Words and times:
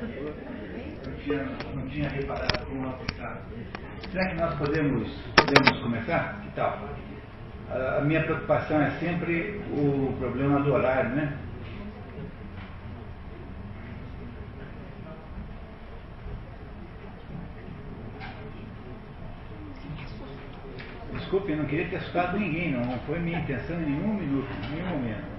Não 0.00 1.14
tinha, 1.24 1.44
não 1.74 1.88
tinha 1.88 2.08
reparado 2.08 2.66
como 2.66 2.94
estava. 3.10 3.42
Será 4.12 4.28
que 4.28 4.36
nós 4.36 4.54
podemos, 4.54 5.08
podemos 5.34 5.80
começar? 5.80 6.40
Que 6.42 6.50
tal? 6.54 6.78
A 7.70 8.00
minha 8.02 8.22
preocupação 8.22 8.80
é 8.80 8.90
sempre 8.92 9.60
o 9.72 10.14
problema 10.18 10.60
do 10.60 10.72
horário, 10.72 11.10
né? 11.10 11.36
Desculpe, 21.12 21.52
eu 21.52 21.58
não 21.58 21.66
queria 21.66 21.88
ter 21.88 21.96
assustado 21.96 22.38
ninguém, 22.38 22.72
não 22.72 22.98
foi 23.00 23.18
minha 23.18 23.40
intenção 23.40 23.76
em 23.80 23.84
nenhum 23.84 24.14
minuto, 24.14 24.48
em 24.64 24.76
nenhum 24.76 24.88
momento. 24.90 25.37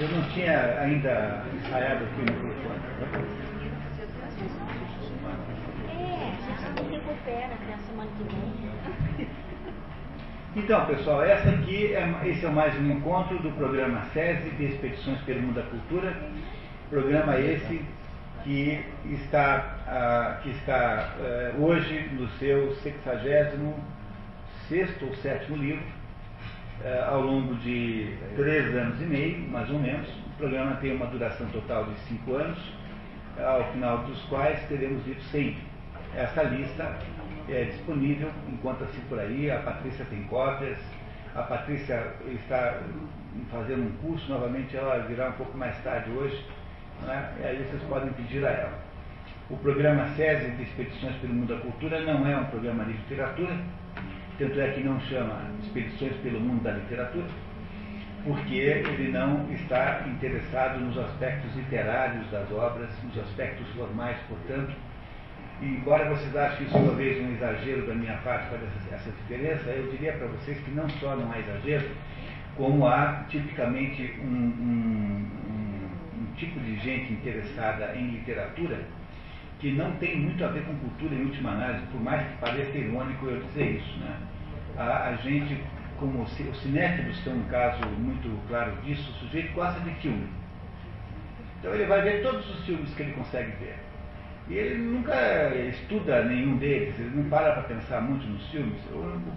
Eu 0.00 0.08
não 0.08 0.22
tinha 0.30 0.80
ainda 0.80 1.44
ensaiado 1.54 2.04
aqui 2.04 2.20
o 2.20 2.24
microfone. 2.24 2.80
É, 5.90 6.32
já 6.58 6.70
não 6.70 6.88
recupera 6.90 7.52
até 7.52 7.74
a 7.74 7.78
semana. 7.78 8.10
Então, 10.56 10.86
pessoal, 10.86 11.22
essa 11.22 11.50
aqui 11.50 11.94
é, 11.94 12.10
esse 12.24 12.46
é 12.46 12.48
mais 12.48 12.74
um 12.80 12.90
encontro 12.90 13.38
do 13.40 13.52
programa 13.52 14.06
SESI 14.14 14.48
de 14.52 14.64
Expedições 14.64 15.20
pelo 15.20 15.42
Mundo 15.42 15.56
da 15.56 15.64
Cultura. 15.64 16.16
Programa 16.88 17.38
esse 17.38 17.84
que 18.42 18.82
está, 19.04 19.80
ah, 19.86 20.40
que 20.42 20.48
está 20.48 21.14
eh, 21.20 21.52
hoje 21.58 22.08
no 22.14 22.26
seu 22.38 22.74
66 22.76 25.02
ou 25.02 25.14
sétimo 25.16 25.58
livro, 25.58 25.84
eh, 26.82 27.04
ao 27.06 27.20
longo 27.20 27.54
de 27.56 28.16
três 28.36 28.74
anos 28.74 29.00
e 29.00 29.04
meio, 29.04 29.48
mais 29.50 29.68
ou 29.70 29.78
menos. 29.78 30.08
O 30.08 30.38
programa 30.38 30.76
tem 30.76 30.96
uma 30.96 31.06
duração 31.06 31.46
total 31.48 31.84
de 31.84 31.98
cinco 32.00 32.36
anos, 32.36 32.58
ao 33.38 33.70
final 33.72 33.98
dos 33.98 34.22
quais 34.24 34.60
teremos 34.68 35.06
lido 35.06 35.20
100. 35.20 35.56
Essa 36.14 36.42
lista 36.44 36.98
é 37.48 37.64
disponível, 37.64 38.30
encontra-se 38.48 38.98
por 39.08 39.18
aí, 39.18 39.50
a 39.50 39.58
Patrícia 39.58 40.04
tem 40.06 40.22
cópias, 40.24 40.78
a 41.34 41.42
Patrícia 41.42 42.14
está 42.26 42.80
fazendo 43.50 43.82
um 43.82 43.92
curso, 44.02 44.28
novamente 44.30 44.76
ela 44.76 44.98
virá 45.06 45.28
um 45.28 45.32
pouco 45.32 45.56
mais 45.56 45.76
tarde 45.84 46.10
hoje, 46.10 46.44
né? 47.02 47.32
e 47.40 47.44
aí 47.44 47.56
vocês 47.64 47.82
podem 47.84 48.12
pedir 48.12 48.44
a 48.44 48.50
ela. 48.50 48.78
O 49.48 49.56
programa 49.56 50.06
SESI 50.16 50.50
de 50.52 50.62
Expedições 50.62 51.16
pelo 51.16 51.34
Mundo 51.34 51.54
da 51.54 51.60
Cultura 51.60 52.00
não 52.00 52.26
é 52.26 52.36
um 52.36 52.44
programa 52.46 52.84
de 52.84 52.92
literatura, 52.92 53.56
tanto 54.40 54.58
é 54.58 54.68
que 54.70 54.80
não 54.80 54.98
chama 55.02 55.50
Expedições 55.62 56.16
pelo 56.22 56.40
Mundo 56.40 56.62
da 56.62 56.72
Literatura, 56.72 57.26
porque 58.24 58.54
ele 58.54 59.12
não 59.12 59.46
está 59.52 60.02
interessado 60.08 60.80
nos 60.80 60.96
aspectos 60.96 61.54
literários 61.54 62.26
das 62.30 62.50
obras, 62.50 62.88
nos 63.04 63.18
aspectos 63.18 63.68
formais, 63.74 64.16
portanto. 64.28 64.74
E 65.60 65.66
embora 65.66 66.08
vocês 66.08 66.34
achem 66.34 66.66
isso 66.66 66.72
talvez 66.72 67.22
um 67.22 67.34
exagero 67.34 67.86
da 67.86 67.94
minha 67.94 68.16
parte 68.18 68.48
para 68.48 68.58
essa, 68.66 68.94
essa 68.94 69.10
diferença, 69.10 69.68
eu 69.68 69.90
diria 69.90 70.14
para 70.14 70.28
vocês 70.28 70.58
que 70.60 70.70
não 70.70 70.88
só 70.88 71.14
não 71.14 71.30
há 71.30 71.38
exagero, 71.38 71.90
como 72.56 72.86
há 72.86 73.26
tipicamente 73.28 74.18
um, 74.22 74.24
um, 74.24 75.26
um, 75.50 75.90
um 76.18 76.34
tipo 76.36 76.58
de 76.60 76.76
gente 76.76 77.12
interessada 77.12 77.94
em 77.94 78.12
literatura 78.12 78.78
que 79.58 79.70
não 79.72 79.92
tem 79.96 80.18
muito 80.18 80.42
a 80.42 80.48
ver 80.48 80.62
com 80.64 80.74
cultura 80.76 81.14
em 81.14 81.24
última 81.26 81.50
análise, 81.50 81.84
por 81.92 82.00
mais 82.00 82.26
que 82.26 82.38
pareça 82.38 82.78
irônico 82.78 83.26
eu 83.26 83.42
dizer 83.42 83.76
isso. 83.76 83.98
Né? 83.98 84.16
A, 84.80 85.10
a 85.10 85.16
gente, 85.16 85.62
como 85.98 86.22
os 86.22 86.62
cinéfilos 86.62 87.22
são 87.22 87.34
um 87.34 87.44
caso 87.44 87.86
muito 87.98 88.34
claro 88.48 88.72
disso, 88.82 89.10
o 89.10 89.14
sujeito 89.26 89.52
gosta 89.52 89.78
de 89.80 89.90
filme. 89.96 90.26
Então 91.58 91.74
ele 91.74 91.84
vai 91.84 92.00
ver 92.00 92.22
todos 92.22 92.48
os 92.48 92.64
filmes 92.64 92.94
que 92.94 93.02
ele 93.02 93.12
consegue 93.12 93.52
ver. 93.60 93.76
E 94.48 94.54
ele 94.54 94.78
nunca 94.78 95.14
estuda 95.68 96.24
nenhum 96.24 96.56
deles, 96.56 96.98
ele 96.98 97.10
não 97.14 97.28
para 97.28 97.52
para 97.52 97.64
pensar 97.64 98.00
muito 98.00 98.26
nos 98.26 98.48
filmes, 98.48 98.80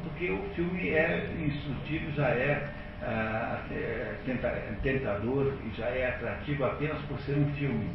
porque 0.02 0.32
o 0.32 0.42
filme 0.56 0.90
é 0.92 1.30
instrutivo, 1.46 2.10
já 2.14 2.30
é 2.30 2.66
ah, 3.02 3.62
tentador 4.82 5.54
e 5.66 5.78
já 5.78 5.88
é 5.88 6.08
atrativo 6.08 6.64
apenas 6.64 7.00
por 7.02 7.20
ser 7.20 7.38
um 7.38 7.52
filme. 7.56 7.90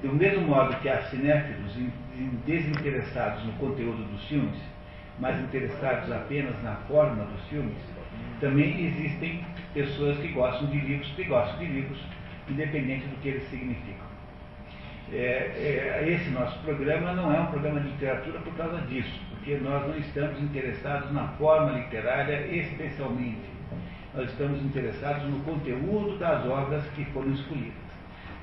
Do 0.00 0.14
mesmo 0.14 0.42
modo 0.46 0.76
que 0.76 0.88
há 0.88 1.02
cinéfilos 1.02 1.76
desinteressados 2.46 3.44
no 3.44 3.52
conteúdo 3.54 4.04
dos 4.04 4.24
filmes, 4.28 4.71
mas 5.18 5.38
interessados 5.40 6.10
apenas 6.10 6.60
na 6.62 6.76
forma 6.88 7.24
dos 7.24 7.42
filmes, 7.48 7.76
também 8.40 8.86
existem 8.86 9.44
pessoas 9.72 10.18
que 10.18 10.28
gostam 10.28 10.68
de 10.68 10.78
livros, 10.78 11.08
que 11.14 11.24
gostam 11.24 11.58
de 11.58 11.66
livros, 11.66 11.98
independente 12.48 13.06
do 13.06 13.16
que 13.20 13.28
eles 13.28 13.48
significam. 13.48 14.12
É, 15.12 16.00
é, 16.00 16.08
esse 16.08 16.30
nosso 16.30 16.58
programa 16.60 17.12
não 17.12 17.32
é 17.32 17.38
um 17.38 17.46
programa 17.46 17.80
de 17.80 17.88
literatura 17.90 18.40
por 18.40 18.54
causa 18.54 18.78
disso, 18.82 19.20
porque 19.30 19.56
nós 19.56 19.86
não 19.86 19.96
estamos 19.98 20.40
interessados 20.40 21.12
na 21.12 21.28
forma 21.38 21.72
literária 21.72 22.46
especialmente. 22.46 23.52
Nós 24.14 24.30
estamos 24.30 24.62
interessados 24.62 25.24
no 25.24 25.40
conteúdo 25.40 26.18
das 26.18 26.44
obras 26.46 26.84
que 26.94 27.04
foram 27.06 27.30
escolhidas. 27.32 27.74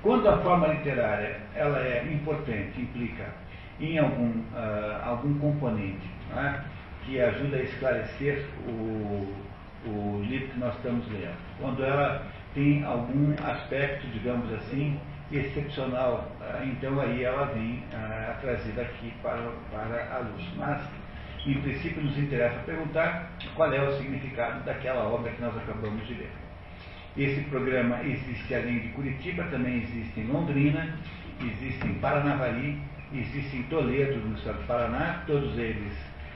Quando 0.01 0.29
a 0.29 0.37
forma 0.37 0.67
literária 0.67 1.41
ela 1.55 1.79
é 1.79 2.07
importante, 2.11 2.81
implica 2.81 3.33
em 3.79 3.97
algum, 3.97 4.29
uh, 4.29 5.03
algum 5.03 5.37
componente 5.39 6.18
né, 6.29 6.63
que 7.05 7.19
ajuda 7.19 7.57
a 7.57 7.63
esclarecer 7.63 8.45
o, 8.67 9.33
o 9.85 10.21
livro 10.23 10.47
que 10.49 10.59
nós 10.59 10.75
estamos 10.75 11.07
lendo. 11.11 11.37
Quando 11.59 11.83
ela 11.83 12.27
tem 12.53 12.83
algum 12.83 13.33
aspecto, 13.43 14.07
digamos 14.07 14.51
assim, 14.53 14.99
excepcional, 15.31 16.31
uh, 16.41 16.63
então 16.65 16.99
aí 16.99 17.23
ela 17.23 17.45
vem 17.45 17.83
uh, 17.93 18.41
trazida 18.41 18.81
aqui 18.81 19.13
para, 19.21 19.51
para 19.71 20.15
a 20.15 20.19
luz. 20.19 20.43
Mas, 20.55 20.81
em 21.45 21.61
princípio, 21.61 22.03
nos 22.03 22.17
interessa 22.17 22.59
perguntar 22.65 23.31
qual 23.55 23.71
é 23.71 23.81
o 23.81 23.97
significado 23.97 24.63
daquela 24.65 25.03
obra 25.03 25.31
que 25.31 25.41
nós 25.41 25.55
acabamos 25.57 26.05
de 26.07 26.15
ler. 26.15 26.31
Esse 27.17 27.41
programa 27.49 28.01
existe 28.03 28.53
além 28.53 28.79
de 28.79 28.87
Curitiba, 28.89 29.43
também 29.45 29.77
existe 29.77 30.19
em 30.19 30.27
Londrina, 30.27 30.95
existe 31.41 31.87
em 31.87 31.95
Paranavaí, 31.95 32.79
existe 33.13 33.57
em 33.57 33.63
Toledo, 33.63 34.19
no 34.19 34.37
estado 34.37 34.59
do 34.59 34.67
Paraná, 34.67 35.23
todos 35.25 35.57
eles 35.57 35.93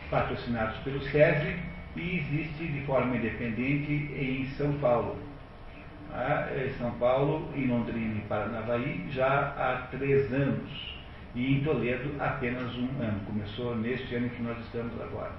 patrocinados 0.09 0.77
pelo 0.79 1.01
SESI, 1.01 1.55
e 1.95 2.17
existe 2.17 2.65
de 2.65 2.81
forma 2.85 3.15
independente 3.15 3.91
em 4.15 4.45
São 4.57 4.73
Paulo. 4.79 5.15
Ah, 6.11 6.47
em 6.55 6.69
São 6.77 6.91
Paulo, 6.91 7.49
em 7.55 7.67
Londrina 7.67 8.15
e 8.15 8.21
Paranavaí, 8.27 9.05
já 9.09 9.53
há 9.57 9.87
três 9.91 10.31
anos. 10.33 10.93
E 11.35 11.53
em 11.53 11.63
Toledo, 11.63 12.15
apenas 12.19 12.75
um 12.75 12.87
ano. 13.01 13.19
Começou 13.25 13.75
neste 13.75 14.15
ano 14.15 14.29
que 14.29 14.41
nós 14.43 14.57
estamos 14.59 14.93
agora. 15.01 15.31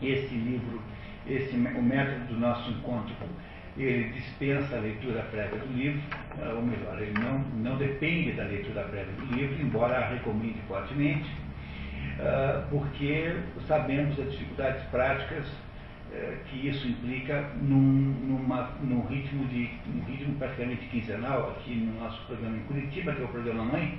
Esse 0.00 0.34
livro, 0.34 0.80
esse, 1.26 1.56
o 1.56 1.82
método 1.82 2.26
do 2.26 2.40
nosso 2.40 2.70
encontro 2.70 3.14
ele 3.76 4.10
dispensa 4.10 4.76
a 4.76 4.80
leitura 4.80 5.22
prévia 5.30 5.58
do 5.58 5.72
livro, 5.72 6.02
eh, 6.38 6.52
ou 6.52 6.62
melhor, 6.62 7.00
ele 7.00 7.18
não, 7.18 7.38
não 7.38 7.76
depende 7.78 8.32
da 8.32 8.44
leitura 8.44 8.82
prévia 8.82 9.12
do 9.14 9.34
livro, 9.34 9.62
embora 9.62 10.08
recomende 10.08 10.60
fortemente, 10.68 11.30
porque 12.70 13.36
sabemos 13.66 14.18
as 14.18 14.30
dificuldades 14.30 14.82
práticas 14.90 15.46
eh, 16.12 16.36
que 16.46 16.68
isso 16.68 16.86
implica 16.86 17.40
num, 17.62 17.80
numa, 17.80 18.70
num, 18.82 19.06
ritmo 19.06 19.46
de, 19.46 19.70
ritmo 20.06 20.34
praticamente 20.34 20.84
quinzenal, 20.88 21.52
aqui 21.52 21.74
no 21.74 21.98
nosso 21.98 22.20
programa 22.26 22.54
em 22.54 22.64
Curitiba, 22.64 23.14
que 23.14 23.22
é 23.22 23.24
o 23.24 23.28
programa 23.28 23.64
Mãe, 23.64 23.98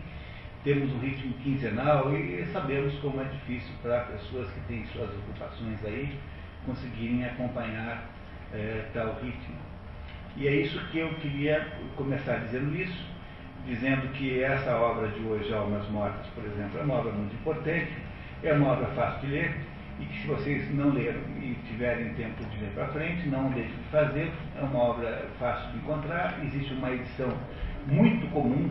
temos 0.64 0.94
um 0.94 1.00
ritmo 1.00 1.34
quinzenal 1.44 2.14
e 2.16 2.46
sabemos 2.54 2.94
como 3.00 3.20
é 3.20 3.24
difícil 3.24 3.74
para 3.82 4.02
pessoas 4.02 4.48
que 4.52 4.60
têm 4.68 4.86
suas 4.94 5.10
ocupações 5.10 5.84
aí 5.86 6.16
conseguirem 6.68 7.26
acompanhar 7.26 8.08
é, 8.54 8.86
tal 8.94 9.16
ritmo. 9.16 9.56
E 10.38 10.48
é 10.48 10.56
isso 10.58 10.80
que 10.92 11.00
eu 11.00 11.10
queria 11.16 11.68
começar 11.96 12.38
dizendo 12.38 12.76
isso, 12.76 13.06
dizendo 13.66 14.12
que 14.14 14.44
essa 14.44 14.76
obra 14.78 15.08
de 15.08 15.20
hoje, 15.26 15.52
Almas 15.52 15.90
Mortas, 15.90 16.28
por 16.28 16.46
exemplo, 16.46 16.80
é 16.80 16.84
uma 16.84 16.94
obra 16.94 17.12
muito 17.12 17.34
importante, 17.34 17.92
é 18.44 18.54
uma 18.54 18.74
obra 18.74 18.88
fácil 18.88 19.22
de 19.22 19.28
ler, 19.28 19.56
e 20.00 20.06
que 20.06 20.22
se 20.22 20.28
vocês 20.28 20.76
não 20.76 20.90
leram 20.90 21.22
e 21.42 21.56
tiverem 21.68 22.14
tempo 22.16 22.44
de 22.46 22.60
ler 22.60 22.72
para 22.74 22.88
frente, 22.88 23.28
não 23.30 23.50
deixem 23.52 23.76
de 23.76 23.90
fazer, 23.92 24.32
é 24.58 24.62
uma 24.62 24.80
obra 24.80 25.26
fácil 25.40 25.72
de 25.72 25.78
encontrar, 25.78 26.40
existe 26.44 26.74
uma 26.74 26.92
edição 26.92 27.32
muito 27.88 28.28
comum 28.32 28.70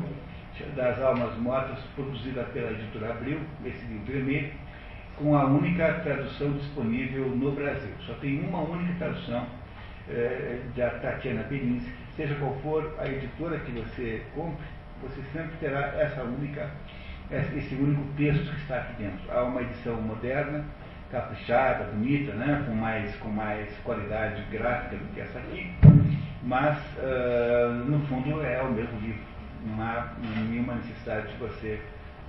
das 0.77 1.01
Almas 1.01 1.37
Mortas, 1.39 1.79
produzida 1.95 2.45
pela 2.53 2.71
editora 2.71 3.11
Abril, 3.11 3.41
esse 3.65 3.85
livro 3.87 4.13
vermelho, 4.13 4.53
com 5.17 5.37
a 5.37 5.45
única 5.45 5.95
tradução 6.03 6.53
disponível 6.53 7.29
no 7.29 7.53
Brasil. 7.53 7.91
Só 8.07 8.15
tem 8.15 8.41
uma 8.41 8.61
única 8.61 8.93
tradução 8.99 9.47
é, 10.09 10.61
da 10.77 10.91
Tatiana 10.91 11.43
Berinski, 11.45 11.91
seja 12.17 12.35
qual 12.37 12.55
for 12.63 12.95
a 12.99 13.07
editora 13.09 13.59
que 13.61 13.73
você 13.73 14.23
compre, 14.35 14.65
você 15.03 15.21
sempre 15.33 15.57
terá 15.59 15.95
essa 15.99 16.23
única, 16.23 16.71
esse 17.37 17.75
único 17.75 18.03
texto 18.17 18.51
que 18.51 18.61
está 18.61 18.77
aqui 18.77 19.03
dentro. 19.03 19.31
Há 19.31 19.45
uma 19.45 19.63
edição 19.63 20.01
moderna, 20.01 20.65
caprichada, 21.11 21.85
bonita, 21.85 22.33
né, 22.35 22.65
com, 22.67 22.75
mais, 22.75 23.17
com 23.17 23.29
mais 23.29 23.69
qualidade 23.85 24.43
gráfica 24.51 24.97
do 24.97 25.15
que 25.15 25.21
essa 25.21 25.39
aqui, 25.39 25.75
mas 26.43 26.79
uh, 26.99 27.73
no 27.87 28.01
fundo 28.07 28.43
é 28.43 28.63
o 28.63 28.71
mesmo 28.71 28.99
livro. 29.01 29.23
Não 29.65 29.83
há 29.83 30.13
nenhuma 30.19 30.75
necessidade 30.75 31.29
de 31.29 31.37
você 31.39 31.81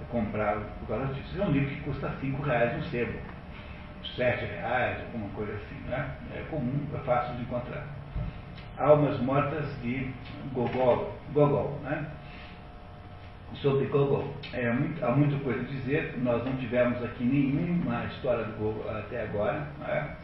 comprar 0.10 0.58
por 0.80 0.88
causa 0.88 1.14
disso. 1.14 1.42
É 1.42 1.46
um 1.46 1.52
livro 1.52 1.70
que 1.70 1.82
custa 1.82 2.12
cinco 2.22 2.44
reais 2.44 2.78
no 2.78 2.84
sebo, 2.86 3.18
sete 4.16 4.46
reais, 4.46 5.00
alguma 5.02 5.30
coisa 5.30 5.54
assim. 5.54 5.90
Né? 5.90 6.12
É 6.36 6.44
comum, 6.50 6.86
é 6.94 6.98
fácil 7.00 7.36
de 7.36 7.42
encontrar. 7.44 7.88
Almas 8.78 9.20
Mortas 9.20 9.66
de 9.82 10.12
Gogol. 10.54 11.18
Gogol 11.34 11.80
né? 11.84 12.06
Sobre 13.62 13.86
Gogol. 13.86 14.34
É, 14.52 14.72
muito, 14.72 15.06
há 15.06 15.12
muita 15.12 15.38
coisa 15.38 15.62
a 15.62 15.64
dizer, 15.64 16.16
nós 16.18 16.44
não 16.44 16.56
tivemos 16.58 17.02
aqui 17.04 17.24
nenhuma 17.24 18.06
história 18.06 18.44
do 18.44 18.58
Gogol 18.58 18.90
até 18.90 19.24
agora. 19.24 19.68
Né? 19.80 20.16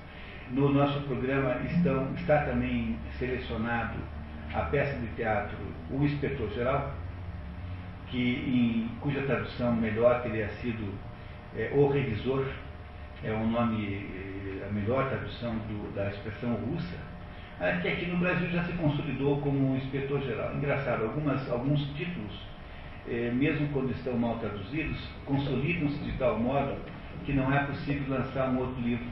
No 0.52 0.74
nosso 0.74 1.00
programa 1.02 1.56
estão, 1.66 2.12
está 2.16 2.44
também 2.44 2.98
selecionado 3.18 4.00
a 4.54 4.62
peça 4.62 4.98
de 4.98 5.08
teatro 5.16 5.58
O 5.92 6.04
Inspetor 6.04 6.50
Geral, 6.50 6.94
que 8.08 8.18
em, 8.18 8.90
cuja 9.00 9.22
tradução 9.22 9.76
melhor 9.76 10.22
teria 10.24 10.50
sido 10.50 10.92
é, 11.56 11.72
O 11.74 11.88
Revisor, 11.90 12.46
é 13.24 13.32
o 13.32 13.46
nome, 13.46 14.08
é, 14.62 14.68
a 14.68 14.72
melhor 14.72 15.08
tradução 15.10 15.54
do, 15.54 15.94
da 15.94 16.10
expressão 16.10 16.54
russa, 16.56 16.98
é, 17.60 17.78
que 17.78 17.88
aqui 17.88 18.06
no 18.08 18.18
Brasil 18.18 18.50
já 18.50 18.64
se 18.64 18.74
consolidou 18.74 19.40
como 19.42 19.76
inspetor 19.76 20.22
geral. 20.22 20.56
Engraçado, 20.56 21.04
algumas, 21.04 21.50
alguns 21.52 21.82
títulos, 21.96 22.49
é, 23.10 23.32
mesmo 23.32 23.68
quando 23.70 23.92
estão 23.92 24.18
mal 24.18 24.38
traduzidos, 24.38 24.98
consolidam-se 25.26 25.98
de 26.00 26.12
tal 26.14 26.40
modo 26.40 26.76
que 27.26 27.34
não 27.34 27.52
é 27.54 27.64
possível 27.64 28.18
lançar 28.18 28.50
um 28.50 28.60
outro 28.60 28.82
livro 28.82 29.06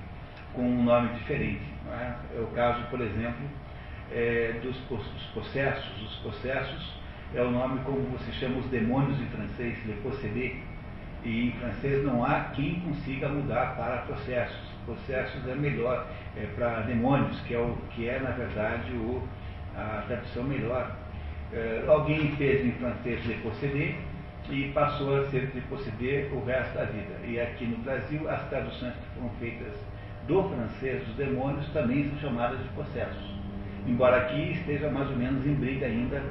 com 0.53 0.61
um 0.61 0.83
nome 0.83 1.09
diferente. 1.15 1.61
É? 1.91 2.38
é? 2.38 2.39
o 2.39 2.47
caso, 2.47 2.83
por 2.89 3.01
exemplo, 3.01 3.47
é, 4.11 4.59
dos, 4.61 4.75
dos 4.89 5.23
processos. 5.33 6.01
Os 6.01 6.15
processos 6.17 6.94
é 7.33 7.41
o 7.41 7.51
nome 7.51 7.79
como 7.83 8.01
você 8.17 8.31
chama 8.33 8.57
os 8.57 8.65
demônios 8.67 9.19
em 9.19 9.25
francês, 9.27 9.77
le 9.85 9.94
posséder. 10.03 10.57
E 11.23 11.47
em 11.47 11.51
francês 11.53 12.05
não 12.05 12.23
há 12.23 12.51
quem 12.55 12.79
consiga 12.81 13.27
mudar 13.27 13.75
para 13.75 13.97
processos. 14.03 14.67
Processos 14.85 15.47
é 15.47 15.55
melhor 15.55 16.07
é, 16.38 16.45
para 16.55 16.81
demônios, 16.81 17.39
que 17.41 17.53
é, 17.53 17.59
o, 17.59 17.75
que 17.91 18.07
é 18.07 18.19
na 18.19 18.31
verdade 18.31 18.91
o, 18.94 19.27
a 19.75 20.03
tradução 20.07 20.44
melhor. 20.44 20.95
É, 21.53 21.85
alguém 21.88 22.35
fez 22.35 22.65
em 22.65 22.71
francês 22.73 23.25
le 23.25 23.35
posséder 23.35 23.95
e 24.49 24.71
passou 24.73 25.17
a 25.17 25.25
ser 25.29 25.49
le 25.53 25.61
posséder 25.61 26.31
o 26.33 26.44
resto 26.44 26.73
da 26.75 26.85
vida. 26.85 27.15
E 27.25 27.39
aqui 27.39 27.65
no 27.65 27.77
Brasil 27.77 28.29
as 28.29 28.47
traduções 28.49 28.94
que 28.94 29.15
foram 29.15 29.29
feitas 29.39 29.73
do 30.27 30.44
francês 30.49 31.05
dos 31.05 31.15
demônios 31.15 31.67
também 31.69 32.09
são 32.09 32.19
chamadas 32.19 32.61
de 32.61 32.67
processos. 32.69 33.38
Embora 33.85 34.17
aqui 34.17 34.51
esteja 34.51 34.89
mais 34.89 35.09
ou 35.09 35.15
menos 35.15 35.45
em 35.45 35.53
briga 35.53 35.85
ainda 35.85 36.21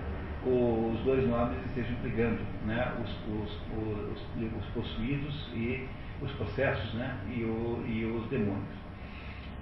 os 0.46 1.00
dois 1.00 1.26
nomes 1.26 1.58
estejam 1.66 1.96
brigando, 2.02 2.38
né? 2.64 2.92
os, 3.02 3.10
os, 3.26 3.50
os, 3.76 4.22
os 4.58 4.66
possuídos 4.74 5.50
e 5.54 5.88
os 6.22 6.30
processos 6.32 6.94
né? 6.94 7.16
e, 7.34 7.42
o, 7.42 7.84
e 7.86 8.04
os 8.04 8.28
demônios. 8.28 8.86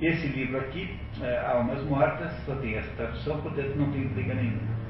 Esse 0.01 0.27
livro 0.27 0.59
aqui, 0.59 0.99
é, 1.23 1.39
Almas 1.47 1.83
Mortas, 1.85 2.33
só 2.45 2.55
tem 2.57 2.75
essa 2.75 2.91
tradução, 2.97 3.41
portanto 3.41 3.77
não 3.77 3.91
tem 3.93 4.09
briga 4.09 4.35
nenhuma. 4.35 4.84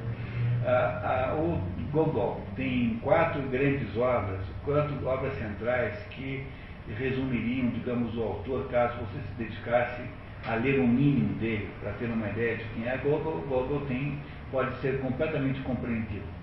Ah, 0.65 1.31
ah, 1.31 1.35
o 1.35 1.61
Gogol 1.91 2.41
tem 2.55 2.99
quatro 3.03 3.41
grandes 3.43 3.95
obras, 3.95 4.41
quatro 4.63 5.05
obras 5.05 5.33
centrais 5.37 5.95
que 6.09 6.43
resumiriam, 6.97 7.69
digamos, 7.69 8.15
o 8.17 8.23
autor, 8.23 8.67
caso 8.69 8.97
você 8.97 9.19
se 9.27 9.33
dedicasse 9.37 10.01
a 10.47 10.55
ler 10.55 10.79
o 10.79 10.87
mínimo 10.87 11.35
dele, 11.35 11.69
para 11.79 11.91
ter 11.93 12.05
uma 12.05 12.29
ideia 12.29 12.57
de 12.57 12.63
quem 12.65 12.87
é 12.87 12.97
Gogol, 12.97 13.41
Gogol 13.47 13.81
tem 13.87 14.19
pode 14.51 14.75
ser 14.81 14.99
completamente 15.01 15.61
compreendido 15.61 16.35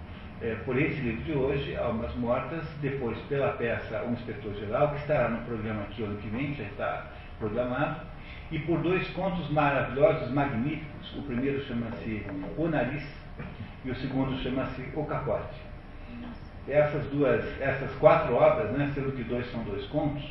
é, 0.42 0.56
por 0.64 0.76
esse 0.76 1.00
livro 1.00 1.22
de 1.22 1.32
hoje, 1.32 1.76
Almas 1.76 2.12
Mortas, 2.16 2.64
depois 2.80 3.16
pela 3.28 3.52
peça 3.52 4.02
Um 4.02 4.12
Inspetor 4.12 4.52
Geral, 4.54 4.90
que 4.90 4.96
estará 4.96 5.28
no 5.28 5.44
programa 5.44 5.82
aqui 5.82 6.02
ano 6.02 6.16
que 6.16 6.28
vem, 6.28 6.54
já 6.54 6.64
está 6.64 7.06
programado, 7.38 8.00
e 8.50 8.58
por 8.58 8.80
dois 8.80 9.06
contos 9.10 9.48
maravilhosos, 9.50 10.32
magníficos. 10.32 11.16
O 11.16 11.22
primeiro 11.22 11.64
chama-se 11.64 12.26
O 12.56 12.66
Nariz 12.68 13.04
e 13.84 13.90
o 13.90 13.96
segundo 13.96 14.36
chama-se 14.42 14.82
O 14.94 15.04
Capote. 15.04 15.60
Essas 16.68 17.04
duas, 17.06 17.44
essas 17.60 17.92
quatro 17.96 18.34
obras, 18.34 18.70
né, 18.70 18.90
sendo 18.94 19.12
que 19.16 19.24
dois 19.24 19.50
são 19.50 19.64
dois 19.64 19.84
contos, 19.86 20.22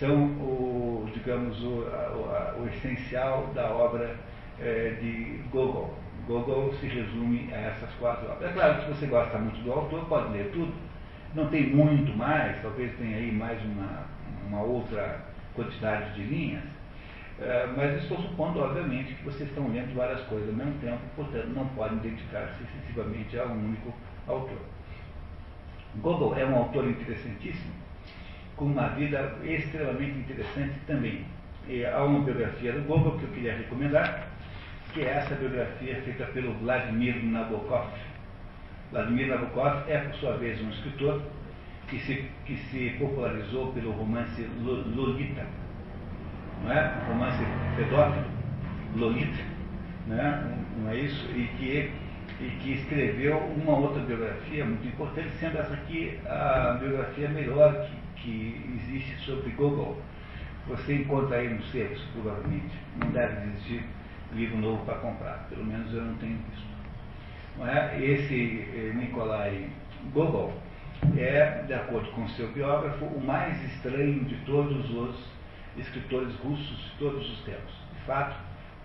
são 0.00 0.14
o, 0.14 1.08
digamos, 1.12 1.62
o, 1.62 1.86
a, 1.92 2.54
o 2.58 2.66
essencial 2.68 3.50
da 3.54 3.68
obra 3.68 4.16
é, 4.58 4.96
de 5.00 5.42
Gogol. 5.50 5.94
Gogol 6.26 6.72
se 6.80 6.86
resume 6.86 7.52
a 7.52 7.56
essas 7.56 7.90
quatro 8.00 8.30
obras. 8.30 8.50
É 8.50 8.52
claro 8.54 8.74
que 8.76 8.84
se 8.84 8.88
você 8.88 9.06
gosta 9.06 9.36
muito 9.36 9.60
do 9.62 9.72
autor, 9.72 10.06
pode 10.06 10.32
ler 10.32 10.50
tudo. 10.52 10.72
Não 11.34 11.48
tem 11.48 11.66
muito 11.74 12.16
mais, 12.16 12.60
talvez 12.62 12.96
tenha 12.96 13.16
aí 13.16 13.30
mais 13.30 13.62
uma, 13.64 14.04
uma 14.48 14.62
outra 14.62 15.20
quantidade 15.54 16.14
de 16.14 16.22
linhas, 16.22 16.62
é, 17.40 17.66
mas 17.76 18.02
estou 18.02 18.16
supondo, 18.18 18.60
obviamente, 18.60 19.14
que 19.14 19.24
vocês 19.24 19.48
estão 19.48 19.68
lendo 19.68 19.94
várias 19.94 20.20
coisas 20.22 20.48
ao 20.48 20.54
mesmo 20.54 20.78
tempo, 20.80 21.00
portanto 21.16 21.48
não 21.48 21.66
podem 21.68 21.98
dedicar-se 21.98 22.62
excessivamente 22.62 23.38
a 23.38 23.46
um 23.46 23.66
único 23.66 23.92
autor. 24.28 24.58
Gogol 25.96 26.36
é 26.36 26.44
um 26.44 26.56
autor 26.56 26.88
interessantíssimo, 26.88 27.72
com 28.56 28.66
uma 28.66 28.88
vida 28.90 29.36
extremamente 29.42 30.18
interessante 30.18 30.74
também. 30.86 31.24
E 31.68 31.84
há 31.84 32.04
uma 32.04 32.20
biografia 32.20 32.72
do 32.72 32.82
Gogol 32.82 33.18
que 33.18 33.24
eu 33.24 33.30
queria 33.30 33.56
recomendar, 33.56 34.28
que 34.92 35.02
é 35.02 35.08
essa 35.08 35.34
biografia 35.34 36.02
feita 36.02 36.26
pelo 36.26 36.52
Vladimir 36.54 37.16
Nabokov. 37.24 37.88
Vladimir 38.92 39.26
Nabokov 39.28 39.88
é, 39.88 39.98
por 39.98 40.14
sua 40.16 40.36
vez, 40.36 40.60
um 40.60 40.70
escritor 40.70 41.20
que 41.88 41.98
se, 41.98 42.30
que 42.44 42.56
se 42.56 42.96
popularizou 42.98 43.72
pelo 43.72 43.92
romance 43.92 44.48
Lolita, 44.62 45.46
não 46.62 46.72
é? 46.72 46.94
romance 47.08 47.44
pedófilo, 47.76 48.26
Lolita, 48.96 49.42
não 50.06 50.18
é? 50.18 50.44
não 50.78 50.90
é 50.90 50.96
isso? 50.96 51.28
E 51.32 51.46
que, 51.58 51.90
e 52.40 52.50
que 52.60 52.72
escreveu 52.74 53.38
uma 53.38 53.76
outra 53.78 54.02
biografia 54.02 54.64
muito 54.64 54.86
importante, 54.86 55.30
sendo 55.40 55.58
essa 55.58 55.74
aqui 55.74 56.18
a 56.26 56.76
biografia 56.80 57.28
melhor 57.28 57.88
que, 58.16 58.20
que 58.22 58.80
existe 58.82 59.16
sobre 59.24 59.50
Gogol. 59.50 60.00
Você 60.68 60.94
encontra 60.94 61.36
aí 61.36 61.52
nos 61.52 61.70
selos, 61.70 62.00
provavelmente. 62.12 62.74
Não 62.96 63.10
deve 63.10 63.48
existir 63.48 63.84
livro 64.32 64.56
novo 64.58 64.84
para 64.84 64.94
comprar. 64.96 65.46
Pelo 65.50 65.64
menos 65.64 65.92
eu 65.92 66.02
não 66.02 66.14
tenho 66.14 66.38
visto. 66.50 66.74
Não 67.58 67.68
é? 67.68 68.02
Esse 68.02 68.66
eh, 68.74 68.92
Nikolai 68.94 69.68
Gogol 70.12 70.54
é, 71.16 71.64
de 71.66 71.74
acordo 71.74 72.10
com 72.12 72.26
seu 72.30 72.50
biógrafo, 72.52 73.04
o 73.04 73.20
mais 73.20 73.62
estranho 73.74 74.24
de 74.24 74.36
todos 74.46 74.90
os 74.90 75.33
escritores 75.76 76.34
russos 76.36 76.78
de 76.78 76.90
todos 76.98 77.28
os 77.30 77.40
tempos. 77.44 77.74
De 77.98 78.06
fato, 78.06 78.36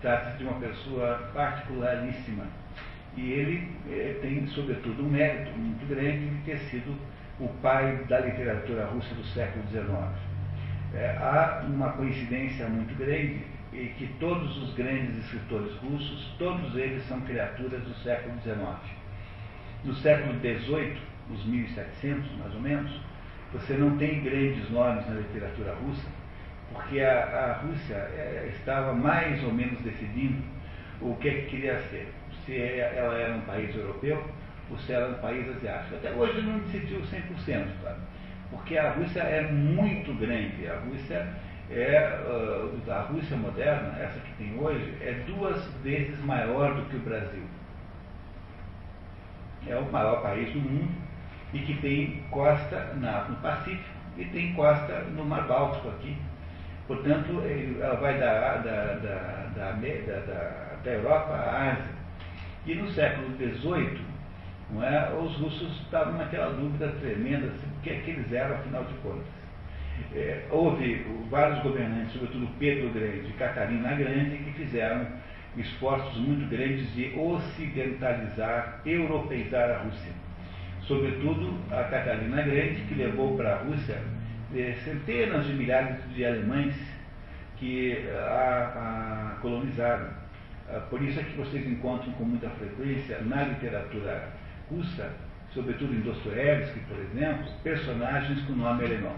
trata-se 0.02 0.38
de 0.38 0.44
uma 0.44 0.60
pessoa 0.60 1.30
particularíssima. 1.34 2.46
E 3.18 3.32
ele 3.32 3.72
eh, 3.90 4.20
tem, 4.22 4.48
sobretudo, 4.48 5.04
um 5.04 5.10
mérito 5.10 5.52
muito 5.58 5.86
grande 5.88 6.30
de 6.30 6.42
ter 6.44 6.58
sido 6.70 6.96
o 7.40 7.48
pai 7.62 8.04
da 8.08 8.20
literatura 8.20 8.86
russa 8.86 9.14
do 9.16 9.24
século 9.28 9.66
XIX. 9.70 9.88
É, 10.94 11.18
há 11.18 11.66
uma 11.68 11.92
coincidência 11.94 12.68
muito 12.68 12.96
grande 12.98 13.42
e 13.72 13.86
que 13.98 14.08
todos 14.20 14.58
os 14.64 14.74
grandes 14.74 15.18
escritores 15.24 15.74
russos, 15.78 16.36
todos 16.38 16.76
eles 16.76 17.08
são 17.08 17.22
criaturas 17.22 17.82
do 17.84 17.94
século 18.04 18.36
XIX. 18.42 18.58
No 19.84 19.94
século 19.96 20.40
XVIII, 20.40 20.98
os 21.30 21.46
1700 21.46 22.38
mais 22.38 22.54
ou 22.56 22.62
menos, 22.62 22.92
você 23.54 23.74
não 23.74 23.98
tem 23.98 24.22
grandes 24.22 24.70
nomes 24.70 25.08
na 25.08 25.16
literatura 25.16 25.74
russa, 25.76 26.08
porque 26.74 27.02
a, 27.02 27.24
a 27.24 27.54
Rússia 27.62 27.96
é, 27.96 28.52
estava 28.56 28.94
mais 28.94 29.44
ou 29.44 29.52
menos 29.52 29.82
decidindo 29.82 30.42
o 31.02 31.16
que, 31.16 31.30
é 31.30 31.34
que 31.34 31.48
queria 31.48 31.80
ser. 31.90 32.12
Se 32.46 32.56
é, 32.56 32.94
ela 32.96 33.16
era 33.18 33.34
um 33.36 33.42
país 33.42 33.76
europeu 33.76 34.24
ou 34.70 34.78
se 34.80 34.94
era 34.94 35.10
um 35.10 35.16
país 35.16 35.48
asiático. 35.50 35.96
Até 35.96 36.12
hoje 36.12 36.42
não 36.42 36.60
decidiu 36.60 37.02
100%, 37.02 37.68
tá? 37.84 37.96
porque 38.52 38.78
a 38.78 38.92
Rússia 38.92 39.22
é 39.22 39.52
muito 39.52 40.14
grande. 40.14 40.68
A 40.68 40.80
Rússia 40.80 41.28
é, 41.72 42.20
uh, 42.26 42.92
a 42.92 43.02
Rússia 43.02 43.38
moderna, 43.38 43.96
essa 44.00 44.20
que 44.20 44.34
tem 44.34 44.60
hoje, 44.60 44.92
é 45.02 45.24
duas 45.28 45.64
vezes 45.84 46.20
maior 46.24 46.74
do 46.74 46.90
que 46.90 46.96
o 46.96 47.00
Brasil. 47.00 47.44
É 49.68 49.76
o 49.76 49.92
maior 49.92 50.22
país 50.22 50.52
do 50.52 50.60
mundo 50.60 50.92
e 51.54 51.60
que 51.60 51.76
tem 51.76 52.24
costa 52.32 52.94
na, 52.96 53.26
no 53.26 53.36
Pacífico 53.38 53.84
e 54.18 54.26
tem 54.26 54.54
costa 54.54 55.02
no 55.16 55.26
Mar 55.26 55.48
Báltico 55.48 55.90
aqui. 55.90 56.18
Portanto, 56.90 57.42
ela 57.80 57.96
vai 58.02 58.20
da, 58.20 58.58
da, 58.58 58.94
da, 58.96 59.72
da, 59.72 60.80
da, 60.84 60.92
Europa 60.92 61.34
à 61.34 61.72
Ásia. 61.72 62.00
E 62.66 62.76
no 62.76 62.90
século 62.90 63.38
XVIII, 63.38 64.02
não 64.72 64.84
é, 64.84 65.10
os 65.14 65.34
russos 65.38 65.82
estavam 65.84 66.18
naquela 66.18 66.50
dúvida 66.50 66.90
tremenda 67.00 67.48
o 67.48 67.82
que, 67.82 67.92
é 67.92 68.00
que 68.02 68.12
eles 68.12 68.34
eram, 68.34 68.56
afinal 68.56 68.84
de 68.84 68.94
contas 68.96 69.40
é, 70.14 70.46
houve 70.50 71.06
vários 71.30 71.62
governantes, 71.62 72.14
sobretudo 72.14 72.48
Pedro 72.58 72.90
Grande 72.90 73.30
e 73.30 73.34
Catarina 73.34 73.96
Grande, 73.96 74.38
que 74.38 74.52
fizeram 74.54 75.06
esforços 75.58 76.18
muito 76.18 76.50
grandes 76.50 76.94
de 76.94 77.14
ocidentalizar, 77.18 78.82
europeizar 78.86 79.70
a 79.70 79.78
Rússia. 79.80 80.12
sobretudo 80.82 81.56
a 81.72 81.84
Catarina 81.84 82.42
Grande, 82.42 82.82
que 82.88 82.96
levou 82.96 83.36
para 83.38 83.56
a 83.56 83.58
Rússia 83.60 84.02
eh, 84.56 84.76
centenas 84.84 85.46
de 85.46 85.54
milhares 85.54 85.98
de 86.14 86.26
alemães 86.26 86.76
que 87.58 88.08
a, 88.10 89.36
a 89.36 89.42
colonizaram. 89.42 90.10
Ah, 90.70 90.82
por 90.90 91.02
isso 91.02 91.20
é 91.20 91.24
que 91.24 91.36
vocês 91.36 91.68
encontram 91.68 92.12
com 92.14 92.24
muita 92.24 92.50
frequência 92.52 93.20
na 93.22 93.44
literatura 93.44 94.30
russa, 94.70 95.12
sobretudo 95.52 95.94
em 95.94 96.02
Dostoiévski, 96.02 96.80
por 96.82 96.98
exemplo, 97.00 97.46
personagens 97.64 98.42
com 98.44 98.54
nome 98.54 98.86
alemão. 98.86 99.16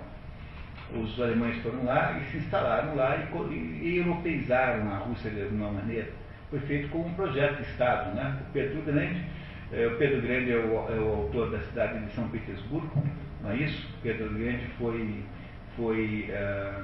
Os 0.94 1.20
alemães 1.22 1.62
foram 1.62 1.86
lá 1.86 2.20
e 2.20 2.32
se 2.32 2.38
instalaram 2.38 2.96
lá 2.96 3.18
e, 3.18 3.54
e 3.54 3.98
europeizaram 3.98 4.92
a 4.92 4.98
Rússia 4.98 5.30
de 5.30 5.44
alguma 5.44 5.72
maneira. 5.72 6.10
Foi 6.50 6.60
feito 6.62 6.90
como 6.90 7.08
um 7.08 7.14
projeto 7.14 7.58
de 7.58 7.70
Estado. 7.70 8.14
Né? 8.14 8.38
O 8.42 8.52
Pedro 8.52 8.82
Grande, 8.82 9.24
eh, 9.72 9.88
o 9.88 9.98
Pedro 9.98 10.22
Grande 10.22 10.52
é 10.52 10.58
o, 10.58 10.74
é 10.90 11.00
o 11.00 11.10
autor 11.16 11.52
da 11.52 11.60
cidade 11.60 12.00
de 12.06 12.14
São 12.14 12.28
Petersburgo, 12.28 13.04
não 13.42 13.52
é 13.52 13.56
isso? 13.56 13.88
Pedro 14.04 14.30
Grande 14.34 14.66
foi, 14.78 15.24
foi, 15.76 16.30
uh, 16.30 16.84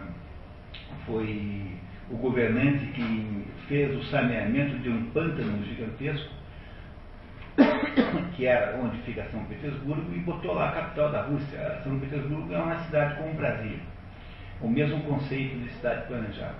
foi 1.06 1.78
o 2.10 2.18
governante 2.18 2.86
que 2.88 3.48
fez 3.68 3.96
o 3.96 4.04
saneamento 4.06 4.80
de 4.80 4.90
um 4.90 5.06
pântano 5.12 5.64
gigantesco, 5.66 6.32
que 8.36 8.46
era 8.46 8.78
onde 8.78 8.98
fica 9.00 9.24
São 9.26 9.44
Petersburgo, 9.46 10.14
e 10.14 10.20
botou 10.20 10.54
lá 10.54 10.70
a 10.70 10.72
capital 10.72 11.12
da 11.12 11.22
Rússia. 11.24 11.80
São 11.84 12.00
Petersburgo 12.00 12.52
é 12.54 12.58
uma 12.58 12.80
cidade 12.86 13.16
como 13.18 13.34
Brasília. 13.34 13.80
O 14.62 14.68
mesmo 14.68 15.02
conceito 15.04 15.60
de 15.60 15.70
cidade 15.74 16.08
planejada. 16.08 16.56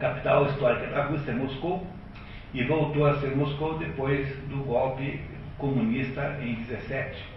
Capital 0.00 0.46
histórica 0.46 0.88
da 0.88 1.04
Rússia 1.06 1.30
é 1.30 1.34
Moscou, 1.34 1.86
e 2.52 2.64
voltou 2.64 3.06
a 3.06 3.14
ser 3.20 3.36
Moscou 3.36 3.78
depois 3.78 4.28
do 4.48 4.64
golpe 4.64 5.20
comunista 5.58 6.36
em 6.40 6.54
17 6.64 7.35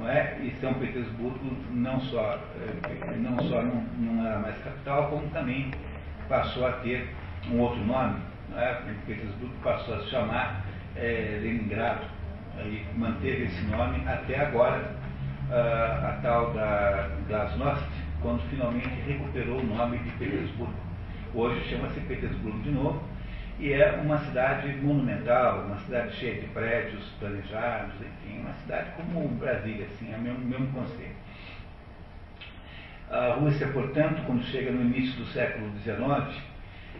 não 0.00 0.08
é? 0.08 0.38
E 0.40 0.56
São 0.60 0.72
Petersburgo 0.74 1.38
não 1.70 2.00
só, 2.00 2.38
eh, 2.56 3.16
não, 3.18 3.38
só 3.48 3.62
não, 3.62 3.82
não 3.98 4.26
era 4.26 4.38
mais 4.38 4.56
capital, 4.64 5.10
como 5.10 5.28
também 5.28 5.70
passou 6.28 6.66
a 6.66 6.72
ter 6.72 7.14
um 7.50 7.60
outro 7.60 7.84
nome. 7.84 8.18
É? 8.56 8.74
Petersburgo 9.06 9.54
passou 9.62 9.94
a 9.94 10.00
se 10.00 10.10
chamar 10.10 10.64
é, 10.96 11.38
Leningrado. 11.42 12.04
E 12.58 12.84
manteve 12.96 13.44
esse 13.44 13.62
nome 13.66 14.02
até 14.08 14.40
agora, 14.40 14.96
a, 15.50 16.08
a 16.08 16.20
tal 16.22 16.52
da 16.52 17.10
Glasnost, 17.28 17.86
quando 18.20 18.40
finalmente 18.50 18.88
recuperou 19.06 19.60
o 19.60 19.64
nome 19.64 19.98
de 19.98 20.10
Petersburgo. 20.12 20.74
Hoje 21.32 21.60
chama-se 21.70 22.00
Petersburgo 22.00 22.58
de 22.60 22.70
novo, 22.70 23.02
e 23.60 23.74
é 23.74 23.92
uma 23.92 24.18
cidade 24.24 24.68
monumental, 24.76 25.66
uma 25.66 25.78
cidade 25.80 26.16
cheia 26.16 26.40
de 26.40 26.46
prédios 26.48 27.04
planejados, 27.20 27.92
enfim, 28.00 28.40
uma 28.40 28.54
cidade 28.54 28.90
como 28.96 29.28
Brasília, 29.28 29.84
assim, 29.84 30.10
é 30.10 30.16
o 30.16 30.20
mesmo, 30.20 30.38
mesmo 30.46 30.66
conceito. 30.68 31.14
A 33.10 33.34
Rússia, 33.34 33.68
portanto, 33.68 34.22
quando 34.24 34.42
chega 34.44 34.70
no 34.70 34.80
início 34.80 35.14
do 35.18 35.26
século 35.26 35.70
XIX, 35.80 36.42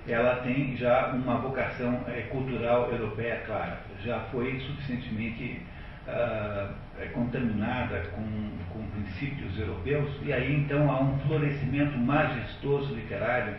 ela 0.07 0.37
tem 0.43 0.77
já 0.77 1.09
uma 1.09 1.37
vocação 1.37 2.05
é, 2.09 2.23
cultural 2.31 2.91
europeia 2.93 3.43
clara, 3.47 3.79
já 4.05 4.21
foi 4.31 4.61
suficientemente 4.61 5.63
uh, 6.07 6.75
contaminada 7.15 8.03
com, 8.15 8.51
com 8.71 8.87
princípios 8.91 9.59
europeus, 9.59 10.11
e 10.23 10.33
aí 10.33 10.57
então 10.57 10.91
há 10.91 11.01
um 11.01 11.19
florescimento 11.21 11.97
majestoso 11.97 12.95
literário 12.95 13.55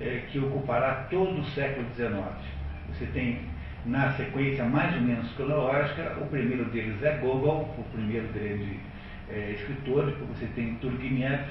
é, 0.00 0.22
que 0.30 0.38
ocupará 0.38 1.06
todo 1.10 1.40
o 1.40 1.44
século 1.46 1.86
XIX. 1.94 2.12
Você 2.88 3.06
tem, 3.06 3.40
na 3.86 4.12
sequência 4.12 4.64
mais 4.64 4.94
ou 4.94 5.00
menos 5.00 5.30
cronológica, 5.32 6.16
o 6.20 6.26
primeiro 6.26 6.64
deles 6.66 7.02
é 7.02 7.16
Gogol, 7.18 7.74
o 7.78 7.84
primeiro 7.92 8.28
grande 8.32 8.78
é, 9.30 9.52
escritor, 9.52 10.12
você 10.28 10.46
tem 10.54 10.74
Turgenev, 10.76 11.44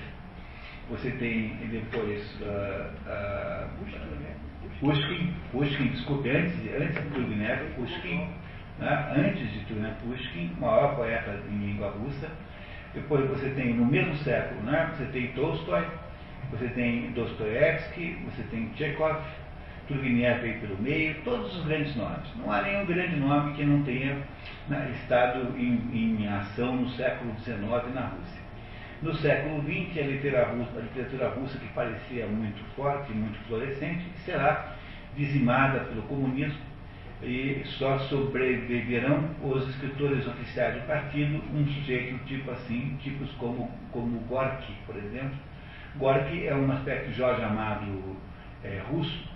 você 0.89 1.09
tem 1.11 1.55
depois 1.71 2.21
uh, 2.41 2.89
uh, 3.07 3.69
Pushkin, 4.79 5.33
Pushkin, 5.51 5.87
desculpe, 5.87 6.29
antes, 6.29 6.53
antes 6.75 6.95
de 6.95 7.09
Turgenev, 7.13 7.61
Pushkin, 7.75 8.27
né, 8.79 9.13
antes 9.15 9.51
de 9.53 9.59
Turgenev, 9.65 9.95
Pushkin, 10.03 10.51
maior 10.59 10.95
poeta 10.95 11.39
em 11.49 11.57
língua 11.57 11.91
russa, 11.91 12.27
depois 12.93 13.27
você 13.29 13.49
tem, 13.51 13.73
no 13.73 13.85
mesmo 13.85 14.15
século, 14.17 14.61
né, 14.63 14.91
você 14.97 15.05
tem 15.05 15.27
Tolstói, 15.33 15.85
você 16.51 16.67
tem 16.69 17.11
Dostoiévski, 17.11 18.17
você 18.25 18.43
tem 18.51 18.69
Chekhov, 18.75 19.21
Turgenev 19.87 20.43
aí 20.43 20.53
pelo 20.59 20.77
meio, 20.81 21.15
todos 21.23 21.55
os 21.57 21.65
grandes 21.65 21.95
nomes. 21.95 22.27
Não 22.37 22.51
há 22.51 22.61
nenhum 22.61 22.85
grande 22.85 23.15
nome 23.15 23.53
que 23.55 23.63
não 23.63 23.83
tenha 23.83 24.17
né, 24.67 24.91
estado 25.01 25.57
em, 25.57 25.81
em, 25.93 26.27
ação 26.27 26.75
no 26.75 26.89
século 26.91 27.33
XIX 27.39 27.59
na 27.93 28.07
Rússia. 28.07 28.41
No 29.01 29.15
século 29.15 29.63
XX, 29.63 29.97
a 29.97 30.07
literatura, 30.07 30.45
russa, 30.51 30.77
a 30.77 30.81
literatura 30.81 31.29
russa, 31.29 31.57
que 31.57 31.67
parecia 31.69 32.27
muito 32.27 32.63
forte, 32.75 33.11
muito 33.11 33.39
florescente, 33.47 34.05
será 34.25 34.75
dizimada 35.15 35.79
pelo 35.81 36.03
comunismo 36.03 36.71
e 37.23 37.61
só 37.77 37.99
sobreviverão 37.99 39.29
os 39.43 39.67
escritores 39.69 40.25
oficiais 40.27 40.75
do 40.75 40.87
partido, 40.87 41.41
um 41.53 41.65
sujeito 41.67 42.17
tipo 42.25 42.49
assim, 42.51 42.97
tipos 43.01 43.29
como, 43.33 43.69
como 43.91 44.19
Gorky, 44.21 44.73
por 44.85 44.95
exemplo, 44.95 45.37
Gorky 45.97 46.47
é 46.47 46.53
uma 46.53 46.75
espécie 46.75 47.09
de 47.09 47.13
Jorge 47.13 47.43
Amado 47.43 48.15
é, 48.63 48.81
russo, 48.89 49.29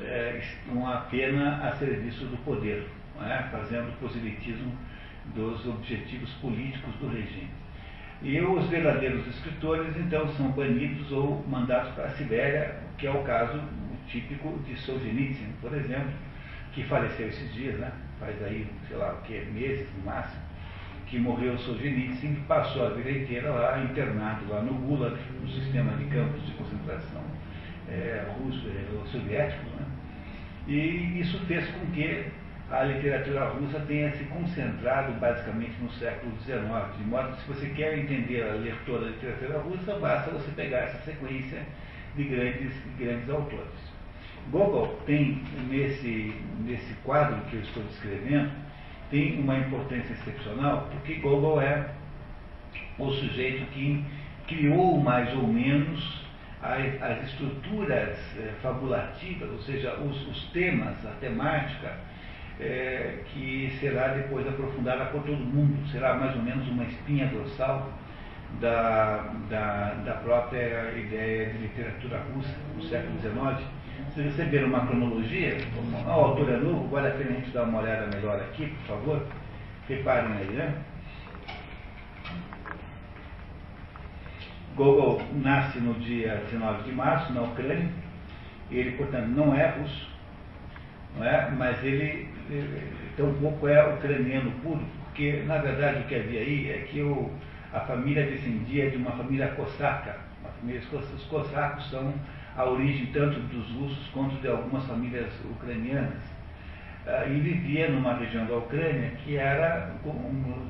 é, 0.00 0.40
uma 0.66 1.02
pena 1.02 1.68
a 1.68 1.72
serviço 1.76 2.24
do 2.26 2.36
poder, 2.44 2.86
é? 3.20 3.42
fazendo 3.50 3.96
proselitismo 3.98 4.72
dos 5.34 5.66
objetivos 5.66 6.30
políticos 6.34 6.94
do 6.96 7.08
regime. 7.08 7.50
E 8.22 8.40
os 8.40 8.68
verdadeiros 8.68 9.26
escritores, 9.28 9.96
então, 9.96 10.28
são 10.34 10.50
banidos 10.50 11.10
ou 11.12 11.44
mandados 11.48 11.92
para 11.94 12.06
a 12.06 12.10
Sibéria, 12.10 12.76
que 12.98 13.06
é 13.06 13.10
o 13.10 13.22
caso 13.22 13.62
típico 14.08 14.58
de 14.66 14.76
Solzhenitsyn, 14.76 15.52
por 15.60 15.72
exemplo, 15.74 16.12
que 16.72 16.82
faleceu 16.84 17.28
esses 17.28 17.54
dias, 17.54 17.78
né? 17.78 17.90
faz 18.18 18.42
aí, 18.42 18.66
sei 18.86 18.96
lá 18.96 19.14
o 19.14 19.22
que, 19.22 19.40
meses 19.46 19.88
no 19.96 20.04
máximo, 20.04 20.42
que 21.10 21.18
morreu 21.18 21.58
Solzhenitsyn, 21.58 22.36
passou 22.46 22.86
a 22.86 22.90
vida 22.90 23.10
inteira 23.10 23.50
lá, 23.50 23.82
internado 23.82 24.48
lá 24.48 24.62
no 24.62 24.74
Gulag, 24.74 25.18
no 25.42 25.48
sistema 25.48 25.92
de 25.96 26.04
campos 26.04 26.46
de 26.46 26.52
concentração 26.52 27.22
é, 27.88 28.24
russo, 28.38 28.64
é, 28.68 29.10
soviético. 29.10 29.64
Né? 29.76 29.86
E 30.68 31.20
isso 31.20 31.36
fez 31.46 31.68
com 31.68 31.84
que 31.86 32.26
a 32.70 32.84
literatura 32.84 33.48
russa 33.48 33.80
tenha 33.80 34.12
se 34.12 34.22
concentrado 34.24 35.12
basicamente 35.14 35.74
no 35.82 35.90
século 35.94 36.32
XIX, 36.42 36.62
de 36.96 37.04
modo 37.04 37.34
que 37.34 37.42
se 37.42 37.48
você 37.48 37.68
quer 37.70 37.98
entender, 37.98 38.44
ler 38.60 38.76
toda 38.86 39.06
a 39.06 39.08
literatura 39.08 39.58
russa, 39.58 39.98
basta 39.98 40.30
você 40.30 40.52
pegar 40.52 40.78
essa 40.78 40.98
sequência 40.98 41.60
de 42.14 42.22
grandes, 42.22 42.72
grandes 42.96 43.28
autores. 43.28 43.90
Gogol 44.52 45.00
tem 45.06 45.42
nesse, 45.68 46.32
nesse 46.60 46.94
quadro 47.02 47.36
que 47.50 47.56
eu 47.56 47.62
estou 47.62 47.82
descrevendo, 47.82 48.52
tem 49.10 49.40
uma 49.40 49.58
importância 49.58 50.12
excepcional, 50.12 50.88
porque 50.90 51.14
Gogol 51.14 51.60
é 51.60 51.90
o 52.98 53.10
sujeito 53.10 53.66
que 53.72 54.04
criou 54.46 54.98
mais 54.98 55.32
ou 55.36 55.46
menos 55.46 56.24
as, 56.62 57.02
as 57.02 57.24
estruturas 57.30 58.18
é, 58.38 58.52
fabulativas, 58.62 59.50
ou 59.50 59.58
seja, 59.60 59.94
os, 59.94 60.28
os 60.28 60.44
temas, 60.52 60.94
a 61.06 61.10
temática, 61.20 61.94
é, 62.60 63.20
que 63.32 63.76
será 63.80 64.08
depois 64.08 64.46
aprofundada 64.46 65.06
por 65.06 65.22
todo 65.22 65.38
mundo, 65.38 65.88
será 65.90 66.14
mais 66.14 66.36
ou 66.36 66.42
menos 66.42 66.68
uma 66.68 66.84
espinha 66.84 67.26
dorsal 67.26 67.90
da, 68.60 69.32
da, 69.48 69.94
da 70.04 70.14
própria 70.14 70.92
ideia 70.98 71.50
de 71.50 71.58
literatura 71.58 72.22
russa 72.34 72.54
no 72.76 72.82
século 72.82 73.18
XIX 73.20 73.66
se 74.14 74.22
você 74.22 74.44
ver 74.44 74.64
uma 74.64 74.86
cronologia, 74.86 75.56
a 76.06 76.10
autor 76.10 76.50
é 76.50 76.56
novo, 76.56 76.88
vale 76.88 77.08
a 77.08 77.10
pena 77.12 77.30
a 77.30 77.34
gente 77.34 77.50
dar 77.50 77.64
uma 77.64 77.80
olhada 77.80 78.08
melhor 78.16 78.40
aqui, 78.40 78.66
por 78.66 78.96
favor. 78.96 79.26
Reparem 79.88 80.32
aí, 80.32 80.46
né? 80.46 80.74
Gogol 84.74 85.22
nasce 85.32 85.78
no 85.78 85.94
dia 85.94 86.42
19 86.50 86.82
de 86.84 86.92
março, 86.92 87.32
na 87.32 87.42
Ucrânia. 87.42 87.88
Ele, 88.70 88.92
portanto, 88.92 89.28
não 89.28 89.54
é 89.54 89.68
russo, 89.68 90.08
não 91.16 91.24
é? 91.24 91.50
mas 91.50 91.82
ele, 91.84 92.28
ele 92.48 92.92
tampouco 93.16 93.68
é 93.68 93.94
ucraniano 93.94 94.50
puro, 94.62 94.82
porque, 95.04 95.42
na 95.46 95.58
verdade, 95.58 96.00
o 96.00 96.04
que 96.04 96.14
havia 96.14 96.40
aí 96.40 96.70
é 96.70 96.78
que 96.88 97.02
o, 97.02 97.30
a 97.72 97.80
família 97.80 98.26
descendia 98.26 98.90
de 98.90 98.96
uma 98.96 99.12
família 99.12 99.48
cosaca. 99.48 100.18
Os 100.62 101.24
cossacos 101.24 101.90
são 101.90 102.12
a 102.60 102.68
origem 102.68 103.06
tanto 103.06 103.40
dos 103.40 103.70
russos 103.72 104.06
quanto 104.12 104.36
de 104.36 104.48
algumas 104.48 104.84
famílias 104.86 105.32
ucranianas. 105.50 106.22
Uh, 107.06 107.32
e 107.32 107.40
vivia 107.40 107.88
numa 107.88 108.14
região 108.14 108.44
da 108.44 108.56
Ucrânia 108.56 109.12
que 109.24 109.36
era 109.36 109.90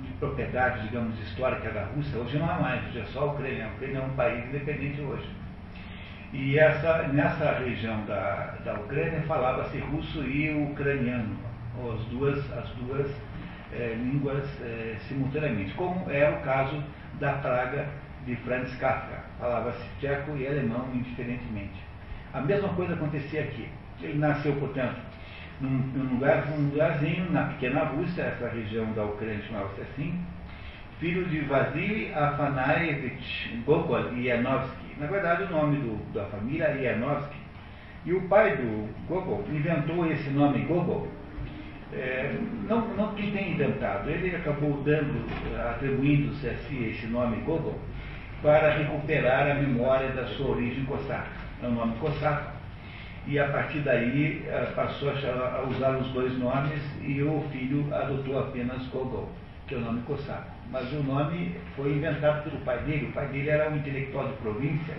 de 0.02 0.12
propriedade, 0.20 0.86
digamos, 0.86 1.18
histórica 1.20 1.70
da 1.70 1.84
Rússia. 1.86 2.20
Hoje 2.20 2.38
não 2.38 2.48
há 2.48 2.54
mais, 2.54 2.86
hoje 2.86 3.00
é 3.00 3.04
só 3.06 3.20
a 3.22 3.32
Ucrânia. 3.32 3.66
A 3.66 3.68
Ucrânia 3.70 3.98
é 3.98 4.02
um 4.02 4.10
país 4.10 4.44
independente 4.46 5.00
hoje. 5.00 5.28
E 6.32 6.56
essa, 6.56 7.08
nessa 7.08 7.58
região 7.58 8.04
da, 8.06 8.54
da 8.64 8.74
Ucrânia 8.74 9.20
falava-se 9.22 9.78
russo 9.78 10.22
e 10.22 10.70
ucraniano, 10.70 11.36
as 11.92 12.04
duas, 12.04 12.38
as 12.52 12.68
duas 12.70 13.10
é, 13.72 13.94
línguas 13.94 14.44
é, 14.62 14.96
simultaneamente, 15.08 15.74
como 15.74 16.08
era 16.08 16.36
o 16.36 16.42
caso 16.42 16.80
da 17.18 17.32
Praga 17.32 17.88
de 18.30 18.36
Franz 18.36 18.72
Kafka. 18.76 19.24
Falava-se 19.38 19.84
tcheco 19.98 20.36
e 20.36 20.46
alemão 20.46 20.88
indiferentemente. 20.94 21.82
A 22.32 22.40
mesma 22.40 22.68
coisa 22.70 22.94
acontecia 22.94 23.42
aqui. 23.42 23.68
Ele 24.00 24.18
nasceu, 24.18 24.54
portanto, 24.54 25.00
num, 25.60 25.68
num, 25.68 26.14
lugar, 26.14 26.46
num 26.46 26.70
lugarzinho, 26.70 27.30
na 27.32 27.44
pequena 27.44 27.84
Rússia, 27.84 28.22
essa 28.22 28.48
região 28.48 28.86
da 28.92 29.04
Ucrânia 29.04 29.42
chamava-se 29.42 29.80
assim, 29.80 30.18
filho 31.00 31.24
de 31.26 31.40
Vasily 31.40 32.14
Afanaevich 32.14 33.62
Gogol 33.66 34.16
Yanovsky. 34.16 34.94
Na 34.98 35.06
verdade, 35.06 35.44
o 35.44 35.50
nome 35.50 35.76
do, 35.78 36.12
da 36.14 36.24
família 36.26 36.66
é 36.66 36.84
Yanovsky. 36.84 37.36
E 38.06 38.12
o 38.12 38.22
pai 38.28 38.56
do 38.56 38.88
Gogol 39.08 39.44
inventou 39.50 40.10
esse 40.10 40.30
nome 40.30 40.60
Gogol. 40.60 41.08
É, 41.92 42.32
não, 42.68 42.86
não 42.94 43.14
que 43.14 43.32
tenha 43.32 43.50
inventado, 43.50 44.08
ele 44.08 44.36
acabou 44.36 44.80
dando, 44.84 45.26
atribuindo-se 45.72 46.48
a 46.48 46.54
si 46.58 46.84
esse 46.84 47.08
nome 47.08 47.38
Gogol 47.38 47.80
para 48.42 48.78
recuperar 48.78 49.50
a 49.50 49.54
memória 49.54 50.08
da 50.10 50.26
sua 50.28 50.52
origem 50.52 50.84
cosaca. 50.84 51.28
É 51.62 51.66
um 51.66 51.72
nome 51.72 51.96
cosaco 51.98 52.52
e 53.26 53.38
a 53.38 53.48
partir 53.48 53.80
daí 53.80 54.42
eh, 54.46 54.72
passou 54.74 55.10
a 55.10 55.66
usar 55.68 55.96
os 55.98 56.08
dois 56.08 56.36
nomes 56.38 56.82
e 57.02 57.22
o 57.22 57.44
filho 57.52 57.86
adotou 57.94 58.38
apenas 58.38 58.86
Gogol, 58.86 59.28
que 59.66 59.74
é 59.74 59.78
o 59.78 59.80
nome 59.80 60.00
cosaco. 60.02 60.50
Mas 60.70 60.90
o 60.92 61.02
nome 61.02 61.54
foi 61.76 61.92
inventado 61.92 62.44
pelo 62.44 62.58
pai 62.64 62.78
dele. 62.84 63.06
O 63.06 63.12
pai 63.12 63.26
dele 63.28 63.50
era 63.50 63.70
um 63.70 63.76
intelectual 63.76 64.28
de 64.28 64.34
província, 64.34 64.94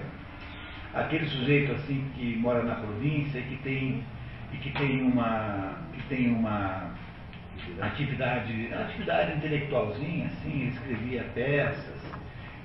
aquele 0.93 1.25
sujeito 1.25 1.71
assim 1.73 2.05
que 2.15 2.35
mora 2.37 2.61
na 2.63 2.75
província 2.75 3.39
e 3.39 3.43
que 3.43 3.55
tem, 3.63 4.03
e 4.53 4.57
que 4.57 4.71
tem 4.71 5.01
uma, 5.01 5.77
que 5.93 6.01
tem 6.03 6.31
uma 6.31 6.91
atividade, 7.81 8.71
atividade 8.73 9.37
intelectualzinha, 9.37 10.27
assim, 10.27 10.67
escrevia 10.67 11.25
peças, 11.33 12.10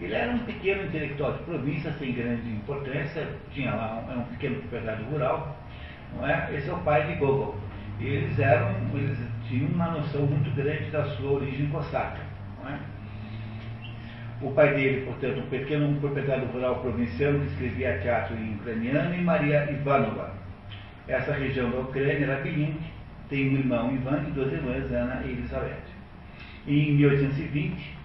ele 0.01 0.15
era 0.15 0.31
um 0.33 0.39
pequeno 0.41 0.85
intelectual 0.85 1.33
de 1.33 1.45
província, 1.45 1.93
sem 1.93 2.13
grande 2.13 2.49
importância, 2.51 3.27
tinha 3.51 3.75
lá 3.75 4.05
um, 4.07 4.13
é 4.13 4.17
um 4.17 4.25
pequeno 4.25 4.57
proprietário 4.57 5.05
rural, 5.07 5.57
não 6.15 6.27
é? 6.27 6.55
Esse 6.55 6.69
é 6.69 6.73
o 6.73 6.79
pai 6.79 7.07
de 7.07 7.15
Gogol. 7.15 7.57
E 7.99 8.07
eles 8.07 8.39
eram, 8.39 8.75
eles 8.93 9.19
tinham 9.49 9.71
uma 9.71 9.93
noção 9.93 10.27
muito 10.27 10.55
grande 10.55 10.91
da 10.91 11.05
sua 11.05 11.33
origem 11.33 11.69
cosaca, 11.69 12.21
não 12.63 12.71
é? 12.71 12.79
O 14.43 14.51
pai 14.51 14.75
dele, 14.75 15.07
portanto, 15.07 15.39
um 15.39 15.49
pequeno 15.49 15.99
proprietário 15.99 16.47
rural 16.49 16.81
provinciano 16.81 17.41
que 17.41 17.47
escrevia 17.47 17.99
teatro 18.01 18.37
em 18.37 18.57
ucraniano, 18.57 19.15
e 19.15 19.23
Maria 19.23 19.71
Ivanova. 19.71 20.35
Essa 21.09 21.33
região 21.33 21.71
da 21.71 21.79
Ucrânia 21.79 22.25
era 22.25 22.43
bilíngue, 22.43 22.81
tem 23.31 23.49
um 23.49 23.59
irmão 23.59 23.95
Ivan 23.95 24.25
e 24.29 24.31
duas 24.33 24.53
irmãs, 24.53 24.93
Ana 24.93 25.23
e 25.25 25.31
Elizabeth. 25.31 25.97
Em 26.67 26.93
1820, 26.97 27.96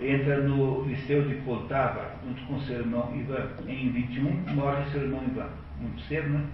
entra 0.00 0.38
no 0.40 0.84
Liceu 0.84 1.22
de 1.22 1.34
Poltava, 1.36 2.12
junto 2.24 2.42
com 2.44 2.60
seu 2.60 2.80
irmão 2.80 3.12
Ivan. 3.14 3.48
Em 3.66 3.90
21, 3.90 4.54
morre 4.54 4.84
seu 4.90 5.02
irmão 5.02 5.22
Ivan, 5.24 5.48
muito 5.80 6.00
cedo, 6.02 6.28
né? 6.28 6.44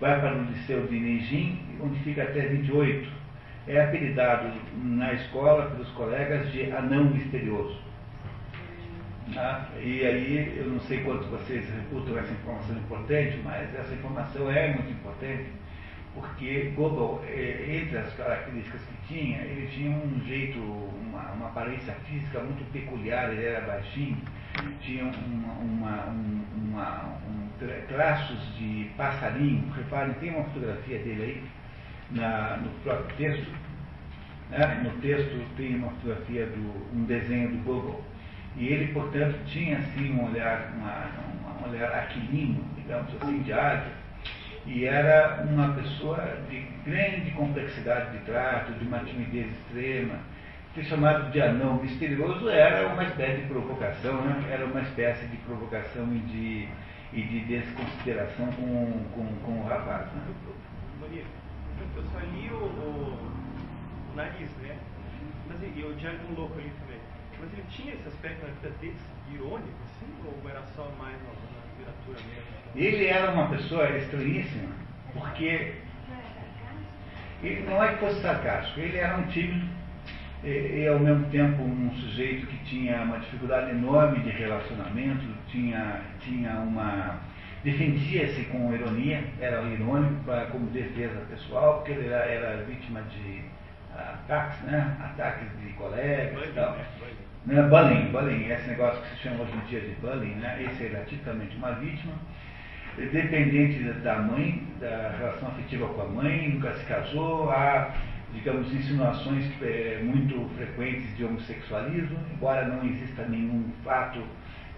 Vai 0.00 0.20
para 0.20 0.36
o 0.36 0.44
Liceu 0.44 0.86
de 0.86 0.98
Neijin, 0.98 1.58
onde 1.80 1.98
fica 2.00 2.22
até 2.22 2.46
28. 2.46 3.08
É 3.66 3.82
apelidado 3.82 4.52
na 4.82 5.12
escola 5.14 5.70
pelos 5.70 5.88
colegas 5.90 6.52
de 6.52 6.70
anão 6.72 7.04
misterioso. 7.04 7.78
Ah, 9.36 9.68
e 9.82 10.04
aí, 10.04 10.54
eu 10.58 10.66
não 10.66 10.80
sei 10.80 11.00
quantos 11.02 11.26
vocês 11.28 11.64
reputam 11.70 12.18
essa 12.18 12.32
informação 12.32 12.76
importante, 12.76 13.40
mas 13.42 13.74
essa 13.74 13.94
informação 13.94 14.50
é 14.50 14.74
muito 14.74 14.90
importante 14.90 15.46
porque 16.14 16.72
Gogol, 16.76 17.24
é, 17.26 17.80
entre 17.82 17.98
as 17.98 18.12
características 18.14 18.80
que 18.82 19.14
tinha, 19.14 19.42
ele 19.42 19.66
tinha 19.66 19.90
um 19.90 20.24
jeito, 20.24 20.58
uma, 20.60 21.32
uma 21.32 21.46
aparência 21.48 21.92
física 22.06 22.40
muito 22.40 22.64
peculiar, 22.72 23.32
ele 23.32 23.44
era 23.44 23.66
baixinho, 23.66 24.16
tinha 24.80 25.04
uma, 25.04 25.54
uma, 25.54 26.04
uma 26.56 27.18
um, 27.28 27.48
traços 27.88 28.56
de 28.56 28.90
passarinho, 28.96 29.68
reparem, 29.72 30.14
tem 30.14 30.30
uma 30.30 30.44
fotografia 30.44 30.98
dele 31.00 31.22
aí 31.22 31.44
na, 32.12 32.58
no 32.58 32.70
próprio 32.84 33.16
texto, 33.16 33.50
né? 34.50 34.82
no 34.84 34.90
texto 35.00 35.56
tem 35.56 35.74
uma 35.74 35.90
fotografia, 35.90 36.46
do, 36.46 36.96
um 36.96 37.04
desenho 37.06 37.50
do 37.50 37.64
Gogol, 37.64 38.04
e 38.56 38.68
ele, 38.68 38.92
portanto, 38.92 39.36
tinha 39.46 39.78
assim 39.78 40.12
um 40.12 40.30
olhar, 40.30 40.72
uma, 40.76 41.66
um 41.66 41.70
olhar 41.70 41.90
aquilino, 41.92 42.64
digamos 42.76 43.12
assim, 43.20 43.42
de 43.42 43.52
águia, 43.52 44.03
e 44.66 44.86
era 44.86 45.44
uma 45.48 45.74
pessoa 45.74 46.38
de 46.48 46.60
grande 46.84 47.30
complexidade 47.32 48.18
de 48.18 48.24
trato, 48.24 48.72
de 48.72 48.84
uma 48.86 48.98
timidez 49.00 49.46
extrema. 49.52 50.18
Ser 50.74 50.84
chamado 50.84 51.30
de 51.30 51.40
anão 51.40 51.82
misterioso 51.82 52.48
era 52.48 52.88
uma 52.88 53.04
espécie 53.04 53.42
de 53.42 53.48
provocação, 53.48 54.22
né? 54.22 54.48
era 54.50 54.64
uma 54.64 54.80
espécie 54.80 55.26
de 55.26 55.36
provocação 55.38 56.04
e 56.12 56.18
de, 56.18 56.68
e 57.12 57.22
de 57.22 57.40
desconsideração 57.40 58.46
com, 58.52 59.04
com, 59.14 59.26
com 59.44 59.60
o 59.60 59.68
rapaz. 59.68 60.06
Né? 60.12 61.24
Eu 61.96 62.02
só 62.04 62.18
li 62.18 62.48
o, 62.50 62.56
o, 62.56 64.12
o 64.12 64.16
nariz, 64.16 64.50
né? 64.62 64.76
Mas, 65.46 65.62
e 65.62 65.82
o 65.82 65.94
Django 65.94 66.34
Louco 66.36 66.58
ali 66.58 66.72
também. 66.80 66.98
Mas 67.38 67.52
ele 67.52 67.64
tinha 67.68 67.94
esse 67.94 68.08
aspecto 68.08 68.46
na 68.46 68.52
vida 68.54 68.70
dele, 68.80 68.96
irônico, 69.32 69.68
assim, 69.84 70.12
ou 70.24 70.50
era 70.50 70.62
só 70.74 70.90
mais 70.98 71.16
na 71.22 71.32
literatura 71.70 72.18
mesmo? 72.34 72.53
Ele 72.74 73.06
era 73.06 73.30
uma 73.30 73.48
pessoa 73.48 73.88
estranhíssima, 73.96 74.68
porque 75.12 75.74
ele 77.42 77.62
não 77.68 77.82
é 77.82 77.92
que 77.92 78.00
fosse 78.00 78.20
sarcástico, 78.20 78.80
ele 78.80 78.96
era 78.96 79.16
um 79.16 79.24
tímido 79.24 79.66
e, 80.42 80.82
e, 80.82 80.88
ao 80.88 80.98
mesmo 80.98 81.24
tempo 81.30 81.62
um 81.62 81.90
sujeito 81.92 82.46
que 82.46 82.58
tinha 82.64 83.00
uma 83.02 83.18
dificuldade 83.18 83.70
enorme 83.70 84.18
de 84.20 84.30
relacionamento, 84.30 85.24
tinha, 85.48 86.00
tinha 86.20 86.50
uma. 86.56 87.18
defendia-se 87.62 88.44
com 88.46 88.74
ironia, 88.74 89.24
era 89.40 89.62
irônico 89.62 90.22
pra, 90.24 90.46
como 90.46 90.66
defesa 90.66 91.18
pessoal, 91.30 91.78
porque 91.78 91.92
ele 91.92 92.08
era, 92.08 92.26
era 92.26 92.62
vítima 92.64 93.00
de 93.02 93.42
ataques, 93.94 94.60
né? 94.62 94.96
Ataques 95.00 95.48
de 95.62 95.72
colegas 95.74 96.46
e 96.46 96.52
tal. 96.52 96.76
Né? 97.46 97.62
Bullying, 97.62 98.10
bullying, 98.10 98.50
esse 98.50 98.68
negócio 98.68 99.00
que 99.02 99.08
se 99.10 99.22
chama 99.22 99.44
hoje 99.44 99.52
em 99.54 99.68
dia 99.68 99.80
de 99.80 99.94
bullying, 100.02 100.34
né? 100.34 100.62
Esse 100.62 100.86
era 100.86 101.04
tipicamente 101.04 101.56
uma 101.56 101.72
vítima 101.72 102.12
dependente 102.96 103.82
da 104.00 104.16
mãe, 104.16 104.62
da 104.80 105.14
relação 105.18 105.48
afetiva 105.48 105.86
com 105.88 106.02
a 106.02 106.06
mãe, 106.06 106.50
nunca 106.50 106.72
se 106.74 106.84
casou, 106.84 107.50
há, 107.50 107.94
digamos, 108.32 108.72
insinuações 108.72 109.44
é, 109.62 110.00
muito 110.02 110.48
frequentes 110.56 111.16
de 111.16 111.24
homossexualismo, 111.24 112.18
embora 112.32 112.66
não 112.66 112.84
exista 112.84 113.26
nenhum 113.26 113.70
fato, 113.84 114.22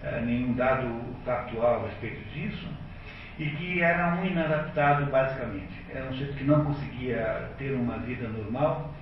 é, 0.03 0.21
nenhum 0.21 0.53
dado 0.53 0.87
factual 1.25 1.83
a 1.83 1.87
respeito 1.87 2.21
disso, 2.33 2.67
e 3.39 3.45
que 3.45 3.81
era 3.81 4.15
um 4.15 4.25
inadaptado 4.25 5.05
basicamente. 5.11 5.73
Era 5.93 6.05
um 6.05 6.11
sujeito 6.11 6.33
que 6.35 6.43
não 6.43 6.65
conseguia 6.65 7.49
ter 7.57 7.71
uma 7.71 7.99
vida 7.99 8.27
normal 8.27 8.93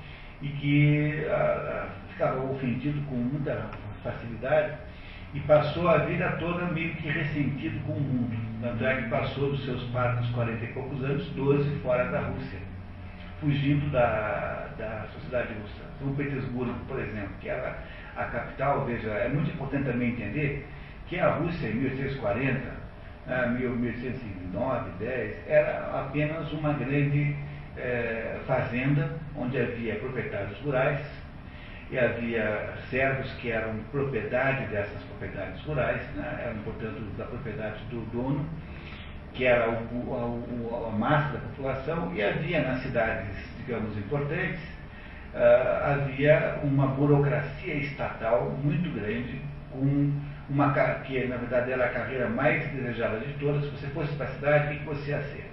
e 0.42 0.50
que 0.50 1.26
ah, 1.30 1.88
ficava 2.10 2.44
ofendido 2.52 3.02
com 3.08 3.16
muita 3.16 3.70
facilidade 4.04 4.78
e 5.34 5.40
passou 5.42 5.88
a 5.88 6.00
vida 6.00 6.36
toda 6.40 6.66
meio 6.68 6.96
que 6.96 7.10
ressentido 7.10 7.80
com 7.86 7.94
o 7.94 8.00
mundo. 8.00 8.38
Tanto 8.66 8.84
é 8.84 8.96
que 8.96 9.10
passou 9.10 9.52
dos 9.52 9.64
seus 9.64 9.84
parcos 9.92 10.28
40 10.32 10.66
e 10.66 10.68
poucos 10.70 11.04
anos, 11.04 11.24
12 11.36 11.70
fora 11.84 12.06
da 12.06 12.22
Rússia, 12.22 12.58
fugindo 13.40 13.92
da, 13.92 14.70
da 14.76 15.06
sociedade 15.14 15.54
russa. 15.54 15.84
São 16.00 16.16
Petersburgo, 16.16 16.74
por 16.88 17.00
exemplo, 17.00 17.30
que 17.40 17.48
era 17.48 17.78
a 18.16 18.24
capital, 18.24 18.84
veja, 18.86 19.12
é 19.12 19.30
muito 19.30 19.52
importante 19.52 19.84
também 19.84 20.14
entender 20.14 20.68
que 21.06 21.20
a 21.20 21.36
Rússia, 21.36 21.68
em 21.68 21.76
1840, 21.76 22.60
1809, 23.60 24.90
10, 24.98 25.48
era 25.48 26.02
apenas 26.02 26.52
uma 26.52 26.74
grande 26.74 27.36
é, 27.78 28.40
fazenda 28.48 29.12
onde 29.38 29.60
havia 29.60 29.94
proprietários 29.98 30.58
rurais, 30.62 31.02
e 31.92 32.00
havia 32.00 32.74
servos 32.90 33.32
que 33.34 33.52
eram 33.52 33.76
propriedade 33.92 34.66
dessas 34.68 35.02
propriedades 35.04 35.62
rurais, 35.64 36.02
né? 36.16 36.44
eram, 36.46 36.58
portanto, 36.64 37.00
da 37.18 37.26
propriedade 37.26 37.84
do 37.86 38.02
dono, 38.12 38.46
que 39.34 39.46
era 39.46 39.70
o, 39.70 39.96
o, 39.96 40.88
a 40.88 40.98
massa 40.98 41.34
da 41.34 41.40
população, 41.40 42.14
e 42.16 42.24
havia 42.24 42.62
nas 42.62 42.82
cidades, 42.82 43.36
digamos, 43.58 43.96
importantes, 43.98 44.62
uh, 45.34 45.94
havia 45.94 46.60
uma 46.64 46.88
burocracia 46.88 47.76
estatal 47.76 48.58
muito 48.64 48.90
grande, 48.92 49.42
com 49.72 50.12
uma 50.50 50.72
que 51.06 51.26
na 51.26 51.38
verdade 51.38 51.72
era 51.72 51.86
a 51.86 51.90
carreira 51.90 52.30
mais 52.30 52.72
desejada 52.72 53.20
de 53.20 53.34
todas. 53.34 53.64
Se 53.64 53.72
você 53.72 53.88
fosse 53.88 54.14
para 54.14 54.28
a 54.28 54.30
cidade, 54.30 54.76
o 54.76 54.80
que 54.80 54.86
você 54.86 55.12
ia 55.12 55.22
ser? 55.24 55.52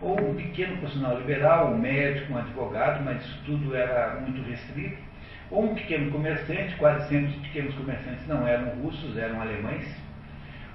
Ou 0.00 0.30
um 0.30 0.34
pequeno 0.34 0.78
profissional 0.78 1.18
liberal, 1.18 1.72
um 1.72 1.78
médico, 1.78 2.32
um 2.32 2.38
advogado, 2.38 3.04
mas 3.04 3.22
isso 3.22 3.38
tudo 3.44 3.74
era 3.74 4.18
muito 4.20 4.42
restrito 4.48 5.09
ou 5.50 5.64
um 5.64 5.74
pequeno 5.74 6.10
comerciante, 6.10 6.76
quase 6.76 7.08
sempre 7.08 7.30
os 7.30 7.36
pequenos 7.46 7.74
comerciantes 7.74 8.26
não 8.26 8.46
eram 8.46 8.68
russos, 8.80 9.16
eram 9.16 9.40
alemães, 9.40 9.86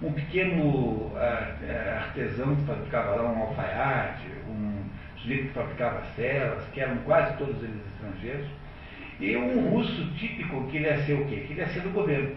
um 0.02 0.12
pequeno 0.12 1.12
ah, 1.16 1.56
ah, 1.64 2.04
artesão 2.06 2.56
que 2.56 2.64
fabricava 2.64 3.16
lá 3.16 3.32
um 3.32 3.42
alfaiate, 3.42 4.28
um 4.50 4.84
sujeito 5.18 5.48
que 5.48 5.54
fabricava 5.54 6.04
celas, 6.16 6.64
que 6.74 6.82
eram 6.82 6.98
quase 6.98 7.38
todos 7.38 7.56
eles 7.64 7.82
estrangeiros, 7.94 8.48
E 9.20 9.38
um 9.38 9.70
russo 9.70 10.06
típico 10.18 10.68
queria 10.68 11.02
ser 11.06 11.14
o 11.14 11.26
quê? 11.26 11.46
Queria 11.48 11.68
ser 11.68 11.82
do 11.82 11.90
governo. 11.92 12.36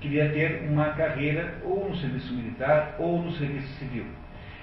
Queria 0.00 0.30
ter 0.30 0.62
uma 0.70 0.90
carreira 0.90 1.58
ou 1.62 1.90
no 1.90 1.96
serviço 1.96 2.32
militar 2.32 2.94
ou 2.98 3.20
no 3.22 3.32
serviço 3.32 3.68
civil. 3.78 4.06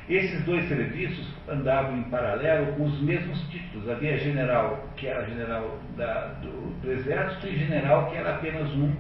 Esses 0.08 0.44
dois 0.44 0.68
serviços 0.68 1.28
andavam 1.50 1.98
em 1.98 2.04
paralelo 2.04 2.76
os 2.84 3.02
mesmos 3.02 3.41
títulos. 3.50 3.89
Havia 3.89 4.15
general, 4.20 4.88
que 4.96 5.08
era 5.08 5.26
general 5.26 5.80
da, 5.98 6.28
do, 6.44 6.80
do, 6.80 6.91
exército, 6.91 7.48
e 7.48 7.58
general, 7.58 8.12
que 8.12 8.18
era 8.18 8.36
apenas 8.36 8.70
um 8.74 8.94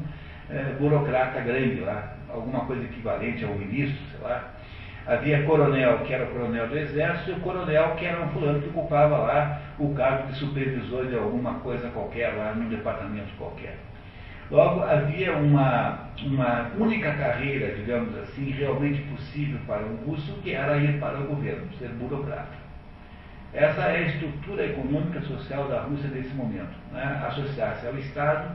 é, 0.49 0.63
burocrata 0.79 1.41
grande 1.41 1.81
lá, 1.81 2.15
alguma 2.27 2.65
coisa 2.65 2.83
equivalente 2.85 3.45
ao 3.45 3.53
ministro, 3.53 4.03
sei 4.11 4.27
lá. 4.27 4.51
Havia 5.05 5.43
coronel, 5.43 5.99
que 5.99 6.11
era 6.11 6.25
coronel 6.25 6.67
do 6.67 6.75
exército, 6.79 7.29
e 7.29 7.33
o 7.33 7.39
coronel, 7.41 7.95
que 7.97 8.05
era 8.05 8.23
um 8.23 8.29
fulano 8.29 8.59
que 8.59 8.69
ocupava 8.69 9.17
lá 9.19 9.61
o 9.77 9.93
cargo 9.93 10.27
de 10.29 10.39
supervisor 10.39 11.05
de 11.05 11.15
alguma 11.15 11.59
coisa 11.59 11.87
qualquer, 11.89 12.33
lá 12.33 12.55
num 12.55 12.67
departamento 12.67 13.31
qualquer. 13.37 13.77
Logo, 14.51 14.83
havia 14.83 15.33
uma, 15.37 16.07
uma 16.23 16.71
única 16.77 17.11
carreira, 17.13 17.75
digamos 17.75 18.15
assim, 18.19 18.51
realmente 18.51 19.01
possível 19.03 19.59
para 19.65 19.83
um 19.83 19.95
russo, 20.05 20.33
que 20.43 20.51
era 20.51 20.77
ir 20.77 20.99
para 20.99 21.19
o 21.19 21.27
governo, 21.27 21.67
ser 21.79 21.89
burocrata. 21.89 22.65
Essa 23.53 23.83
é 23.83 23.97
a 23.97 24.07
estrutura 24.07 24.65
econômica 24.65 25.21
social 25.21 25.67
da 25.67 25.81
Rússia 25.81 26.09
nesse 26.09 26.33
momento. 26.35 26.75
Né? 26.91 27.23
Associar-se 27.27 27.87
ao 27.87 27.97
Estado. 27.97 28.53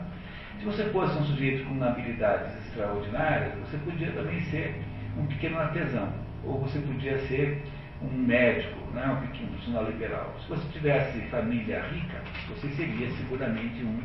Se 0.59 0.65
você 0.67 0.85
fosse 0.91 1.19
um 1.19 1.25
sujeito 1.25 1.65
com 1.65 1.83
habilidades 1.83 2.55
extraordinárias, 2.67 3.55
você 3.61 3.79
podia 3.79 4.13
também 4.13 4.41
ser 4.43 4.81
um 5.19 5.27
pequeno 5.27 5.59
artesão, 5.59 6.13
ou 6.45 6.61
você 6.61 6.79
podia 6.81 7.19
ser 7.27 7.63
um 8.03 8.15
médico, 8.15 8.79
né? 8.93 9.07
um 9.07 9.27
pequeno 9.27 9.49
profissional 9.49 9.87
liberal. 9.87 10.37
Se 10.43 10.49
você 10.51 10.69
tivesse 10.73 11.19
família 11.31 11.83
rica, 11.91 12.19
você 12.49 12.69
seria 12.69 13.11
seguramente 13.11 13.83
um 13.83 14.03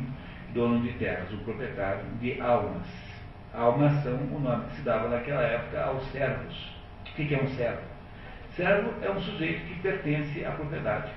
dono 0.56 0.80
de 0.80 0.92
terras, 0.94 1.30
o 1.32 1.36
proprietário 1.38 2.02
de 2.20 2.40
almas. 2.40 2.86
Almas 3.54 3.92
são 4.02 4.14
o 4.14 4.40
nome 4.40 4.64
que 4.70 4.76
se 4.76 4.82
dava 4.82 5.08
naquela 5.08 5.42
época 5.42 5.80
aos 5.84 6.04
servos. 6.10 6.74
O 7.02 7.14
que 7.14 7.34
é 7.34 7.40
um 7.40 7.48
servo? 7.50 7.82
Servo 8.56 8.92
é 9.02 9.10
um 9.10 9.20
sujeito 9.20 9.66
que 9.66 9.80
pertence 9.80 10.44
à 10.44 10.50
propriedade. 10.50 11.12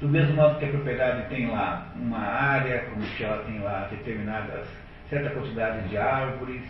Do 0.00 0.08
mesmo 0.08 0.36
modo 0.36 0.58
que 0.58 0.66
a 0.66 0.68
propriedade 0.68 1.28
tem 1.28 1.50
lá 1.50 1.90
uma 1.96 2.18
área, 2.18 2.84
como 2.84 3.02
que 3.02 3.24
ela 3.24 3.42
tem 3.44 3.58
lá 3.58 3.88
determinadas, 3.90 4.68
certa 5.10 5.30
quantidade 5.30 5.88
de 5.88 5.96
árvores, 5.96 6.62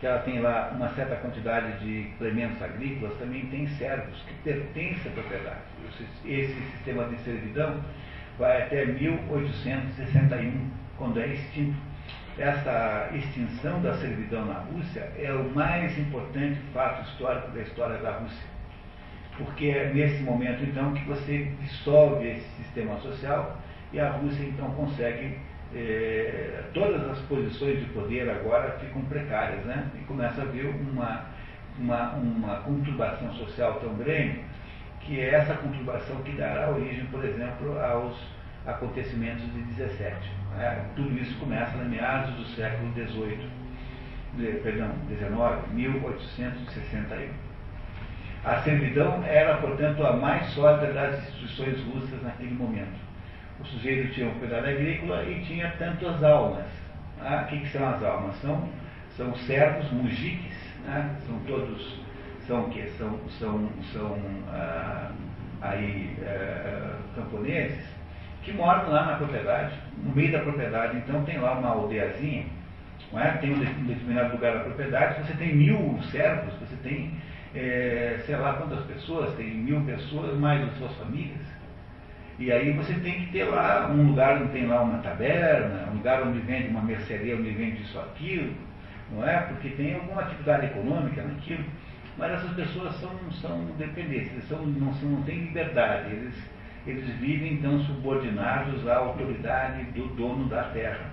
que 0.00 0.06
ela 0.06 0.20
tem 0.20 0.40
lá 0.40 0.72
uma 0.74 0.88
certa 0.90 1.16
quantidade 1.16 1.78
de 1.80 2.08
implementos 2.08 2.62
agrícolas, 2.62 3.18
também 3.18 3.46
tem 3.46 3.66
servos 3.68 4.18
que 4.22 4.34
pertencem 4.44 5.12
à 5.12 5.14
propriedade. 5.14 5.60
Esse 6.24 6.54
sistema 6.54 7.04
de 7.04 7.16
servidão 7.18 7.80
vai 8.38 8.62
até 8.62 8.84
1861, 8.86 10.70
quando 10.96 11.20
é 11.20 11.28
extinto. 11.28 11.76
Essa 12.36 13.10
extinção 13.14 13.80
da 13.80 13.94
servidão 13.94 14.44
na 14.44 14.54
Rússia 14.54 15.08
é 15.16 15.32
o 15.32 15.54
mais 15.54 15.96
importante 15.96 16.58
fato 16.72 17.08
histórico 17.08 17.52
da 17.52 17.60
história 17.60 17.96
da 17.98 18.10
Rússia. 18.18 18.48
Porque 19.38 19.66
é 19.66 19.92
nesse 19.92 20.20
momento, 20.22 20.64
então, 20.64 20.92
que 20.94 21.04
você 21.04 21.52
dissolve 21.60 22.26
esse 22.28 22.48
sistema 22.62 22.98
social 22.98 23.56
e 23.92 24.00
a 24.00 24.10
Rússia, 24.10 24.42
então, 24.44 24.70
consegue. 24.72 25.38
Eh, 25.76 26.64
todas 26.72 27.08
as 27.08 27.18
posições 27.22 27.80
de 27.80 27.86
poder 27.86 28.28
agora 28.30 28.78
ficam 28.78 29.02
precárias, 29.02 29.64
né? 29.64 29.88
E 29.96 30.04
começa 30.04 30.40
a 30.40 30.44
haver 30.44 30.66
uma, 30.66 31.26
uma, 31.78 32.12
uma 32.12 32.56
conturbação 32.58 33.32
social 33.34 33.80
tão 33.80 33.94
grande 33.94 34.40
que 35.04 35.20
é 35.20 35.34
essa 35.34 35.54
conturbação 35.54 36.16
que 36.22 36.32
dará 36.32 36.70
origem, 36.70 37.04
por 37.06 37.24
exemplo, 37.24 37.78
aos 37.80 38.16
acontecimentos 38.66 39.44
de 39.52 39.60
17. 39.74 40.16
É, 40.58 40.82
tudo 40.96 41.16
isso 41.18 41.38
começa 41.38 41.76
na 41.76 41.84
meados 41.84 42.34
do 42.34 42.44
século 42.54 42.92
XVIII, 42.94 43.48
de, 44.34 44.46
perdão, 44.62 44.90
19, 45.08 45.74
1861. 45.74 47.28
A 48.44 48.56
servidão 48.62 49.22
era, 49.24 49.56
portanto, 49.58 50.04
a 50.06 50.14
mais 50.14 50.46
sólida 50.52 50.92
das 50.92 51.18
instituições 51.18 51.80
russas 51.84 52.22
naquele 52.22 52.54
momento. 52.54 53.04
O 53.60 53.64
sujeito 53.64 54.12
tinha 54.12 54.28
propriedade 54.30 54.68
agrícola 54.68 55.24
e 55.24 55.40
tinha 55.44 55.70
tantas 55.78 56.22
almas. 56.22 56.66
Ah, 57.20 57.44
o 57.44 57.48
que, 57.48 57.60
que, 57.60 57.68
são 57.68 57.88
as 57.88 58.02
almas? 58.02 58.36
São, 58.40 58.68
são 59.16 59.34
servos, 59.34 59.90
mujiques, 59.92 60.56
né? 60.84 61.16
são 61.26 61.38
todos 61.46 62.03
são 62.46 62.68
que 62.70 62.82
são 62.98 63.18
são 63.38 63.68
são 63.92 64.18
ah, 64.48 65.10
aí 65.60 66.16
ah, 66.22 66.98
camponeses 67.14 67.84
que 68.42 68.52
moram 68.52 68.90
lá 68.90 69.06
na 69.06 69.16
propriedade, 69.16 69.74
no 70.02 70.14
meio 70.14 70.32
da 70.32 70.40
propriedade. 70.40 70.98
Então 70.98 71.24
tem 71.24 71.38
lá 71.38 71.52
uma 71.58 71.70
aldeiazinha, 71.70 72.44
não 73.10 73.20
é? 73.20 73.30
tem 73.38 73.54
um 73.54 73.58
determinado 73.58 74.34
lugar 74.34 74.54
da 74.54 74.64
propriedade, 74.64 75.26
você 75.26 75.34
tem 75.34 75.54
mil 75.54 75.98
servos, 76.10 76.52
você 76.60 76.76
tem 76.82 77.10
é, 77.54 78.20
sei 78.26 78.36
lá 78.36 78.54
quantas 78.54 78.84
pessoas, 78.86 79.34
tem 79.36 79.54
mil 79.54 79.80
pessoas, 79.82 80.36
mais 80.38 80.62
as 80.62 80.76
suas 80.76 80.92
famílias. 80.96 81.54
E 82.38 82.50
aí 82.50 82.72
você 82.72 82.92
tem 82.94 83.20
que 83.20 83.32
ter 83.32 83.44
lá 83.44 83.88
um 83.88 84.08
lugar 84.08 84.42
onde 84.42 84.52
tem 84.52 84.66
lá 84.66 84.82
uma 84.82 84.98
taberna, 84.98 85.88
um 85.90 85.94
lugar 85.94 86.22
onde 86.22 86.40
vende 86.40 86.68
uma 86.68 86.82
mercearia, 86.82 87.36
onde 87.36 87.50
vende 87.50 87.82
isso 87.82 87.98
aquilo, 87.98 88.52
não 89.12 89.26
é? 89.26 89.38
Porque 89.38 89.68
tem 89.70 89.94
alguma 89.94 90.22
atividade 90.22 90.66
econômica 90.66 91.22
naquilo. 91.22 91.64
Mas 92.16 92.32
essas 92.32 92.52
pessoas 92.52 92.94
são, 92.96 93.10
são 93.40 93.64
dependentes, 93.76 94.30
eles 94.32 94.48
são, 94.48 94.64
não, 94.64 94.92
não 94.92 95.22
têm 95.22 95.46
liberdade, 95.46 96.12
eles, 96.12 96.34
eles 96.86 97.08
vivem 97.16 97.54
então 97.54 97.80
subordinados 97.80 98.86
à 98.86 98.96
autoridade 98.98 99.84
do 99.92 100.06
dono 100.14 100.48
da 100.48 100.64
terra. 100.64 101.10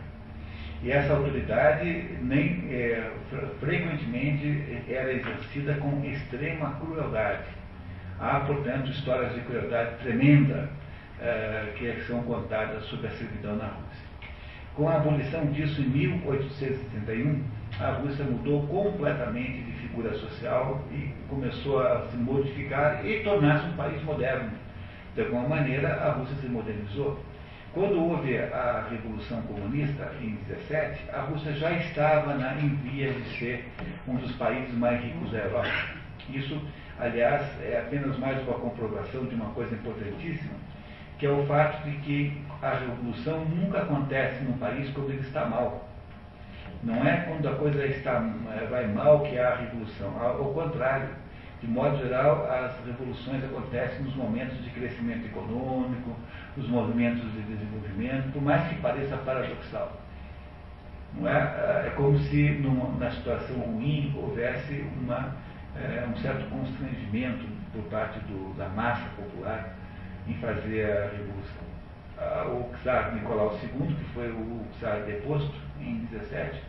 E 0.83 0.91
essa 0.91 1.13
autoridade 1.13 2.17
nem 2.21 2.67
é, 2.71 3.11
frequentemente 3.59 4.83
era 4.87 5.13
exercida 5.13 5.75
com 5.75 6.03
extrema 6.03 6.79
crueldade. 6.79 7.45
Há, 8.19 8.41
portanto, 8.41 8.89
histórias 8.89 9.33
de 9.33 9.41
crueldade 9.41 9.97
tremenda 10.03 10.69
é, 11.19 11.73
que 11.77 12.01
são 12.07 12.23
contadas 12.23 12.83
sobre 12.85 13.07
a 13.07 13.11
servidão 13.11 13.55
na 13.55 13.65
Rússia. 13.65 14.11
Com 14.75 14.89
a 14.89 14.95
abolição 14.95 15.45
disso 15.47 15.81
em 15.81 15.85
1871, 15.85 17.43
a 17.81 17.93
Rússia 17.93 18.23
mudou 18.25 18.65
completamente 18.67 19.63
de 19.63 19.71
figura 19.73 20.13
social 20.13 20.79
e 20.91 21.11
começou 21.27 21.79
a 21.79 22.05
se 22.07 22.17
modificar 22.17 23.03
e 23.05 23.23
tornar-se 23.23 23.67
um 23.67 23.73
país 23.73 24.01
moderno. 24.03 24.51
De 25.15 25.21
alguma 25.21 25.47
maneira, 25.47 25.95
a 25.95 26.11
Rússia 26.11 26.35
se 26.37 26.47
modernizou. 26.47 27.19
Quando 27.73 27.99
houve 27.99 28.37
a 28.37 28.87
Revolução 28.89 29.41
Comunista, 29.43 30.11
em 30.21 30.35
17, 30.47 31.09
a 31.11 31.21
Rússia 31.21 31.53
já 31.53 31.71
estava 31.71 32.35
na, 32.35 32.53
em 32.55 32.69
via 32.75 33.11
de 33.11 33.23
ser 33.37 33.65
um 34.07 34.15
dos 34.15 34.31
países 34.33 34.73
mais 34.77 35.01
ricos 35.03 35.31
da 35.31 35.39
Europa. 35.39 35.69
Isso, 36.29 36.61
aliás, 36.99 37.43
é 37.61 37.79
apenas 37.79 38.17
mais 38.19 38.41
uma 38.43 38.59
comprovação 38.59 39.25
de 39.25 39.35
uma 39.35 39.51
coisa 39.51 39.73
importantíssima, 39.73 40.53
que 41.17 41.25
é 41.25 41.29
o 41.29 41.45
fato 41.45 41.83
de 41.89 41.97
que 41.99 42.41
a 42.61 42.75
revolução 42.75 43.45
nunca 43.45 43.79
acontece 43.79 44.43
num 44.43 44.57
país 44.57 44.89
quando 44.91 45.09
ele 45.09 45.21
está 45.21 45.45
mal. 45.45 45.90
Não 46.83 47.05
é 47.05 47.17
quando 47.27 47.47
a 47.47 47.55
coisa 47.55 47.85
está, 47.85 48.23
eh, 48.53 48.67
vai 48.69 48.87
mal 48.87 49.21
que 49.21 49.37
há 49.37 49.49
a 49.49 49.55
revolução. 49.57 50.19
Ao 50.19 50.51
contrário, 50.51 51.09
de 51.61 51.67
modo 51.67 51.97
geral, 51.97 52.47
as 52.51 52.83
revoluções 52.83 53.43
acontecem 53.43 54.03
nos 54.03 54.15
momentos 54.15 54.63
de 54.63 54.69
crescimento 54.71 55.27
econômico, 55.27 56.15
nos 56.57 56.67
movimentos 56.67 57.21
de 57.33 57.41
desenvolvimento, 57.43 58.31
por 58.33 58.41
mais 58.41 58.67
que 58.67 58.75
pareça 58.81 59.15
paradoxal. 59.17 60.01
Não 61.13 61.27
é? 61.29 61.33
Eh, 61.33 61.87
é 61.87 61.89
como 61.95 62.17
se 62.17 62.49
numa, 62.53 62.97
na 62.97 63.11
situação 63.11 63.57
ruim 63.57 64.11
houvesse 64.17 64.83
uma, 64.99 65.35
é, 65.75 66.05
um 66.07 66.17
certo 66.17 66.49
constrangimento 66.49 67.45
por 67.71 67.83
parte 67.83 68.19
do, 68.21 68.57
da 68.57 68.67
massa 68.69 69.07
popular 69.15 69.75
em 70.27 70.33
fazer 70.35 70.85
a 70.85 71.11
revolução. 71.11 71.71
Ah, 72.17 72.45
o 72.47 72.69
czar 72.83 73.13
Nicolau 73.15 73.57
II, 73.63 73.95
que 73.95 74.03
foi 74.13 74.29
o 74.29 74.65
czar 74.79 75.01
deposto 75.05 75.53
em 75.79 76.05
17, 76.11 76.61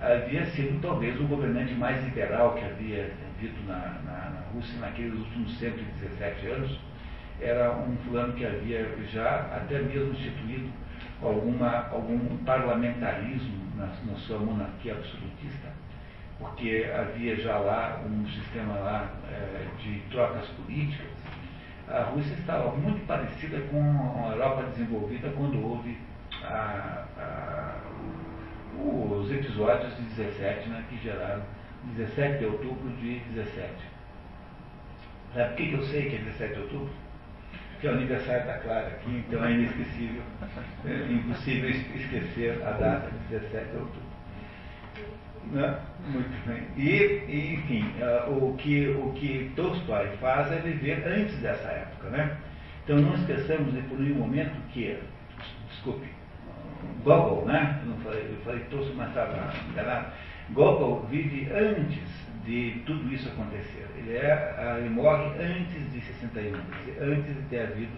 havia 0.00 0.46
sido 0.46 0.80
talvez 0.80 1.18
o 1.20 1.24
governante 1.24 1.74
mais 1.74 2.02
liberal 2.04 2.54
que 2.54 2.64
havia 2.64 3.12
havido 3.36 3.66
na, 3.66 3.76
na, 4.04 4.30
na 4.30 4.40
Rússia 4.52 4.78
naqueles 4.80 5.14
últimos 5.14 5.58
117 5.58 6.46
anos. 6.48 6.80
Era 7.40 7.72
um 7.72 7.96
fulano 8.04 8.32
que 8.34 8.44
havia 8.44 8.88
já 9.12 9.40
até 9.56 9.80
mesmo 9.80 10.12
instituído 10.12 10.68
alguma, 11.22 11.88
algum 11.90 12.36
parlamentarismo 12.44 13.64
na, 13.76 13.86
na 13.86 14.16
sua 14.18 14.38
monarquia 14.38 14.92
absolutista, 14.92 15.68
porque 16.38 16.90
havia 16.94 17.36
já 17.36 17.58
lá 17.58 18.00
um 18.06 18.26
sistema 18.28 18.74
lá 18.74 19.10
é, 19.30 19.66
de 19.82 20.00
trocas 20.10 20.46
políticas. 20.48 21.06
A 21.88 22.02
Rússia 22.04 22.34
estava 22.34 22.74
muito 22.76 23.06
parecida 23.06 23.60
com 23.70 24.26
a 24.26 24.32
Europa 24.32 24.62
desenvolvida 24.70 25.28
quando 25.36 25.62
houve 25.62 25.98
a, 26.42 27.04
a 27.18 27.74
os 29.24 29.30
episódios 29.54 29.96
de 29.96 30.02
17, 30.22 30.68
né, 30.68 30.84
que 30.90 30.96
geraram 30.98 31.42
17 31.96 32.38
de 32.38 32.44
outubro 32.46 32.90
de 33.00 33.20
17. 33.34 33.72
Sabe 35.32 35.48
por 35.48 35.56
que, 35.56 35.72
eu 35.72 35.82
sei 35.84 36.10
que 36.10 36.16
é 36.16 36.18
17 36.18 36.54
de 36.54 36.60
outubro? 36.60 37.04
que 37.80 37.88
é 37.88 37.90
o 37.90 37.94
aniversário 37.94 38.46
da 38.46 38.54
Clara 38.58 38.86
aqui, 38.86 39.10
então 39.28 39.44
é 39.44 39.52
inesquecível, 39.52 40.22
é 40.86 41.12
impossível 41.12 41.68
esquecer 41.68 42.62
a 42.64 42.70
data 42.70 43.10
de 43.10 43.36
17 43.36 43.70
de 43.70 43.76
outubro. 43.76 44.02
Né? 45.52 45.78
Muito 46.06 46.46
bem. 46.46 46.62
E, 46.78 47.54
enfim, 47.56 47.84
uh, 48.00 48.46
o, 48.46 48.56
que, 48.56 48.88
o 48.88 49.12
que 49.12 49.52
Tolstói 49.54 50.08
faz 50.16 50.50
é 50.52 50.60
viver 50.60 51.06
antes 51.06 51.36
dessa 51.40 51.68
época. 51.68 52.08
Né? 52.08 52.38
Então 52.84 52.96
não 52.96 53.14
esqueçamos 53.16 53.74
de 53.74 53.82
por 53.82 53.98
nenhum 53.98 54.20
momento 54.20 54.56
que, 54.72 54.98
desculpe, 55.68 56.06
Gogol, 57.02 57.44
né? 57.46 57.80
Eu, 57.86 57.96
falei, 58.02 58.28
eu 58.30 58.44
falei 58.44 58.60
Tolstói, 58.70 58.94
mas 58.96 59.08
estava 59.08 59.52
enganado. 59.70 60.06
Gogol 60.50 61.06
vive 61.10 61.50
antes 61.52 62.24
de 62.44 62.82
tudo 62.86 63.12
isso 63.12 63.28
acontecer. 63.28 63.86
Ele, 63.96 64.16
é, 64.16 64.76
ele 64.78 64.90
morre 64.90 65.26
antes 65.40 65.92
de 65.92 66.00
61, 66.00 66.56
antes 67.00 67.34
de 67.34 67.42
ter 67.48 67.60
havido 67.60 67.92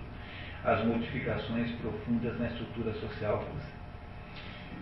as 0.65 0.85
modificações 0.85 1.71
profundas 1.81 2.39
na 2.39 2.47
estrutura 2.49 2.93
social. 2.95 3.45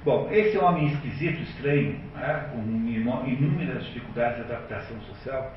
Bom, 0.05 0.29
esse 0.31 0.59
homem 0.59 0.87
esquisito, 0.88 1.40
estranho, 1.43 1.99
né, 2.14 2.51
com 2.53 2.61
inúmeras 3.27 3.85
dificuldades 3.87 4.37
de 4.37 4.53
adaptação 4.53 5.01
social, 5.03 5.55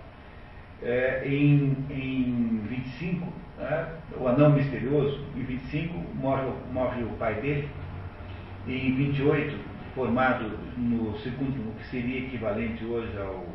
é, 0.82 1.24
em, 1.26 1.76
em 1.90 2.62
25, 2.70 3.34
né, 3.58 3.88
o 4.18 4.28
anão 4.28 4.52
misterioso, 4.52 5.26
em 5.36 5.44
25 5.44 5.98
morre, 6.16 6.50
morre 6.72 7.04
o 7.04 7.10
pai 7.18 7.36
dele, 7.36 7.70
em 8.68 8.96
28, 8.96 9.58
formado 9.96 10.58
no 10.78 11.18
segundo, 11.20 11.58
no 11.66 11.72
que 11.74 11.88
seria 11.88 12.20
equivalente 12.20 12.84
hoje 12.84 13.18
ao 13.18 13.46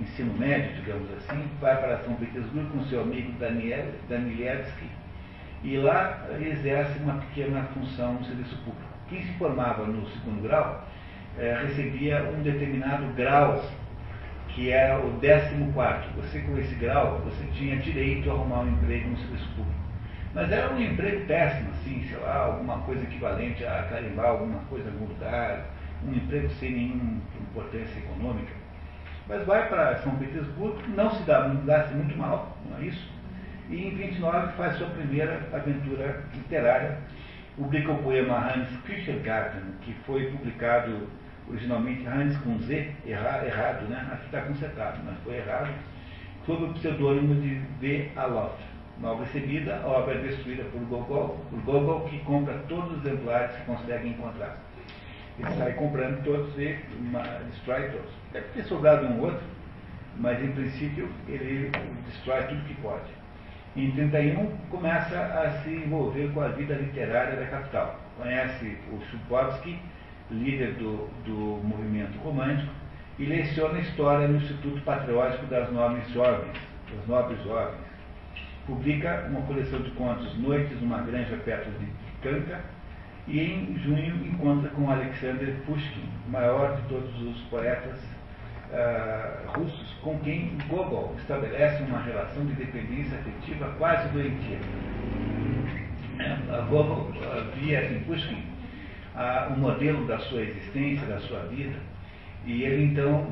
ensino 0.00 0.36
médio, 0.36 0.74
digamos 0.76 1.08
assim, 1.12 1.44
vai 1.60 1.76
para 1.76 1.98
São 2.04 2.14
Petersburgo 2.14 2.70
com 2.70 2.84
seu 2.84 3.02
amigo 3.02 3.32
Daniel, 3.38 3.86
Danielewski 4.08 4.86
e 5.62 5.76
lá 5.76 6.28
exerce 6.40 6.98
uma 7.00 7.14
pequena 7.14 7.64
função 7.74 8.14
no 8.14 8.24
serviço 8.24 8.56
público. 8.58 8.88
Quem 9.08 9.22
se 9.22 9.32
formava 9.34 9.86
no 9.86 10.06
segundo 10.10 10.42
grau 10.42 10.86
é, 11.38 11.62
recebia 11.66 12.22
um 12.24 12.42
determinado 12.42 13.06
grau, 13.14 13.64
que 14.48 14.70
era 14.70 15.00
o 15.00 15.12
décimo 15.18 15.72
quarto. 15.72 16.08
Você 16.16 16.40
com 16.40 16.58
esse 16.58 16.74
grau, 16.76 17.20
você 17.24 17.44
tinha 17.52 17.76
direito 17.76 18.30
a 18.30 18.34
arrumar 18.34 18.60
um 18.60 18.72
emprego 18.72 19.10
no 19.10 19.18
serviço 19.18 19.48
público. 19.56 19.77
Mas 20.34 20.52
era 20.52 20.72
um 20.72 20.80
emprego 20.80 21.26
péssimo, 21.26 21.70
assim, 21.70 22.04
sei 22.08 22.18
lá, 22.18 22.36
alguma 22.36 22.78
coisa 22.80 23.02
equivalente 23.02 23.64
a 23.64 23.84
carimbar 23.90 24.26
alguma 24.26 24.60
coisa 24.70 24.90
no 24.90 25.06
lugar, 25.06 25.64
um 26.06 26.12
emprego 26.12 26.48
sem 26.50 26.72
nenhuma 26.72 27.20
importância 27.40 27.98
econômica. 27.98 28.52
Mas 29.26 29.44
vai 29.46 29.68
para 29.68 29.96
São 29.98 30.16
Petersburgo, 30.16 30.80
não 30.88 31.10
se 31.10 31.22
dá, 31.24 31.48
dá-se 31.64 31.94
muito 31.94 32.16
mal, 32.16 32.56
não 32.68 32.78
é 32.78 32.82
isso? 32.82 33.10
E 33.68 33.86
em 33.86 33.94
29 33.94 34.52
faz 34.52 34.76
sua 34.76 34.88
primeira 34.88 35.46
aventura 35.52 36.24
literária, 36.34 36.98
publica 37.56 37.92
o 37.92 38.02
poema 38.02 38.52
Hans 38.52 38.68
Küchelgarten, 38.86 39.62
que 39.82 39.92
foi 40.06 40.30
publicado 40.30 41.08
originalmente 41.48 42.06
Hans 42.06 42.36
com 42.38 42.58
Z, 42.60 42.92
erra, 43.06 43.44
errado, 43.44 43.88
né? 43.88 44.08
Aqui 44.12 44.26
está 44.26 44.42
consertado, 44.42 44.98
mas 45.04 45.18
foi 45.24 45.36
errado, 45.36 45.70
sob 46.46 46.64
o 46.64 46.72
pseudônimo 46.74 47.34
de 47.40 47.60
V. 47.80 48.10
Alof. 48.16 48.54
Mal 49.00 49.16
recebida, 49.18 49.76
a 49.76 49.86
obra 49.86 50.14
é 50.14 50.18
destruída 50.18 50.64
por 50.64 50.80
Gogol, 50.80 51.38
por 51.50 51.60
Gogol 51.60 52.08
que 52.08 52.18
compra 52.20 52.54
todos 52.68 52.98
os 52.98 53.06
exemplares 53.06 53.54
que 53.56 53.64
consegue 53.64 54.08
encontrar. 54.08 54.58
Ele 55.38 55.50
sai 55.56 55.72
comprando 55.74 56.24
todos 56.24 56.58
e 56.58 56.76
uma, 56.98 57.22
destrói 57.22 57.90
todos. 57.90 58.10
Deve 58.32 58.48
ter 58.48 58.64
sobrado 58.64 59.06
um 59.06 59.20
outro, 59.20 59.46
mas 60.16 60.42
em 60.42 60.50
princípio 60.50 61.08
ele 61.28 61.70
destrói 62.06 62.42
tudo 62.44 62.64
que 62.64 62.74
pode. 62.82 63.18
Em 63.76 63.92
31 63.92 64.56
começa 64.70 65.16
a 65.16 65.62
se 65.62 65.70
envolver 65.70 66.32
com 66.32 66.40
a 66.40 66.48
vida 66.48 66.74
literária 66.74 67.36
da 67.36 67.46
capital. 67.46 68.00
Conhece 68.16 68.76
o 68.92 69.00
Chukovsky, 69.10 69.78
líder 70.28 70.72
do, 70.72 71.08
do 71.24 71.60
movimento 71.64 72.18
romântico, 72.18 72.72
e 73.16 73.24
leciona 73.24 73.78
história 73.78 74.26
no 74.26 74.38
Instituto 74.38 74.80
Patriótico 74.82 75.46
das 75.46 75.70
Nobres 75.72 76.08
Jovens, 76.10 76.58
das 76.92 77.06
Nobres 77.06 77.40
Jovens. 77.44 77.87
Publica 78.68 79.26
uma 79.30 79.40
coleção 79.42 79.80
de 79.80 79.90
contos 79.92 80.36
Noites 80.38 80.78
numa 80.82 80.98
granja 80.98 81.36
perto 81.38 81.70
de 81.80 81.86
Kanka, 82.22 82.60
e 83.26 83.40
em 83.40 83.78
junho 83.78 84.26
encontra 84.26 84.68
com 84.70 84.90
Alexander 84.90 85.54
Pushkin, 85.64 86.06
maior 86.28 86.76
de 86.76 86.82
todos 86.82 87.22
os 87.22 87.40
poetas 87.44 87.98
uh, 88.70 89.58
russos, 89.58 89.94
com 90.02 90.18
quem 90.18 90.58
Gogol 90.68 91.14
estabelece 91.18 91.82
uma 91.84 92.02
relação 92.02 92.44
de 92.44 92.52
dependência 92.52 93.18
afetiva 93.18 93.74
quase 93.78 94.06
doentia. 94.10 94.58
Uh, 96.18 96.68
Gogol 96.68 97.10
uh, 97.10 97.56
via 97.56 97.90
em 97.90 98.00
Pushkin 98.00 98.44
uh, 99.14 99.52
um 99.54 99.56
modelo 99.60 100.06
da 100.06 100.18
sua 100.18 100.42
existência, 100.42 101.06
da 101.06 101.20
sua 101.20 101.40
vida, 101.46 101.78
e 102.44 102.64
ele 102.64 102.84
então 102.84 103.26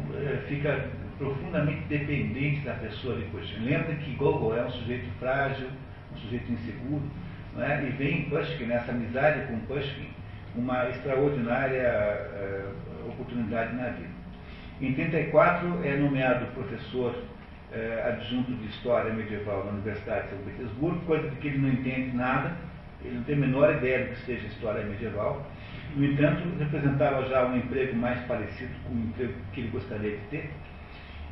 fica 0.48 0.84
profundamente 1.18 1.82
dependente 1.88 2.60
da 2.60 2.74
pessoa 2.74 3.16
de 3.16 3.24
Pushkin. 3.26 3.64
Lembra 3.64 3.94
que 3.96 4.14
Gogol 4.14 4.56
é 4.56 4.64
um 4.64 4.70
sujeito 4.70 5.08
frágil, 5.18 5.68
um 6.12 6.16
sujeito 6.18 6.52
inseguro, 6.52 7.02
né? 7.54 7.86
e 7.86 7.90
vem 7.96 8.20
em 8.20 8.30
Pushkin, 8.30 8.64
nessa 8.64 8.92
amizade 8.92 9.46
com 9.46 9.58
Pushkin, 9.60 10.08
uma 10.54 10.88
extraordinária 10.90 11.84
uh, 11.84 13.08
oportunidade 13.08 13.74
na 13.74 13.88
vida. 13.90 14.16
Em 14.80 14.92
34 14.92 15.84
é 15.84 15.96
nomeado 15.96 16.46
professor 16.52 17.14
uh, 17.14 18.08
adjunto 18.08 18.52
de 18.52 18.66
História 18.68 19.12
Medieval 19.12 19.64
na 19.64 19.72
Universidade 19.72 20.24
de 20.24 20.30
São 20.30 20.38
Petersburgo, 20.44 21.00
coisa 21.06 21.30
de 21.30 21.36
que 21.36 21.48
ele 21.48 21.58
não 21.58 21.68
entende 21.68 22.16
nada, 22.16 22.56
ele 23.02 23.16
não 23.16 23.24
tem 23.24 23.36
a 23.36 23.38
menor 23.38 23.74
ideia 23.74 24.06
do 24.06 24.10
que 24.10 24.20
seja 24.22 24.46
História 24.46 24.84
Medieval. 24.84 25.46
No 25.94 26.04
entanto, 26.04 26.42
representava 26.58 27.26
já 27.26 27.46
um 27.46 27.56
emprego 27.56 27.96
mais 27.96 28.20
parecido 28.26 28.72
com 28.84 28.94
o 28.94 28.98
emprego 28.98 29.32
que 29.52 29.60
ele 29.60 29.68
gostaria 29.68 30.10
de 30.10 30.22
ter. 30.30 30.50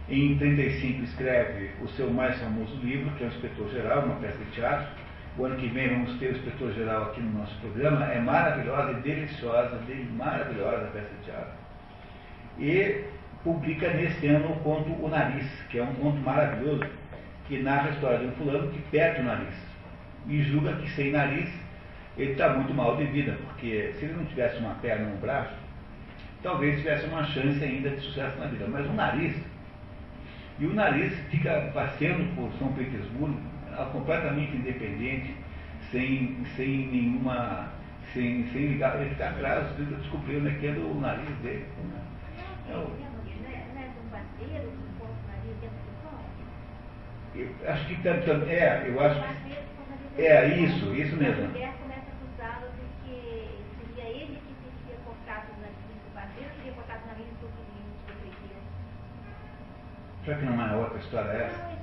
Em 0.08 0.36
35 0.36 1.02
escreve 1.04 1.70
o 1.82 1.88
seu 1.88 2.10
mais 2.10 2.38
famoso 2.38 2.76
livro, 2.82 3.10
que 3.16 3.24
é 3.24 3.26
o 3.26 3.30
Inspetor 3.30 3.70
Geral, 3.70 4.04
uma 4.04 4.16
peça 4.16 4.38
de 4.38 4.50
teatro, 4.50 4.86
o 5.36 5.44
ano 5.44 5.56
que 5.56 5.66
vem 5.68 5.88
vamos 5.88 6.16
ter 6.18 6.26
o 6.26 6.36
inspetor 6.36 6.72
geral 6.74 7.04
aqui 7.04 7.20
no 7.20 7.40
nosso 7.40 7.54
programa. 7.60 8.04
É 8.06 8.20
maravilhosa 8.20 8.92
e 8.92 9.02
deliciosa, 9.02 9.80
maravilhosa 10.12 10.84
a 10.84 10.90
peça 10.90 11.08
de 11.08 11.24
teatro. 11.24 11.52
E 12.58 13.04
publica 13.42 13.88
nesse 13.94 14.28
ano 14.28 14.52
o 14.52 14.56
conto 14.60 14.90
O 15.04 15.08
Nariz, 15.08 15.46
que 15.70 15.78
é 15.78 15.82
um 15.82 15.92
conto 15.94 16.18
maravilhoso, 16.18 16.84
que 17.48 17.60
narra 17.62 17.88
a 17.88 17.90
história 17.90 18.18
de 18.18 18.26
um 18.26 18.32
fulano 18.32 18.70
que 18.70 18.78
perde 18.90 19.22
o 19.22 19.24
nariz. 19.24 19.54
E 20.28 20.42
julga 20.44 20.72
que 20.76 20.88
sem 20.92 21.10
nariz 21.10 21.50
ele 22.16 22.32
está 22.32 22.50
muito 22.50 22.72
mal 22.72 22.96
de 22.96 23.04
vida, 23.06 23.36
porque 23.44 23.92
se 23.98 24.04
ele 24.04 24.14
não 24.14 24.24
tivesse 24.26 24.58
uma 24.58 24.74
perna 24.76 25.06
no 25.06 25.16
braço, 25.16 25.52
talvez 26.42 26.78
tivesse 26.78 27.06
uma 27.06 27.24
chance 27.24 27.62
ainda 27.62 27.90
de 27.90 28.00
sucesso 28.00 28.38
na 28.38 28.46
vida. 28.46 28.66
Mas 28.68 28.86
o 28.86 28.92
nariz, 28.92 29.36
e 30.58 30.66
o 30.66 30.74
nariz 30.74 31.12
fica 31.30 31.70
passeando 31.74 32.24
por 32.34 32.52
São 32.58 32.72
Petersburgo, 32.74 33.40
completamente 33.92 34.56
independente, 34.56 35.34
sem, 35.90 36.36
sem 36.56 36.86
nenhuma. 36.88 37.72
sem, 38.12 38.46
sem 38.52 38.66
ligar. 38.68 39.00
Ele 39.00 39.10
está 39.10 39.30
atrás, 39.30 39.66
descobriu 39.76 40.40
né, 40.40 40.56
que 40.60 40.68
é 40.68 40.72
do 40.72 41.00
nariz 41.00 41.28
dele. 41.42 41.66
Né? 41.90 42.00
É 42.70 42.76
o, 42.76 42.90
eu 47.34 47.48
acho 47.68 47.86
que 47.86 48.08
é, 48.08 48.84
eu 48.86 49.00
acho 49.00 49.20
que 50.16 50.22
é 50.22 50.56
isso, 50.56 50.94
isso 50.94 51.16
mesmo. 51.16 51.50
Será 60.24 60.38
que 60.38 60.44
não 60.46 60.66
é 60.66 60.74
outra 60.74 60.98
história 60.98 61.30
essa? 61.32 61.74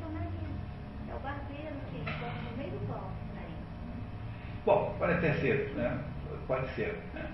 Bom, 4.66 4.96
pode 4.98 5.14
até 5.14 5.34
ser, 5.34 5.74
né? 5.76 6.00
pode 6.48 6.68
ser. 6.70 6.98
Né? 7.14 7.26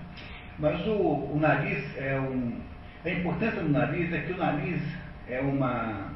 Mas 0.58 0.86
o, 0.86 0.92
o 0.92 1.38
nariz 1.40 1.96
é 1.96 2.18
um. 2.20 2.60
A 3.04 3.10
importância 3.10 3.62
do 3.62 3.70
nariz 3.70 4.12
é 4.12 4.20
que 4.20 4.32
o 4.32 4.36
nariz 4.36 4.82
é 5.28 5.40
uma. 5.40 6.12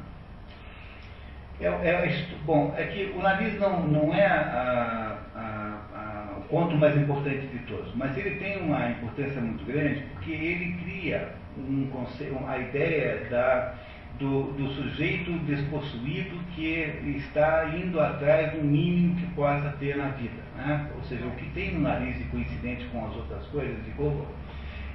É, 1.59 1.67
é, 1.67 2.27
bom, 2.45 2.75
é 2.77 2.85
que 2.87 3.15
o 3.17 3.23
nariz 3.23 3.59
não, 3.59 3.87
não 3.87 4.13
é 4.13 4.27
a, 4.27 5.17
a, 5.35 5.99
a, 5.99 6.39
o 6.39 6.43
ponto 6.49 6.77
mais 6.77 6.97
importante 6.99 7.47
de 7.47 7.59
todos, 7.61 7.95
mas 7.95 8.17
ele 8.19 8.37
tem 8.37 8.61
uma 8.61 8.91
importância 8.91 9.41
muito 9.41 9.65
grande 9.65 10.01
porque 10.13 10.33
ele 10.33 10.77
cria 10.83 11.33
um 11.57 11.89
conceito, 11.93 12.37
a 12.47 12.59
ideia 12.59 13.27
da 13.31 13.75
do, 14.23 14.53
do 14.53 14.69
sujeito 14.69 15.33
despossuído 15.47 16.39
que 16.55 16.69
está 17.17 17.75
indo 17.75 17.99
atrás 17.99 18.53
do 18.53 18.63
mínimo 18.63 19.17
que 19.17 19.27
possa 19.35 19.71
ter 19.81 19.97
na 19.97 20.09
vida. 20.11 20.41
Né? 20.57 20.91
Ou 20.95 21.03
seja, 21.03 21.27
o 21.27 21.33
que 21.33 21.51
tem 21.51 21.75
no 21.75 21.81
nariz 21.81 22.17
de 22.17 22.25
coincidente 22.25 22.87
com 22.93 23.05
as 23.05 23.17
outras 23.17 23.45
coisas 23.47 23.85
de 23.85 23.91
Gogol 23.91 24.29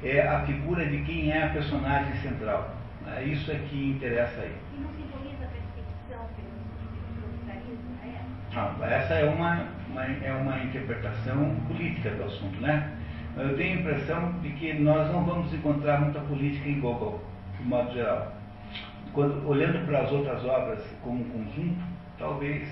é 0.02 0.22
a 0.22 0.46
figura 0.46 0.86
de 0.86 1.02
quem 1.04 1.30
é 1.30 1.44
a 1.44 1.50
personagem 1.50 2.16
central. 2.22 2.74
É 3.06 3.24
isso 3.24 3.52
é 3.52 3.56
que 3.56 3.92
interessa 3.92 4.40
aí. 4.42 4.56
E 4.74 4.82
não 4.82 4.90
simboliza 4.92 5.44
a 5.44 5.48
perseguição 5.48 6.28
pelo 6.36 6.58
ah, 8.56 8.76
essa 8.90 9.14
é 9.14 9.30
uma, 9.30 9.68
uma, 9.90 10.04
é 10.04 10.32
uma 10.34 10.58
interpretação 10.64 11.56
política 11.68 12.10
do 12.12 12.24
assunto, 12.24 12.60
né? 12.60 12.92
Eu 13.36 13.56
tenho 13.56 13.78
a 13.78 13.82
impressão 13.82 14.32
de 14.42 14.50
que 14.52 14.74
nós 14.74 15.12
não 15.12 15.24
vamos 15.26 15.54
encontrar 15.54 16.02
muita 16.02 16.20
política 16.22 16.68
em 16.68 16.80
Gogol, 16.80 17.22
de 17.60 17.68
modo 17.68 17.94
geral. 17.94 18.37
Quando, 19.14 19.48
olhando 19.48 19.86
para 19.86 20.02
as 20.02 20.12
outras 20.12 20.44
obras 20.46 20.84
como 21.04 21.22
um 21.22 21.30
conjunto, 21.30 21.84
talvez, 22.18 22.68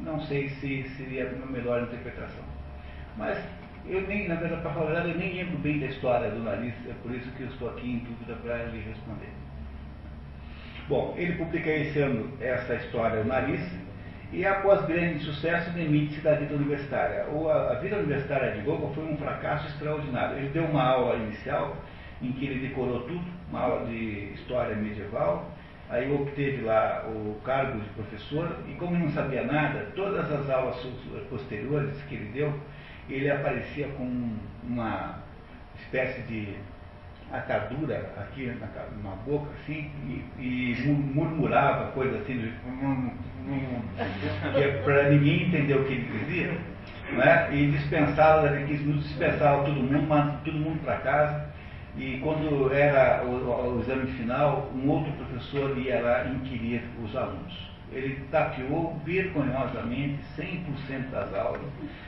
não 0.00 0.20
sei 0.22 0.48
se 0.48 0.88
seria 0.96 1.30
a 1.30 1.46
melhor 1.46 1.82
interpretação. 1.82 2.44
Mas 3.16 3.38
eu 3.88 4.02
nem, 4.02 4.28
na 4.28 4.34
verdade, 4.34 4.62
para 4.62 4.72
falar 4.72 4.90
a 4.90 4.92
verdade, 4.94 5.10
eu 5.10 5.18
nem 5.18 5.34
lembro 5.34 5.58
bem 5.58 5.78
da 5.78 5.86
história 5.86 6.30
do 6.30 6.42
nariz, 6.42 6.74
é 6.88 6.92
por 7.02 7.14
isso 7.14 7.30
que 7.32 7.42
eu 7.42 7.48
estou 7.48 7.70
aqui 7.70 7.88
em 7.88 7.98
dúvida 7.98 8.34
para 8.42 8.64
lhe 8.64 8.80
responder. 8.80 9.30
Bom, 10.88 11.14
ele 11.16 11.32
publica 11.32 11.70
esse 11.70 11.98
ano 12.00 12.32
essa 12.40 12.74
história, 12.74 13.20
o 13.20 13.24
nariz, 13.24 13.60
e 14.32 14.44
após 14.44 14.84
grande 14.86 15.20
sucesso 15.20 15.70
demite-se 15.70 16.20
da 16.20 16.34
vida 16.34 16.54
universitária. 16.54 17.26
O, 17.28 17.48
a, 17.48 17.72
a, 17.72 17.74
vida 17.76 17.96
universitária 17.96 18.52
de 18.52 18.60
Gogol 18.62 18.92
foi 18.92 19.04
um 19.04 19.16
fracasso 19.16 19.66
extraordinário. 19.68 20.38
Ele 20.38 20.48
deu 20.48 20.64
uma 20.64 20.82
aula 20.82 21.16
inicial 21.16 21.76
em 22.20 22.32
que 22.32 22.46
ele 22.46 22.68
decorou 22.68 23.02
tudo, 23.02 23.24
uma 23.48 23.60
aula 23.60 23.86
de 23.86 24.32
história 24.34 24.74
medieval, 24.74 25.50
aí 25.88 26.12
obteve 26.12 26.62
lá 26.62 27.04
o 27.06 27.40
cargo 27.44 27.78
de 27.80 27.88
professor, 27.90 28.56
e 28.68 28.74
como 28.74 28.98
não 28.98 29.10
sabia 29.10 29.44
nada, 29.44 29.92
todas 29.94 30.30
as 30.30 30.50
aulas 30.50 30.76
posteriores 31.30 31.96
que 32.08 32.14
ele 32.16 32.30
deu, 32.32 32.52
ele 33.08 33.30
aparecia 33.30 33.88
com 33.88 34.36
uma 34.64 35.20
espécie 35.78 36.22
de 36.22 36.56
atadura 37.32 38.12
aqui 38.16 38.46
na, 38.46 38.66
na 39.02 39.16
boca, 39.16 39.48
assim, 39.60 39.90
e, 40.06 40.24
e 40.38 40.92
murmurava 41.14 41.90
coisas 41.92 42.20
assim, 42.22 42.52
que 44.54 44.62
é 44.62 44.82
para 44.84 45.10
ninguém 45.10 45.46
entender 45.46 45.74
o 45.74 45.84
que 45.84 45.92
ele 45.92 46.18
dizia, 46.18 46.58
né? 47.12 47.48
e 47.52 47.70
dispensava, 47.72 48.48
dispensava 48.48 49.64
todo 49.64 49.74
mundo, 49.74 50.06
mandava 50.06 50.40
todo 50.44 50.54
mundo 50.54 50.80
para 50.84 50.96
casa, 50.98 51.46
e 51.96 52.18
quando 52.22 52.72
era 52.72 53.24
o, 53.24 53.76
o 53.76 53.80
exame 53.80 54.06
final, 54.12 54.70
um 54.74 54.88
outro 54.88 55.12
professor 55.12 55.76
ia 55.78 56.00
lá 56.00 56.26
inquirir 56.26 56.82
os 57.02 57.16
alunos 57.16 57.76
ele 57.92 58.20
tapeou 58.30 59.00
vergonhosamente 59.04 60.18
100% 60.36 61.10
das 61.10 61.32
aulas. 61.34 61.60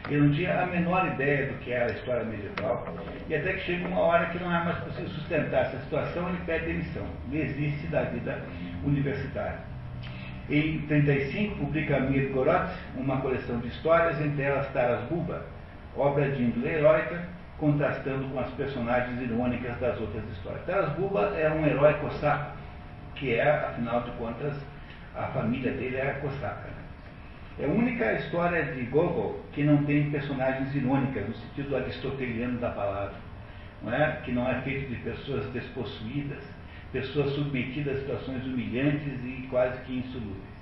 Ele 0.09 0.21
não 0.21 0.33
tinha 0.33 0.63
a 0.63 0.67
menor 0.67 1.07
ideia 1.07 1.47
do 1.47 1.59
que 1.59 1.73
era 1.73 1.87
a 1.87 1.95
história 1.95 2.25
medieval. 2.25 2.87
E 3.29 3.35
até 3.35 3.53
que 3.55 3.61
chega 3.61 3.87
uma 3.87 4.01
hora 4.01 4.27
que 4.27 4.43
não 4.43 4.55
é 4.55 4.65
mais 4.65 4.79
possível 4.79 5.09
sustentar 5.11 5.67
essa 5.67 5.79
situação, 5.81 6.29
ele 6.29 6.39
pede 6.47 6.67
demissão. 6.67 7.07
Desiste 7.29 7.87
da 7.89 8.03
vida 8.03 8.43
universitária. 8.85 9.61
Em 10.51 10.79
1935, 10.79 11.57
publica 11.57 12.01
Mir 12.01 12.31
Gorot, 12.33 12.71
uma 12.97 13.21
coleção 13.21 13.59
de 13.61 13.69
histórias, 13.69 14.21
entre 14.21 14.43
elas 14.43 14.67
Taras 14.73 15.05
Buba, 15.05 15.45
obra 15.97 16.31
de 16.31 16.43
índole 16.43 16.69
heróica, 16.69 17.29
contrastando 17.59 18.29
com 18.29 18.39
as 18.39 18.51
personagens 18.51 19.21
irônicas 19.21 19.79
das 19.79 20.01
outras 20.01 20.25
histórias. 20.31 20.65
Taras 20.65 20.93
Buba 20.93 21.35
é 21.37 21.51
um 21.51 21.67
herói 21.67 21.95
cosaco, 21.95 22.57
que 23.15 23.35
é, 23.35 23.51
afinal 23.51 24.03
de 24.03 24.11
contas, 24.13 24.55
a 25.15 25.25
família 25.29 25.73
dele 25.73 25.97
era 25.97 26.21
cosaca. 26.21 26.69
Né? 26.69 26.89
É 27.61 27.65
a 27.65 27.69
única 27.69 28.13
história 28.13 28.65
de 28.73 28.83
Gogol 28.83 29.45
que 29.53 29.65
não 29.65 29.85
tem 29.85 30.11
personagens 30.11 30.73
irônicas, 30.75 31.27
no 31.29 31.35
sentido 31.35 31.77
aristoteliano 31.77 32.59
da 32.61 32.71
palavra. 32.71 33.15
Não 33.83 33.93
é? 33.93 34.21
Que 34.25 34.33
não 34.33 34.49
é 34.49 34.61
feito 34.63 34.89
de 34.89 34.97
pessoas 34.97 35.45
despossuídas, 35.53 36.43
pessoas 36.93 37.33
submetidas 37.33 37.97
a 37.97 38.01
situações 38.01 38.45
humilhantes 38.45 39.13
e 39.25 39.47
quase 39.51 39.81
que 39.83 39.99
insolúveis. 39.99 40.59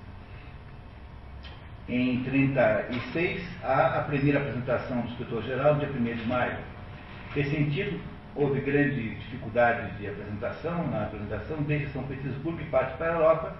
Em 1.88 2.22
36, 2.24 3.42
há 3.62 3.98
a 3.98 4.02
primeira 4.04 4.40
apresentação 4.40 5.02
do 5.02 5.08
escritor 5.08 5.42
geral, 5.44 5.74
no 5.74 5.80
dia 5.80 5.90
1 5.90 6.16
de 6.16 6.26
maio. 6.26 6.56
Nesse 7.36 7.50
sentido, 7.50 8.00
houve 8.34 8.60
grande 8.60 9.10
dificuldade 9.16 9.94
de 9.98 10.06
apresentação, 10.06 10.88
na 10.88 11.02
apresentação, 11.02 11.62
desde 11.64 11.88
São 11.88 12.02
Petersburgo 12.04 12.62
e 12.62 12.64
parte 12.64 12.96
para 12.96 13.10
a 13.10 13.14
Europa, 13.16 13.56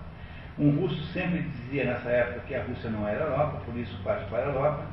um 0.59 0.71
russo 0.81 0.99
sempre 1.13 1.43
dizia 1.43 1.85
nessa 1.85 2.09
época 2.09 2.41
que 2.49 2.55
a 2.55 2.63
Rússia 2.63 2.89
não 2.89 3.07
era 3.07 3.25
Europa, 3.25 3.61
por 3.67 3.77
isso 3.77 3.95
parte 4.03 4.25
para 4.31 4.45
a 4.45 4.47
Europa, 4.47 4.87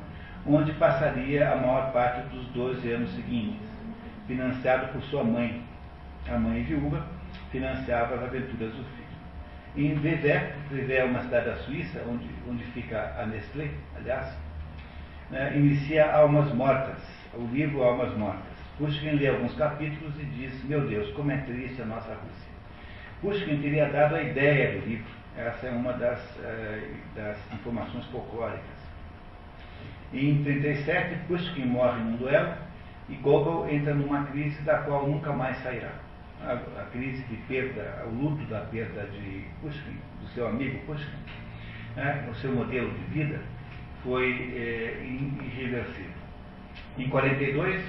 onde 0.46 0.74
passaria 0.74 1.50
a 1.50 1.56
maior 1.56 1.92
parte 1.94 2.28
dos 2.28 2.46
12 2.48 2.92
anos 2.92 3.10
seguintes, 3.14 3.66
financiado 4.26 4.92
por 4.92 5.00
sua 5.04 5.24
mãe. 5.24 5.62
A 6.28 6.36
mãe 6.36 6.62
viúva 6.64 7.06
financiava 7.50 8.16
as 8.16 8.22
aventuras 8.24 8.70
do 8.70 8.84
filho. 8.84 9.08
Em 9.76 9.94
Vevé, 9.94 10.56
Vevé 10.70 10.98
é 10.98 11.04
uma 11.04 11.22
cidade 11.22 11.46
da 11.46 11.56
Suíça, 11.56 12.02
onde, 12.06 12.28
onde 12.46 12.62
fica 12.64 13.14
a 13.18 13.24
Nestlé, 13.24 13.70
aliás, 13.96 14.30
né, 15.30 15.56
inicia 15.56 16.12
Almas 16.12 16.52
Mortas, 16.52 17.00
o 17.32 17.46
livro 17.46 17.82
Almas 17.82 18.14
Mortas. 18.18 18.53
Pushkin 18.78 19.12
lê 19.12 19.28
alguns 19.28 19.54
capítulos 19.54 20.14
e 20.18 20.24
diz, 20.24 20.64
meu 20.64 20.86
Deus, 20.88 21.10
como 21.12 21.30
é 21.30 21.36
triste 21.38 21.80
a 21.80 21.84
nossa 21.84 22.12
Rússia. 22.14 22.52
Pushkin 23.20 23.60
teria 23.60 23.88
dado 23.88 24.16
a 24.16 24.22
ideia 24.22 24.78
do 24.78 24.86
livro, 24.86 25.06
essa 25.36 25.66
é 25.66 25.70
uma 25.70 25.92
das, 25.92 26.20
eh, 26.42 26.90
das 27.14 27.38
informações 27.52 28.04
folclóricas. 28.06 28.84
Em 30.12 30.42
37, 30.42 31.16
Pushkin 31.28 31.66
morre 31.66 32.00
num 32.00 32.16
duelo 32.16 32.54
e 33.08 33.14
Gogol 33.16 33.68
entra 33.68 33.94
numa 33.94 34.24
crise 34.26 34.60
da 34.62 34.78
qual 34.78 35.06
nunca 35.08 35.32
mais 35.32 35.56
sairá. 35.58 35.92
A, 36.42 36.52
a 36.52 36.84
crise 36.92 37.22
de 37.24 37.36
perda, 37.48 38.04
o 38.06 38.10
luto 38.10 38.44
da 38.46 38.60
perda 38.60 39.06
de 39.06 39.44
Pushkin, 39.60 39.98
do 40.20 40.28
seu 40.28 40.48
amigo 40.48 40.78
Pushkin, 40.86 41.16
né, 41.96 42.28
o 42.30 42.34
seu 42.34 42.52
modelo 42.52 42.90
de 42.90 43.04
vida, 43.04 43.40
foi 44.02 44.52
é, 44.56 45.04
irreversível. 45.04 46.10
Em 46.98 47.08
42, 47.08 47.82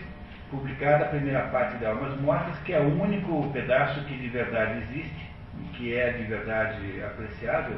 publicada 0.49 1.05
a 1.05 1.09
primeira 1.09 1.41
parte 1.47 1.77
de 1.77 1.85
Almas 1.85 2.19
Mortas, 2.21 2.57
que 2.59 2.73
é 2.73 2.79
o 2.79 3.01
único 3.01 3.49
pedaço 3.51 4.03
que 4.05 4.17
de 4.17 4.29
verdade 4.29 4.83
existe, 4.83 5.29
que 5.73 5.95
é 5.95 6.11
de 6.11 6.23
verdade 6.23 7.03
apreciável, 7.03 7.77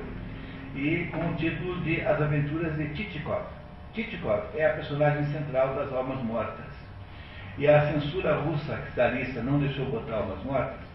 e 0.76 1.10
com 1.12 1.30
o 1.30 1.36
título 1.36 1.82
de 1.82 2.02
As 2.02 2.22
Aventuras 2.22 2.76
de 2.76 2.90
Titikov. 2.90 3.44
Titikov 3.94 4.44
é 4.56 4.66
a 4.66 4.74
personagem 4.74 5.26
central 5.26 5.76
das 5.76 5.92
Almas 5.92 6.22
Mortas. 6.24 6.66
E 7.58 7.68
a 7.68 7.92
censura 7.92 8.36
russa 8.36 8.80
czarista 8.94 9.42
não 9.42 9.60
deixou 9.60 9.86
botar 9.88 10.18
Almas 10.18 10.44
Mortas 10.44 10.88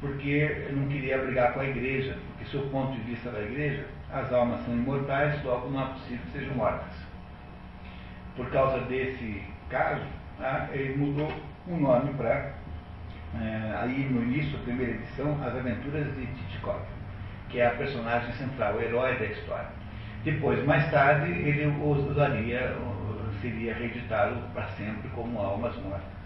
porque 0.00 0.68
não 0.72 0.88
queria 0.88 1.18
brigar 1.18 1.54
com 1.54 1.60
a 1.60 1.64
igreja, 1.64 2.16
porque, 2.36 2.56
o 2.56 2.70
ponto 2.70 2.92
de 2.92 3.00
vista 3.00 3.30
da 3.30 3.40
igreja, 3.40 3.86
as 4.12 4.32
almas 4.32 4.64
são 4.64 4.74
imortais, 4.74 5.42
logo 5.42 5.70
não 5.70 5.82
é 5.82 5.86
possível 5.86 6.18
que 6.26 6.38
sejam 6.38 6.54
mortas. 6.54 6.94
Por 8.36 8.50
causa 8.50 8.80
desse 8.86 9.42
caso, 9.70 10.04
né, 10.38 10.68
ele 10.72 10.96
mudou 10.96 11.32
o 11.66 11.76
nome 11.76 12.12
para 12.14 12.54
é, 13.34 13.76
aí 13.82 14.08
no 14.10 14.22
início 14.22 14.56
da 14.56 14.64
primeira 14.64 14.92
edição, 14.92 15.32
As 15.44 15.54
Aventuras 15.54 16.06
de 16.14 16.26
Titikov, 16.26 16.80
que 17.48 17.60
é 17.60 17.66
a 17.66 17.70
personagem 17.70 18.32
central, 18.34 18.74
o 18.74 18.80
herói 18.80 19.18
da 19.18 19.26
história. 19.26 19.68
Depois, 20.24 20.64
mais 20.64 20.90
tarde, 20.90 21.30
ele 21.30 21.66
usaria, 21.66 22.76
seria 23.40 23.74
reeditado 23.74 24.36
para 24.52 24.66
sempre 24.70 25.08
como 25.10 25.38
Almas 25.38 25.76
Mortas. 25.76 26.16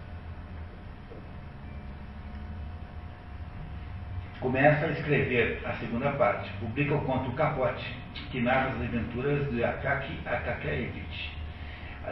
Começa 4.40 4.86
a 4.86 4.90
escrever 4.90 5.60
a 5.66 5.72
segunda 5.74 6.12
parte, 6.12 6.50
publica 6.60 6.94
o 6.94 7.04
conto 7.04 7.30
Capote, 7.32 7.94
que 8.30 8.40
narra 8.40 8.68
as 8.68 8.76
aventuras 8.76 9.50
de 9.50 9.62
Akaki 9.62 10.18
Akakievich, 10.24 11.30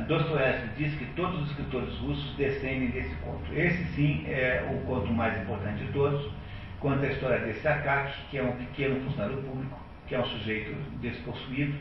Dostoiévski 0.07 0.69
diz 0.77 0.95
que 0.97 1.05
todos 1.17 1.43
os 1.43 1.51
escritores 1.51 1.95
russos 1.99 2.37
descendem 2.37 2.91
desse 2.91 3.15
conto. 3.17 3.53
Esse 3.53 3.85
sim 3.95 4.25
é 4.29 4.67
o 4.71 4.87
conto 4.87 5.13
mais 5.13 5.37
importante 5.41 5.85
de 5.85 5.93
todos, 5.93 6.31
conta 6.79 7.07
a 7.07 7.09
história 7.11 7.39
desse 7.41 7.67
Akaki, 7.67 8.13
que 8.31 8.39
é 8.39 8.43
um 8.43 8.53
pequeno 8.53 9.01
funcionário 9.01 9.39
público, 9.39 9.79
que 10.07 10.15
é 10.15 10.21
um 10.21 10.27
sujeito 10.27 10.73
despossuído, 11.01 11.75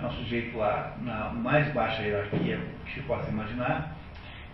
é 0.00 0.06
um 0.06 0.10
sujeito 0.10 0.56
lá 0.56 0.96
na 1.00 1.30
mais 1.30 1.72
baixa 1.72 2.02
hierarquia 2.02 2.60
que 2.84 2.94
se 2.94 3.00
possa 3.00 3.30
imaginar, 3.30 3.96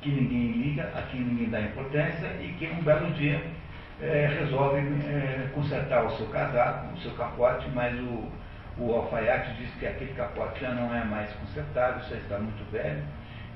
que 0.01 0.11
ninguém 0.11 0.53
liga, 0.53 0.91
a 0.95 1.03
quem 1.03 1.21
ninguém 1.21 1.51
dá 1.51 1.61
importância 1.61 2.29
e 2.41 2.55
que 2.59 2.67
um 2.67 2.83
belo 2.83 3.11
dia 3.13 3.43
é, 4.01 4.39
resolve 4.41 4.79
é, 4.79 5.49
consertar 5.55 6.07
o 6.07 6.17
seu 6.17 6.27
casaco, 6.29 6.95
o 6.95 7.01
seu 7.01 7.13
capote, 7.13 7.69
mas 7.75 7.95
o, 7.99 8.31
o 8.81 8.95
alfaiate 8.95 9.53
diz 9.59 9.71
que 9.75 9.87
aquele 9.87 10.15
capote 10.15 10.61
já 10.61 10.73
não 10.73 10.95
é 10.95 11.05
mais 11.05 11.31
consertável, 11.35 12.03
já 12.09 12.17
está 12.17 12.39
muito 12.39 12.71
velho, 12.73 13.03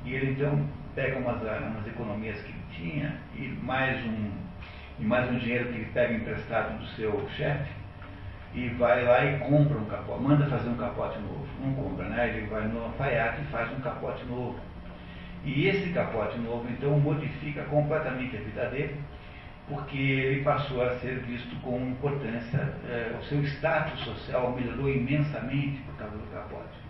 e 0.05 0.15
ele 0.15 0.33
então 0.33 0.69
pega 0.95 1.19
umas, 1.19 1.41
umas 1.41 1.87
economias 1.87 2.41
que 2.43 2.51
ele 2.51 2.65
tinha 2.71 3.17
e 3.35 3.49
mais 3.63 4.05
um, 4.05 4.31
e 5.01 5.05
mais 5.05 5.31
um 5.31 5.39
dinheiro 5.39 5.71
que 5.71 5.77
ele 5.77 5.91
pega 5.93 6.13
emprestado 6.13 6.79
do 6.79 6.87
seu 6.89 7.27
chefe 7.31 7.73
e 8.55 8.69
vai 8.69 9.05
lá 9.05 9.25
e 9.25 9.39
compra 9.39 9.79
um 9.79 9.87
capote, 9.87 10.23
manda 10.23 10.47
fazer 10.47 10.69
um 10.69 10.77
capote 10.77 11.19
novo. 11.19 11.47
Não 11.61 11.75
compra, 11.75 12.09
né? 12.09 12.29
Ele 12.29 12.47
vai 12.47 12.69
no 12.69 12.85
alfaiate 12.85 13.41
e 13.41 13.45
faz 13.47 13.73
um 13.73 13.81
capote 13.81 14.25
novo. 14.27 14.57
E 15.45 15.67
esse 15.67 15.91
capote 15.91 16.39
novo, 16.39 16.67
então, 16.71 16.99
modifica 17.01 17.65
completamente 17.65 18.37
a 18.37 18.41
vida 18.41 18.67
dele 18.67 19.01
porque 19.69 19.97
ele 19.97 20.43
passou 20.43 20.83
a 20.83 20.99
ser 20.99 21.21
visto 21.21 21.55
com 21.63 21.79
importância, 21.81 22.59
é, 22.87 23.17
o 23.19 23.25
seu 23.25 23.43
status 23.45 23.99
social 24.01 24.53
melhorou 24.53 24.91
imensamente 24.91 25.81
por 25.83 25.95
causa 25.97 26.17
do 26.17 26.27
capote. 26.33 26.85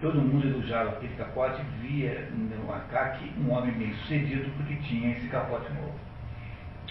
Todo 0.00 0.20
mundo 0.20 0.46
elogiava 0.46 0.90
aquele 0.90 1.14
capote 1.16 1.60
via 1.80 2.28
no 2.30 2.72
Akaki 2.72 3.32
um 3.38 3.50
homem 3.50 3.72
bem 3.72 3.92
sucedido 3.94 4.48
porque 4.56 4.76
tinha 4.76 5.16
esse 5.16 5.26
capote 5.28 5.72
novo. 5.72 5.98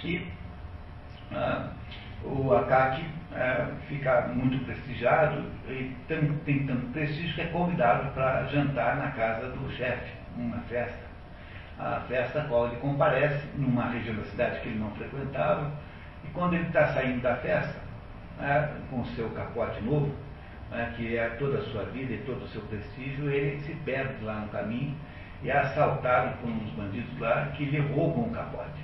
E 0.04 0.28
ah, 1.32 1.70
o 2.24 2.54
Akaki 2.54 3.06
ah, 3.32 3.72
fica 3.88 4.28
muito 4.28 4.66
prestigiado 4.66 5.46
e 5.70 5.96
tem, 6.10 6.38
tem 6.40 6.68
tanto 6.68 6.88
prestígio 6.88 7.34
que 7.36 7.42
é 7.42 7.46
convidado 7.46 8.12
para 8.14 8.46
jantar 8.48 8.98
na 8.98 9.12
casa 9.12 9.48
do 9.48 9.72
chefe, 9.72 10.12
numa 10.36 10.60
festa. 10.64 11.03
A 11.80 12.02
festa 12.08 12.42
a 12.42 12.46
qual 12.46 12.68
ele 12.68 12.78
comparece 12.78 13.48
numa 13.56 13.90
região 13.90 14.16
da 14.16 14.24
cidade 14.26 14.60
que 14.62 14.70
ele 14.70 14.80
não 14.80 14.92
frequentava, 14.92 15.72
e 16.24 16.28
quando 16.30 16.54
ele 16.54 16.68
está 16.68 16.94
saindo 16.94 17.22
da 17.22 17.36
festa, 17.38 17.76
né, 18.38 18.72
com 18.90 19.02
o 19.02 19.06
seu 19.08 19.30
capote 19.32 19.82
novo, 19.84 20.14
né, 20.72 20.94
que 20.96 21.18
é 21.18 21.30
toda 21.40 21.60
a 21.60 21.64
sua 21.64 21.84
vida 21.86 22.14
e 22.14 22.18
todo 22.20 22.44
o 22.44 22.48
seu 22.50 22.62
prestígio, 22.64 23.30
ele 23.30 23.60
se 23.62 23.74
perde 23.86 24.24
lá 24.24 24.36
no 24.36 24.48
caminho 24.50 24.96
e 25.42 25.50
é 25.50 25.58
assaltado 25.58 26.38
por 26.38 26.50
uns 26.50 26.70
bandidos 26.72 27.20
lá 27.20 27.52
que 27.56 27.66
lhe 27.66 27.80
roubam 27.80 28.26
o 28.26 28.32
capote. 28.32 28.84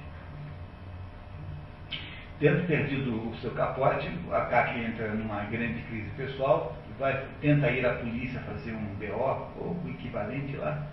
Tendo 2.40 2.68
perdido 2.68 3.30
o 3.30 3.36
seu 3.38 3.52
capote, 3.52 4.10
a 4.32 4.42
Kaki 4.42 4.80
entra 4.80 5.10
numa 5.10 5.44
grande 5.46 5.82
crise 5.84 6.10
pessoal, 6.12 6.76
vai, 6.98 7.26
tenta 7.42 7.70
ir 7.70 7.86
à 7.86 7.94
polícia 7.96 8.40
fazer 8.42 8.72
um 8.72 8.96
BO 8.96 9.48
ou 9.58 9.78
o 9.84 9.90
equivalente 9.90 10.56
lá, 10.56 10.84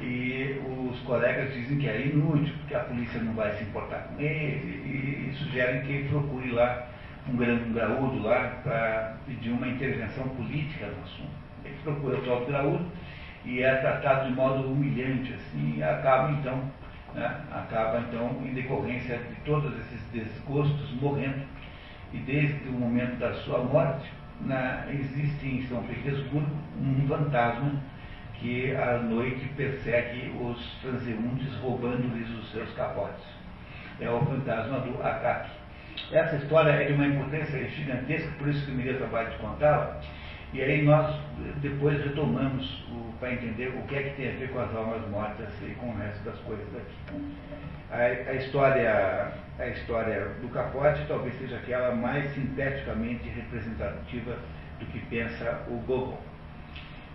e 0.00 0.60
os 0.90 1.00
colegas 1.00 1.52
dizem 1.54 1.78
que 1.78 1.88
é 1.88 2.06
inútil, 2.06 2.54
porque 2.60 2.74
a 2.74 2.80
polícia 2.80 3.20
não 3.20 3.32
vai 3.34 3.52
se 3.56 3.64
importar 3.64 4.08
com 4.08 4.20
ele, 4.20 5.30
e 5.30 5.34
sugerem 5.34 5.82
que 5.82 5.92
ele 5.92 6.08
procure 6.08 6.50
lá 6.50 6.88
um 7.28 7.36
grande 7.36 7.70
graúdo 7.70 8.22
lá 8.22 8.60
para 8.62 9.16
pedir 9.26 9.50
uma 9.50 9.68
intervenção 9.68 10.28
política 10.28 10.86
no 10.86 11.02
assunto. 11.02 11.30
Ele 11.64 11.74
procura 11.82 12.18
o 12.18 12.22
próprio 12.22 12.48
graúdo 12.48 12.86
e 13.44 13.62
é 13.62 13.74
tratado 13.76 14.28
de 14.28 14.34
modo 14.34 14.70
humilhante, 14.70 15.34
assim, 15.34 15.76
e 15.76 15.82
acaba 15.82 16.30
então, 16.32 16.62
né, 17.14 17.40
acaba 17.52 18.00
então 18.00 18.40
em 18.44 18.54
decorrência 18.54 19.18
de 19.18 19.34
todos 19.44 19.72
esses 19.80 20.00
desgostos 20.12 20.90
morrendo. 21.00 21.42
E 22.12 22.18
desde 22.18 22.68
o 22.68 22.72
momento 22.72 23.18
da 23.18 23.34
sua 23.34 23.58
morte, 23.58 24.10
na, 24.40 24.86
existe 24.90 25.46
em 25.46 25.66
São 25.66 25.82
Petersburgo 25.82 26.48
um 26.80 27.06
fantasma 27.06 27.72
que 28.40 28.74
à 28.76 28.98
noite 28.98 29.48
persegue 29.56 30.32
os 30.40 30.58
transeuntes 30.80 31.54
roubando-lhes 31.60 32.28
os 32.30 32.52
seus 32.52 32.70
capotes. 32.74 33.24
É 34.00 34.08
o 34.08 34.20
fantasma 34.24 34.80
do 34.80 35.02
Akaki. 35.02 35.50
Essa 36.12 36.36
história 36.36 36.70
é 36.70 36.84
de 36.84 36.92
uma 36.92 37.06
importância 37.06 37.68
gigantesca, 37.68 38.30
por 38.38 38.48
isso 38.48 38.64
que 38.64 38.70
me 38.70 38.84
deu 38.84 38.96
trabalho 38.98 39.30
de 39.30 39.36
contá-la. 39.38 40.00
E 40.52 40.62
aí 40.62 40.82
nós 40.82 41.20
depois 41.60 42.02
retomamos 42.02 42.86
para 43.18 43.32
entender 43.32 43.68
o 43.68 43.82
que 43.86 43.96
é 43.96 44.02
que 44.04 44.16
tem 44.16 44.28
a 44.28 44.38
ver 44.38 44.50
com 44.50 44.60
as 44.60 44.74
almas 44.74 45.06
mortas 45.08 45.48
e 45.62 45.74
com 45.74 45.88
o 45.90 45.96
resto 45.96 46.24
das 46.24 46.38
coisas 46.40 46.66
aqui. 46.76 47.36
A, 47.90 48.30
a, 48.30 48.34
história, 48.34 49.32
a 49.58 49.66
história 49.66 50.28
do 50.40 50.48
capote 50.48 51.04
talvez 51.08 51.36
seja 51.38 51.56
aquela 51.56 51.94
mais 51.94 52.30
sinteticamente 52.32 53.28
representativa 53.28 54.38
do 54.78 54.86
que 54.86 55.00
pensa 55.06 55.64
o 55.68 55.78
Gogol. 55.78 56.22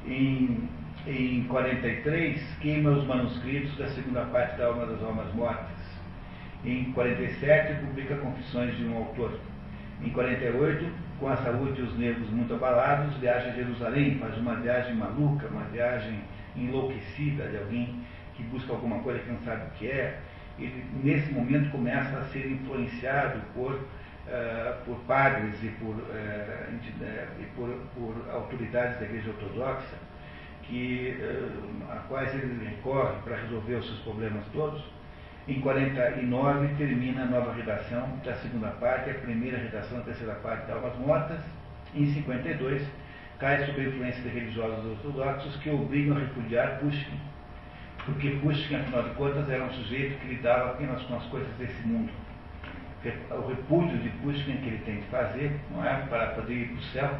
Em 0.06 0.68
em 1.06 1.44
43, 1.44 2.42
queima 2.62 2.92
os 2.92 3.06
manuscritos 3.06 3.78
da 3.78 3.88
segunda 3.90 4.22
parte 4.26 4.58
da 4.58 4.68
Alma 4.68 4.86
das 4.86 5.04
Almas 5.04 5.34
Mortas. 5.34 5.76
Em 6.64 6.94
47, 6.94 7.86
publica 7.86 8.16
Confissões 8.16 8.78
de 8.78 8.86
um 8.86 8.98
Autor. 8.98 9.38
Em 10.02 10.10
48, 10.12 10.86
com 11.20 11.28
a 11.28 11.36
saúde 11.38 11.82
e 11.82 11.84
os 11.84 11.98
nervos 11.98 12.30
muito 12.30 12.54
abalados, 12.54 13.18
viaja 13.18 13.50
a 13.50 13.54
Jerusalém, 13.54 14.18
faz 14.18 14.38
uma 14.38 14.56
viagem 14.56 14.96
maluca, 14.96 15.48
uma 15.48 15.66
viagem 15.66 16.22
enlouquecida 16.56 17.50
de 17.50 17.58
alguém 17.58 18.00
que 18.36 18.44
busca 18.44 18.72
alguma 18.72 19.00
coisa 19.00 19.20
que 19.20 19.32
não 19.32 19.40
sabe 19.42 19.66
o 19.66 19.72
que 19.72 19.88
é. 19.88 20.20
Ele, 20.58 20.86
nesse 21.04 21.34
momento, 21.34 21.70
começa 21.72 22.18
a 22.18 22.24
ser 22.26 22.50
influenciado 22.50 23.42
por, 23.54 23.74
uh, 23.74 24.86
por 24.86 24.98
padres 25.00 25.62
e 25.64 25.68
por, 25.80 25.96
uh, 25.96 27.42
e 27.42 27.46
por, 27.58 27.70
por 27.94 28.30
autoridades 28.32 29.00
da 29.00 29.06
Igreja 29.06 29.32
Ortodoxa 29.32 30.13
que, 30.64 31.18
uh, 31.20 31.92
a 31.92 31.96
quais 32.08 32.34
ele 32.34 32.66
recorre 32.66 33.16
para 33.24 33.38
resolver 33.38 33.76
os 33.76 33.86
seus 33.86 34.00
problemas 34.00 34.44
todos. 34.54 34.84
Em 35.48 35.60
49 35.60 36.76
termina 36.78 37.24
a 37.24 37.26
nova 37.26 37.54
redação 37.54 38.18
da 38.24 38.34
segunda 38.36 38.70
parte, 38.70 39.10
a 39.10 39.14
primeira 39.16 39.58
redação 39.58 39.98
da 40.00 40.06
terceira 40.06 40.36
parte 40.36 40.68
da 40.68 40.76
Almas 40.76 40.98
Mortas. 40.98 41.40
Em 41.94 42.06
52 42.14 42.82
cai 43.40 43.66
sob 43.66 43.82
a 43.82 43.84
influência 43.84 44.22
de 44.22 44.30
religiosos 44.30 44.86
ortodoxos 44.86 45.56
que 45.58 45.70
obrigam 45.70 46.16
a 46.16 46.20
repudiar 46.22 46.80
Pushkin, 46.80 47.20
porque 48.06 48.30
Pushkin, 48.42 48.76
afinal 48.76 49.04
de 49.04 49.10
contas, 49.16 49.50
era 49.50 49.64
um 49.64 49.74
sujeito 49.74 50.20
que 50.20 50.28
lidava 50.28 50.72
apenas 50.72 51.02
com 51.04 51.16
as 51.18 51.26
coisas 51.26 51.54
desse 51.58 51.86
mundo. 51.86 52.10
O 53.32 53.48
repúdio 53.50 53.98
de 53.98 54.10
Pushkin 54.22 54.58
que 54.58 54.68
ele 54.68 54.82
tem 54.86 55.02
que 55.02 55.10
fazer, 55.10 55.60
não 55.72 55.86
é, 55.86 55.94
para 56.08 56.28
poder 56.28 56.54
ir 56.54 56.68
para 56.68 56.78
o 56.78 56.84
céu, 56.84 57.20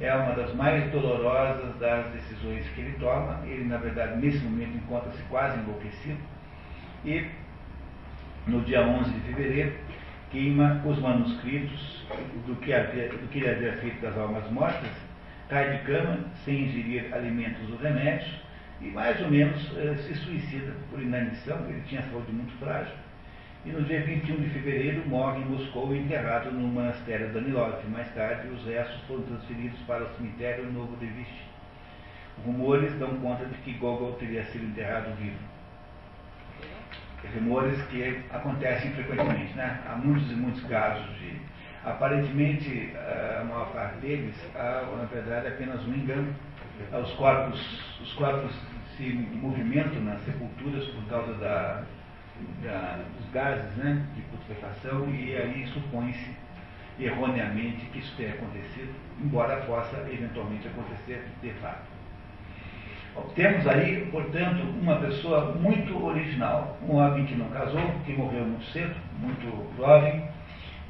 é 0.00 0.14
uma 0.14 0.34
das 0.34 0.54
mais 0.54 0.90
dolorosas 0.90 1.76
das 1.78 2.06
decisões 2.12 2.66
que 2.70 2.80
ele 2.80 2.96
toma. 2.98 3.40
Ele, 3.44 3.64
na 3.64 3.76
verdade, 3.76 4.18
nesse 4.18 4.38
momento 4.38 4.76
encontra-se 4.76 5.22
quase 5.24 5.58
enlouquecido. 5.58 6.18
E, 7.04 7.26
no 8.46 8.62
dia 8.62 8.80
11 8.80 9.10
de 9.10 9.20
fevereiro, 9.20 9.72
queima 10.30 10.82
os 10.84 10.98
manuscritos 10.98 12.06
do 12.46 12.56
que, 12.56 12.72
havia, 12.72 13.08
do 13.08 13.28
que 13.28 13.38
ele 13.38 13.50
havia 13.50 13.72
feito 13.74 14.00
das 14.00 14.16
almas 14.16 14.50
mortas, 14.50 14.90
cai 15.48 15.76
de 15.76 15.84
cama, 15.84 16.18
sem 16.44 16.64
ingerir 16.64 17.12
alimentos 17.12 17.68
ou 17.70 17.76
remédios, 17.76 18.40
e 18.80 18.86
mais 18.86 19.20
ou 19.20 19.30
menos 19.30 19.70
eh, 19.76 19.94
se 19.96 20.14
suicida 20.14 20.72
por 20.90 21.02
inanição, 21.02 21.68
ele 21.68 21.82
tinha 21.86 22.00
saúde 22.02 22.32
muito 22.32 22.52
frágil 22.58 22.94
e 23.64 23.70
no 23.70 23.82
dia 23.82 24.00
21 24.02 24.36
de 24.36 24.48
fevereiro 24.50 25.06
morre 25.06 25.40
em 25.40 25.44
Moscou 25.44 25.94
enterrado 25.94 26.50
no 26.50 26.66
monastério 26.68 27.30
Danilov. 27.32 27.74
Mais 27.88 28.08
tarde, 28.14 28.48
os 28.48 28.64
restos 28.64 29.00
foram 29.02 29.22
transferidos 29.24 29.78
para 29.80 30.04
o 30.04 30.16
cemitério 30.16 30.72
Novo 30.72 30.96
de 30.96 31.06
Vichy. 31.06 31.44
Rumores 32.44 32.98
dão 32.98 33.16
conta 33.16 33.44
de 33.44 33.54
que 33.58 33.74
Gogol 33.74 34.14
teria 34.14 34.44
sido 34.44 34.64
enterrado 34.64 35.14
vivo. 35.16 35.36
Rumores 37.34 37.80
que 37.88 38.22
acontecem 38.30 38.92
frequentemente, 38.92 39.52
né? 39.52 39.82
Há 39.86 39.94
muitos 39.96 40.30
e 40.30 40.34
muitos 40.34 40.62
casos 40.64 41.04
de. 41.18 41.38
Aparentemente, 41.84 42.92
a 43.40 43.44
maior 43.44 43.70
parte 43.72 43.98
deles, 44.00 44.34
na 44.54 45.04
verdade, 45.04 45.46
é 45.46 45.50
apenas 45.50 45.86
um 45.86 45.94
engano. 45.94 46.34
Os 46.92 47.12
corpos, 47.12 48.00
os 48.00 48.12
corpos 48.14 48.52
se 48.96 49.12
movimentam 49.12 50.00
nas 50.02 50.22
sepulturas 50.24 50.86
por 50.88 51.04
causa 51.08 51.34
da 51.34 51.84
da, 52.62 53.02
dos 53.18 53.30
gases 53.32 53.76
né, 53.76 54.06
de 54.14 54.22
putrefação 54.22 55.08
e 55.10 55.36
aí 55.36 55.66
supõe-se 55.68 56.30
erroneamente 56.98 57.86
que 57.86 57.98
isso 57.98 58.14
tenha 58.16 58.34
acontecido, 58.34 58.92
embora 59.20 59.56
possa 59.62 59.96
eventualmente 60.10 60.68
acontecer 60.68 61.24
de 61.42 61.50
fato. 61.54 61.88
Temos 63.34 63.66
aí, 63.66 64.08
portanto, 64.10 64.62
uma 64.80 64.96
pessoa 64.96 65.52
muito 65.52 66.04
original, 66.04 66.78
um 66.88 66.96
homem 66.96 67.26
que 67.26 67.34
não 67.34 67.48
casou, 67.48 67.82
que 68.04 68.12
morreu 68.12 68.44
muito 68.44 68.64
cedo, 68.66 68.94
muito 69.18 69.76
jovem, 69.76 70.24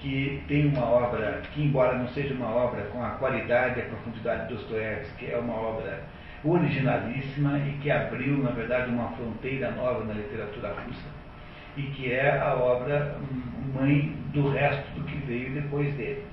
que 0.00 0.42
tem 0.46 0.68
uma 0.68 0.84
obra 0.84 1.42
que, 1.52 1.62
embora 1.62 1.96
não 1.98 2.08
seja 2.08 2.34
uma 2.34 2.48
obra 2.48 2.82
com 2.92 3.02
a 3.02 3.10
qualidade 3.10 3.78
e 3.78 3.82
a 3.82 3.86
profundidade 3.86 4.48
de 4.48 4.54
Dostoiévski, 4.54 5.30
é 5.30 5.38
uma 5.38 5.54
obra 5.54 6.02
originalíssima 6.44 7.58
e 7.58 7.72
que 7.82 7.90
abriu, 7.90 8.38
na 8.38 8.50
verdade, 8.50 8.90
uma 8.90 9.10
fronteira 9.12 9.70
nova 9.72 10.04
na 10.04 10.14
literatura 10.14 10.74
russa 10.86 11.19
e 11.76 11.82
que 11.82 12.12
é 12.12 12.38
a 12.38 12.54
obra 12.54 13.16
mãe 13.74 14.16
do 14.32 14.50
resto 14.50 14.90
do 14.94 15.04
que 15.04 15.16
veio 15.26 15.52
depois 15.54 15.94
dele. 15.94 16.24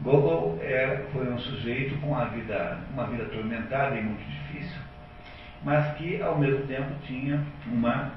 Gogol 0.00 0.58
é, 0.62 1.04
foi 1.12 1.28
um 1.28 1.38
sujeito 1.38 1.98
com 2.00 2.16
a 2.16 2.26
vida, 2.26 2.78
uma 2.92 3.06
vida 3.06 3.24
atormentada 3.24 3.96
e 3.96 4.02
muito 4.02 4.24
difícil, 4.24 4.80
mas 5.64 5.96
que 5.96 6.22
ao 6.22 6.38
mesmo 6.38 6.66
tempo 6.66 6.88
tinha 7.02 7.42
uma, 7.66 8.12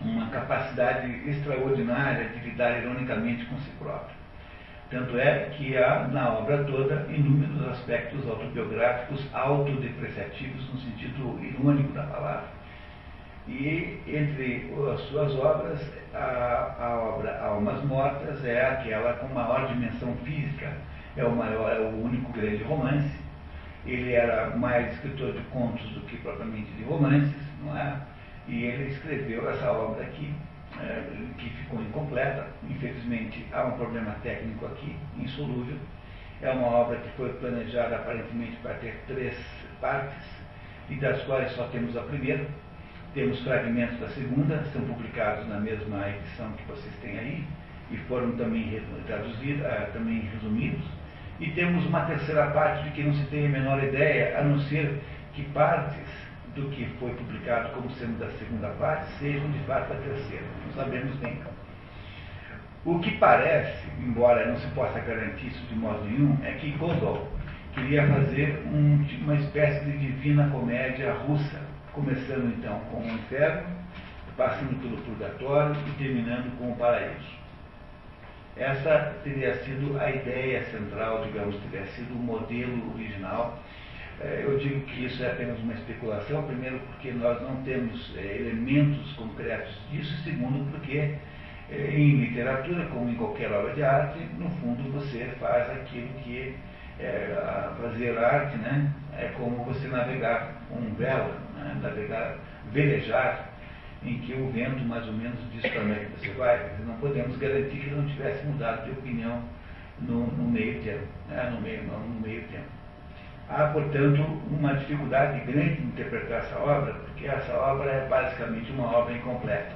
uma 0.00 0.28
capacidade 0.30 1.06
extraordinária 1.28 2.28
de 2.28 2.40
lidar 2.40 2.82
ironicamente 2.82 3.44
com 3.46 3.56
si 3.58 3.70
próprio. 3.78 4.16
Tanto 4.90 5.16
é 5.16 5.50
que 5.56 5.76
há 5.76 6.08
na 6.08 6.28
obra 6.34 6.64
toda 6.64 7.06
inúmeros 7.08 7.68
aspectos 7.68 8.28
autobiográficos 8.28 9.24
autodepreciativos 9.32 10.72
no 10.72 10.80
sentido 10.80 11.40
irônico 11.42 11.92
da 11.92 12.02
palavra 12.02 12.53
e 13.46 14.00
entre 14.06 14.72
as 14.92 15.00
suas 15.08 15.34
obras, 15.36 15.78
a, 16.14 16.76
a 16.78 16.98
obra 16.98 17.38
Almas 17.42 17.84
Mortas 17.84 18.42
é 18.44 18.66
aquela 18.66 19.14
com 19.14 19.26
maior 19.34 19.66
dimensão 19.68 20.14
física, 20.24 20.72
é 21.16 21.24
o 21.24 21.36
maior, 21.36 21.70
é 21.70 21.80
o 21.80 22.04
único 22.04 22.32
grande 22.32 22.62
romance. 22.64 23.10
Ele 23.84 24.14
era 24.14 24.56
mais 24.56 24.94
escritor 24.94 25.32
de 25.34 25.42
contos 25.50 25.86
do 25.90 26.00
que 26.06 26.16
propriamente 26.18 26.70
de 26.72 26.84
romances, 26.84 27.36
não 27.62 27.76
é? 27.76 28.00
E 28.48 28.64
ele 28.64 28.90
escreveu 28.90 29.48
essa 29.50 29.70
obra 29.70 30.04
aqui, 30.04 30.32
é, 30.80 31.02
que 31.36 31.50
ficou 31.50 31.80
incompleta. 31.82 32.46
Infelizmente, 32.68 33.46
há 33.52 33.64
um 33.64 33.72
problema 33.72 34.16
técnico 34.22 34.64
aqui, 34.66 34.96
insolúvel. 35.18 35.76
É 36.40 36.50
uma 36.50 36.66
obra 36.66 36.96
que 36.96 37.10
foi 37.10 37.30
planejada 37.34 37.96
aparentemente 37.96 38.56
para 38.62 38.74
ter 38.74 39.02
três 39.06 39.36
partes, 39.82 40.24
e 40.88 40.96
das 40.96 41.22
quais 41.24 41.52
só 41.52 41.64
temos 41.68 41.94
a 41.96 42.02
primeira. 42.02 42.46
Temos 43.14 43.40
fragmentos 43.44 43.98
da 44.00 44.08
segunda, 44.08 44.64
são 44.72 44.82
publicados 44.82 45.48
na 45.48 45.60
mesma 45.60 46.08
edição 46.08 46.50
que 46.52 46.64
vocês 46.64 46.92
têm 47.00 47.16
aí, 47.16 47.44
e 47.92 47.96
foram 48.08 48.32
também 48.32 48.82
traduzidos, 49.06 49.64
ah, 49.64 49.88
também 49.92 50.28
resumidos. 50.32 50.84
E 51.38 51.50
temos 51.52 51.86
uma 51.86 52.00
terceira 52.06 52.48
parte 52.48 52.82
de 52.84 52.90
que 52.90 53.02
não 53.04 53.14
se 53.14 53.24
tem 53.26 53.46
a 53.46 53.48
menor 53.48 53.82
ideia, 53.84 54.38
a 54.38 54.42
não 54.42 54.58
ser 54.60 55.00
que 55.32 55.44
partes 55.50 56.24
do 56.56 56.68
que 56.70 56.86
foi 56.98 57.10
publicado 57.10 57.70
como 57.70 57.90
sendo 57.92 58.18
da 58.18 58.30
segunda 58.32 58.68
parte 58.70 59.06
sejam 59.18 59.48
de 59.50 59.58
fato 59.60 59.92
a 59.92 59.96
terceira. 59.96 60.44
Não 60.66 60.72
sabemos 60.72 61.20
nem. 61.20 61.38
O 62.84 62.98
que 62.98 63.12
parece, 63.12 63.88
embora 63.98 64.46
não 64.46 64.56
se 64.58 64.66
possa 64.68 64.98
garantir 65.00 65.46
isso 65.46 65.64
de 65.66 65.74
modo 65.74 66.04
nenhum, 66.04 66.36
é 66.44 66.52
que 66.52 66.70
Gogol 66.72 67.28
queria 67.74 68.06
fazer 68.06 68.62
um, 68.66 69.04
uma 69.22 69.34
espécie 69.36 69.84
de 69.84 69.98
divina 69.98 70.48
comédia 70.50 71.12
russa, 71.12 71.60
começando 71.94 72.52
então 72.58 72.78
com 72.90 73.00
o 73.00 73.06
inferno, 73.06 73.62
passando 74.36 74.80
pelo 74.82 74.96
purgatório 75.02 75.76
e 75.88 75.90
terminando 75.92 76.56
com 76.58 76.72
o 76.72 76.76
paraíso. 76.76 77.44
Essa 78.56 79.16
teria 79.24 79.54
sido 79.64 79.98
a 79.98 80.10
ideia 80.10 80.62
central, 80.64 81.24
digamos, 81.24 81.56
teria 81.70 81.86
sido 81.86 82.14
o 82.14 82.18
modelo 82.18 82.94
original. 82.94 83.58
É, 84.20 84.42
eu 84.44 84.58
digo 84.58 84.80
que 84.82 85.06
isso 85.06 85.24
é 85.24 85.32
apenas 85.32 85.58
uma 85.58 85.74
especulação, 85.74 86.44
primeiro 86.44 86.78
porque 86.80 87.10
nós 87.12 87.40
não 87.42 87.56
temos 87.62 88.14
é, 88.16 88.36
elementos 88.36 89.12
concretos 89.14 89.76
disso, 89.90 90.22
segundo 90.22 90.70
porque 90.70 91.14
é, 91.70 91.90
em 91.96 92.20
literatura, 92.20 92.86
como 92.86 93.10
em 93.10 93.16
qualquer 93.16 93.50
obra 93.50 93.74
de 93.74 93.82
arte, 93.82 94.18
no 94.38 94.48
fundo 94.60 94.92
você 94.92 95.24
faz 95.40 95.68
aquilo 95.70 96.08
que 96.22 96.54
é, 97.00 97.36
fazer 97.80 98.16
arte, 98.16 98.56
né? 98.58 98.92
É 99.18 99.32
como 99.36 99.64
você 99.64 99.88
navegar 99.88 100.62
um 100.70 100.94
vela, 100.94 101.43
né? 101.56 101.76
navegar, 101.82 102.36
velejar, 102.72 103.50
em 104.02 104.18
que 104.18 104.34
o 104.34 104.50
vento 104.50 104.84
mais 104.84 105.06
ou 105.06 105.14
menos 105.14 105.38
diz 105.52 105.62
para 105.62 105.80
onde 105.80 105.92
é 105.92 106.08
você 106.16 106.30
vai. 106.32 106.70
Não 106.86 106.94
podemos 106.96 107.36
garantir 107.38 107.78
que 107.78 107.86
ele 107.86 107.96
não 107.96 108.06
tivesse 108.06 108.44
mudado 108.46 108.84
de 108.84 108.90
opinião 108.90 109.42
no, 110.00 110.26
no 110.26 110.50
meio 110.50 110.82
tempo, 110.82 111.06
né? 111.28 111.50
no, 111.50 111.60
meio, 111.60 111.84
não, 111.84 112.00
no 112.00 112.20
meio 112.20 112.42
tempo. 112.48 112.66
Há, 113.48 113.68
portanto, 113.68 114.22
uma 114.50 114.74
dificuldade 114.74 115.40
grande 115.50 115.82
em 115.82 115.86
interpretar 115.86 116.40
essa 116.40 116.58
obra, 116.58 116.94
porque 116.94 117.26
essa 117.26 117.52
obra 117.54 117.90
é 117.90 118.08
basicamente 118.08 118.70
uma 118.72 118.86
obra 118.94 119.14
incompleta. 119.14 119.72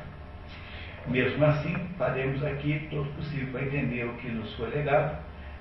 Mesmo 1.07 1.45
assim, 1.45 1.75
faremos 1.97 2.45
aqui 2.45 2.87
todo 2.91 3.09
o 3.09 3.13
possível 3.15 3.49
para 3.53 3.63
entender 3.63 4.05
o 4.05 4.15
que 4.15 4.29
nos 4.29 4.55
foi 4.57 4.71
legado 4.71 5.19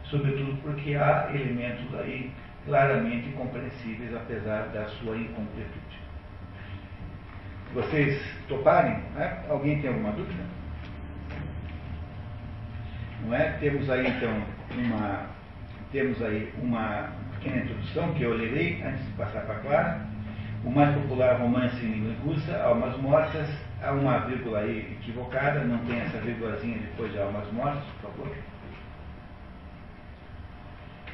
sobretudo 0.10 0.58
porque 0.62 0.96
há 0.96 1.30
elementos 1.34 1.94
aí 2.00 2.32
claramente 2.66 3.30
compreensíveis, 3.32 4.14
apesar 4.16 4.68
da 4.70 4.86
sua 4.86 5.16
incompletude. 5.16 6.07
Vocês 7.78 8.20
toparem? 8.50 8.98
Né? 9.14 9.46
Alguém 9.48 9.80
tem 9.80 9.92
alguma 9.92 10.12
dúvida? 10.12 10.44
Não 13.24 13.36
é? 13.36 13.52
Temos 13.60 13.88
aí 13.88 14.08
então 14.08 14.34
uma 14.76 15.28
temos 15.92 16.20
aí 16.24 16.52
uma 16.60 17.10
pequena 17.34 17.58
introdução 17.58 18.16
que 18.16 18.24
eu 18.24 18.34
lerei 18.34 18.82
antes 18.82 19.06
de 19.06 19.12
passar 19.12 19.42
para 19.42 19.58
a 19.58 19.60
Clara. 19.60 20.02
O 20.66 20.72
mais 20.72 20.92
popular 20.96 21.40
romance 21.40 21.78
em 21.86 21.92
língua 21.92 22.16
russa, 22.26 22.58
Almas 22.64 22.98
Mortas, 22.98 23.48
há 23.84 23.92
uma 23.92 24.22
vírgula 24.26 24.62
aí 24.62 24.98
equivocada, 25.00 25.60
não 25.60 25.78
tem 25.86 26.00
essa 26.00 26.18
vírgulazinha 26.18 26.80
depois 26.80 27.12
de 27.12 27.20
Almas 27.20 27.46
Mortas, 27.54 27.84
por 28.02 28.10
favor. 28.10 28.36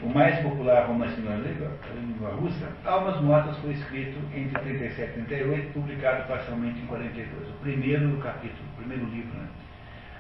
O 0.02 0.10
mais 0.10 0.38
popular 0.40 0.88
romance 0.88 1.20
na 1.22 1.36
língua, 1.36 2.32
russa, 2.32 2.68
Almas 2.84 3.22
Mortas, 3.22 3.58
foi 3.60 3.72
escrito 3.72 4.20
entre 4.36 4.60
37 4.60 5.12
e 5.12 5.24
38, 5.24 5.74
publicado 5.74 6.28
parcialmente 6.28 6.80
em 6.82 6.86
42. 6.88 7.50
O 7.50 7.54
primeiro 7.62 8.18
capítulo, 8.18 8.68
o 8.74 8.78
primeiro 8.78 9.06
livro. 9.06 9.38
Né? 9.38 9.48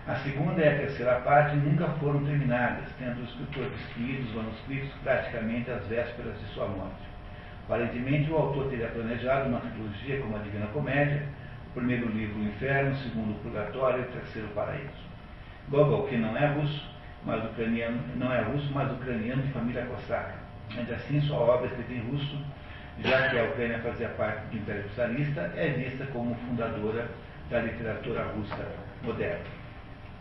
A 0.08 0.16
segunda 0.16 0.62
e 0.62 0.68
a 0.68 0.78
terceira 0.78 1.16
parte 1.22 1.56
nunca 1.58 1.88
foram 2.00 2.24
terminadas, 2.24 2.86
tendo 3.00 3.22
o 3.22 3.24
escritor 3.24 3.68
escrito 3.76 4.24
os 4.24 4.36
manuscritos 4.36 4.92
praticamente 5.02 5.72
às 5.72 5.86
vésperas 5.88 6.40
de 6.40 6.46
sua 6.54 6.68
morte. 6.68 7.14
Aparentemente, 7.66 8.30
o 8.30 8.36
autor 8.36 8.70
teria 8.70 8.88
planejado 8.88 9.50
uma 9.50 9.62
trilogia 9.62 10.20
como 10.20 10.36
a 10.36 10.40
Divina 10.40 10.68
Comédia, 10.68 11.24
o 11.72 11.74
primeiro 11.74 12.10
livro, 12.10 12.40
o 12.40 12.44
Inferno, 12.44 12.92
o 12.92 12.98
segundo, 12.98 13.32
o 13.32 13.40
Purgatório 13.40 14.00
e 14.00 14.04
o 14.04 14.12
terceiro, 14.12 14.48
o 14.50 14.52
Paraíso. 14.52 15.04
Gogol, 15.70 16.08
que 16.08 16.18
não 16.18 16.36
é 16.38 16.48
russo, 16.48 16.93
mas 17.26 17.44
ucraniano, 17.46 18.02
não 18.16 18.32
é 18.32 18.42
russo, 18.42 18.72
mas 18.74 18.92
ucraniano 18.92 19.42
de 19.42 19.52
família 19.52 19.86
cosaca. 19.86 20.36
Ainda 20.76 20.96
assim, 20.96 21.22
sua 21.22 21.38
obra 21.38 21.68
escrita 21.68 21.94
em 21.94 22.00
russo, 22.10 22.38
já 23.00 23.30
que 23.30 23.40
a 23.40 23.44
Ucrânia 23.46 23.80
fazia 23.80 24.10
parte 24.10 24.46
do 24.48 24.58
Império 24.58 24.90
Czarista, 24.96 25.52
é 25.56 25.70
vista 25.70 26.06
como 26.08 26.36
fundadora 26.36 27.10
da 27.50 27.60
literatura 27.60 28.24
russa 28.24 28.68
moderna. 29.04 29.46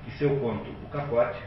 E 0.06 0.10
seu 0.12 0.36
conto, 0.40 0.70
O 0.84 0.88
Capote, 0.90 1.42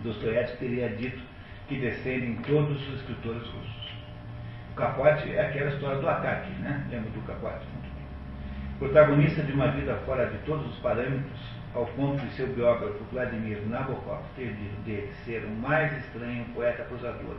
Dostoiévski 0.00 0.58
teria 0.58 0.88
dito 0.90 1.20
que 1.68 1.78
descendem 1.78 2.36
todos 2.46 2.88
os 2.88 3.00
escritores 3.00 3.42
russos. 3.42 3.92
O 4.72 4.74
Capote 4.74 5.30
é 5.34 5.46
aquela 5.46 5.70
história 5.70 6.00
do 6.00 6.08
ataque, 6.08 6.50
né? 6.60 6.86
Lembra 6.90 7.10
do 7.10 7.26
Capote? 7.26 7.66
Protagonista 8.78 9.42
de 9.42 9.52
uma 9.52 9.68
vida 9.72 9.94
fora 10.06 10.26
de 10.26 10.38
todos 10.38 10.66
os 10.66 10.78
parâmetros, 10.78 11.40
ao 11.74 11.86
ponto 11.86 12.20
de 12.24 12.32
seu 12.34 12.48
biógrafo 12.48 13.04
Vladimir 13.12 13.60
Nabokov 13.66 14.22
ter 14.34 14.52
dito 14.54 14.80
dele 14.82 15.12
ser 15.24 15.44
o 15.44 15.50
mais 15.50 15.96
estranho 16.04 16.44
poeta 16.54 16.82
prosador 16.84 17.36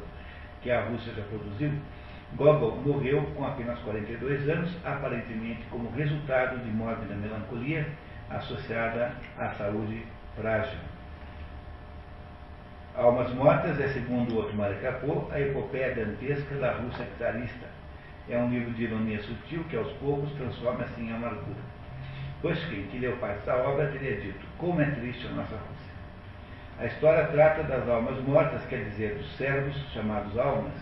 que 0.61 0.71
a 0.71 0.85
Rússia 0.85 1.13
já 1.13 1.23
produziu, 1.23 1.71
Gogol 2.35 2.77
morreu 2.77 3.23
com 3.35 3.45
apenas 3.45 3.79
42 3.79 4.47
anos, 4.47 4.73
aparentemente 4.85 5.63
como 5.69 5.91
resultado 5.91 6.57
de 6.63 6.69
mórbida 6.71 7.15
melancolia 7.15 7.85
associada 8.29 9.13
à 9.37 9.49
saúde 9.55 10.05
frágil. 10.35 10.79
Almas 12.95 13.33
Mortas 13.33 13.79
é, 13.79 13.87
segundo 13.89 14.37
outro 14.37 14.55
Maracapô, 14.55 15.27
a 15.31 15.39
epopeia 15.39 15.95
dantesca 15.95 16.55
da 16.55 16.73
Rússia 16.73 17.07
czarista. 17.17 17.67
É 18.29 18.37
um 18.37 18.49
livro 18.49 18.71
de 18.71 18.83
ironia 18.83 19.21
sutil 19.23 19.63
que 19.69 19.75
aos 19.75 19.91
poucos 19.93 20.31
transforma-se 20.33 21.01
em 21.01 21.11
amargura. 21.11 21.70
Pushkin, 22.41 22.87
que 22.91 22.97
leu 22.97 23.15
parte 23.17 23.45
da 23.45 23.55
obra, 23.57 23.87
teria 23.87 24.19
dito: 24.19 24.45
Como 24.57 24.81
é 24.81 24.85
triste 24.85 25.27
a 25.27 25.31
nossa 25.31 25.55
Rússia. 25.55 25.91
A 26.79 26.85
história 26.85 27.25
trata 27.27 27.63
das 27.63 27.87
almas 27.87 28.19
mortas, 28.23 28.65
quer 28.65 28.83
dizer, 28.85 29.15
dos 29.15 29.37
servos, 29.37 29.75
chamados 29.93 30.37
almas, 30.37 30.73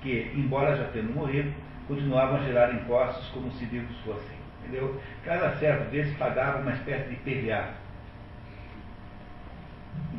que, 0.00 0.30
embora 0.34 0.76
já 0.76 0.84
tendo 0.92 1.12
morrido, 1.12 1.52
continuavam 1.88 2.36
a 2.36 2.44
gerar 2.44 2.72
impostos 2.72 3.28
como 3.30 3.50
se 3.52 3.64
vivos 3.64 3.96
fossem. 4.04 4.36
Entendeu? 4.60 5.00
Cada 5.24 5.56
servo 5.56 5.90
desses 5.90 6.16
pagava 6.16 6.58
uma 6.58 6.72
espécie 6.72 7.08
de 7.08 7.16
PVA. 7.16 7.70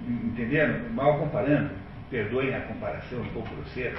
Entenderam? 0.05 0.89
Mal 0.89 1.17
comparando, 1.19 1.71
perdoem 2.09 2.53
a 2.53 2.61
comparação 2.61 3.21
um 3.21 3.29
pouco 3.29 3.55
grosseira, 3.55 3.95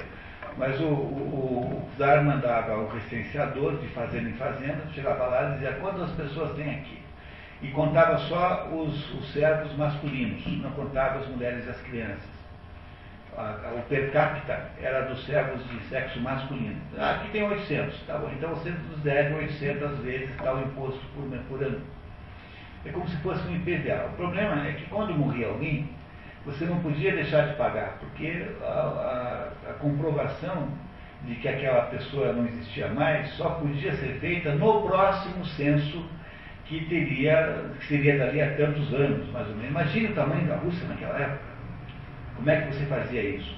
mas 0.57 0.79
o, 0.79 0.85
o, 0.85 0.87
o 0.87 1.89
czar 1.97 2.23
mandava 2.23 2.77
o 2.77 2.87
recenseador 2.89 3.77
de 3.77 3.87
fazenda 3.89 4.29
em 4.29 4.33
fazenda, 4.33 4.81
chegava 4.93 5.25
lá 5.27 5.49
e 5.49 5.53
dizia 5.53 5.73
quantas 5.73 6.11
pessoas 6.11 6.55
tem 6.55 6.75
aqui. 6.75 6.99
E 7.61 7.69
contava 7.69 8.17
só 8.17 8.67
os, 8.71 9.13
os 9.13 9.33
servos 9.33 9.75
masculinos, 9.77 10.45
não 10.61 10.71
contava 10.71 11.19
as 11.19 11.27
mulheres 11.27 11.65
e 11.65 11.69
as 11.69 11.81
crianças. 11.81 12.29
o 13.33 13.81
per 13.89 14.11
capita 14.11 14.69
era 14.81 15.01
dos 15.05 15.25
servos 15.25 15.65
de 15.69 15.79
sexo 15.85 16.19
masculino. 16.21 16.79
Ah, 16.97 17.11
aqui 17.11 17.31
tem 17.31 17.43
800, 17.43 18.01
tá 18.01 18.17
bom, 18.17 18.29
então 18.31 18.49
você 18.49 18.69
nos 18.69 18.99
deve 19.01 19.35
800 19.35 19.99
vezes 19.99 20.29
tal 20.37 20.61
imposto 20.61 21.01
por, 21.15 21.29
por 21.49 21.63
ano. 21.63 21.81
É 22.85 22.91
como 22.91 23.07
se 23.07 23.17
fosse 23.17 23.45
um 23.47 23.55
IPVA. 23.55 24.09
O 24.13 24.15
problema 24.15 24.67
é 24.67 24.73
que 24.73 24.85
quando 24.85 25.13
morria 25.13 25.47
alguém, 25.47 25.89
você 26.45 26.65
não 26.65 26.79
podia 26.79 27.15
deixar 27.15 27.47
de 27.47 27.55
pagar, 27.55 27.97
porque 27.99 28.45
a, 28.61 28.65
a, 28.65 29.69
a, 29.71 29.73
comprovação 29.73 30.69
de 31.23 31.35
que 31.35 31.47
aquela 31.47 31.83
pessoa 31.83 32.33
não 32.33 32.45
existia 32.45 32.87
mais 32.89 33.29
só 33.31 33.49
podia 33.51 33.95
ser 33.95 34.19
feita 34.19 34.53
no 34.53 34.83
próximo 34.83 35.43
censo 35.45 36.05
que 36.65 36.85
teria, 36.85 37.71
que 37.79 37.87
seria 37.87 38.17
dali 38.17 38.41
a 38.41 38.55
tantos 38.55 38.93
anos, 38.93 39.27
mais 39.31 39.47
ou 39.47 39.55
menos. 39.55 39.71
Imagine 39.71 40.07
o 40.07 40.15
tamanho 40.15 40.47
da 40.47 40.55
Rússia 40.57 40.87
naquela 40.87 41.19
época. 41.19 41.55
Como 42.35 42.49
é 42.49 42.61
que 42.61 42.73
você 42.73 42.85
fazia 42.85 43.23
isso? 43.23 43.55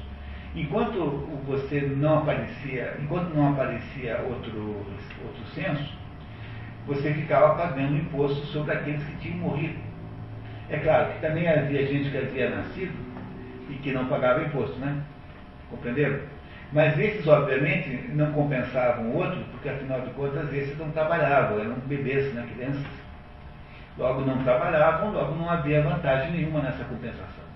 Enquanto 0.56 1.28
você 1.46 1.82
não 1.82 2.20
aparecia, 2.20 2.98
enquanto 3.02 3.34
não 3.34 3.54
aparecia 3.54 4.20
outro, 4.30 4.86
outro 5.26 5.46
censo, 5.54 5.94
você 6.86 7.14
ficava 7.14 7.56
pagando 7.56 7.98
imposto 7.98 8.46
sobre 8.48 8.74
aqueles 8.74 9.04
que 9.04 9.16
tinham 9.18 9.38
morrido. 9.40 9.87
É 10.70 10.78
claro 10.78 11.14
que 11.14 11.22
também 11.22 11.48
havia 11.48 11.88
gente 11.88 12.10
que 12.10 12.18
havia 12.18 12.50
nascido 12.50 12.94
e 13.70 13.74
que 13.76 13.92
não 13.92 14.06
pagava 14.08 14.44
imposto, 14.44 14.78
né? 14.80 15.02
Compreenderam? 15.70 16.20
Mas 16.74 17.00
esses, 17.00 17.26
obviamente, 17.26 17.90
não 18.10 18.34
compensavam 18.34 19.14
outros, 19.14 19.46
porque 19.52 19.70
afinal 19.70 20.02
de 20.02 20.10
contas 20.12 20.52
esses 20.52 20.78
não 20.78 20.92
trabalhavam, 20.92 21.60
eram 21.60 21.76
bebês, 21.86 22.34
né, 22.34 22.46
crianças. 22.54 22.86
Logo 23.98 24.22
não 24.22 24.44
trabalhavam, 24.44 25.12
logo 25.12 25.36
não 25.36 25.50
havia 25.50 25.82
vantagem 25.82 26.32
nenhuma 26.32 26.62
nessa 26.62 26.84
compensação. 26.84 27.48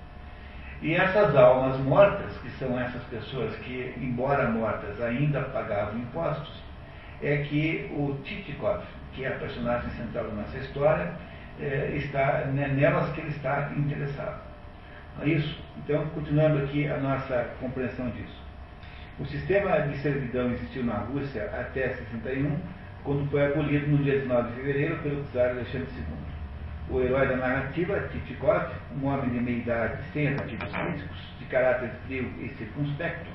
E 0.82 0.95
essas 0.95 1.36
almas 1.36 1.78
mortas, 1.82 2.36
que 2.38 2.49
são 2.51 2.80
essas 2.80 3.03
pessoas 3.03 3.53
que, 3.57 3.93
embora 3.97 4.49
mortas, 4.49 4.99
ainda 5.01 5.41
pagavam 5.41 5.99
impostos, 5.99 6.64
é 7.22 7.38
que 7.38 7.91
o 7.91 8.18
Titikov, 8.24 8.82
que 9.14 9.26
é 9.26 9.28
a 9.28 9.36
personagem 9.36 9.89
central 9.91 10.26
da 10.26 10.36
nossa 10.41 10.57
história, 10.57 11.14
é, 11.60 11.93
está 11.95 12.45
né, 12.45 12.68
nelas 12.68 13.12
que 13.14 13.22
ele 13.22 13.30
está 13.30 13.72
interessado. 13.76 14.41
É 15.22 15.28
isso. 15.28 15.62
Então, 15.78 16.06
continuando 16.08 16.64
aqui 16.64 16.88
a 16.88 16.97
nossa 16.97 17.49
compreensão 17.60 18.10
disso. 18.12 18.41
O 19.20 19.26
sistema 19.26 19.80
de 19.82 19.97
servidão 19.99 20.52
existiu 20.52 20.84
na 20.84 20.95
Rússia 20.99 21.43
até 21.54 21.89
61, 21.89 22.58
quando 23.04 23.30
foi 23.30 23.45
abolido 23.45 23.88
no 23.88 24.04
dia 24.04 24.20
19 24.20 24.49
de 24.49 24.56
fevereiro 24.56 24.97
pelo 24.99 25.24
czar 25.32 25.49
Alexandre 25.49 25.88
II 25.97 26.32
o 26.91 27.02
herói 27.02 27.28
da 27.28 27.38
narrativa, 27.38 27.99
Titikov, 28.12 28.70
um 29.02 29.08
homem 29.08 29.30
de 29.30 29.39
meia 29.39 29.58
idade 29.58 30.04
sem 30.12 30.28
atrativos 30.28 30.76
físicos, 30.76 31.18
de 31.39 31.45
caráter 31.45 31.89
frio 32.06 32.30
e 32.39 32.49
circunspecto, 32.49 33.30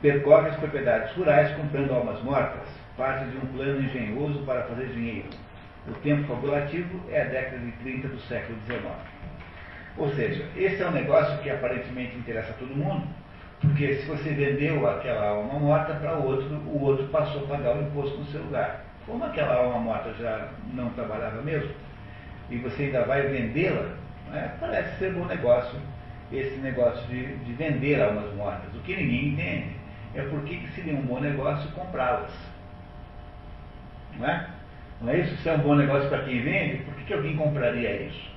percorre 0.00 0.48
as 0.48 0.56
propriedades 0.56 1.14
rurais 1.16 1.54
comprando 1.56 1.92
almas 1.92 2.22
mortas, 2.22 2.68
parte 3.00 3.24
de 3.30 3.36
um 3.38 3.46
plano 3.56 3.80
engenhoso 3.80 4.40
para 4.40 4.64
fazer 4.64 4.88
dinheiro. 4.88 5.30
O 5.88 5.94
tempo 6.00 6.28
fabulativo 6.28 7.00
é 7.08 7.22
a 7.22 7.24
década 7.24 7.56
de 7.56 7.72
30 7.72 8.08
do 8.08 8.20
século 8.20 8.58
XIX. 8.66 8.82
Ou 9.96 10.10
seja, 10.10 10.44
esse 10.54 10.82
é 10.82 10.86
um 10.86 10.92
negócio 10.92 11.38
que 11.38 11.48
aparentemente 11.48 12.14
interessa 12.18 12.50
a 12.50 12.54
todo 12.56 12.76
mundo, 12.76 13.06
porque 13.62 13.94
se 13.94 14.06
você 14.06 14.28
vendeu 14.34 14.86
aquela 14.86 15.30
alma 15.30 15.58
morta 15.58 15.94
para 15.94 16.12
outro, 16.12 16.54
o 16.56 16.82
outro 16.82 17.06
passou 17.06 17.44
a 17.44 17.48
pagar 17.48 17.74
o 17.74 17.82
imposto 17.82 18.18
no 18.18 18.26
seu 18.26 18.42
lugar. 18.42 18.84
Como 19.06 19.24
aquela 19.24 19.54
alma 19.54 19.78
morta 19.78 20.12
já 20.20 20.48
não 20.74 20.90
trabalhava 20.90 21.40
mesmo, 21.40 21.70
e 22.50 22.58
você 22.58 22.84
ainda 22.84 23.04
vai 23.06 23.22
vendê-la, 23.22 23.96
né, 24.30 24.54
parece 24.60 24.98
ser 24.98 25.14
bom 25.14 25.24
negócio 25.24 25.80
esse 26.30 26.58
negócio 26.58 27.02
de, 27.08 27.34
de, 27.38 27.52
vender 27.54 28.00
almas 28.00 28.32
mortas. 28.34 28.72
O 28.74 28.80
que 28.80 28.94
ninguém 28.94 29.28
entende 29.28 29.70
é 30.14 30.22
por 30.22 30.42
que 30.42 30.68
seria 30.74 30.94
um 30.94 31.02
bom 31.02 31.18
negócio 31.18 31.68
comprá-las. 31.72 32.49
Não 34.20 34.28
é? 34.28 34.46
Não 35.00 35.10
é 35.10 35.18
isso? 35.18 35.34
Se 35.42 35.48
é 35.48 35.54
um 35.54 35.60
bom 35.60 35.74
negócio 35.74 36.08
para 36.10 36.22
quem 36.24 36.42
vende, 36.42 36.84
por 36.84 36.94
que, 36.94 37.04
que 37.04 37.14
alguém 37.14 37.36
compraria 37.36 38.02
isso? 38.02 38.30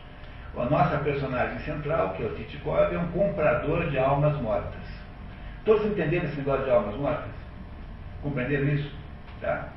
A 0.57 0.65
nossa 0.65 0.97
personagem 0.99 1.59
central, 1.59 2.13
que 2.13 2.23
é 2.23 2.25
o 2.25 2.36
Titikov, 2.36 2.93
é 2.93 2.97
um 2.97 3.07
comprador 3.07 3.89
de 3.89 3.99
almas 3.99 4.39
mortas. 4.41 4.81
Todos 5.65 5.86
entenderam 5.86 6.25
esse 6.25 6.38
negócio 6.38 6.63
de 6.63 6.71
almas 6.71 6.95
mortas? 6.95 7.31
Compreenderam 8.21 8.67
isso? 8.67 8.95
Tá? 9.41 9.69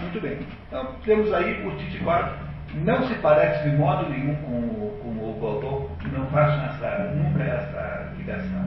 Muito 0.00 0.20
bem. 0.20 0.38
Então, 0.68 0.94
temos 1.04 1.32
aí 1.32 1.66
o 1.66 2.04
4. 2.04 2.36
Não 2.74 3.06
se 3.06 3.14
parece 3.16 3.70
de 3.70 3.76
modo 3.76 4.08
nenhum 4.10 4.34
com, 4.36 4.58
o, 4.58 5.00
com 5.02 5.08
o. 5.10 5.90
Não 6.12 6.26
façam 6.26 6.64
essa, 6.64 7.12
nunca 7.14 7.42
essa 7.42 8.12
ligação. 8.18 8.66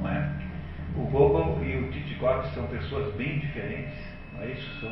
Não 0.00 0.10
é? 0.10 0.28
O 0.96 1.02
Gogol 1.06 1.62
e 1.62 1.76
o 1.76 2.18
4 2.18 2.48
são 2.50 2.66
pessoas 2.66 3.14
bem 3.14 3.38
diferentes. 3.38 4.15
Não 4.36 4.42
é 4.42 4.50
isso? 4.50 4.80
São, 4.80 4.90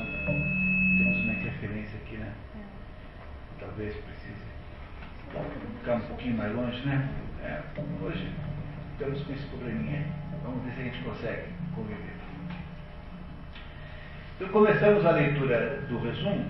temos 0.99 1.19
uma 1.19 1.33
interferência 1.35 1.99
aqui, 2.03 2.17
né? 2.17 2.33
Talvez 3.61 3.95
precise 3.95 4.45
ficar 5.81 5.95
um 5.97 6.01
pouquinho 6.01 6.37
mais 6.37 6.55
longe, 6.55 6.81
né? 6.87 7.09
É, 7.43 7.61
hoje 8.03 8.33
estamos 8.93 9.23
com 9.23 9.33
esse 9.35 9.47
probleminha. 9.49 10.07
Vamos 10.43 10.65
ver 10.65 10.73
se 10.73 10.81
a 10.81 10.85
gente 10.85 11.05
consegue 11.05 11.49
conviver. 11.75 12.15
Então 14.37 14.49
começamos 14.49 15.05
a 15.05 15.11
leitura 15.11 15.83
do 15.89 15.99
resumo, 15.99 16.45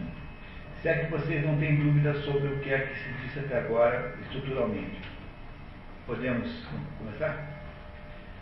se 0.81 0.89
é 0.89 1.05
que 1.05 1.11
vocês 1.11 1.45
não 1.45 1.59
têm 1.59 1.77
dúvidas 1.77 2.25
sobre 2.25 2.49
o 2.49 2.61
que 2.61 2.73
é 2.73 2.79
que 2.79 2.99
se 2.99 3.13
disse 3.23 3.41
até 3.41 3.59
agora 3.59 4.15
estruturalmente. 4.23 5.01
Podemos 6.07 6.67
começar? 6.99 7.55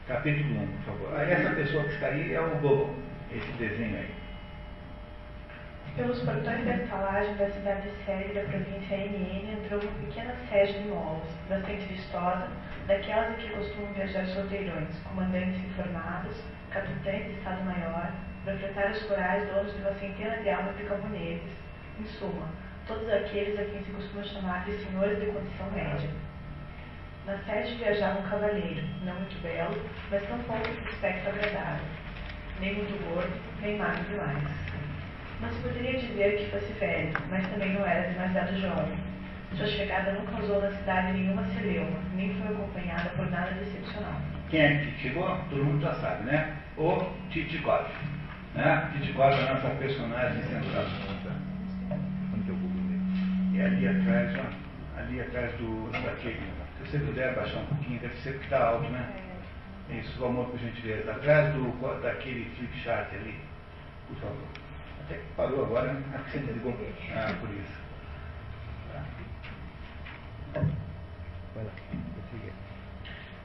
Capítulo 0.06 0.62
1, 0.62 0.66
por 0.66 0.84
favor. 0.84 1.14
Ah, 1.16 1.22
essa 1.22 1.54
pessoa 1.54 1.84
que 1.84 1.94
está 1.94 2.08
aí 2.08 2.34
é 2.34 2.40
o 2.40 2.50
Google, 2.50 2.94
esse 3.32 3.50
desenho 3.52 3.96
aí. 3.96 4.21
Pelos 5.96 6.20
portões 6.20 6.64
da 6.64 6.76
estalagem 6.76 7.34
da 7.34 7.50
cidade 7.50 7.82
de 7.82 8.04
Sérvia 8.06 8.42
da 8.42 8.48
província 8.48 8.96
NN 8.96 9.52
entrou 9.52 9.78
uma 9.78 9.92
pequena 10.06 10.34
sede 10.48 10.78
de 10.78 10.88
molos, 10.88 11.28
bastante 11.50 11.84
vistosa, 11.84 12.48
daquelas 12.86 13.32
em 13.32 13.42
que 13.42 13.54
costumam 13.54 13.92
viajar 13.92 14.24
solteirões, 14.28 14.98
comandantes 15.00 15.62
informados, 15.62 16.34
capitães 16.70 17.26
de 17.26 17.32
Estado-Maior, 17.32 18.10
proprietários 18.42 19.02
rurais, 19.02 19.46
donos 19.52 19.74
de 19.74 19.82
uma 19.82 19.92
centena 19.92 20.36
de 20.38 20.48
almas 20.48 20.74
de 20.78 20.84
camponeses, 20.84 21.52
em 22.00 22.04
suma, 22.06 22.48
todos 22.86 23.06
aqueles 23.10 23.60
a 23.60 23.64
quem 23.64 23.84
se 23.84 23.92
costuma 23.92 24.24
chamar 24.24 24.64
de 24.64 24.72
senhores 24.72 25.20
de 25.20 25.26
condição 25.26 25.70
média. 25.72 26.08
Na 27.26 27.36
sede 27.40 27.74
viajava 27.74 28.18
um 28.18 28.30
cavaleiro, 28.30 28.82
não 29.04 29.14
muito 29.16 29.42
belo, 29.42 29.76
mas 30.10 30.26
tão 30.26 30.38
pouco 30.38 30.66
de 30.70 30.88
aspecto 30.88 31.28
agradável, 31.28 31.84
nem 32.60 32.76
muito 32.76 32.98
gordo, 33.10 33.38
nem 33.60 33.76
magro 33.76 34.04
demais. 34.04 34.71
Mas 35.42 35.56
poderia 35.56 35.98
dizer 35.98 36.36
que 36.38 36.50
fosse 36.52 36.72
velho, 36.74 37.12
mas 37.28 37.46
também 37.48 37.74
não 37.74 37.84
era 37.84 38.08
demasiado 38.08 38.56
jovem. 38.60 38.96
Sua 39.56 39.66
chegada 39.66 40.12
não 40.12 40.24
causou 40.26 40.62
na 40.62 40.70
cidade 40.70 41.12
nenhuma 41.12 41.44
celeuma, 41.46 41.98
nem 42.14 42.32
foi 42.34 42.54
acompanhada 42.54 43.10
por 43.10 43.28
nada 43.28 43.50
de 43.52 43.62
excepcional. 43.62 44.20
Quem 44.48 44.60
é 44.60 44.76
que 44.78 45.02
chegou? 45.02 45.26
Todo 45.50 45.64
mundo 45.64 45.82
já 45.82 45.94
sabe, 45.94 46.24
né? 46.24 46.56
O 46.78 47.04
Titicov 47.30 47.86
né? 48.54 48.92
te 49.02 49.12
bota 49.12 49.36
a 49.36 49.54
nossa 49.54 49.70
personagem 49.76 50.42
central. 50.42 50.84
Onde 52.34 52.48
eu 52.48 52.56
vou 52.56 52.70
E 53.52 53.60
ali 53.60 53.88
atrás, 53.88 54.38
ó, 54.38 55.00
ali 55.00 55.20
atrás 55.20 55.52
do, 55.56 55.90
daquele. 55.90 56.40
Se 56.78 56.90
você 56.90 56.98
puder 56.98 57.34
baixar 57.34 57.60
um 57.60 57.66
pouquinho, 57.66 58.00
deve 58.00 58.14
ser 58.16 58.32
porque 58.32 58.44
está 58.44 58.68
alto, 58.68 58.88
né? 58.90 59.10
Isso, 59.90 60.22
o 60.22 60.26
amor 60.26 60.46
por 60.46 60.58
gentileza. 60.58 61.10
Atrás 61.10 61.52
do, 61.54 62.00
daquele 62.00 62.44
flip 62.56 62.78
chart 62.80 63.12
ali, 63.12 63.34
por 64.08 64.16
favor. 64.16 64.61
Até 65.04 65.14
que 65.14 65.26
parou 65.36 65.64
agora, 65.64 65.92
né? 65.92 66.20
Que 66.24 66.30
você 66.30 66.38
desligou. 66.38 66.74
Ah, 67.14 67.34
por 67.40 67.50
isso. 67.50 67.82
Tá. 70.52 70.64
Vai 71.54 71.64
lá, 71.64 71.72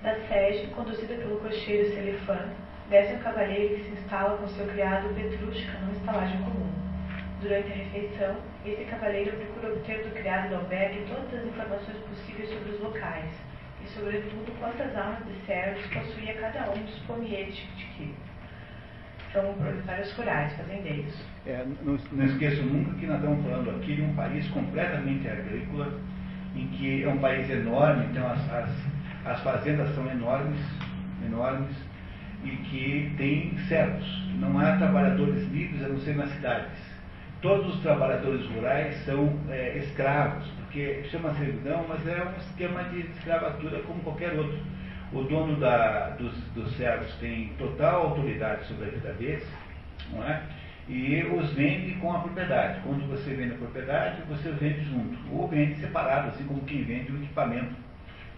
Da 0.03 0.15
sede, 0.27 0.67
conduzida 0.67 1.15
pelo 1.15 1.39
cocheiro 1.39 1.93
Selifan, 1.93 2.49
desce 2.89 3.15
um 3.15 3.19
cavalheiro 3.19 3.75
que 3.75 3.83
se 3.83 3.91
instala 3.91 4.37
com 4.37 4.47
seu 4.49 4.67
criado 4.67 5.13
Petrushka 5.15 5.79
numa 5.79 5.93
estalagem 5.93 6.41
comum. 6.43 6.71
Durante 7.41 7.71
a 7.71 7.75
refeição, 7.75 8.37
esse 8.65 8.85
cavalheiro 8.85 9.37
procura 9.37 9.73
obter 9.73 10.03
do 10.03 10.13
criado 10.13 10.49
do 10.49 10.55
albergue 10.55 11.05
todas 11.07 11.33
as 11.33 11.45
informações 11.45 11.97
possíveis 12.09 12.49
sobre 12.49 12.71
os 12.71 12.79
locais 12.81 13.31
e, 13.83 13.87
sobretudo, 13.89 14.59
quantas 14.59 14.95
almas 14.95 15.23
de 15.25 15.45
servos 15.45 15.85
possuía 15.87 16.33
cada 16.35 16.71
um 16.71 16.83
dos 16.83 16.99
pomieres 16.99 17.55
de 17.55 17.85
São 19.37 19.53
proprietários 19.53 20.11
rurais, 20.13 20.51
fazendeiros. 20.53 21.13
É, 21.45 21.63
não, 21.83 21.95
não 22.11 22.25
esqueço 22.25 22.63
nunca 22.63 22.91
que 22.95 23.05
nós 23.05 23.17
estamos 23.17 23.45
falando 23.45 23.69
aqui 23.69 23.95
de 23.95 24.01
um 24.01 24.15
país 24.15 24.47
completamente 24.47 25.27
agrícola, 25.27 25.93
em 26.55 26.67
que 26.69 27.03
é 27.03 27.07
um 27.07 27.19
país 27.19 27.47
enorme, 27.47 28.07
então 28.09 28.25
as, 28.25 28.51
as, 28.51 28.69
as 29.25 29.39
fazendas 29.41 29.93
são 29.93 30.09
enormes, 30.09 30.59
enormes, 31.23 31.69
e 32.43 32.49
que 32.49 33.13
tem 33.15 33.55
servos. 33.67 34.27
Não 34.39 34.57
há 34.57 34.75
trabalhadores 34.77 35.47
livres 35.51 35.83
a 35.83 35.89
não 35.89 35.99
ser 35.99 36.15
nas 36.15 36.31
cidades. 36.31 36.71
Todos 37.39 37.75
os 37.75 37.81
trabalhadores 37.83 38.43
rurais 38.47 38.95
são 39.05 39.39
é, 39.49 39.77
escravos, 39.77 40.47
porque 40.61 41.03
chama 41.11 41.35
servidão, 41.35 41.85
mas 41.87 42.07
é 42.07 42.23
um 42.23 42.35
esquema 42.39 42.85
de 42.85 43.01
escravatura 43.01 43.81
como 43.81 43.99
qualquer 43.99 44.33
outro. 44.33 44.57
O 45.13 45.23
dono 45.23 45.55
da, 45.57 46.09
dos, 46.11 46.33
dos 46.53 46.75
servos 46.75 47.13
tem 47.15 47.49
total 47.57 48.07
autoridade 48.07 48.65
sobre 48.65 48.87
a 48.87 48.89
vida 48.89 49.13
deles, 49.13 49.47
não 50.11 50.23
é? 50.23 50.41
e 50.89 51.21
os 51.23 51.51
vende 51.53 51.93
com 51.95 52.13
a 52.13 52.19
propriedade. 52.19 52.79
Quando 52.81 53.07
você 53.09 53.33
vende 53.33 53.55
a 53.55 53.57
propriedade, 53.57 54.21
você 54.29 54.51
vende 54.51 54.83
junto, 54.85 55.17
ou 55.33 55.47
vende 55.47 55.75
separado, 55.75 56.29
assim 56.29 56.45
como 56.45 56.61
quem 56.61 56.83
vende 56.83 57.11
o 57.11 57.23
equipamento 57.23 57.87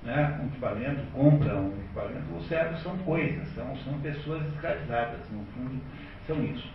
né, 0.03 0.39
um 0.41 0.47
equipamento, 0.47 1.01
compra 1.13 1.55
um 1.55 1.73
equipamento, 1.79 2.35
os 2.37 2.47
servos 2.47 2.81
são 2.81 2.97
coisas, 2.99 3.47
são, 3.49 3.75
são 3.77 3.99
pessoas 3.99 4.45
escravizadas, 4.53 5.19
no 5.31 5.43
fundo, 5.53 5.81
são 6.25 6.43
isso. 6.43 6.67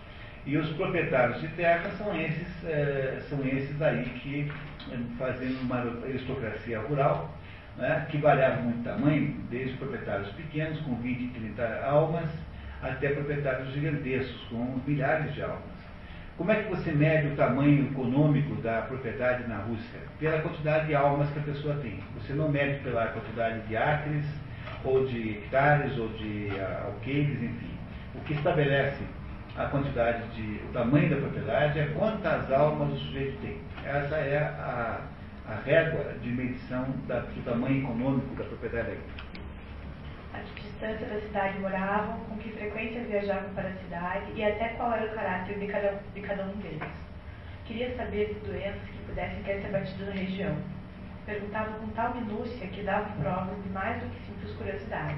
E 0.47 0.59
os 0.59 0.69
proprietários 0.77 1.41
de 1.41 1.49
terra 1.49 1.91
são 1.97 2.15
esses, 2.21 2.65
é, 2.65 3.19
são 3.31 3.41
esses 3.47 3.81
aí 3.81 4.05
que, 4.23 4.53
eh, 4.93 4.99
fazendo 5.19 5.59
uma 5.63 5.79
aristocracia 6.05 6.81
rural, 6.81 7.35
né, 7.77 8.07
que 8.11 8.19
variava 8.19 8.63
muito 8.63 8.85
tamanho, 8.85 9.37
desde 9.51 9.77
proprietários 9.77 10.31
pequenos, 10.31 10.81
com 10.81 10.95
20, 10.97 11.33
30 11.35 11.85
almas, 11.85 12.29
até 12.83 13.09
proprietários 13.11 13.73
gigantescos, 13.73 14.41
com 14.49 14.81
milhares 14.87 15.33
de 15.35 15.43
almas. 15.43 15.75
Como 16.37 16.51
é 16.51 16.63
que 16.63 16.71
você 16.71 16.91
mede 16.91 17.29
o 17.29 17.37
tamanho 17.37 17.85
econômico 17.85 18.57
da 18.57 18.83
propriedade 18.83 19.49
na 19.49 19.59
Rússia? 19.59 20.01
Pela 20.19 20.41
quantidade 20.41 20.89
de 20.89 20.95
almas 20.95 21.31
que 21.31 21.39
a 21.39 21.43
pessoa 21.43 21.77
tem. 21.77 22.01
Você 22.19 22.33
não 22.33 22.49
mede 22.49 22.83
pela 22.83 23.07
quantidade 23.07 23.61
de 23.69 23.77
acres, 23.77 24.25
ou 24.85 25.07
de 25.07 25.31
hectares, 25.31 25.97
ou 25.97 26.09
de 26.09 26.49
uh, 26.51 26.87
alqueires, 26.87 27.41
enfim. 27.41 27.71
O 28.17 28.21
que 28.21 28.35
estabelece 28.35 29.03
a 29.57 29.67
quantidade 29.67 30.27
de. 30.35 30.61
o 30.65 30.73
tamanho 30.73 31.09
da 31.09 31.17
propriedade 31.17 31.79
é 31.79 31.87
quantas 31.97 32.51
almas 32.51 32.93
o 32.93 32.99
sujeito 32.99 33.39
tem. 33.41 33.57
Essa 33.85 34.17
é 34.17 34.39
a, 34.39 35.01
a 35.47 35.57
régua 35.57 36.15
de 36.23 36.31
medição 36.31 36.87
da, 37.07 37.21
do 37.21 37.45
tamanho 37.45 37.83
econômico 37.83 38.35
da 38.35 38.45
propriedade. 38.45 38.99
A 40.33 40.39
que 40.39 40.63
distância 40.63 41.07
da 41.07 41.21
cidade 41.21 41.59
moravam, 41.59 42.19
com 42.21 42.37
que 42.39 42.51
frequência 42.51 43.05
viajavam 43.05 43.53
para 43.55 43.69
a 43.69 43.75
cidade 43.75 44.33
e 44.35 44.43
até 44.43 44.69
qual 44.71 44.93
era 44.95 45.13
o 45.13 45.15
caráter 45.15 45.59
de 45.59 45.67
cada, 45.67 46.01
de 46.15 46.21
cada 46.23 46.45
um 46.45 46.57
deles. 46.57 46.83
Queria 47.67 47.95
saber 47.97 48.35
de 48.35 48.41
doenças 48.41 48.83
que 48.83 48.99
pudessem 49.07 49.43
ter 49.43 49.61
se 49.61 49.67
abatido 49.67 50.07
na 50.07 50.13
região. 50.13 50.57
Perguntava 51.27 51.79
com 51.79 51.89
tal 51.89 52.15
minúcia 52.15 52.67
que 52.67 52.83
dava 52.83 53.09
provas 53.23 53.63
de 53.63 53.69
mais 53.71 54.03
do 54.03 54.09
que 54.11 54.27
simples 54.27 54.53
curiosidade. 54.57 55.17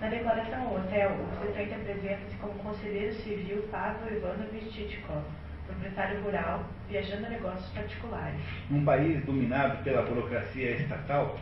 Na 0.00 0.08
declaração 0.08 0.66
ao 0.66 0.76
hotel, 0.76 1.10
o 1.12 1.46
secretário 1.46 1.82
apresenta-se 1.82 2.36
como 2.38 2.54
conselheiro 2.54 3.14
civil 3.14 3.62
Pavel 3.70 4.16
Ivanovich 4.16 4.68
Titikov, 4.70 5.22
proprietário 5.66 6.20
rural, 6.22 6.64
viajando 6.88 7.26
a 7.26 7.30
negócios 7.30 7.68
particulares. 7.70 8.40
Num 8.70 8.84
país 8.84 9.24
dominado 9.24 9.82
pela 9.82 10.02
burocracia 10.02 10.72
estatal, 10.72 11.38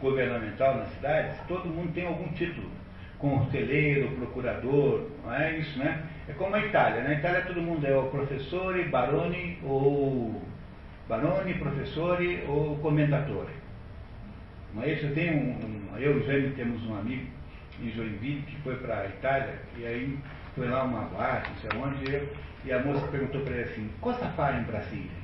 governamental 0.00 0.76
nas 0.76 0.88
cidades, 0.90 1.36
todo 1.46 1.68
mundo 1.68 1.92
tem 1.92 2.06
algum 2.06 2.28
título. 2.32 2.68
Conselheiro, 3.18 4.10
procurador, 4.16 5.08
não 5.22 5.32
é 5.32 5.56
isso, 5.58 5.78
né? 5.78 6.02
É 6.28 6.32
como 6.32 6.56
a 6.56 6.60
Itália. 6.60 7.04
Na 7.04 7.14
Itália 7.14 7.42
todo 7.42 7.62
mundo 7.62 7.86
é 7.86 7.96
o 7.96 8.08
professore, 8.08 8.82
barone 8.84 9.58
ou 9.62 10.42
barone, 11.08 11.54
professore 11.54 12.42
ou 12.48 12.76
comendatore. 12.78 13.52
Não 14.74 14.82
é 14.82 14.92
isso? 14.92 15.06
Eu 15.06 15.14
tenho 15.14 15.34
um, 15.34 15.92
um 15.92 15.98
eu 15.98 16.18
e 16.18 16.20
o 16.20 16.26
Jaime 16.26 16.50
temos 16.54 16.84
um 16.86 16.96
amigo 16.96 17.26
em 17.80 17.90
Joinville 17.90 18.42
que 18.42 18.56
foi 18.62 18.76
para 18.76 19.00
a 19.00 19.06
Itália 19.06 19.54
e 19.76 19.86
aí 19.86 20.18
foi 20.54 20.68
lá 20.68 20.84
uma 20.84 21.02
boate, 21.02 21.50
não 21.50 21.70
sei 21.70 21.80
onde, 21.80 22.28
e 22.64 22.72
a 22.72 22.78
moça 22.80 23.06
perguntou 23.08 23.40
para 23.42 23.54
ele 23.54 23.70
assim, 23.70 23.90
cosa 24.00 24.26
fa 24.36 24.52
em 24.52 24.62
Brasília? 24.64 25.22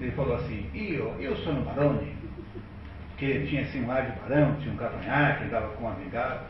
Ele 0.00 0.10
falou 0.12 0.36
assim, 0.36 0.68
eu, 0.74 1.14
eu 1.20 1.36
sou 1.36 1.54
no 1.54 1.62
Barone, 1.62 2.14
que 3.16 3.46
tinha 3.46 3.62
assim 3.62 3.84
um 3.84 3.90
ar 3.90 4.10
de 4.10 4.20
barão, 4.20 4.56
tinha 4.60 4.74
um 4.74 4.76
cavanhaque, 4.76 5.44
andava 5.44 5.68
com 5.68 5.84
uma 5.84 5.94
bengala. 5.94 6.46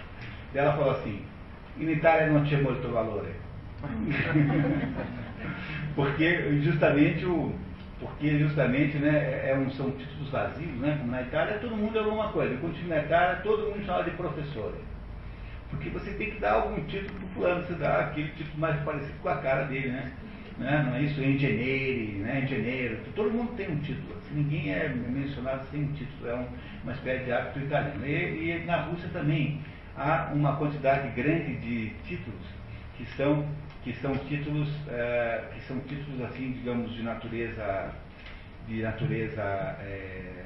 E 0.55 0.59
ela 0.59 0.73
falou 0.73 0.93
assim, 0.93 1.23
in 1.79 1.91
Itália 1.91 2.29
não 2.29 2.45
tinha 2.45 2.61
muito 2.61 2.89
valor. 2.89 3.27
porque 5.95 6.61
justamente 6.63 7.27
o. 7.27 7.53
Porque 8.01 8.39
justamente 8.39 8.97
né, 8.99 9.11
é, 9.11 9.51
é 9.51 9.57
um, 9.57 9.71
são 9.71 9.91
títulos 9.93 10.31
vazios, 10.31 10.81
né? 10.81 10.97
Como 10.99 11.13
na 11.13 11.23
Itália 11.23 11.59
todo 11.59 11.77
mundo 11.77 11.97
é 11.97 12.03
alguma 12.03 12.29
coisa. 12.29 12.57
Quando 12.57 12.77
na 12.89 12.99
Itália 12.99 13.37
todo 13.43 13.71
mundo 13.71 13.87
fala 13.87 14.05
de 14.05 14.11
professor. 14.13 14.75
Porque 15.75 15.91
você 15.91 16.13
tem 16.13 16.31
que 16.31 16.41
dar 16.41 16.55
algum 16.55 16.83
título 16.85 17.19
para 17.19 17.27
o 17.27 17.29
fulano, 17.31 17.67
você 17.67 17.75
dá 17.75 18.01
aquele 18.01 18.29
título 18.31 18.59
mais 18.59 18.81
parecido 18.83 19.19
com 19.21 19.29
a 19.29 19.37
cara 19.37 19.65
dele, 19.65 19.89
né? 19.89 20.13
Né? 20.59 20.85
Não 20.87 20.95
é 20.95 21.03
isso? 21.03 21.21
Engenheiro, 21.21 22.19
né? 22.21 22.43
engenheiro, 22.45 22.99
todo 23.15 23.33
mundo 23.33 23.57
tem 23.57 23.71
um 23.71 23.79
título. 23.81 24.17
Assim, 24.19 24.37
ninguém 24.37 24.73
é 24.73 24.89
mencionado 24.89 25.67
sem 25.71 25.83
um 25.83 25.93
título, 25.93 26.29
é 26.29 26.35
um, 26.35 26.47
uma 26.85 26.93
espécie 26.93 27.25
de 27.25 27.33
hábito 27.33 27.59
italiano. 27.59 28.07
E, 28.07 28.51
e, 28.51 28.65
na 28.65 28.83
Rússia 28.83 29.09
também 29.13 29.61
há 29.97 30.31
uma 30.33 30.57
quantidade 30.57 31.09
grande 31.21 31.57
de 31.57 31.91
títulos 32.07 32.47
que 32.97 33.05
são, 33.17 33.45
que 33.83 33.93
são 33.95 34.17
títulos, 34.17 34.69
é, 34.89 35.45
que 35.55 35.61
são 35.63 35.81
títulos 35.81 36.21
assim, 36.23 36.53
digamos, 36.53 36.95
de 36.95 37.03
natureza, 37.03 37.93
de 38.69 38.81
natureza, 38.81 39.43
é, 39.43 40.45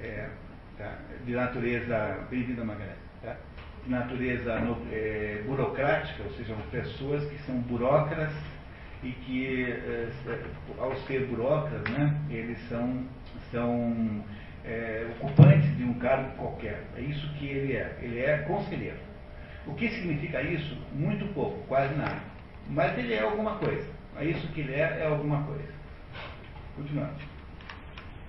é, 0.00 0.28
tá? 0.76 0.98
de 1.24 1.32
natureza, 1.32 2.26
bem-vinda 2.30 2.62
Magalhães, 2.62 3.09
natureza 3.86 4.52
é, 4.92 5.42
burocrática, 5.46 6.22
ou 6.22 6.30
seja, 6.32 6.54
pessoas 6.70 7.28
que 7.30 7.38
são 7.42 7.56
burocratas 7.60 8.32
e 9.02 9.12
que, 9.12 9.64
eh, 9.64 10.08
ao 10.78 10.94
ser 11.06 11.26
burocratas, 11.26 11.82
né, 11.90 12.20
eles 12.28 12.58
são, 12.68 13.06
são 13.50 14.22
é, 14.64 15.06
ocupantes 15.18 15.76
de 15.76 15.84
um 15.84 15.94
cargo 15.94 16.36
qualquer. 16.36 16.84
É 16.96 17.00
isso 17.00 17.32
que 17.34 17.46
ele 17.46 17.76
é. 17.76 17.98
Ele 18.00 18.20
é 18.20 18.38
conselheiro. 18.38 18.98
O 19.66 19.74
que 19.74 19.88
significa 19.88 20.42
isso? 20.42 20.76
Muito 20.92 21.26
pouco, 21.32 21.66
quase 21.66 21.94
nada. 21.94 22.20
Mas 22.68 22.96
ele 22.98 23.14
é 23.14 23.22
alguma 23.22 23.56
coisa. 23.56 23.88
É 24.16 24.24
isso 24.24 24.46
que 24.48 24.60
ele 24.60 24.74
é, 24.74 25.00
é 25.00 25.06
alguma 25.06 25.44
coisa. 25.44 25.72
Continuando. 26.76 27.14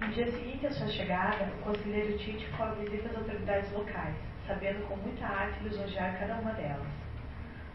No 0.02 0.08
dia 0.08 0.32
seguinte 0.32 0.66
à 0.66 0.72
sua 0.72 0.88
chegada, 0.88 1.52
o 1.60 1.64
conselheiro 1.64 2.18
Tite 2.18 2.47
foi 2.58 2.86
visita 2.86 3.10
às 3.10 3.18
autoridades 3.18 3.72
locais, 3.72 4.16
sabendo 4.52 4.86
com 4.88 4.97
muita 4.97 5.26
arte 5.26 5.64
lisonjear 5.64 6.20
cada 6.20 6.36
uma 6.36 6.52
delas. 6.52 6.88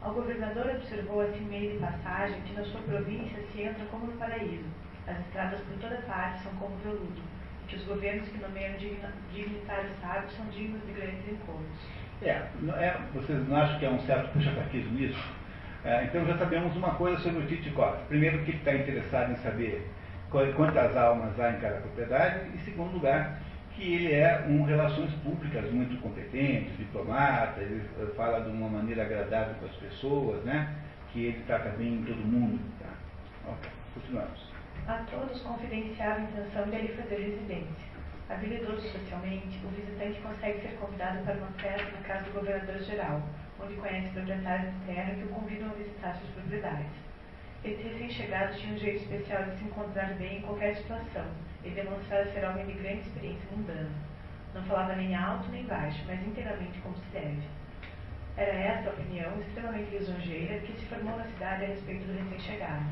Ao 0.03 0.13
governador 0.13 0.67
observou 0.67 1.23
assim 1.23 1.41
meio 1.47 1.73
de 1.73 1.79
passagem 1.79 2.39
que 2.43 2.53
na 2.53 2.65
sua 2.65 2.83
província 2.83 3.43
se 3.51 3.63
entra 3.63 3.85
como 3.87 4.07
no 4.07 4.13
paraíso. 4.19 4.69
As 5.07 5.19
estradas 5.21 5.61
por 5.61 5.79
toda 5.79 5.97
parte 6.03 6.43
são 6.43 6.53
como 6.57 6.77
veludo, 6.79 7.23
e 7.65 7.69
que 7.69 7.77
os 7.77 7.85
governos 7.85 8.29
que 8.29 8.39
nomeiam 8.39 8.77
dignitários 8.77 9.93
sábios 10.03 10.37
são 10.37 10.45
dignos 10.47 10.85
de 10.85 10.93
grandes 10.93 11.27
encontros. 11.29 11.79
É, 12.21 12.31
é, 12.31 12.99
vocês 13.15 13.49
não 13.49 13.57
acham 13.57 13.79
que 13.79 13.87
é 13.87 13.91
um 13.91 14.01
certo 14.01 14.33
puxa-caquismo 14.33 14.99
isso? 14.99 15.35
É, 15.85 16.05
então 16.05 16.27
já 16.27 16.37
sabemos 16.37 16.77
uma 16.77 16.95
coisa 16.97 17.19
sobre 17.23 17.45
o 17.45 17.47
Titicó. 17.47 17.97
Primeiro, 18.09 18.45
que 18.45 18.51
ele 18.51 18.59
está 18.59 18.75
interessado 18.75 19.33
em 19.33 19.37
saber 19.37 19.89
quantas 20.31 20.97
almas 20.97 21.39
há 21.41 21.53
em 21.53 21.61
cada 21.61 21.77
propriedade, 21.81 22.51
e 22.55 22.59
segundo 22.59 22.93
lugar, 22.93 23.39
que 23.77 23.95
ele 23.95 24.15
é 24.15 24.47
um 24.49 24.65
relações 24.65 25.13
públicas 25.23 25.71
muito 25.71 26.01
competente, 26.01 26.71
diplomata, 26.79 27.61
ele 27.61 27.87
fala 28.17 28.41
de 28.41 28.49
uma 28.49 28.69
maneira 28.71 29.03
agradável 29.03 29.55
com 29.57 29.67
as 29.67 29.77
pessoas, 29.77 30.43
né? 30.45 30.75
que 31.13 31.27
ele 31.27 31.45
trata 31.47 31.69
bem 31.71 32.03
todo 32.07 32.17
mundo. 32.17 32.59
Tá? 32.81 32.89
Ok, 33.51 33.71
continuamos. 33.93 34.41
A 34.89 35.05
todos 35.11 35.41
confidenciava 35.43 36.21
a 36.21 36.23
intenção 36.23 36.71
de 36.71 36.77
ali 36.77 36.89
fazer 36.89 37.17
residência. 37.17 37.97
Habilidoso 38.31 38.81
socialmente, 38.89 39.61
o 39.65 39.69
visitante 39.69 40.21
consegue 40.21 40.61
ser 40.63 40.77
convidado 40.81 41.23
para 41.25 41.35
uma 41.35 41.53
festa 41.59 41.91
na 41.93 42.03
casa 42.03 42.25
do 42.25 42.33
governador-geral, 42.33 43.23
onde 43.63 43.75
conhece 43.75 44.09
proprietários 44.09 44.73
de 44.73 44.81
terra 44.87 45.15
que 45.15 45.23
o 45.23 45.29
convidam 45.29 45.71
a 45.71 45.75
visitar 45.75 46.15
suas 46.15 46.31
propriedades. 46.33 46.91
Esses 47.63 47.85
recém-chegados 47.85 48.59
tinham 48.59 48.75
um 48.75 48.79
jeito 48.79 49.03
especial 49.03 49.45
de 49.45 49.59
se 49.59 49.65
encontrar 49.65 50.15
bem 50.15 50.39
em 50.39 50.43
qualquer 50.43 50.77
situação, 50.77 51.27
e 51.67 51.71
demonstrara 51.71 52.31
ser 52.33 52.45
homem 52.45 52.67
de 52.67 52.73
grande 52.75 53.01
experiência 53.01 53.49
mundana. 53.51 53.91
Não 54.55 54.63
falava 54.65 54.95
nem 54.95 55.15
alto 55.15 55.51
nem 55.51 55.65
baixo, 55.65 56.03
mas 56.07 56.25
inteiramente 56.27 56.79
como 56.81 56.97
se 56.97 57.11
deve. 57.13 57.43
Era 58.37 58.53
esta 58.53 58.91
a 58.91 58.93
opinião 58.93 59.41
extremamente 59.41 59.91
lisonjeira 59.91 60.61
que 60.61 60.73
se 60.73 60.87
formou 60.87 61.17
na 61.17 61.25
cidade 61.25 61.65
a 61.65 61.69
respeito 61.69 62.05
do 62.07 62.19
recém-chegado, 62.19 62.85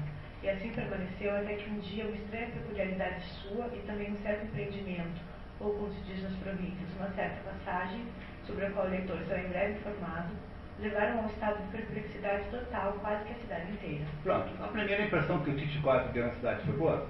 e 0.43 0.49
assim 0.49 0.71
permaneceu 0.73 1.37
até 1.37 1.55
que 1.55 1.71
um 1.71 1.79
dia 1.81 2.07
uma 2.07 2.17
estranha 2.17 2.49
peculiaridade 2.49 3.23
sua 3.25 3.67
e 3.75 3.79
também 3.87 4.13
um 4.13 4.17
certo 4.23 4.45
empreendimento, 4.47 5.21
ou 5.61 5.73
como 5.75 5.93
se 5.93 6.01
diz 6.03 6.23
nas 6.23 6.35
províncias, 6.37 6.91
uma 6.97 7.11
certa 7.11 7.51
passagem, 7.51 8.05
sobre 8.47 8.67
a 8.67 8.71
qual 8.71 8.87
o 8.87 8.91
leitor 8.91 9.19
será 9.27 9.41
em 9.41 9.49
breve 9.49 9.79
informado, 9.79 10.35
levaram 10.81 11.21
a 11.21 11.23
um 11.23 11.27
estado 11.27 11.63
de 11.63 11.71
perplexidade 11.71 12.45
total 12.51 12.93
quase 12.95 13.25
que 13.25 13.33
a 13.33 13.37
cidade 13.37 13.73
inteira. 13.73 14.05
Pronto, 14.23 14.63
a 14.63 14.69
primeira 14.69 15.05
impressão 15.05 15.43
que 15.45 15.51
o 15.51 15.57
Tite 15.57 15.79
4 15.81 16.13
deu 16.13 16.27
na 16.27 16.35
cidade 16.35 16.63
foi 16.65 16.77
boa? 16.77 17.09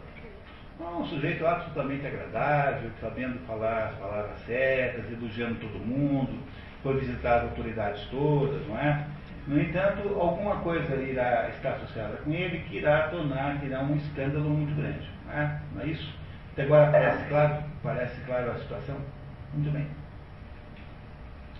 Um 0.80 1.04
sujeito 1.06 1.46
absolutamente 1.46 2.06
agradável, 2.06 2.90
sabendo 3.00 3.38
falar 3.46 3.84
as 3.84 3.94
palavras 3.96 4.38
certas, 4.40 5.10
elogiando 5.10 5.54
todo 5.60 5.78
mundo, 5.78 6.42
foi 6.82 6.98
visitar 6.98 7.38
as 7.38 7.42
autoridades 7.44 8.04
todas, 8.06 8.66
não 8.66 8.76
é? 8.78 9.06
No 9.46 9.60
entanto, 9.60 10.08
alguma 10.18 10.56
coisa 10.60 10.96
irá 10.96 11.48
estar 11.50 11.74
associada 11.74 12.16
com 12.18 12.32
ele 12.32 12.58
que 12.60 12.78
irá 12.78 13.08
tornar, 13.08 13.60
que 13.60 13.66
irá 13.66 13.82
um 13.82 13.96
escândalo 13.96 14.50
muito 14.50 14.74
grande. 14.74 15.08
Não 15.26 15.32
é, 15.32 15.60
não 15.74 15.82
é 15.82 15.86
isso? 15.86 16.18
Até 16.52 16.62
agora 16.62 16.90
parece 16.90 17.28
claro? 17.28 17.64
Parece 17.82 18.20
claro 18.22 18.50
a 18.50 18.58
situação? 18.58 18.96
Muito 19.52 19.70
bem. 19.70 19.86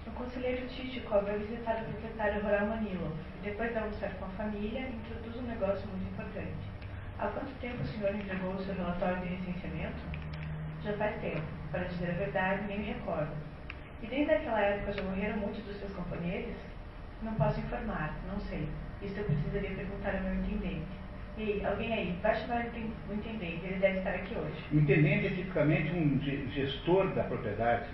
O 0.06 0.10
conselheiro 0.10 0.66
Tichikov 0.66 1.24
vai 1.24 1.38
visitar 1.38 1.82
o 1.82 1.84
proprietário 1.84 2.42
rural 2.42 2.66
Manilo 2.66 3.12
depois 3.42 3.70
de 3.70 3.78
almoçar 3.78 4.10
com 4.14 4.24
a 4.24 4.28
família, 4.28 4.88
introduz 4.88 5.36
um 5.36 5.46
negócio 5.46 5.86
muito 5.88 6.10
importante. 6.10 6.73
Há 7.24 7.28
quanto 7.28 7.58
tempo 7.58 7.82
o 7.82 7.86
senhor 7.86 8.14
entregou 8.14 8.52
o 8.52 8.62
seu 8.62 8.74
relatório 8.74 9.18
de 9.22 9.28
recenseamento? 9.28 9.96
Já 10.84 10.92
faz 10.92 11.18
tempo. 11.22 11.40
Para 11.70 11.84
dizer 11.84 12.10
a 12.10 12.14
verdade, 12.18 12.66
nem 12.68 12.80
me 12.80 12.84
recordo. 12.84 13.32
E 14.02 14.06
desde 14.06 14.30
aquela 14.30 14.60
época 14.60 14.92
já 14.92 15.02
morreram 15.04 15.38
muitos 15.38 15.64
dos 15.64 15.74
seus 15.78 15.90
companheiros? 15.94 16.54
Não 17.22 17.32
posso 17.32 17.60
informar, 17.60 18.14
não 18.30 18.38
sei. 18.40 18.68
Isso 19.00 19.18
eu 19.18 19.24
precisaria 19.24 19.70
perguntar 19.70 20.16
ao 20.16 20.20
meu 20.20 20.34
intendente. 20.34 20.84
Ei, 21.38 21.64
alguém 21.64 21.94
aí, 21.94 22.18
vai 22.22 22.34
chamar 22.34 22.66
o 22.66 23.14
intendente, 23.14 23.64
ele 23.64 23.78
deve 23.80 23.98
estar 24.00 24.10
aqui 24.10 24.34
hoje. 24.36 24.64
O 24.70 24.76
intendente 24.76 25.26
é 25.28 25.30
tipicamente 25.30 25.92
um 25.94 26.20
gestor 26.50 27.08
da 27.14 27.22
propriedade. 27.22 27.86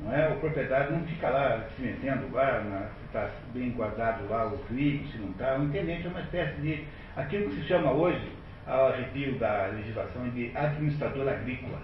Não 0.00 0.14
é? 0.14 0.28
O 0.28 0.38
proprietário 0.38 0.92
não 0.92 1.06
fica 1.06 1.30
lá 1.30 1.66
se 1.74 1.80
metendo 1.80 2.30
lá, 2.30 2.90
se 2.98 3.06
está 3.06 3.30
bem 3.54 3.70
guardado 3.70 4.28
lá 4.28 4.44
o 4.48 4.62
rico, 4.66 5.08
se 5.08 5.16
não 5.16 5.30
está. 5.30 5.56
O 5.56 5.64
intendente 5.64 6.06
é 6.06 6.10
uma 6.10 6.20
espécie 6.20 6.60
de. 6.60 6.86
aquilo 7.16 7.48
que 7.48 7.62
se 7.62 7.68
chama 7.68 7.90
hoje 7.90 8.36
ao 8.66 8.88
arrepio 8.88 9.38
da 9.38 9.66
legislação 9.66 10.28
de 10.30 10.50
administrador 10.56 11.28
agrícola. 11.28 11.80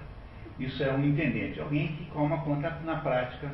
Isso 0.59 0.83
é 0.83 0.93
um 0.93 1.05
intendente, 1.05 1.61
alguém 1.61 1.89
que 1.97 2.11
toma 2.13 2.39
conta 2.43 2.71
na 2.85 2.97
prática 2.97 3.51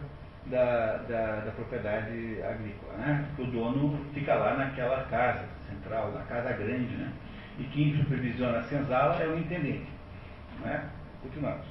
da, 0.47 0.97
da, 1.09 1.41
da 1.41 1.51
propriedade 1.53 2.43
agrícola. 2.43 2.95
Né? 2.99 3.29
O 3.39 3.45
dono 3.45 4.05
fica 4.13 4.35
lá 4.35 4.57
naquela 4.57 5.05
casa 5.05 5.45
central, 5.69 6.13
na 6.13 6.23
casa 6.23 6.53
grande, 6.53 6.97
né? 6.97 7.13
e 7.59 7.65
quem 7.65 7.97
supervisiona 7.97 8.59
a 8.59 8.63
senzala 8.65 9.23
é 9.23 9.29
o 9.29 9.39
intendente. 9.39 9.89
Né? 10.61 10.89
Continuamos. 11.23 11.67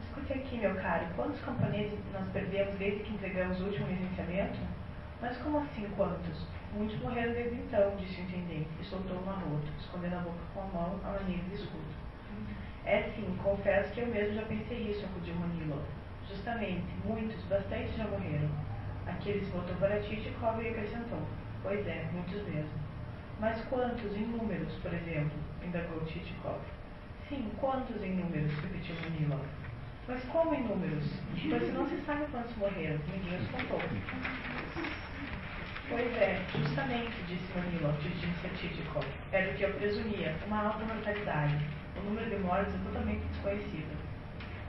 Escute 0.00 0.32
aqui, 0.32 0.58
meu 0.58 0.74
caro, 0.76 1.06
quantos 1.14 1.40
camponeses 1.40 1.98
nós 2.12 2.28
perdemos 2.30 2.74
desde 2.76 3.00
que 3.00 3.14
entregamos 3.14 3.60
o 3.60 3.64
último 3.64 3.86
licenciamento? 3.88 4.58
Mas 5.20 5.36
como 5.38 5.58
assim, 5.58 5.86
quantos? 5.96 6.46
Muitos 6.76 7.00
morreram 7.00 7.32
desde 7.32 7.56
então, 7.56 7.96
disse 7.96 8.20
o 8.20 8.24
intendente, 8.24 8.68
e 8.78 8.84
soltou 8.84 9.16
um 9.16 9.30
arroto, 9.30 9.66
escondendo 9.80 10.16
a 10.16 10.20
boca 10.20 10.44
com 10.52 10.60
a 10.60 10.64
mão 10.66 11.00
a 11.04 11.12
maneira 11.12 11.42
de 11.44 11.54
escudo. 11.54 11.96
É 12.84 13.02
sim, 13.16 13.34
confesso 13.42 13.92
que 13.94 14.00
eu 14.00 14.06
mesmo 14.08 14.34
já 14.34 14.42
pensei 14.42 14.90
isso, 14.90 15.06
acudiu 15.06 15.34
Manilo. 15.36 15.82
Justamente, 16.28 16.84
muitos, 17.02 17.42
bastante 17.44 17.96
já 17.96 18.06
morreram. 18.06 18.50
Aqueles 19.06 19.48
voltou 19.48 19.74
para 19.76 20.00
Titikov 20.00 20.62
e 20.62 20.68
acrescentou. 20.68 21.22
Pois 21.62 21.86
é, 21.86 22.06
muitos 22.12 22.42
mesmo. 22.46 22.78
Mas 23.40 23.58
quantos 23.64 24.14
em 24.14 24.26
números, 24.26 24.72
por 24.82 24.92
exemplo? 24.92 25.38
indagou 25.64 26.00
Titikov. 26.04 26.60
Sim, 27.30 27.50
quantos 27.58 28.02
em 28.02 28.16
números? 28.16 28.52
repetiu 28.60 28.96
Manilo. 28.96 29.40
Mas 30.06 30.22
como 30.24 30.54
em 30.54 30.62
números? 30.62 31.04
Pois 31.48 31.62
se 31.62 31.72
não 31.72 31.88
se 31.88 31.96
sabe 32.02 32.26
quantos 32.30 32.54
morreram, 32.56 33.00
ninguém 33.08 33.38
os 33.38 33.48
contou. 33.48 33.80
Pois 35.88 36.16
é, 36.16 36.44
justamente, 36.52 37.14
disse 37.28 37.46
Manilo, 37.56 37.92
dirigindo-se 38.02 38.46
a 38.46 38.50
Titikov. 38.50 39.06
Era 39.30 39.52
o 39.52 39.54
que 39.54 39.62
eu 39.62 39.72
presumia, 39.74 40.34
uma 40.44 40.64
alta 40.64 40.84
mortalidade. 40.84 41.56
O 41.96 42.00
número 42.00 42.28
de 42.28 42.36
mortes 42.38 42.74
é 42.74 42.78
totalmente 42.78 43.24
desconhecido. 43.28 43.96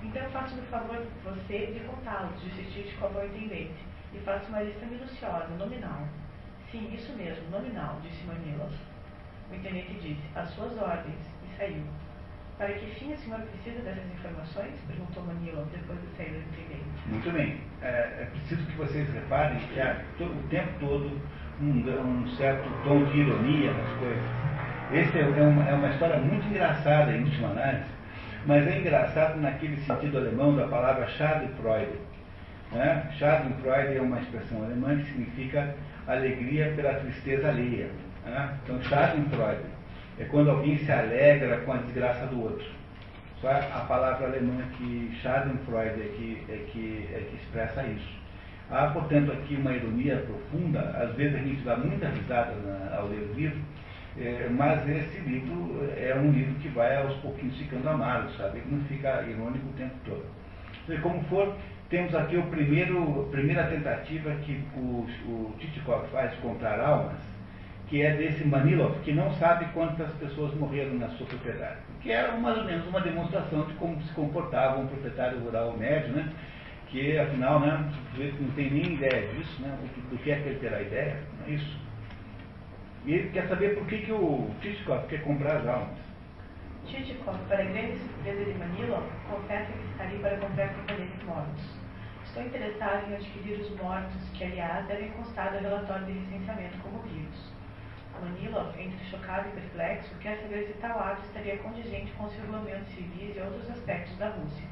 Então 0.03 0.30
faça-me 0.30 0.61
o 0.61 0.65
favor, 0.65 1.03
você, 1.24 1.74
de 1.74 1.80
contá-los, 1.88 2.39
disse 2.43 2.61
Titikov 2.72 3.18
ao 3.18 3.26
intendente, 3.26 3.80
e 4.13 4.20
faça 4.20 4.47
uma 4.49 4.61
lista 4.61 4.86
minuciosa, 4.86 5.47
nominal. 5.57 6.07
Sim, 6.72 6.93
isso 6.93 7.11
mesmo, 7.13 7.49
nominal, 7.49 7.99
disse 8.03 8.24
Manilo. 8.26 8.70
O 9.49 9.55
intendente 9.55 9.95
disse, 9.95 10.22
às 10.36 10.49
suas 10.51 10.78
ordens, 10.78 11.20
e 11.43 11.57
saiu. 11.57 11.84
Para 12.58 12.74
que 12.74 12.88
fim 12.95 13.14
o 13.14 13.18
senhor 13.20 13.39
precisa 13.41 13.84
dessas 13.84 14.03
informações? 14.12 14.74
Perguntou 14.88 15.24
Manilo, 15.26 15.68
depois 15.72 15.99
de 16.01 16.18
sair 16.18 16.32
do 16.32 16.39
intendente. 16.39 16.86
Muito 17.05 17.32
bem. 17.32 17.62
É, 17.84 17.88
é 17.88 18.28
preciso 18.32 18.66
que 18.66 18.78
vocês 18.78 19.08
reparem 19.14 19.60
que 19.60 19.80
há 19.80 20.01
o 20.20 20.47
tempo 20.49 20.72
todo 20.80 21.22
um, 21.62 21.68
um, 21.68 22.28
certo 22.36 22.68
tom 22.84 23.03
de 23.05 23.20
ironia 23.20 23.72
nas 23.74 23.99
coisas. 23.99 24.24
Essa 24.91 25.20
é 25.20 25.41
uma, 25.43 25.70
é 25.70 25.74
uma 25.74 25.89
história 25.89 26.18
muito 26.18 26.47
engraçada, 26.47 27.12
em 27.12 27.26
última 27.26 27.49
análise, 27.49 27.89
mas 28.47 28.68
é 28.68 28.80
engraçado 28.80 29.39
naquele 29.39 29.78
sentido 29.82 30.18
alemão 30.18 30.55
da 30.55 30.68
palavra 30.68 31.08
Schadenfreude. 31.10 31.99
Né? 32.72 33.08
Schadenfreude 33.20 33.97
é 33.97 34.01
uma 34.01 34.20
expressão 34.20 34.64
alemã 34.64 34.97
que 34.97 35.05
significa 35.05 35.76
alegria 36.08 36.74
pela 36.76 36.95
tristeza 36.95 37.49
alheia. 37.49 37.91
Né? 38.26 38.58
Então, 38.64 38.82
Schadenfreude 38.82 39.76
é 40.20 40.26
quando 40.26 40.49
alguém 40.49 40.78
se 40.78 40.91
alegra 40.91 41.57
com 41.59 41.74
a 41.74 41.78
desgraça 41.78 42.26
do 42.28 42.43
outro. 42.43 42.65
Só 43.41 43.49
a 43.49 43.86
palavra 43.88 44.28
alemã 44.28 44.63
que 44.78 45.15
Schadenfreude 45.22 46.01
é 46.01 46.13
que, 46.18 46.43
é 46.49 46.57
que, 46.72 47.09
é 47.13 47.20
que 47.30 47.36
expressa 47.36 47.84
isso. 47.84 48.18
Há, 48.70 48.88
portanto, 48.88 49.32
aqui 49.32 49.55
uma 49.55 49.72
ironia 49.74 50.18
profunda, 50.18 50.80
às 50.97 51.15
vezes 51.15 51.36
a 51.36 51.43
gente 51.43 51.61
dá 51.61 51.78
muita 51.78 52.09
risada 52.09 52.53
na, 52.55 52.97
ao 52.97 53.07
ler 53.07 53.30
o 53.30 53.34
livro, 53.34 53.59
é, 54.20 54.49
mas 54.49 54.89
esse 54.89 55.20
livro 55.20 55.88
é 55.95 56.15
um 56.15 56.32
livro 56.32 56.55
que 56.55 56.68
vai 56.70 56.97
aos 56.97 57.15
pouquinhos 57.18 57.55
ficando 57.57 57.88
amargo, 57.88 58.32
sabe? 58.32 58.57
Ele 58.57 58.76
não 58.76 58.84
fica 58.86 59.22
irônico 59.22 59.68
o 59.68 59.74
tempo 59.74 59.95
todo. 60.03 60.26
E 60.89 60.97
como 60.97 61.24
for, 61.26 61.55
temos 61.89 62.13
aqui 62.15 62.36
o 62.36 62.43
primeiro, 62.47 63.28
a 63.28 63.32
primeira 63.32 63.68
tentativa 63.68 64.32
que 64.43 64.61
o, 64.76 65.07
o 65.28 65.55
faz 66.11 66.32
de 66.32 66.38
comprar 66.38 66.80
almas, 66.80 67.20
que 67.88 68.01
é 68.01 68.15
desse 68.15 68.43
Manilov, 68.45 68.99
que 69.01 69.13
não 69.13 69.33
sabe 69.35 69.65
quantas 69.73 70.11
pessoas 70.13 70.53
morreram 70.55 70.95
na 70.95 71.07
sua 71.11 71.25
propriedade. 71.25 71.77
Que 72.01 72.11
era 72.11 72.35
mais 72.38 72.57
ou 72.57 72.65
menos 72.65 72.85
uma 72.88 72.99
demonstração 72.99 73.65
de 73.65 73.73
como 73.75 74.01
se 74.01 74.13
comportava 74.13 74.79
um 74.79 74.88
proprietário 74.88 75.39
rural 75.39 75.75
médio, 75.77 76.13
né? 76.13 76.29
que 76.88 77.17
afinal 77.17 77.59
né, 77.59 77.91
não 78.39 78.51
tem 78.51 78.71
nem 78.71 78.93
ideia 78.93 79.27
disso, 79.33 79.61
né? 79.61 79.77
do 80.09 80.17
que 80.17 80.31
é 80.31 80.35
que 80.35 80.49
ele 80.49 80.59
terá 80.59 80.81
ideia, 80.81 81.21
não 81.39 81.47
é 81.47 81.51
isso? 81.51 81.79
E 83.05 83.13
ele 83.13 83.29
quer 83.29 83.47
saber 83.47 83.75
por 83.75 83.88
que, 83.88 83.99
que 83.99 84.11
o 84.11 84.49
Tichkov 84.61 85.07
quer 85.07 85.21
comprar 85.21 85.57
as 85.57 85.67
almas. 85.67 85.97
Tichkov, 86.85 87.38
para 87.47 87.61
a 87.61 87.65
grande 87.65 87.97
surpresa 87.99 88.45
de 88.45 88.57
Manilov, 88.57 89.03
confessa 89.29 89.71
que 89.71 89.91
está 89.91 90.03
ali 90.03 90.19
para 90.19 90.38
comprar 90.38 90.73
componentes 90.73 91.23
mortos. 91.23 91.63
Estou 92.25 92.43
interessado 92.43 93.09
em 93.09 93.15
adquirir 93.15 93.61
os 93.61 93.69
mortos, 93.81 94.29
que 94.33 94.43
aliás 94.43 94.85
devem 94.88 95.09
constar 95.11 95.53
do 95.53 95.59
relatório 95.59 96.05
de 96.05 96.13
licenciamento 96.13 96.77
como 96.79 96.99
vivos. 97.03 97.57
Manila, 98.22 98.74
entre 98.78 99.05
chocado 99.05 99.49
e 99.49 99.51
perplexo, 99.51 100.15
quer 100.22 100.38
saber 100.38 100.65
se 100.65 100.74
tal 100.74 100.99
ato 100.99 101.22
estaria 101.24 101.57
condizente 101.57 102.11
com 102.13 102.26
os 102.26 102.36
regulamentos 102.36 102.88
civis 102.89 103.36
e 103.36 103.39
outros 103.39 103.70
aspectos 103.70 104.15
da 104.18 104.30
Rússia. 104.30 104.68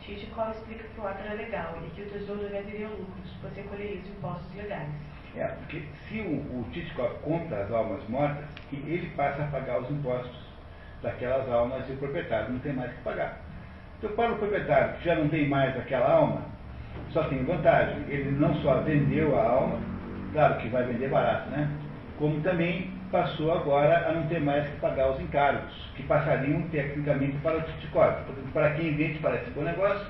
Titikov 0.00 0.50
explica 0.52 0.84
que 0.84 1.00
o 1.00 1.06
ato 1.06 1.22
era 1.22 1.34
legal 1.34 1.78
e 1.86 1.90
que 1.90 2.02
o 2.02 2.10
tesouro 2.10 2.48
venderia 2.48 2.88
lucros, 2.88 3.36
pois 3.40 3.54
recolheria 3.54 4.00
os 4.00 4.08
impostos 4.08 4.54
legais. 4.54 4.88
É, 5.36 5.46
porque 5.46 5.82
se 6.08 6.20
o, 6.20 6.36
o 6.36 6.66
Titikov 6.72 7.18
compra 7.20 7.64
as 7.64 7.70
almas 7.70 8.08
mortas, 8.08 8.46
ele 8.72 9.12
passa 9.14 9.42
a 9.42 9.46
pagar 9.48 9.80
os 9.80 9.90
impostos 9.90 10.48
daquelas 11.02 11.48
almas 11.50 11.88
e 11.88 11.92
o 11.92 11.96
proprietário 11.98 12.52
não 12.52 12.58
tem 12.60 12.72
mais 12.72 12.90
que 12.92 13.02
pagar. 13.02 13.40
Então, 13.98 14.10
para 14.12 14.32
o 14.32 14.38
proprietário 14.38 14.94
que 14.94 15.04
já 15.04 15.14
não 15.14 15.28
tem 15.28 15.48
mais 15.48 15.76
aquela 15.76 16.10
alma, 16.10 16.42
só 17.10 17.24
tem 17.24 17.44
vantagem. 17.44 18.04
Ele 18.08 18.30
não 18.30 18.54
só 18.62 18.80
vendeu 18.80 19.38
a 19.38 19.44
alma, 19.44 19.78
claro 20.32 20.56
que 20.56 20.68
vai 20.68 20.84
vender 20.84 21.08
barato, 21.08 21.50
né? 21.50 21.68
Como 22.18 22.40
também 22.42 22.90
passou 23.12 23.52
agora 23.52 24.08
a 24.08 24.12
não 24.12 24.26
ter 24.26 24.40
mais 24.40 24.68
que 24.68 24.76
pagar 24.80 25.10
os 25.10 25.20
encargos, 25.20 25.72
que 25.94 26.02
passariam 26.02 26.62
tecnicamente 26.62 27.38
para 27.38 27.58
o 27.58 27.62
Titicópio. 27.62 28.34
Para 28.52 28.72
quem 28.72 28.94
vende 28.96 29.20
parece 29.20 29.50
bom 29.50 29.62
negócio, 29.62 30.06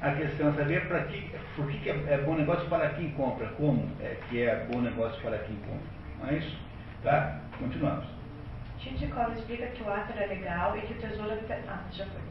a 0.00 0.10
questão 0.12 0.48
é 0.48 0.52
saber 0.52 0.88
para 0.88 1.04
que, 1.04 1.30
por 1.54 1.70
que, 1.70 1.90
é 1.90 2.22
bom 2.24 2.34
negócio 2.34 2.66
para 2.68 2.88
quem 2.90 3.10
compra, 3.10 3.46
como 3.58 3.90
é 4.00 4.16
que 4.28 4.42
é 4.42 4.64
bom 4.70 4.80
negócio 4.80 5.20
para 5.20 5.38
quem 5.38 5.56
compra. 5.56 5.86
Não 6.18 6.30
é 6.30 6.34
isso? 6.38 6.58
Tá? 7.02 7.40
Continuamos. 7.58 8.06
Titikov 8.78 9.32
explica 9.34 9.66
que 9.66 9.82
o 9.82 9.90
ato 9.90 10.12
era 10.16 10.26
legal 10.26 10.76
e 10.78 10.80
que 10.80 10.94
o 10.94 10.96
tesouro... 10.96 11.38
Ah, 11.68 11.82
já 11.92 12.06
foi. 12.06 12.22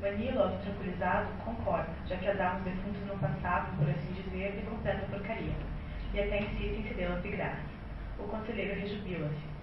Vanilov, 0.00 0.52
tranquilizado, 0.62 1.26
concorda, 1.44 1.88
já 2.06 2.16
que 2.16 2.28
as 2.28 2.38
almas 2.38 2.62
defuntas 2.62 3.02
não 3.08 3.18
passavam, 3.18 3.74
por 3.76 3.88
assim 3.88 4.12
dizer, 4.12 4.52
de 4.52 4.62
completa 4.66 5.06
porcaria. 5.10 5.54
E 6.14 6.20
até 6.20 6.42
insiste 6.42 6.78
em 6.78 6.88
cedê-las 6.88 7.22
de 7.22 7.30
graça. 7.30 7.75
O 8.18 8.24
conselheiro 8.28 8.80
rejubila-se. 8.80 9.56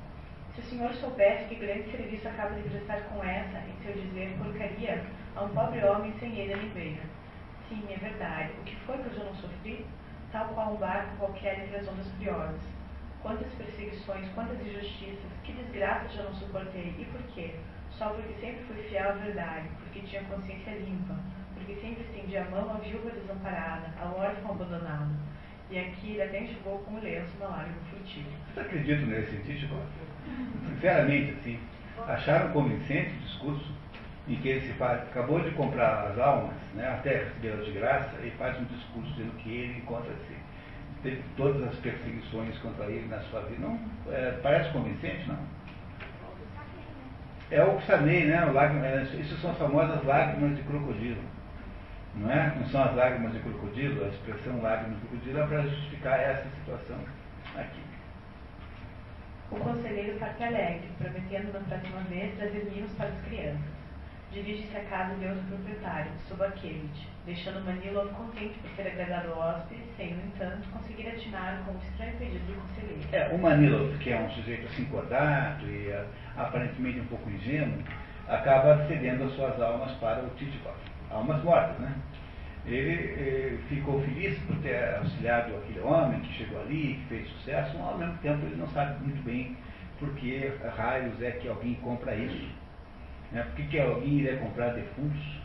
Se 0.53 0.61
o 0.61 0.63
senhor 0.65 0.93
soubesse 0.93 1.45
que 1.45 1.55
grande 1.55 1.89
serviço 1.89 2.27
acaba 2.27 2.53
de 2.55 2.69
prestar 2.69 3.01
com 3.09 3.23
essa, 3.23 3.57
em 3.57 3.75
seu 3.83 3.93
dizer, 3.93 4.37
porcaria, 4.37 5.03
a 5.35 5.43
um 5.43 5.49
pobre 5.49 5.83
homem 5.83 6.13
sem 6.19 6.37
ele 6.37 6.69
veio. 6.75 7.01
Sim, 7.67 7.83
é 7.89 7.97
verdade. 7.97 8.53
O 8.59 8.63
que 8.63 8.75
foi 8.85 8.97
que 8.99 9.07
eu 9.07 9.15
já 9.15 9.23
não 9.23 9.35
sofri? 9.35 9.85
Tal 10.31 10.49
qual 10.49 10.73
um 10.73 10.77
barco 10.77 11.17
qualquer 11.17 11.59
entre 11.59 11.77
as 11.77 11.87
ondas 11.87 12.07
furiosas. 12.11 12.61
Quantas 13.23 13.51
perseguições, 13.53 14.29
quantas 14.35 14.59
injustiças, 14.61 15.31
que 15.43 15.53
desgraças 15.53 16.13
já 16.13 16.23
não 16.23 16.33
suportei. 16.35 16.93
E 16.99 17.05
por 17.05 17.23
quê? 17.33 17.55
Só 17.89 18.09
porque 18.09 18.33
sempre 18.39 18.63
fui 18.65 18.75
fiel 18.83 19.09
à 19.09 19.13
verdade, 19.13 19.67
porque 19.79 20.01
tinha 20.01 20.23
consciência 20.25 20.71
limpa, 20.71 21.17
porque 21.55 21.75
sempre 21.75 22.03
estendi 22.03 22.37
a 22.37 22.45
mão 22.45 22.69
à 22.69 22.77
viúva 22.77 23.09
desamparada, 23.09 23.87
ao 23.99 24.19
órfão 24.19 24.51
abandonado 24.51 25.33
e 25.69 25.79
aqui 25.79 26.11
ele 26.11 26.21
até 26.21 26.41
enxugou 26.41 26.79
com 26.79 26.95
o 26.95 27.01
lenço 27.01 27.35
uma 27.39 27.47
lágrima 27.47 27.81
furtiva. 27.89 28.29
Você 28.53 28.59
acredita 28.59 29.05
nesse 29.05 29.31
científico? 29.31 29.75
Sinceramente, 30.67 31.31
assim, 31.39 31.59
acharam 32.07 32.51
convincente 32.51 33.11
o 33.15 33.25
discurso 33.25 33.73
em 34.27 34.35
que 34.35 34.47
ele 34.47 34.61
se 34.61 34.73
faz, 34.73 35.01
acabou 35.01 35.41
de 35.41 35.51
comprar 35.51 36.07
as 36.07 36.17
almas, 36.17 36.55
né, 36.75 36.87
até 36.87 37.23
recebê-las 37.25 37.65
de 37.65 37.71
graça, 37.71 38.11
e 38.23 38.31
faz 38.31 38.57
um 38.59 38.63
discurso 38.65 39.11
dizendo 39.11 39.35
que 39.37 39.49
ele 39.49 39.77
encontra-se, 39.79 40.35
teve 41.01 41.21
todas 41.35 41.61
as 41.67 41.75
perseguições 41.75 42.57
contra 42.59 42.85
ele 42.85 43.07
na 43.07 43.19
sua 43.23 43.41
vida. 43.41 43.67
Não, 43.67 43.79
é, 44.09 44.39
parece 44.41 44.71
convincente, 44.71 45.27
não? 45.27 45.37
É 47.51 47.63
o 47.63 47.75
Psanei, 47.81 48.25
né? 48.25 48.45
O 48.45 48.53
lágrima, 48.53 48.87
é, 48.87 49.03
isso 49.19 49.35
são 49.37 49.51
as 49.51 49.57
famosas 49.57 50.03
lágrimas 50.05 50.55
de 50.55 50.63
crocodilo. 50.63 51.21
Não, 52.15 52.31
é? 52.31 52.53
não 52.55 52.65
são 52.67 52.83
as 52.83 52.95
lágrimas 52.95 53.33
de 53.33 53.39
crocodilo, 53.39 54.05
a 54.05 54.07
expressão 54.09 54.61
lágrimas 54.61 54.99
de 54.99 55.07
crocodilo 55.07 55.39
é 55.39 55.47
para 55.47 55.61
justificar 55.63 56.19
essa 56.19 56.47
situação 56.49 56.97
aqui. 57.55 57.81
O 59.51 59.55
conselheiro 59.55 60.19
parte 60.19 60.43
alegre, 60.43 60.89
prometendo 60.97 61.53
na 61.53 61.59
próxima 61.61 62.01
vez 62.09 62.35
trazer 62.37 62.71
mimos 62.71 62.91
para 62.93 63.07
as 63.07 63.21
crianças. 63.21 63.73
Dirige-se 64.31 64.75
à 64.75 64.83
casa 64.85 65.13
de 65.15 65.27
outro 65.27 65.43
proprietário, 65.43 66.11
Subakevich, 66.27 67.07
deixando 67.25 67.63
Manilov 67.65 68.11
contente 68.13 68.57
por 68.59 68.71
ter 68.71 68.87
agradado 68.87 69.29
o 69.29 69.37
hóspede, 69.37 69.83
sem, 69.95 70.15
no 70.15 70.23
entanto, 70.23 70.67
conseguir 70.69 71.07
atinar 71.07 71.61
com 71.65 71.73
o 71.73 71.77
estranho 71.77 72.17
pedido 72.17 72.45
do 72.45 72.61
conselheiro. 72.61 73.07
É, 73.11 73.27
o 73.29 73.37
Manilov, 73.37 73.95
que 73.99 74.11
é 74.11 74.19
um 74.19 74.29
sujeito 74.31 74.65
assim 74.65 74.85
cordato 74.85 75.65
e 75.67 75.89
uh, 75.89 76.05
aparentemente 76.35 76.99
um 76.99 77.05
pouco 77.05 77.29
ingênuo, 77.29 77.77
acaba 78.27 78.87
cedendo 78.87 79.25
as 79.25 79.33
suas 79.33 79.61
almas 79.61 79.91
para 79.97 80.23
o 80.23 80.29
Titikov 80.31 80.77
almas 81.13 81.43
mortas, 81.43 81.77
né? 81.79 81.95
Ele 82.65 82.93
eh, 82.93 83.57
ficou 83.67 84.01
feliz 84.01 84.37
por 84.39 84.55
ter 84.57 84.95
auxiliado 84.95 85.55
aquele 85.57 85.81
homem 85.81 86.21
que 86.21 86.33
chegou 86.33 86.61
ali, 86.61 86.95
que 86.95 87.05
fez 87.09 87.27
sucesso, 87.29 87.77
mas 87.77 87.87
ao 87.87 87.97
mesmo 87.97 88.17
tempo 88.19 88.45
ele 88.45 88.55
não 88.55 88.67
sabe 88.69 89.03
muito 89.03 89.21
bem 89.23 89.57
por 89.99 90.09
que 90.15 90.51
raios 90.77 91.21
é 91.21 91.31
que 91.31 91.47
alguém 91.47 91.75
compra 91.75 92.15
isso. 92.15 92.49
Né? 93.31 93.43
Por 93.43 93.55
que, 93.55 93.67
que 93.67 93.79
alguém 93.79 94.19
iria 94.19 94.37
comprar 94.37 94.73
defuntos? 94.73 95.41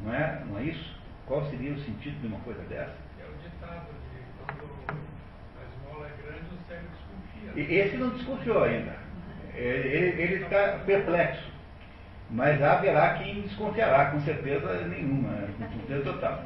Não 0.00 0.14
é, 0.14 0.42
não 0.48 0.58
é 0.58 0.64
isso? 0.64 0.98
Qual 1.26 1.44
seria 1.50 1.72
o 1.72 1.78
sentido 1.80 2.20
de 2.20 2.26
uma 2.28 2.38
coisa 2.40 2.62
dessa? 2.62 2.94
É 3.18 3.24
o 3.24 3.36
ditado 3.38 3.86
de 4.12 4.20
quando 4.38 4.70
a 5.58 5.64
esmola 5.64 6.06
é 6.06 6.22
grande, 6.22 6.46
o 6.54 6.68
cego 6.68 6.86
desconfia. 6.90 7.82
Esse 7.82 7.96
não 7.96 8.10
desconfiou 8.10 8.64
ainda. 8.64 8.94
Ele 9.54 10.42
está 10.42 10.78
perplexo. 10.86 11.50
Mas 12.30 12.62
haverá 12.62 13.14
quem 13.14 13.42
desconfiará, 13.42 14.10
com 14.10 14.20
certeza 14.20 14.86
nenhuma, 14.86 15.48
com 15.58 15.86
certeza 15.86 16.12
total. 16.12 16.44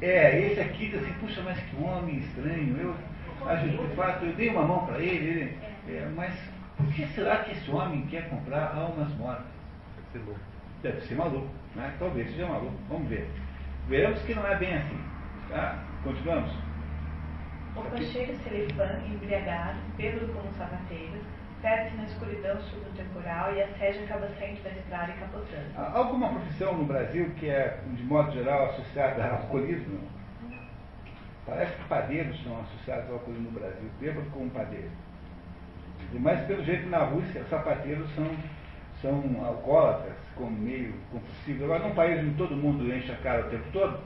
É, 0.00 0.38
esse 0.40 0.60
aqui 0.60 0.90
diz 0.90 1.02
assim, 1.02 1.12
puxa, 1.14 1.42
mas 1.42 1.58
que 1.58 1.76
homem 1.82 2.18
estranho. 2.18 2.76
Eu, 2.76 2.94
acho 3.48 3.68
de 3.68 3.96
fato, 3.96 4.24
eu 4.24 4.32
dei 4.34 4.50
uma 4.50 4.62
mão 4.62 4.86
para 4.86 4.98
ele, 4.98 5.26
ele 5.26 5.58
é, 5.88 6.08
mas 6.14 6.34
por 6.76 6.86
que 6.92 7.06
será 7.08 7.38
que 7.38 7.52
esse 7.52 7.70
homem 7.70 8.06
quer 8.06 8.28
comprar 8.28 8.74
almas 8.74 9.08
mortas? 9.14 9.46
Deve 10.12 10.12
ser 10.12 10.26
louco. 10.26 10.40
Deve 10.82 11.00
ser 11.02 11.14
maluco, 11.14 11.48
né? 11.74 11.94
Talvez 11.98 12.30
seja 12.30 12.46
maluco. 12.46 12.76
Vamos 12.88 13.08
ver. 13.08 13.28
Veremos 13.88 14.20
que 14.22 14.34
não 14.34 14.46
é 14.46 14.56
bem 14.56 14.74
assim. 14.74 14.98
Tá? 15.48 15.82
Continuamos. 16.02 16.50
O 17.76 17.82
cocheiro 17.82 18.36
Selifã, 18.44 19.00
embriagado, 19.06 19.78
bêbado 19.96 20.28
como 20.28 20.48
um 20.48 20.52
sapateiro, 20.52 21.20
perde-se 21.64 21.96
na 21.96 22.04
escuridão 22.04 22.60
subtemporal 22.60 23.54
e 23.54 23.62
a 23.62 23.68
sede 23.78 24.04
acaba 24.04 24.28
saindo 24.38 24.62
da 24.62 24.70
estrada 24.70 25.12
e 25.12 25.18
capotando. 25.18 25.64
Há 25.74 25.98
alguma 25.98 26.28
profissão 26.28 26.76
no 26.76 26.84
Brasil 26.84 27.30
que 27.38 27.48
é, 27.48 27.78
de 27.94 28.02
modo 28.02 28.30
geral, 28.32 28.66
associada 28.66 29.24
ao 29.24 29.36
alcoolismo? 29.36 29.98
Parece 31.46 31.72
que 31.72 31.84
padeiros 31.84 32.42
são 32.44 32.60
associados 32.60 33.08
ao 33.08 33.14
alcoolismo 33.14 33.50
no 33.50 33.58
Brasil, 33.58 33.88
bêbado 33.98 34.30
como 34.30 34.50
padeiro. 34.50 34.90
Mas, 36.12 36.46
pelo 36.46 36.62
jeito, 36.62 36.86
na 36.90 36.98
Rússia, 36.98 37.42
sapateiros 37.48 38.14
são, 38.14 38.30
são 39.00 39.44
alcoólatras, 39.44 40.16
como 40.36 40.50
meio 40.50 40.92
compulsível. 41.10 41.64
Agora, 41.64 41.88
num 41.88 41.94
país 41.94 42.20
onde 42.20 42.36
todo 42.36 42.54
mundo 42.54 42.94
enche 42.94 43.10
a 43.10 43.16
cara 43.16 43.46
o 43.46 43.50
tempo 43.50 43.64
todo, 43.72 44.00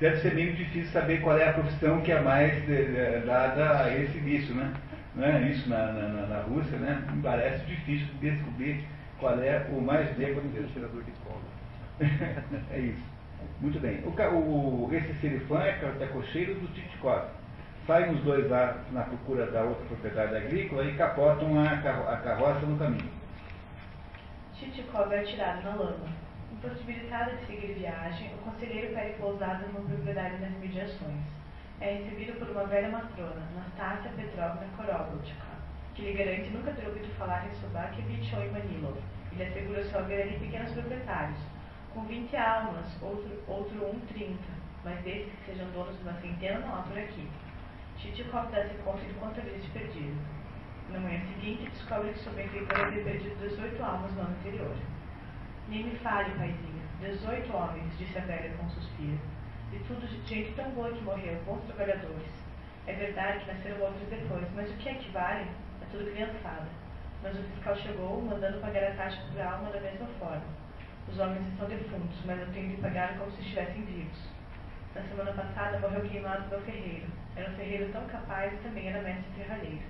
deve 0.00 0.16
ser 0.16 0.34
meio 0.34 0.54
difícil 0.54 0.90
saber 0.92 1.20
qual 1.20 1.38
é 1.38 1.48
a 1.48 1.52
profissão 1.52 2.00
que 2.00 2.10
é 2.10 2.20
mais 2.20 2.52
de, 2.66 2.84
de, 2.86 3.26
dada 3.26 3.84
a 3.84 3.96
esse 3.96 4.18
vício, 4.18 4.54
né? 4.54 4.74
Né? 5.16 5.50
Isso 5.50 5.68
na, 5.68 5.92
na, 5.92 6.26
na, 6.26 6.40
Rússia, 6.42 6.76
né? 6.78 7.02
Me 7.10 7.22
parece 7.22 7.64
difícil 7.64 8.08
descobrir 8.20 8.86
qual 9.18 9.40
é 9.40 9.66
o 9.70 9.80
mais 9.80 10.08
do 10.10 10.72
tirador 10.72 11.02
de 11.02 11.10
cola. 11.24 11.40
é 12.70 12.78
isso. 12.78 13.02
Muito 13.60 13.80
bem. 13.80 14.02
O, 14.04 14.10
o, 14.10 14.90
esse 14.92 15.14
serifã 15.14 15.62
é, 15.62 15.80
é 16.00 16.06
cocheiro 16.08 16.54
do 16.56 16.68
Titkov. 16.68 17.30
Saem 17.86 18.12
os 18.12 18.20
dois 18.22 18.50
lá 18.50 18.76
na 18.92 19.04
procura 19.04 19.46
da 19.46 19.62
outra 19.62 19.86
propriedade 19.86 20.36
agrícola 20.36 20.84
e 20.84 20.96
capotam 20.96 21.58
a, 21.60 21.78
carro, 21.78 22.08
a 22.08 22.16
carroça 22.18 22.66
no 22.66 22.76
caminho. 22.76 23.10
Titkov 24.54 25.10
é 25.12 25.20
atirado 25.20 25.62
na 25.62 25.74
lama. 25.76 26.08
Impossibilitado 26.52 27.36
de 27.36 27.46
seguir 27.46 27.74
viagem, 27.74 28.34
o 28.34 28.50
conselheiro 28.50 28.94
pede 28.94 29.14
pousada 29.14 29.66
numa 29.68 29.80
propriedade 29.80 30.38
nas 30.40 30.50
mediações 30.58 31.36
é 31.80 31.96
recebido 31.96 32.38
por 32.38 32.50
uma 32.50 32.64
velha 32.64 32.88
matrona, 32.88 33.46
Nastácia 33.54 34.10
Petrovna 34.12 34.66
Korobochka, 34.76 35.46
que 35.94 36.02
lhe 36.02 36.12
garante 36.14 36.50
nunca 36.50 36.72
ter 36.72 36.86
ouvido 36.86 37.08
falar 37.18 37.46
em 37.46 37.54
Sobakevich 37.54 38.34
ou 38.34 38.42
em 38.42 38.50
Manilov, 38.50 38.96
e 39.32 39.34
lhe 39.36 39.44
assegura 39.44 39.82
ver 40.04 40.22
ali 40.22 40.38
pequenos 40.38 40.72
proprietários, 40.72 41.38
com 41.92 42.04
20 42.04 42.34
almas, 42.36 43.02
outro, 43.02 43.30
outro 43.46 43.90
um 43.90 44.00
30, 44.06 44.38
mas 44.84 45.02
desses 45.02 45.30
que 45.32 45.52
sejam 45.52 45.70
donos 45.72 45.96
de 45.96 46.02
uma 46.02 46.14
centena 46.14 46.60
não 46.60 46.76
há 46.76 46.82
por 46.82 46.98
aqui. 46.98 47.28
Titikov 47.98 48.50
dá-se 48.50 48.74
conta 48.84 49.00
de 49.00 49.14
quanto 49.14 49.40
havia 49.40 49.58
se 49.58 49.68
perdido. 49.68 50.16
Na 50.90 51.00
manhã 51.00 51.20
seguinte, 51.26 51.68
descobre 51.70 52.12
que 52.12 52.20
seu 52.20 52.32
benfeitor 52.32 52.80
havia 52.80 53.02
perdido 53.02 53.48
18 53.48 53.82
almas 53.82 54.12
no 54.12 54.20
ano 54.20 54.36
anterior. 54.38 54.76
Nem 55.68 55.84
me 55.84 55.96
fale, 55.96 56.30
paizinho. 56.36 56.82
18 57.00 57.54
homens, 57.54 57.98
disse 57.98 58.16
a 58.18 58.22
velha 58.22 58.54
com 58.56 58.64
um 58.64 58.70
suspiro 58.70 59.18
tudo 59.86 60.06
de 60.06 60.34
gente 60.34 60.52
tão 60.54 60.70
boa 60.70 60.90
que 60.90 61.02
morreu, 61.02 61.40
bons 61.46 61.64
trabalhadores. 61.66 62.28
É 62.86 62.92
verdade 62.92 63.40
que 63.40 63.52
nasceram 63.52 63.80
outros 63.80 64.08
depois, 64.08 64.46
mas 64.54 64.70
o 64.70 64.74
que 64.74 64.88
é 64.88 64.94
que 64.94 65.10
vale? 65.10 65.46
É 65.82 65.86
tudo 65.90 66.10
criançada. 66.10 66.66
Mas 67.22 67.38
o 67.38 67.42
fiscal 67.42 67.76
chegou, 67.76 68.22
mandando 68.22 68.60
pagar 68.60 68.84
a 68.84 68.94
taxa 68.94 69.20
por 69.32 69.40
alma 69.40 69.70
da 69.70 69.80
mesma 69.80 70.06
forma. 70.18 70.44
Os 71.08 71.18
homens 71.18 71.46
estão 71.48 71.68
defuntos, 71.68 72.18
mas 72.24 72.40
eu 72.40 72.52
tenho 72.52 72.70
de 72.70 72.82
pagar 72.82 73.18
como 73.18 73.30
se 73.32 73.40
estivessem 73.40 73.84
vivos. 73.84 74.36
Na 74.94 75.02
semana 75.02 75.32
passada 75.32 75.78
morreu 75.78 76.02
queimado 76.02 76.48
meu 76.48 76.60
ferreiro. 76.62 77.06
Era 77.36 77.50
um 77.50 77.54
ferreiro 77.54 77.92
tão 77.92 78.04
capaz 78.06 78.52
e 78.52 78.56
também 78.56 78.88
era 78.88 79.02
mestre 79.02 79.24
serralheiro. 79.36 79.82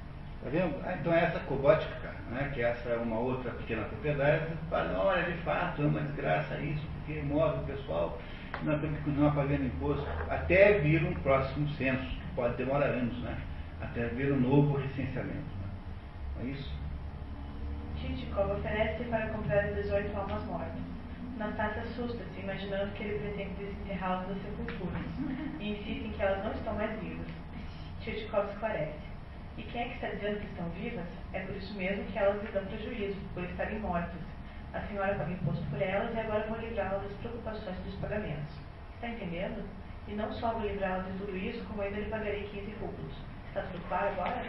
Tá 0.42 0.50
vendo? 0.50 0.82
Ah, 0.84 0.96
então 0.98 1.12
é 1.12 1.24
essa 1.24 1.40
cobótica, 1.40 2.14
né, 2.30 2.50
que 2.52 2.62
essa 2.62 2.88
é 2.90 2.96
uma 2.96 3.18
outra 3.18 3.50
pequena 3.52 3.84
propriedade, 3.84 4.46
fala, 4.68 4.98
olha, 4.98 5.22
de 5.22 5.38
fato, 5.38 5.82
é 5.82 5.86
uma 5.86 6.00
desgraça 6.00 6.58
isso, 6.58 6.86
porque 6.96 7.20
morre 7.22 7.58
o 7.60 7.64
pessoal 7.64 8.18
nós 8.64 8.80
temos 8.80 8.98
que 8.98 9.04
continuar 9.04 9.34
pagando 9.34 9.66
imposto 9.66 10.06
até 10.30 10.78
vir 10.78 11.04
um 11.04 11.14
próximo 11.14 11.68
censo, 11.70 12.04
que 12.04 12.34
pode 12.34 12.56
demorar 12.56 12.86
anos, 12.86 13.16
né? 13.18 13.36
até 13.80 14.06
vir 14.08 14.32
um 14.32 14.40
novo 14.40 14.78
recenseamento. 14.78 15.36
Né? 15.36 16.42
É 16.42 16.44
isso? 16.46 16.72
Chichikov 18.00 18.52
oferece 18.52 19.04
para 19.04 19.28
comprar 19.28 19.72
18 19.74 20.16
almas 20.16 20.44
mortas. 20.44 20.86
Nastácia 21.38 21.82
assusta-se, 21.82 22.40
imaginando 22.40 22.92
que 22.92 23.04
ele 23.04 23.18
pretende 23.18 23.54
desenterrá-las 23.58 24.28
das 24.28 24.38
sepulturas, 24.42 25.02
e 25.60 25.72
insiste 25.72 26.06
em 26.06 26.12
que 26.12 26.22
elas 26.22 26.44
não 26.44 26.52
estão 26.52 26.74
mais 26.74 26.98
vivas. 27.00 27.26
Chichikov 28.00 28.48
esclarece. 28.50 29.06
E 29.58 29.62
quem 29.62 29.82
é 29.82 29.84
que 29.88 29.94
está 29.94 30.08
dizendo 30.08 30.40
que 30.40 30.46
estão 30.46 30.68
vivas? 30.70 31.06
É 31.32 31.40
por 31.40 31.56
isso 31.56 31.74
mesmo 31.74 32.04
que 32.04 32.18
elas 32.18 32.42
lhe 32.42 32.50
dão 32.52 32.64
prejuízo, 32.66 33.16
por 33.34 33.44
estarem 33.44 33.80
mortas 33.80 34.25
a 34.76 34.86
senhora 34.88 35.14
paga 35.14 35.32
imposto 35.32 35.64
por 35.70 35.80
elas 35.80 36.14
e 36.14 36.20
agora 36.20 36.46
vou 36.48 36.58
livrá-la 36.58 36.98
das 36.98 37.12
preocupações 37.14 37.76
dos 37.78 37.94
pagamentos. 37.96 38.54
Está 38.94 39.08
entendendo? 39.08 39.64
E 40.06 40.14
não 40.14 40.32
só 40.32 40.52
vou 40.52 40.68
livrá-la 40.68 41.02
de 41.04 41.18
tudo 41.18 41.36
isso, 41.36 41.64
como 41.64 41.82
ainda 41.82 41.98
lhe 41.98 42.10
pagarei 42.10 42.48
15 42.52 42.74
rublos. 42.80 43.12
Está 43.48 43.62
tudo 43.62 43.84
agora? 43.90 44.42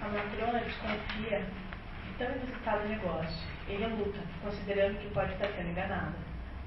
A 0.00 0.08
matrona 0.08 0.58
desconfia 0.60 1.38
de 1.38 2.14
tão 2.18 2.34
inusitado 2.34 2.88
negócio. 2.88 3.48
Ele 3.68 3.86
luta, 3.86 4.18
considerando 4.42 4.98
que 4.98 5.10
pode 5.10 5.32
estar 5.32 5.46
sendo 5.48 5.70
enganada. 5.70 6.14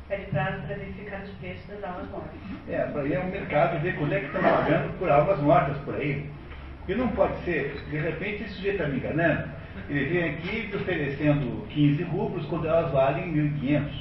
Pede 0.07 0.25
prazo 0.27 0.61
para 0.67 0.75
verificar 0.75 1.21
os 1.21 1.31
preços 1.31 1.65
das 1.67 1.83
almas 1.83 2.07
mortas. 2.09 2.39
É, 2.69 2.86
para 2.86 3.03
ir 3.05 3.13
é 3.13 3.19
um 3.19 3.31
mercado 3.31 3.81
ver 3.81 3.97
quando 3.97 4.13
é 4.13 4.19
que 4.19 4.27
estão 4.27 4.41
pagando 4.41 4.97
por 4.99 5.09
almas 5.09 5.39
mortas 5.39 5.77
por 5.79 5.95
aí. 5.95 6.29
Porque 6.77 6.95
não 6.95 7.07
pode 7.09 7.43
ser, 7.43 7.73
de 7.89 7.97
repente 7.97 8.43
esse 8.43 8.53
sujeito 8.53 8.83
está 8.83 8.88
me 8.88 8.99
enganando, 8.99 9.49
ele 9.89 10.05
vem 10.05 10.30
aqui 10.30 10.76
oferecendo 10.76 11.67
15 11.67 12.03
rublos 12.03 12.45
quando 12.47 12.67
elas 12.67 12.91
valem 12.91 13.34
1.500. 13.34 13.91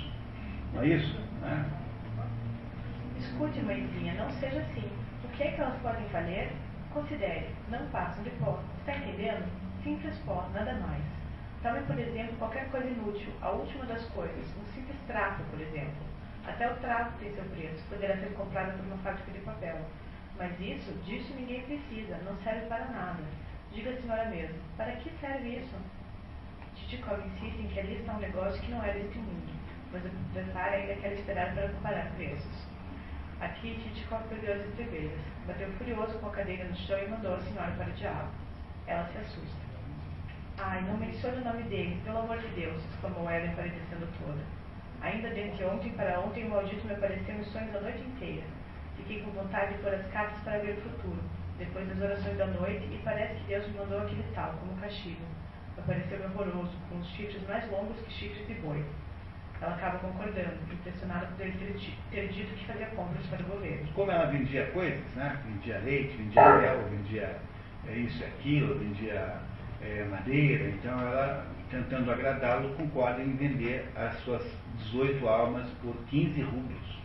Não 0.73 0.83
é 0.83 0.87
isso? 0.89 1.21
Né? 1.41 1.65
Escute, 3.19 3.61
mãezinha, 3.61 4.15
não 4.15 4.31
seja 4.33 4.61
assim. 4.61 4.89
O 5.25 5.29
que 5.29 5.43
é 5.43 5.51
que 5.53 5.61
elas 5.61 5.77
podem 5.81 6.07
valer? 6.09 6.51
Considere, 6.93 7.49
não 7.71 7.87
passam 7.89 8.23
de 8.23 8.31
pó. 8.31 8.61
Está 8.81 8.97
entendendo? 8.97 9.45
Simples 9.83 10.17
pó, 10.25 10.49
nada 10.55 10.75
mais. 10.75 11.03
Tome, 11.63 11.81
por 11.83 11.99
exemplo, 11.99 12.37
qualquer 12.39 12.71
coisa 12.71 12.87
inútil, 12.87 13.33
a 13.41 13.51
última 13.51 13.87
das 13.87 14.05
coisas, 14.11 14.47
um 14.57 14.73
simples 14.75 14.97
trapo, 15.07 15.43
por 15.45 15.61
exemplo. 15.61 16.05
Até 16.47 16.71
o 16.71 16.77
trapo 16.77 17.19
tem 17.19 17.33
seu 17.33 17.45
preço, 17.45 17.83
poderá 17.89 18.17
ser 18.19 18.33
comprado 18.35 18.77
por 18.77 18.87
uma 18.87 18.99
fábrica 18.99 19.33
de 19.33 19.39
papel. 19.41 19.79
Mas 20.37 20.53
isso, 20.61 20.93
disso 21.05 21.33
ninguém 21.35 21.63
precisa, 21.63 22.19
não 22.19 22.37
serve 22.43 22.67
para 22.67 22.85
nada. 22.87 23.23
Diga 23.75 23.91
a 23.91 24.01
senhora 24.01 24.27
mesmo, 24.27 24.57
para 24.77 24.93
que 24.93 25.11
serve 25.19 25.57
isso? 25.57 25.75
Titikov 26.77 27.19
insiste 27.27 27.59
em 27.59 27.67
que 27.67 27.81
ali 27.81 27.97
está 27.97 28.13
um 28.13 28.21
negócio 28.21 28.63
que 28.63 28.71
não 28.71 28.81
é 28.85 28.93
deste 28.93 29.19
mundo, 29.19 29.53
mas 29.91 30.05
o 30.05 30.09
proprietário 30.11 30.79
ainda 30.79 30.95
quer 31.01 31.13
esperar 31.15 31.53
para 31.55 31.69
comparar 31.71 32.13
preços. 32.13 32.69
Aqui, 33.41 33.75
Titikov 33.83 34.23
perdeu 34.29 34.55
as 34.55 34.69
estribeiras, 34.69 35.19
bateu 35.49 35.69
furioso 35.73 36.17
com 36.21 36.29
a 36.29 36.31
cadeira 36.31 36.65
no 36.67 36.77
chão 36.77 36.97
e 37.01 37.09
mandou 37.09 37.35
a 37.35 37.41
senhora 37.41 37.73
para 37.73 37.91
o 37.91 37.95
diabo. 37.95 38.31
Ela 38.87 39.09
se 39.09 39.19
assusta. 39.19 39.65
Ai, 40.59 40.81
não 40.83 40.97
mencione 40.97 41.39
o 41.39 41.45
nome 41.45 41.65
dele, 41.65 42.01
pelo 42.05 42.19
amor 42.19 42.39
de 42.39 42.49
Deus, 42.55 42.81
exclamou 42.95 43.29
ela 43.29 43.45
empalidecendo 43.45 44.07
toda. 44.21 44.41
Ainda 45.03 45.31
desde 45.31 45.65
ontem 45.65 45.91
para 45.95 46.21
ontem 46.21 46.47
o 46.47 46.51
maldito 46.51 46.87
me 46.87 46.95
apareceu 46.95 47.35
em 47.35 47.45
sonhos 47.47 47.75
a 47.75 47.81
noite 47.81 48.03
inteira. 48.03 48.45
Fiquei 48.99 49.21
com 49.23 49.33
vontade 49.33 49.75
de 49.75 49.83
pôr 49.83 49.93
as 49.93 50.07
cartas 50.13 50.41
para 50.45 50.59
ver 50.59 50.79
o 50.79 50.83
futuro 50.83 51.19
depois 51.59 51.89
das 51.89 52.01
orações 52.01 52.37
da 52.37 52.47
noite, 52.47 52.85
e 52.91 53.01
parece 53.05 53.35
que 53.35 53.47
Deus 53.49 53.67
me 53.69 53.79
mandou 53.79 54.01
aquele 54.01 54.25
tal, 54.35 54.53
como 54.55 54.81
castigo. 54.81 55.25
Apareceu 55.79 56.21
horroroso, 56.25 56.73
com 56.89 56.99
os 56.99 57.09
chifres 57.11 57.47
mais 57.49 57.69
longos 57.71 57.97
que 58.01 58.13
chifres 58.13 58.47
de 58.47 58.55
boi. 58.55 58.85
Ela 59.61 59.75
acaba 59.75 59.99
concordando, 59.99 60.59
impressionada 60.73 61.27
por 61.27 61.41
ele 61.41 61.53
ter, 61.53 61.91
ter 62.11 62.29
dito 62.29 62.55
que 62.55 62.67
fazia 62.67 62.87
compras 62.89 63.25
para 63.27 63.43
o 63.43 63.47
governo. 63.47 63.89
Como 63.95 64.11
ela 64.11 64.27
vendia 64.27 64.67
coisas, 64.67 65.05
né? 65.15 65.41
Vendia 65.47 65.79
leite, 65.79 66.17
vendia 66.17 66.57
mel, 66.57 66.89
vendia 66.91 67.41
é, 67.87 67.97
isso 67.97 68.23
e 68.23 68.27
aquilo, 68.27 68.79
vendia 68.79 69.41
é, 69.81 70.05
madeira, 70.05 70.69
então 70.71 71.01
ela, 71.01 71.47
tentando 71.71 72.11
agradá-lo, 72.11 72.75
concorda 72.75 73.23
em 73.23 73.37
vender 73.37 73.89
as 73.97 74.15
suas 74.21 74.45
18 74.79 75.27
almas 75.29 75.69
por 75.83 75.95
15 76.07 76.43
rublos. 76.43 76.99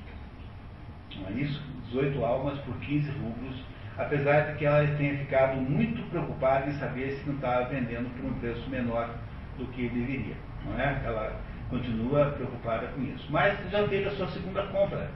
Não 1.18 1.28
é 1.30 1.32
isso? 1.34 1.62
18 1.88 2.24
almas 2.24 2.60
por 2.60 2.76
15 2.78 3.10
rublos 3.12 3.69
apesar 4.00 4.52
de 4.52 4.58
que 4.58 4.66
ela 4.66 4.88
tenha 4.98 5.18
ficado 5.18 5.58
muito 5.58 6.02
preocupada 6.10 6.70
em 6.70 6.74
saber 6.74 7.12
se 7.12 7.28
não 7.28 7.36
estava 7.36 7.66
vendendo 7.66 8.10
por 8.16 8.32
um 8.32 8.34
preço 8.40 8.70
menor 8.70 9.10
do 9.58 9.66
que 9.68 9.90
deveria. 9.90 10.36
Não 10.66 10.80
é? 10.80 11.02
Ela 11.06 11.40
continua 11.70 12.32
preocupada 12.32 12.88
com 12.88 13.04
isso. 13.04 13.28
Mas 13.30 13.58
já 13.70 13.88
fez 13.88 14.08
a 14.08 14.12
sua 14.12 14.28
segunda 14.30 14.64
compra, 14.68 15.10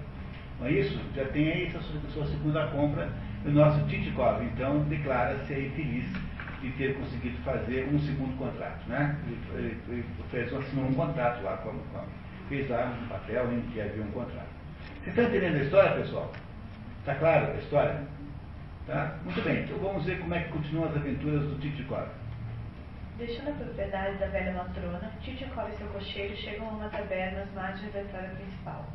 não 0.60 0.68
é 0.68 0.72
isso? 0.72 1.00
Já 1.16 1.26
tem 1.26 1.52
aí 1.52 1.74
a 1.76 1.80
sua, 2.12 2.24
a 2.24 2.28
segunda 2.28 2.68
compra. 2.68 3.10
O 3.46 3.50
nosso 3.50 3.86
Titikov, 3.88 4.42
então, 4.42 4.80
declara-se 4.84 5.54
aí 5.54 5.70
feliz 5.76 6.06
de 6.62 6.72
ter 6.78 6.96
conseguido 6.96 7.38
fazer 7.44 7.90
um 7.94 8.00
segundo 8.00 8.38
contrato. 8.38 8.88
Né? 8.88 9.18
Ele, 9.54 9.78
ele, 9.90 10.06
um 10.78 10.94
contrato 10.94 11.44
lá, 11.44 11.58
com, 11.58 11.72
com, 11.72 12.06
fez 12.48 12.70
lá 12.70 12.94
um 13.04 13.08
papel 13.08 13.52
em 13.52 13.62
que 13.72 13.82
havia 13.82 14.02
um 14.02 14.12
contrato. 14.12 14.48
Vocês 15.02 15.08
estão 15.08 15.26
entendendo 15.26 15.58
a 15.58 15.64
história, 15.64 15.92
pessoal? 15.92 16.32
Está 17.02 17.16
claro 17.16 17.52
a 17.52 17.56
história? 17.56 18.02
Tá? 18.86 19.18
Muito 19.24 19.42
bem, 19.42 19.64
então 19.64 19.78
vamos 19.78 20.04
ver 20.06 20.20
como 20.20 20.34
é 20.34 20.44
que 20.44 20.52
continuam 20.52 20.90
as 20.90 20.96
aventuras 20.98 21.44
do 21.44 21.58
Titikov. 21.60 22.06
Deixando 23.18 23.52
a 23.52 23.54
propriedade 23.54 24.18
da 24.18 24.28
velha 24.28 24.54
matrona, 24.54 25.10
Titikov 25.22 25.70
e 25.70 25.78
seu 25.78 25.88
cocheiro 25.88 26.36
chegam 26.36 26.68
a 26.68 26.72
uma 26.72 26.90
taberna 26.90 27.44
às 27.44 27.54
margens 27.54 27.94
da 27.94 28.02
estrada 28.02 28.36
principal. 28.36 28.86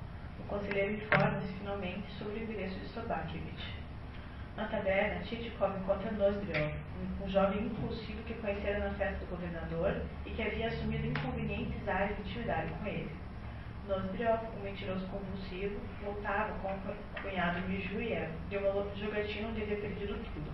O 0.40 0.42
conselheiro 0.42 0.92
informa-se 0.92 1.52
finalmente 1.54 2.10
sobre 2.18 2.34
o 2.34 2.42
endereço 2.42 2.78
de 2.78 2.86
Sobakevich. 2.88 3.78
Na 4.58 4.66
taberna, 4.66 5.24
Titikov 5.24 5.78
encontra 5.78 6.10
Nozdrel, 6.10 6.70
um 7.24 7.28
jovem 7.30 7.66
impulsivo 7.66 8.22
que 8.24 8.34
conhecera 8.34 8.80
na 8.80 8.94
festa 8.94 9.24
do 9.24 9.30
governador 9.30 10.02
e 10.26 10.30
que 10.30 10.42
havia 10.42 10.66
assumido 10.66 11.06
inconvenientes 11.06 11.88
áreas 11.88 12.14
de 12.16 12.22
intimidade 12.22 12.68
com 12.72 12.86
ele. 12.86 13.10
Nozdrel, 13.88 14.38
um 14.54 14.62
mentiroso 14.62 15.06
compulsivo, 15.06 15.80
voltava 16.04 16.52
com 16.58 16.68
o 16.68 17.22
cunhado 17.22 17.66
Mijuia 17.66 18.30
de 18.50 18.58
uma 18.58 18.84
jogatina 18.94 19.48
onde 19.48 19.62
havia 19.62 19.78
perdido 19.78 20.22
tudo. 20.34 20.52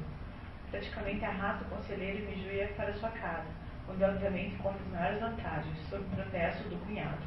Praticamente 0.70 1.24
arrasta 1.24 1.64
o 1.64 1.68
conselheiro 1.68 2.24
Mijuia 2.30 2.68
para 2.76 2.94
sua 2.94 3.10
casa, 3.10 3.48
onde 3.90 4.04
obviamente 4.04 4.54
conta 4.58 4.78
as 4.78 4.92
maiores 4.92 5.20
vantagens, 5.20 5.78
sob 5.90 6.04
o 6.04 6.16
protesto 6.16 6.68
do 6.68 6.76
cunhado. 6.86 7.18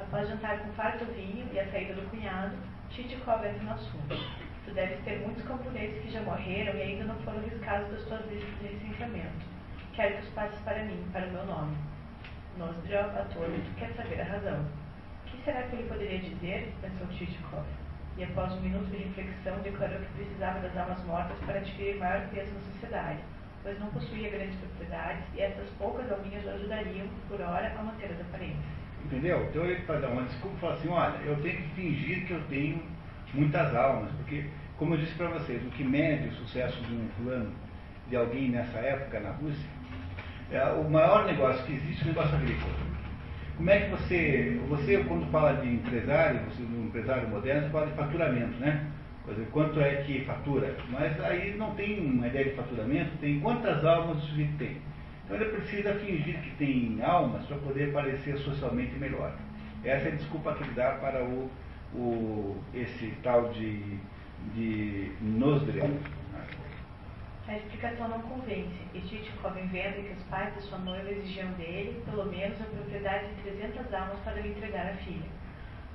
Após 0.00 0.26
jantar 0.26 0.58
com 0.60 0.72
farto 0.72 1.04
vinho 1.04 1.46
e 1.52 1.60
a 1.60 1.70
saída 1.70 1.92
do 1.92 2.08
cunhado, 2.08 2.56
Titikov 2.88 3.44
entra 3.44 3.62
no 3.62 3.72
assunto. 3.72 4.16
Tu 4.64 4.72
deves 4.72 5.04
ter 5.04 5.20
muitos 5.20 5.44
camponeses 5.44 6.02
que 6.02 6.12
já 6.12 6.22
morreram 6.22 6.74
e 6.78 6.82
ainda 6.82 7.04
não 7.04 7.16
foram 7.16 7.40
riscados 7.40 7.90
das 7.90 8.04
tuas 8.06 8.26
listas 8.30 8.58
de 8.58 8.68
licenciamento. 8.68 9.44
Quero 9.92 10.14
que 10.14 10.22
os 10.22 10.30
passes 10.30 10.58
para 10.60 10.82
mim, 10.82 11.06
para 11.12 11.26
o 11.26 11.30
meu 11.30 11.44
nome. 11.44 11.76
Nozdrel, 12.56 13.10
atônito, 13.10 13.70
quer 13.78 13.92
saber 13.92 14.22
a 14.22 14.24
razão. 14.24 14.85
Será 15.46 15.62
que 15.62 15.76
ele 15.76 15.88
poderia 15.88 16.18
dizer? 16.18 16.74
pensou 16.82 17.06
Chichikov. 17.12 17.64
E 18.18 18.24
após 18.24 18.52
um 18.54 18.60
minuto 18.62 18.90
de 18.90 18.96
reflexão, 18.96 19.60
declarou 19.60 20.00
que 20.00 20.24
precisava 20.24 20.58
das 20.58 20.76
almas 20.76 21.00
mortas 21.04 21.38
para 21.46 21.58
adquirir 21.58 21.98
maior 21.98 22.26
peso 22.30 22.52
na 22.52 22.60
sociedade, 22.72 23.20
pois 23.62 23.78
não 23.78 23.86
possuía 23.90 24.28
grandes 24.28 24.56
propriedades 24.56 25.22
e 25.36 25.40
essas 25.40 25.70
poucas 25.78 26.10
alminhas 26.10 26.44
o 26.44 26.50
ajudariam, 26.50 27.06
por 27.28 27.40
hora, 27.40 27.72
a 27.78 27.82
manter 27.84 28.06
as 28.06 28.20
aparências. 28.22 28.64
Entendeu? 29.04 29.46
Então 29.48 29.64
ele 29.64 29.82
faz 29.82 30.02
uma 30.02 30.22
desculpa 30.24 30.56
e 30.56 30.60
fala 30.60 30.74
assim, 30.74 30.88
olha, 30.88 31.16
eu 31.18 31.40
tenho 31.40 31.56
que 31.58 31.68
fingir 31.76 32.26
que 32.26 32.32
eu 32.32 32.42
tenho 32.48 32.82
muitas 33.32 33.72
almas, 33.72 34.10
porque, 34.16 34.46
como 34.76 34.94
eu 34.94 34.98
disse 34.98 35.14
para 35.14 35.28
vocês, 35.28 35.64
o 35.64 35.70
que 35.70 35.84
mede 35.84 36.26
o 36.26 36.32
sucesso 36.32 36.82
de 36.82 36.92
um 36.92 37.08
plano 37.22 37.54
de 38.08 38.16
alguém 38.16 38.48
nessa 38.48 38.78
época 38.78 39.20
na 39.20 39.30
Rússia 39.30 39.68
é 40.50 40.64
o 40.72 40.90
maior 40.90 41.24
negócio 41.24 41.64
que 41.66 41.74
existe 41.74 42.02
o 42.02 42.08
negócio 42.08 42.34
agrícola. 42.34 42.95
Como 43.56 43.70
é 43.70 43.80
que 43.80 43.90
você, 43.90 44.60
você 44.68 45.04
quando 45.04 45.30
fala 45.30 45.54
de 45.54 45.68
empresário, 45.68 46.40
você, 46.50 46.62
um 46.62 46.86
empresário 46.86 47.28
moderno, 47.28 47.62
você 47.62 47.70
fala 47.70 47.86
de 47.86 47.94
faturamento, 47.94 48.58
né? 48.58 48.86
Dizer, 49.28 49.48
quanto 49.50 49.80
é 49.80 49.96
que 50.02 50.24
fatura? 50.24 50.76
Mas 50.88 51.20
aí 51.20 51.56
não 51.56 51.74
tem 51.74 51.98
uma 51.98 52.28
ideia 52.28 52.44
de 52.44 52.54
faturamento, 52.54 53.10
tem 53.20 53.40
quantas 53.40 53.84
almas 53.84 54.18
o 54.18 54.26
sujeito 54.28 54.56
tem. 54.56 54.76
Então 55.24 55.36
ele 55.36 55.46
precisa 55.46 55.94
fingir 55.94 56.38
que 56.42 56.50
tem 56.56 57.00
almas 57.02 57.44
para 57.46 57.56
poder 57.56 57.92
parecer 57.92 58.36
socialmente 58.38 58.94
melhor. 58.98 59.34
Essa 59.82 60.08
é 60.08 60.12
a 60.12 60.14
desculpa 60.14 60.54
que 60.54 60.62
ele 60.62 60.74
dá 60.74 60.92
para 60.92 61.24
o 61.24 61.50
o, 61.94 62.56
esse 62.74 63.12
tal 63.22 63.48
de, 63.50 63.98
de 64.54 65.10
Nozdrel. 65.20 65.90
A 67.48 67.54
explicação 67.54 68.08
não 68.08 68.20
convence, 68.22 68.74
e 68.92 69.00
Titikov 69.00 69.54
vendo 69.54 70.04
que 70.04 70.14
os 70.14 70.22
pais 70.24 70.52
de 70.54 70.62
sua 70.62 70.78
noiva 70.78 71.08
exigiam 71.08 71.52
dele, 71.52 72.02
pelo 72.04 72.26
menos, 72.26 72.60
a 72.60 72.64
propriedade 72.64 73.28
de 73.28 73.42
300 73.42 73.94
almas 73.94 74.18
para 74.24 74.40
lhe 74.40 74.48
entregar 74.48 74.86
a 74.88 74.96
filha. 74.96 75.30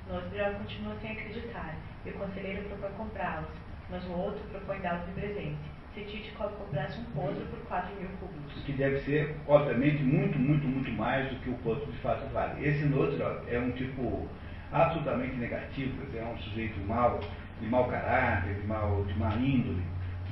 Nozdrel 0.08 0.54
continua 0.54 0.96
sem 1.02 1.12
acreditar, 1.12 1.76
e 2.06 2.08
o 2.08 2.12
conselheiro 2.14 2.62
propõe 2.70 2.92
comprá-las, 2.92 3.50
mas 3.90 4.02
o 4.06 4.12
outro 4.12 4.42
propõe 4.48 4.80
dá-los 4.80 5.04
de 5.04 5.12
presente. 5.12 5.58
Se 5.92 6.00
Titikov 6.04 6.54
comprasse 6.54 6.98
um 6.98 7.04
potro 7.12 7.44
por 7.44 7.58
4 7.68 7.96
mil 7.96 8.08
rublos. 8.18 8.64
Que 8.64 8.72
deve 8.72 9.00
ser, 9.00 9.36
obviamente, 9.46 10.02
muito, 10.02 10.38
muito, 10.38 10.66
muito 10.66 10.90
mais 10.92 11.28
do 11.28 11.36
que 11.40 11.50
o 11.50 11.54
potro 11.58 11.92
de 11.92 11.98
fato 11.98 12.32
vale. 12.32 12.66
Esse 12.66 12.86
Nozdrel 12.86 13.42
é 13.46 13.58
um 13.58 13.72
tipo 13.72 14.26
absolutamente 14.72 15.36
negativo, 15.36 16.00
é 16.16 16.24
um 16.24 16.38
sujeito 16.38 16.80
mau, 16.86 17.20
de 17.60 17.66
mau 17.66 17.86
caráter, 17.88 18.54
de, 18.54 18.66
mau, 18.66 19.04
de 19.04 19.18
má 19.18 19.34
índole, 19.34 19.82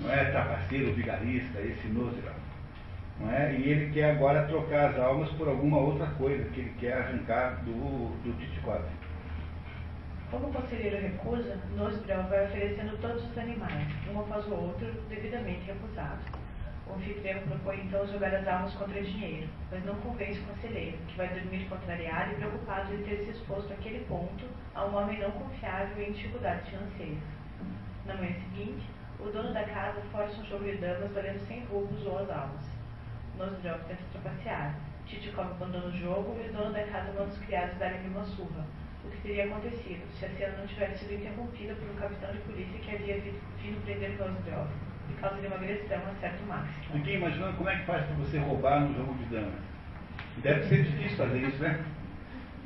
não 0.01 0.13
é 0.13 0.25
trapaceiro, 0.31 0.95
vigarista, 0.95 1.61
esse 1.61 1.87
Nozera. 1.89 2.35
Não 3.19 3.31
é? 3.31 3.55
E 3.55 3.69
ele 3.69 3.93
quer 3.93 4.13
agora 4.13 4.47
trocar 4.47 4.91
as 4.91 4.99
almas 4.99 5.31
por 5.33 5.47
alguma 5.47 5.79
outra 5.79 6.07
coisa 6.07 6.43
que 6.51 6.61
ele 6.61 6.75
quer 6.81 6.95
arrancar 6.95 7.63
do, 7.65 8.09
do 8.23 8.39
Titicov. 8.39 8.83
Como 10.31 10.47
o 10.47 10.53
conselheiro 10.53 10.97
recusa, 10.97 11.59
Nosbrel 11.77 12.23
vai 12.29 12.47
oferecendo 12.47 12.97
todos 12.99 13.23
os 13.29 13.37
animais, 13.37 13.89
um 14.11 14.21
após 14.21 14.47
o 14.47 14.55
outro, 14.55 14.87
devidamente 15.09 15.67
recusados. 15.67 16.25
O 16.87 16.95
anfitrião 16.95 17.41
propõe 17.41 17.81
então 17.81 18.07
jogar 18.07 18.35
as 18.35 18.47
almas 18.47 18.73
contra 18.75 19.03
dinheiro, 19.03 19.49
mas 19.71 19.85
não 19.85 19.95
convence 19.97 20.39
o 20.39 20.45
conselheiro, 20.45 20.99
que 21.09 21.17
vai 21.17 21.29
dormir 21.29 21.67
contrariado 21.69 22.33
e 22.33 22.37
preocupado 22.37 22.97
de 22.97 23.03
ter 23.03 23.25
se 23.25 23.31
exposto 23.31 23.73
àquele 23.73 24.05
ponto 24.07 24.45
a 24.75 24.87
um 24.87 24.97
homem 24.97 25.19
não 25.19 25.31
confiável 25.33 26.03
e 26.03 26.09
em 26.09 26.13
dificuldades 26.13 26.69
financeiras. 26.69 27.23
Na 28.07 28.15
manhã 28.15 28.35
seguinte, 28.35 28.87
o 29.23 29.31
dono 29.31 29.53
da 29.53 29.65
casa 29.65 30.01
força 30.13 30.41
um 30.41 30.45
jogo 30.45 30.65
de 30.65 30.77
damas 30.79 31.13
valendo 31.13 31.39
100 31.47 31.65
rublos 31.65 32.07
ou 32.07 32.19
as 32.19 32.31
almas. 32.31 32.65
Nosdrel 33.37 33.79
tenta 33.87 34.03
trapacear. 34.13 34.75
Titikov 35.07 35.51
abandona 35.51 35.87
o 35.87 35.93
jogo 35.93 36.39
e 36.41 36.49
o 36.49 36.53
dono 36.53 36.73
da 36.73 36.85
casa 36.85 37.13
manda 37.13 37.25
os 37.25 37.39
criados 37.39 37.79
darem-lhe 37.79 38.09
uma 38.09 38.25
surra. 38.25 38.65
O 39.05 39.11
que 39.11 39.21
teria 39.23 39.45
acontecido 39.47 40.07
se 40.19 40.27
a 40.27 40.29
cena 40.31 40.59
não 40.59 40.67
tivesse 40.67 40.99
sido 40.99 41.15
interrompida 41.15 41.75
por 41.75 41.91
um 41.91 41.95
capitão 41.95 42.33
de 42.33 42.39
polícia 42.41 42.79
que 42.79 42.95
havia 42.95 43.21
vindo 43.61 43.85
prender 43.85 44.19
Nosdrel? 44.19 44.67
por 45.11 45.21
causa 45.21 45.41
de 45.41 45.47
uma 45.47 45.57
agressão 45.57 45.99
a 45.99 46.15
certo 46.21 46.47
máximo. 46.47 46.93
Fiquei 46.93 47.17
imaginando 47.17 47.57
como 47.57 47.69
é 47.69 47.77
que 47.77 47.85
faz 47.85 48.05
para 48.07 48.17
você 48.17 48.39
roubar 48.39 48.81
no 48.81 48.95
jogo 48.95 49.15
de 49.15 49.25
damas. 49.27 49.71
Deve 50.39 50.69
ser 50.69 50.85
difícil 50.85 51.17
fazer 51.17 51.39
isso, 51.39 51.63
né? 51.63 51.85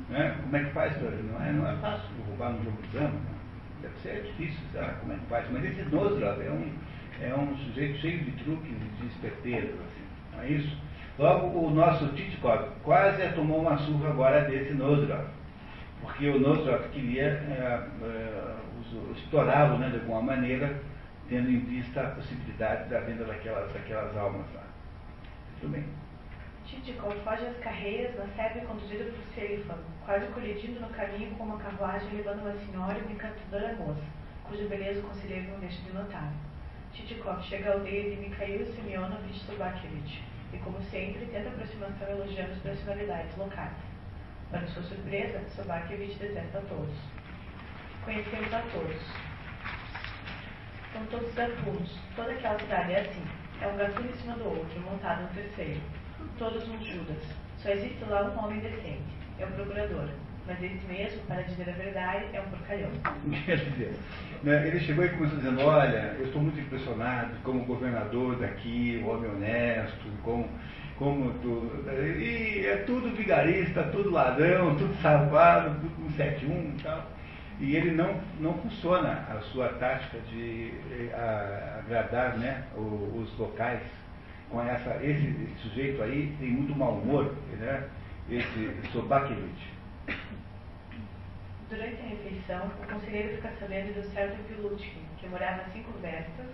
né? 0.09 0.37
Como 0.41 0.55
é 0.55 0.63
que 0.63 0.71
faz? 0.71 1.01
Não 1.01 1.41
é, 1.41 1.51
não 1.51 1.67
é 1.67 1.75
fácil 1.77 2.09
roubar 2.27 2.51
no 2.51 2.63
jogo 2.63 2.81
de 2.83 2.97
damas. 2.97 3.34
Deve 3.85 3.99
ser 4.01 4.23
difícil, 4.23 4.59
sabe 4.73 4.99
como 4.99 5.13
é 5.13 5.15
que 5.15 5.25
faz. 5.25 5.45
Mas 5.51 5.63
esse 5.65 5.83
Nosdrav 5.83 6.41
é 6.41 6.49
um, 6.49 6.73
é 7.21 7.35
um 7.35 7.55
sujeito 7.57 7.99
cheio 7.99 8.19
de 8.23 8.31
truques 8.43 8.71
e 8.71 9.01
de 9.01 9.07
esperteza, 9.07 9.73
assim. 9.73 10.05
Não 10.33 10.41
é 10.41 10.49
isso? 10.49 10.77
Logo, 11.19 11.59
o 11.59 11.69
nosso 11.69 12.07
Titikov 12.09 12.67
quase 12.83 13.27
tomou 13.33 13.61
uma 13.61 13.77
surra 13.77 14.09
agora 14.09 14.41
desse 14.45 14.73
Nosdrav. 14.73 15.27
Porque 16.01 16.27
o 16.29 16.39
Nosdrav 16.39 16.81
queria 16.89 17.23
é, 17.23 17.87
é, 18.01 18.55
estourá-lo 19.17 19.77
né, 19.77 19.89
de 19.89 19.97
alguma 19.97 20.21
maneira 20.21 20.75
tendo 21.29 21.49
em 21.49 21.59
vista 21.59 22.01
a 22.01 22.09
possibilidade 22.11 22.89
da 22.89 22.99
venda 23.01 23.23
daquelas, 23.23 23.71
daquelas 23.73 24.15
almas 24.17 24.45
lá. 24.53 24.63
Tudo 25.59 25.71
bem. 25.71 25.85
Chichikov 26.67 27.15
foge 27.23 27.45
às 27.45 27.57
carreiras 27.57 28.15
na 28.15 28.27
serve 28.35 28.65
conduzida 28.65 29.05
por 29.05 29.23
Serifan, 29.33 29.77
quase 30.03 30.25
colidindo 30.27 30.79
no 30.79 30.89
caminho 30.89 31.35
com 31.35 31.43
uma 31.43 31.59
carruagem 31.59 32.09
levando 32.13 32.41
uma 32.41 32.53
senhora 32.65 32.97
e 32.97 33.01
uma 33.01 33.11
encantadora 33.11 33.73
moça, 33.73 34.01
cuja 34.43 34.67
beleza 34.67 34.99
o 34.99 35.03
conselheiro 35.03 35.51
não 35.51 35.59
deixa 35.59 35.81
de 35.83 35.93
notar. 35.93 36.33
Chichikov 36.93 37.43
chega 37.43 37.69
à 37.69 37.73
aldeia 37.73 38.09
de 38.09 38.21
Mikhail 38.21 38.65
Semyonovich 38.65 39.45
Sobakevich 39.45 40.23
e, 40.53 40.57
como 40.57 40.81
sempre, 40.83 41.25
tenta 41.27 41.49
aproximação 41.49 42.07
elogiando 42.07 42.53
as 42.53 42.59
personalidades 42.59 43.37
locais. 43.37 43.77
Para 44.49 44.67
sua 44.67 44.83
surpresa, 44.83 45.41
Sobakevich 45.55 46.17
detesta 46.17 46.57
a 46.57 46.61
todos. 46.61 46.95
Conhecemos 48.03 48.53
a 48.53 48.61
todos, 48.71 49.01
são 50.95 51.05
todos 51.07 51.33
gatunos. 51.35 51.99
Toda 52.15 52.31
aquela 52.31 52.57
cidade 52.57 52.93
é 52.93 53.01
assim. 53.01 53.27
É 53.59 53.67
um 53.67 53.75
gatuno 53.75 54.09
em 54.09 54.13
cima 54.13 54.35
do 54.35 54.45
outro, 54.45 54.79
montado 54.79 55.23
no 55.23 55.27
terceiro. 55.29 55.81
Todos 56.37 56.67
uns 56.67 56.85
Judas. 56.85 57.17
Só 57.57 57.69
existe 57.69 58.03
lá 58.09 58.23
um 58.23 58.45
homem 58.45 58.59
decente. 58.59 59.03
É 59.39 59.45
o 59.45 59.51
procurador. 59.51 60.09
Mas 60.47 60.61
esse 60.61 60.85
mesmo, 60.85 61.21
para 61.27 61.41
dizer 61.41 61.67
a 61.69 61.73
verdade, 61.73 62.25
é 62.33 62.39
um 62.39 62.49
porcalhão. 62.49 62.91
Quer 63.45 63.57
dizer, 63.57 63.95
né, 64.43 64.67
ele 64.67 64.79
chegou 64.79 65.03
e 65.03 65.09
começou 65.09 65.39
dizendo, 65.39 65.61
olha, 65.61 66.15
eu 66.19 66.25
estou 66.25 66.41
muito 66.41 66.59
impressionado 66.59 67.35
como 67.43 67.65
governador 67.65 68.37
daqui, 68.37 69.01
o 69.03 69.09
homem 69.09 69.31
honesto, 69.31 70.05
como, 70.21 70.47
como 70.99 71.33
tudo. 71.39 71.89
E 72.19 72.63
é 72.67 72.83
tudo 72.85 73.15
vigarista, 73.15 73.83
tudo 73.85 74.11
ladrão, 74.11 74.75
tudo 74.75 74.93
safado, 75.01 75.79
tudo 75.79 75.95
com 75.95 76.11
7-1 76.11 76.79
e 76.79 76.83
tal 76.83 77.15
e 77.59 77.75
ele 77.75 77.91
não, 77.91 78.19
não 78.39 78.53
funciona 78.55 79.25
a 79.29 79.39
sua 79.51 79.69
tática 79.69 80.19
de 80.29 80.73
eh, 80.91 81.13
a, 81.13 81.79
agradar 81.79 82.37
né, 82.37 82.63
os, 82.75 83.29
os 83.29 83.37
locais 83.39 83.81
com 84.55 84.61
essa, 84.61 85.03
esse 85.03 85.53
sujeito 85.61 86.01
aí 86.01 86.33
tem 86.39 86.51
muito 86.51 86.73
mau 86.73 86.93
humor, 86.93 87.35
né, 87.59 87.89
esse 88.29 88.71
Sobakevich. 88.89 89.73
Durante 91.69 92.01
a 92.01 92.07
refeição, 92.07 92.67
o 92.67 92.87
conselheiro 92.87 93.35
fica 93.35 93.51
sabendo 93.59 93.93
do 93.93 94.09
certo 94.13 94.41
Pilutkin, 94.47 95.03
que 95.19 95.27
morava 95.27 95.63
a 95.63 95.69
cinco 95.71 95.91
verstas, 95.99 96.47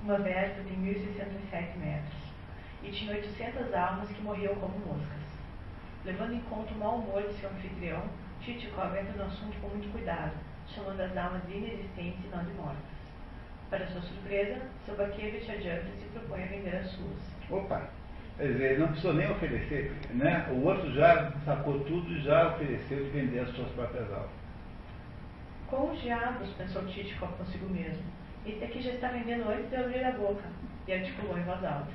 uma 0.00 0.16
versta 0.16 0.62
tem 0.62 0.78
1.607 0.78 1.76
metros, 1.76 2.32
e 2.82 2.90
tinha 2.90 3.12
800 3.12 3.74
almas 3.74 4.08
que 4.08 4.22
morriam 4.22 4.54
como 4.54 4.78
moscas. 4.86 5.22
Levando 6.06 6.32
em 6.32 6.40
conta 6.48 6.72
o 6.72 6.78
mau 6.78 7.00
humor 7.00 7.22
de 7.22 7.34
seu 7.34 7.50
anfitrião, 7.50 8.02
Chichikov 8.40 8.96
entra 8.96 9.12
no 9.12 9.24
assunto 9.24 9.60
com 9.60 9.68
muito 9.68 9.92
cuidado, 9.92 10.32
chamando 10.68 11.00
as 11.02 11.14
almas 11.18 11.46
de 11.46 11.52
inexistentes 11.52 12.24
e 12.24 12.28
não 12.28 12.42
de 12.44 12.52
mortas. 12.54 12.82
Para 13.68 13.86
sua 13.88 14.00
surpresa, 14.00 14.62
Sobakevich 14.86 15.50
adianta 15.52 15.86
e 15.94 16.00
se 16.00 16.08
propõe 16.14 16.44
a 16.44 16.46
vender 16.46 16.76
as 16.76 16.90
suas. 16.92 17.31
Opa! 17.52 17.82
Quer 18.38 18.46
dizer, 18.48 18.78
não 18.78 18.88
precisou 18.88 19.12
nem 19.12 19.30
oferecer, 19.30 19.92
né? 20.10 20.48
O 20.50 20.64
outro 20.64 20.90
já 20.94 21.30
sacou 21.44 21.80
tudo 21.80 22.10
e 22.10 22.22
já 22.22 22.48
ofereceu 22.48 23.04
de 23.04 23.10
vender 23.10 23.40
as 23.40 23.50
suas 23.50 23.68
próprias 23.72 24.10
almas. 24.10 24.30
Com 25.68 25.90
os 25.90 26.00
diabos, 26.00 26.48
pensou 26.54 26.88
Chichikov 26.88 27.32
consigo 27.36 27.68
mesmo. 27.68 28.02
Esse 28.46 28.64
aqui 28.64 28.80
já 28.80 28.92
está 28.92 29.08
vendendo 29.08 29.48
antes 29.48 29.68
de 29.68 29.76
abrir 29.76 30.02
a 30.02 30.12
boca, 30.12 30.44
e 30.88 30.92
articulou 30.92 31.38
em 31.38 31.42
voz 31.42 31.62
alta. 31.62 31.92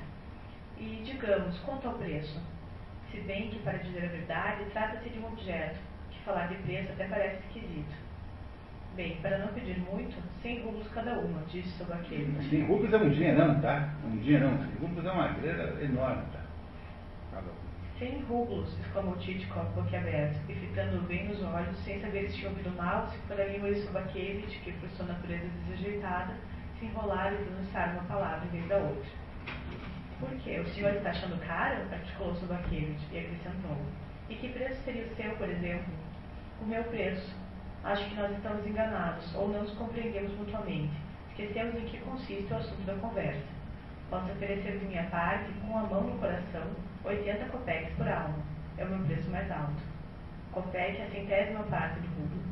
E, 0.78 1.02
digamos, 1.04 1.58
quanto 1.60 1.88
ao 1.88 1.94
preço? 1.94 2.40
Se 3.10 3.20
bem 3.22 3.50
que, 3.50 3.58
para 3.58 3.78
dizer 3.78 4.04
a 4.04 4.08
verdade, 4.08 4.64
trata-se 4.72 5.08
de 5.08 5.18
um 5.18 5.26
objeto, 5.26 5.78
que 6.10 6.20
falar 6.20 6.46
de 6.46 6.54
preço 6.62 6.92
até 6.92 7.08
parece 7.08 7.38
esquisito. 7.46 8.07
Bem, 8.98 9.16
para 9.22 9.38
não 9.38 9.46
pedir 9.54 9.78
muito, 9.78 10.20
100 10.42 10.64
rublos 10.64 10.88
cada 10.88 11.20
uma, 11.20 11.40
disse 11.44 11.68
Sobakevich. 11.78 12.50
100 12.50 12.64
rublos 12.64 12.92
é 12.92 12.96
um 12.96 13.08
dinheirão, 13.10 13.60
tá? 13.60 13.94
Um 14.04 14.18
dinheirão. 14.18 14.58
100 14.58 14.66
rublos 14.80 15.06
é 15.06 15.12
uma 15.12 15.28
grana 15.28 15.80
enorme, 15.80 16.22
tá? 16.32 16.40
Cada 17.30 17.46
um. 17.46 17.68
Cem 17.96 18.20
rublos, 18.22 18.76
exclamou 18.80 19.14
Titkov 19.18 19.72
boquiaberto, 19.76 20.40
e 20.48 20.52
fitando-o 20.52 21.02
bem 21.02 21.28
nos 21.28 21.40
olhos, 21.44 21.78
sem 21.84 22.00
saber 22.00 22.28
se 22.28 22.38
tinha 22.38 22.50
ouvido 22.50 22.76
mal, 22.76 23.06
se 23.06 23.32
a 23.32 23.46
língua 23.46 23.72
de 23.72 23.82
Sobakevich, 23.82 24.58
que 24.64 24.72
por 24.72 24.88
sua 24.90 25.06
natureza 25.06 25.46
desajeitada, 25.46 26.34
se 26.80 26.86
enrolara 26.86 27.36
e 27.36 27.44
pronunciara 27.44 27.92
uma 27.92 28.02
palavra 28.02 28.48
em 28.48 28.50
vez 28.50 28.66
da 28.66 28.78
outra. 28.78 29.10
Por 30.18 30.30
quê? 30.38 30.58
O 30.58 30.66
senhor 30.70 30.92
está 30.94 31.10
achando 31.10 31.38
caro? 31.46 31.82
articulou 31.92 32.34
Sobakevich 32.34 33.06
e 33.12 33.18
acrescentou. 33.20 33.78
E 34.28 34.34
que 34.34 34.48
preço 34.48 34.82
seria 34.82 35.04
o 35.04 35.14
seu, 35.14 35.36
por 35.36 35.48
exemplo? 35.48 35.94
O 36.60 36.66
meu 36.66 36.82
preço. 36.82 37.47
Acho 37.88 38.04
que 38.04 38.16
nós 38.16 38.30
estamos 38.32 38.66
enganados, 38.66 39.34
ou 39.34 39.48
não 39.48 39.62
nos 39.62 39.72
compreendemos 39.72 40.30
mutuamente. 40.36 40.92
Esquecemos 41.30 41.74
em 41.74 41.86
que 41.86 41.96
consiste 42.00 42.52
o 42.52 42.56
assunto 42.56 42.84
da 42.84 42.92
conversa. 42.96 43.46
Posso 44.10 44.30
oferecer 44.30 44.78
de 44.78 44.84
minha 44.84 45.04
parte, 45.04 45.50
com 45.62 45.78
a 45.78 45.84
mão 45.84 46.02
no 46.02 46.18
coração, 46.18 46.66
80 47.02 47.46
copeques 47.46 47.94
por 47.94 48.06
alma. 48.06 48.36
É 48.76 48.84
o 48.84 48.90
meu 48.90 49.06
preço 49.06 49.30
mais 49.30 49.50
alto. 49.50 49.80
Copeque 50.52 51.00
é 51.00 51.04
a 51.06 51.10
centésima 51.10 51.62
parte 51.62 52.00
do 52.00 52.08
rublo. 52.08 52.42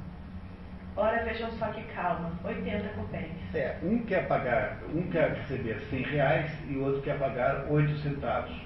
Ora, 0.96 1.22
vejam 1.24 1.50
só 1.58 1.66
que 1.66 1.82
calma, 1.92 2.32
80 2.42 2.88
copeques. 2.94 3.54
É, 3.54 3.78
um 3.82 3.98
quer 4.06 4.26
pagar, 4.26 4.78
um 4.94 5.02
quer 5.10 5.34
receber 5.34 5.78
100 5.90 6.02
reais 6.04 6.50
e 6.70 6.76
o 6.76 6.84
outro 6.84 7.02
quer 7.02 7.18
pagar 7.18 7.66
8 7.68 7.94
centavos. 7.98 8.58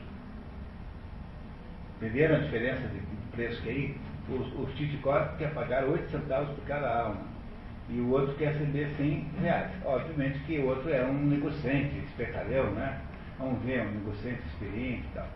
Entenderam 1.97 2.37
a 2.37 2.39
diferença 2.39 2.87
de 2.87 3.01
preço 3.33 3.61
que 3.61 3.69
é 3.69 3.73
aí? 3.73 4.10
O, 4.29 4.63
o 4.63 4.69
Chichikov 4.77 5.37
quer 5.39 5.53
pagar 5.55 5.85
8 5.85 6.11
centavos 6.11 6.55
por 6.55 6.65
cada 6.65 7.03
alma. 7.03 7.23
E 7.89 8.01
o 8.01 8.11
outro 8.11 8.35
quer 8.37 8.53
receber 8.53 8.89
100 8.97 9.31
reais. 9.41 9.71
Obviamente 9.85 10.39
que 10.41 10.59
o 10.59 10.67
outro 10.69 10.91
é 10.91 11.03
um 11.05 11.27
negociante, 11.27 11.99
espertalhão, 11.99 12.71
né? 12.73 13.01
Vamos 13.39 13.63
ver, 13.65 13.83
um 13.83 13.91
negociante 13.93 14.43
experiente 14.47 15.07
e 15.07 15.15
tal. 15.15 15.27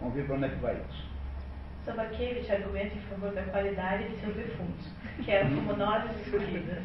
Vamos 0.00 0.14
ver 0.14 0.26
para 0.26 0.36
onde 0.36 0.44
é 0.44 0.48
que 0.50 0.56
vai 0.56 0.74
isso. 0.74 1.14
Sobakevich 1.84 2.50
argumenta 2.50 2.94
em 2.94 3.00
favor 3.00 3.32
da 3.32 3.42
qualidade 3.42 4.08
de 4.08 4.16
seus 4.20 4.34
defuntos, 4.34 4.90
que 5.24 5.30
eram 5.30 5.50
como 5.54 5.76
nozes 5.76 6.26
escolhidas. 6.26 6.82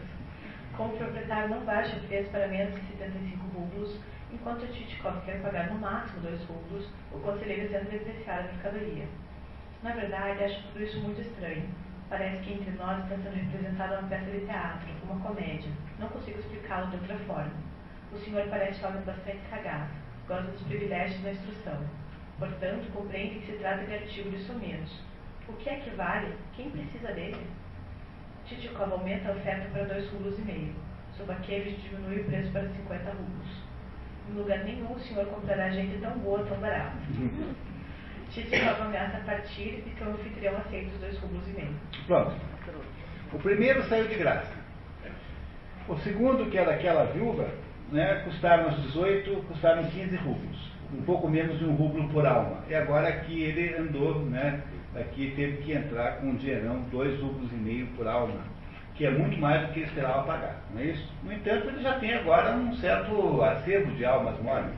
Como 0.75 0.93
o 0.93 0.97
proprietário 0.97 1.49
não 1.49 1.63
baixa 1.65 1.95
o 1.95 1.99
preço 2.07 2.29
para 2.31 2.47
menos 2.47 2.73
de 2.75 2.81
75 2.87 3.47
rublos, 3.53 3.99
enquanto 4.31 4.67
Titkov 4.67 5.21
quer 5.25 5.41
pagar 5.41 5.69
no 5.69 5.79
máximo 5.79 6.21
2 6.21 6.41
rublos, 6.45 6.89
o 7.11 7.19
conselheiro 7.19 7.69
tenta 7.69 7.85
depreciar 7.85 8.39
a 8.39 8.43
mercadoria. 8.43 9.05
Na 9.81 9.91
verdade, 9.93 10.43
acho 10.43 10.61
tudo 10.67 10.83
isso 10.83 10.99
muito 10.99 11.21
estranho. 11.21 11.69
Parece 12.09 12.43
que 12.43 12.53
entre 12.53 12.71
nós 12.71 13.01
está 13.03 13.15
sendo 13.15 13.35
representada 13.35 13.99
uma 13.99 14.09
peça 14.09 14.29
de 14.29 14.45
teatro, 14.45 14.89
uma 15.03 15.19
comédia. 15.25 15.71
Não 15.97 16.09
consigo 16.09 16.39
explicá-lo 16.39 16.87
de 16.87 16.97
outra 16.97 17.17
forma. 17.19 17.53
O 18.11 18.17
senhor 18.17 18.45
parece 18.49 18.83
homem 18.83 19.01
bastante 19.03 19.39
sagaz, 19.49 19.89
gosta 20.27 20.51
dos 20.51 20.63
privilégios 20.63 21.21
da 21.21 21.31
instrução. 21.31 21.79
Portanto, 22.39 22.91
compreende 22.91 23.39
que 23.39 23.45
se 23.45 23.57
trata 23.59 23.85
de 23.85 23.93
artigo 23.93 24.31
de 24.31 24.39
somenos. 24.39 25.01
O 25.47 25.53
que 25.53 25.69
é 25.69 25.75
que 25.77 25.91
vale? 25.91 26.35
Quem 26.55 26.71
precisa 26.71 27.13
dele? 27.13 27.47
Titikov 28.45 28.91
aumenta 28.91 29.29
a 29.29 29.35
oferta 29.35 29.69
para 29.69 29.85
dois 29.85 30.09
rublos 30.11 30.37
e 30.39 30.41
meio. 30.41 30.75
Sobakevich 31.15 31.81
diminui 31.81 32.21
o 32.21 32.25
preço 32.25 32.51
para 32.51 32.67
50 32.67 33.11
rublos. 33.11 33.63
Em 34.29 34.33
lugar 34.33 34.63
nenhum 34.63 34.91
o 34.91 34.99
senhor 34.99 35.25
comprará 35.27 35.69
gente 35.69 36.01
tão 36.01 36.17
boa, 36.19 36.43
tão 36.45 36.57
barata. 36.59 36.97
Titikov 38.31 38.81
ameaça 38.81 39.17
partir 39.25 39.83
e 39.85 39.93
seu 39.97 40.09
anfitrião 40.09 40.57
aceita 40.57 40.93
os 40.93 40.99
dois 40.99 41.17
rublos 41.19 41.47
e 41.47 41.51
meio. 41.51 41.75
Pronto. 42.07 42.33
O 43.33 43.39
primeiro 43.39 43.83
saiu 43.83 44.07
de 44.07 44.15
graça. 44.15 44.53
O 45.87 45.97
segundo, 45.97 46.49
que 46.49 46.57
era 46.57 46.73
aquela 46.73 47.05
viúva, 47.05 47.49
né, 47.91 48.21
custaram 48.23 48.69
os 48.69 48.83
18, 48.83 49.43
custaram 49.47 49.83
15 49.89 50.15
rublos. 50.17 50.71
Um 50.93 51.01
pouco 51.03 51.27
menos 51.27 51.59
de 51.59 51.65
um 51.65 51.75
rublo 51.75 52.07
por 52.09 52.25
alma. 52.25 52.63
E 52.67 52.75
agora 52.75 53.11
que 53.11 53.43
ele 53.43 53.75
andou, 53.75 54.25
né, 54.25 54.61
aqui 54.95 55.33
teve 55.35 55.57
que 55.57 55.73
entrar 55.73 56.17
com 56.17 56.27
um 56.27 56.35
dinheirão, 56.35 56.81
dois 56.91 57.19
rublos 57.19 57.51
e 57.51 57.55
meio 57.55 57.87
por 57.95 58.07
alma, 58.07 58.41
que 58.95 59.05
é 59.05 59.11
muito 59.11 59.39
mais 59.39 59.67
do 59.67 59.73
que 59.73 59.79
ele 59.79 59.87
esperava 59.87 60.23
pagar, 60.23 60.61
não 60.73 60.81
é 60.81 60.85
isso? 60.85 61.13
No 61.23 61.31
entanto, 61.31 61.67
ele 61.67 61.81
já 61.81 61.99
tem 61.99 62.13
agora 62.13 62.51
um 62.55 62.73
certo 62.75 63.41
acervo 63.41 63.91
de 63.93 64.03
almas 64.03 64.39
mortas, 64.41 64.73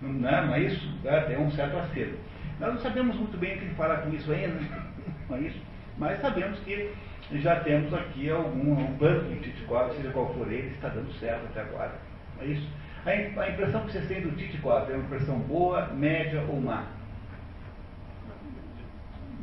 não, 0.00 0.28
é, 0.28 0.46
não 0.46 0.54
é 0.54 0.60
isso? 0.60 0.98
É, 1.04 1.20
tem 1.20 1.38
um 1.38 1.50
certo 1.50 1.76
acervo. 1.78 2.16
Nós 2.60 2.74
não 2.74 2.80
sabemos 2.80 3.16
muito 3.16 3.36
bem 3.36 3.56
o 3.56 3.60
que 3.60 3.74
fala 3.74 3.98
com 3.98 4.10
isso 4.14 4.30
ainda, 4.32 4.60
não 5.28 5.36
é 5.36 5.40
isso? 5.40 5.60
Mas 5.98 6.20
sabemos 6.20 6.58
que 6.60 6.92
já 7.32 7.60
temos 7.60 7.92
aqui 7.94 8.30
algum 8.30 8.72
um 8.72 8.96
plano 8.98 9.28
de 9.28 9.40
Titkov, 9.40 9.94
seja 9.94 10.10
qual 10.10 10.32
for 10.34 10.50
ele, 10.50 10.68
está 10.68 10.88
dando 10.88 11.12
certo 11.14 11.46
até 11.46 11.60
agora. 11.62 11.94
Não 12.36 12.44
é 12.44 12.46
isso? 12.48 12.68
A, 13.06 13.10
a 13.10 13.50
impressão 13.50 13.84
que 13.86 13.92
vocês 13.92 14.08
têm 14.08 14.20
do 14.20 14.32
Titkov 14.32 14.90
é 14.90 14.94
uma 14.94 15.04
impressão 15.04 15.38
boa, 15.40 15.86
média 15.88 16.42
ou 16.48 16.60
má? 16.60 16.84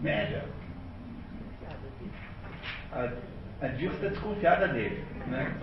Média. 0.01 0.45
A, 2.91 3.09
a 3.61 3.67
Dilma 3.67 3.95
está 3.95 4.07
desconfiada 4.07 4.67
dele. 4.67 5.03
Né? 5.27 5.53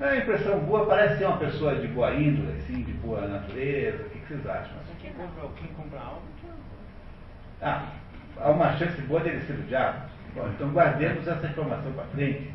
A 0.00 0.16
impressão 0.16 0.60
boa 0.60 0.86
parece 0.86 1.18
ser 1.18 1.26
uma 1.26 1.36
pessoa 1.38 1.74
de 1.76 1.88
boa 1.88 2.14
índole, 2.14 2.58
assim, 2.58 2.82
de 2.82 2.92
boa 2.92 3.26
natureza. 3.26 4.04
O 4.04 4.10
que, 4.10 4.18
que 4.20 4.26
vocês 4.28 4.46
acham? 4.46 4.76
Quem 5.00 5.12
compra, 5.12 5.48
quem 5.56 5.68
compra 5.74 6.00
alma, 6.00 6.22
Ah, 7.62 7.86
há 8.40 8.50
uma 8.50 8.76
chance 8.76 9.00
boa 9.02 9.20
dele 9.20 9.40
ser 9.42 9.54
o 9.54 9.62
diabo? 9.62 10.10
Bom, 10.34 10.48
então 10.48 10.70
guardemos 10.70 11.26
essa 11.26 11.46
informação 11.46 11.92
para 11.92 12.04
frente. 12.06 12.50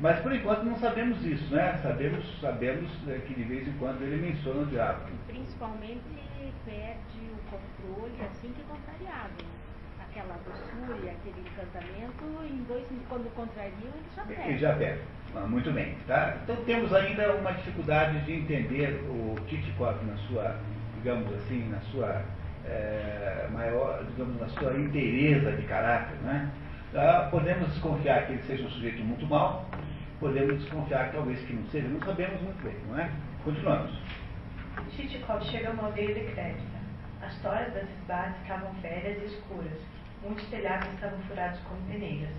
Mas 0.00 0.18
por 0.20 0.32
enquanto 0.32 0.62
não 0.64 0.76
sabemos 0.78 1.24
isso, 1.24 1.54
né? 1.54 1.78
Sabemos, 1.82 2.40
sabemos 2.40 2.90
é, 3.08 3.18
que 3.26 3.34
de 3.34 3.42
vez 3.44 3.66
em 3.66 3.72
quando 3.72 4.02
ele 4.02 4.16
menciona 4.16 4.62
o 4.62 4.66
diabo. 4.66 5.00
Principalmente 5.26 6.02
perde 6.64 7.18
o 7.32 7.50
controle 7.50 8.14
assim 8.22 8.52
que 8.52 8.62
contrariado. 8.64 9.32
Aquela 10.00 10.36
doçura, 10.44 11.10
aquele 11.10 11.40
encantamento, 11.40 12.44
em 12.48 12.62
dois, 12.64 12.86
quando 13.08 13.34
contrariam, 13.34 13.92
ele 13.94 14.06
já 14.14 14.22
Ele 14.22 14.34
perde. 14.34 14.58
já 14.58 14.74
perde. 14.74 15.00
Ah, 15.34 15.40
Muito 15.40 15.70
bem, 15.72 15.94
tá? 16.06 16.36
Então 16.42 16.56
temos 16.64 16.92
ainda 16.94 17.32
uma 17.34 17.52
dificuldade 17.52 18.20
de 18.20 18.32
entender 18.32 19.02
o 19.10 19.34
Titikov 19.46 19.96
na 20.06 20.16
sua, 20.28 20.56
digamos 20.96 21.32
assim, 21.34 21.68
na 21.70 21.80
sua 21.92 22.22
eh, 22.68 23.48
maior, 23.52 24.04
digamos, 24.04 24.40
na 24.40 24.48
sua 24.48 24.76
inteireza 24.76 25.52
de 25.52 25.62
caráter, 25.62 26.16
né? 26.18 26.50
Tá? 26.92 27.28
Podemos 27.30 27.68
desconfiar 27.70 28.26
que 28.26 28.32
ele 28.32 28.42
seja 28.42 28.64
um 28.64 28.70
sujeito 28.70 29.02
muito 29.04 29.26
mau, 29.26 29.68
podemos 30.20 30.58
desconfiar 30.60 31.08
que 31.08 31.16
talvez 31.16 31.40
que 31.40 31.52
não 31.52 31.66
seja, 31.66 31.88
não 31.88 32.00
sabemos 32.00 32.40
muito 32.42 32.62
bem, 32.62 32.76
não 32.88 32.98
é? 32.98 33.10
Continuamos. 33.44 33.92
Chichikov 34.90 35.42
chega 35.44 35.68
a 35.68 35.72
uma 35.72 35.86
aldeia 35.86 36.14
decrépita. 36.14 36.76
As 37.22 37.36
toras 37.42 37.72
das 37.72 37.88
esbates 37.88 38.40
estavam 38.42 38.72
velhas 38.74 39.22
e 39.22 39.26
escuras. 39.26 39.78
Muitos 40.22 40.46
telhados 40.48 40.88
estavam 40.94 41.18
furados 41.20 41.58
como 41.60 41.80
peneiras. 41.90 42.34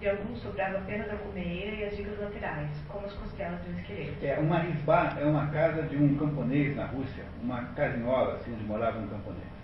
De 0.00 0.08
alguns 0.08 0.42
sobrava 0.42 0.78
apenas 0.78 1.10
a 1.10 1.16
cumeira 1.16 1.74
e 1.74 1.84
as 1.84 1.96
vigas 1.96 2.18
laterais, 2.20 2.70
como 2.88 3.06
as 3.06 3.12
costelas 3.14 3.62
de 3.64 3.70
um 3.70 3.78
esqueleto. 3.78 4.24
É, 4.26 4.38
uma 4.38 4.58
risbá 4.58 5.16
é 5.18 5.24
uma 5.24 5.46
casa 5.46 5.82
de 5.84 5.96
um 5.96 6.16
camponês 6.18 6.76
na 6.76 6.84
Rússia, 6.86 7.24
uma 7.42 7.62
casinhola, 7.74 8.34
assim, 8.34 8.52
onde 8.52 8.64
morava 8.64 8.98
um 8.98 9.08
camponês. 9.08 9.55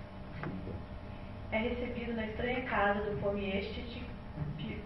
É 1.51 1.59
recebido 1.59 2.15
na 2.15 2.27
estranha 2.27 2.63
casa 2.63 3.01
do 3.03 3.21
Pomiestit 3.21 4.03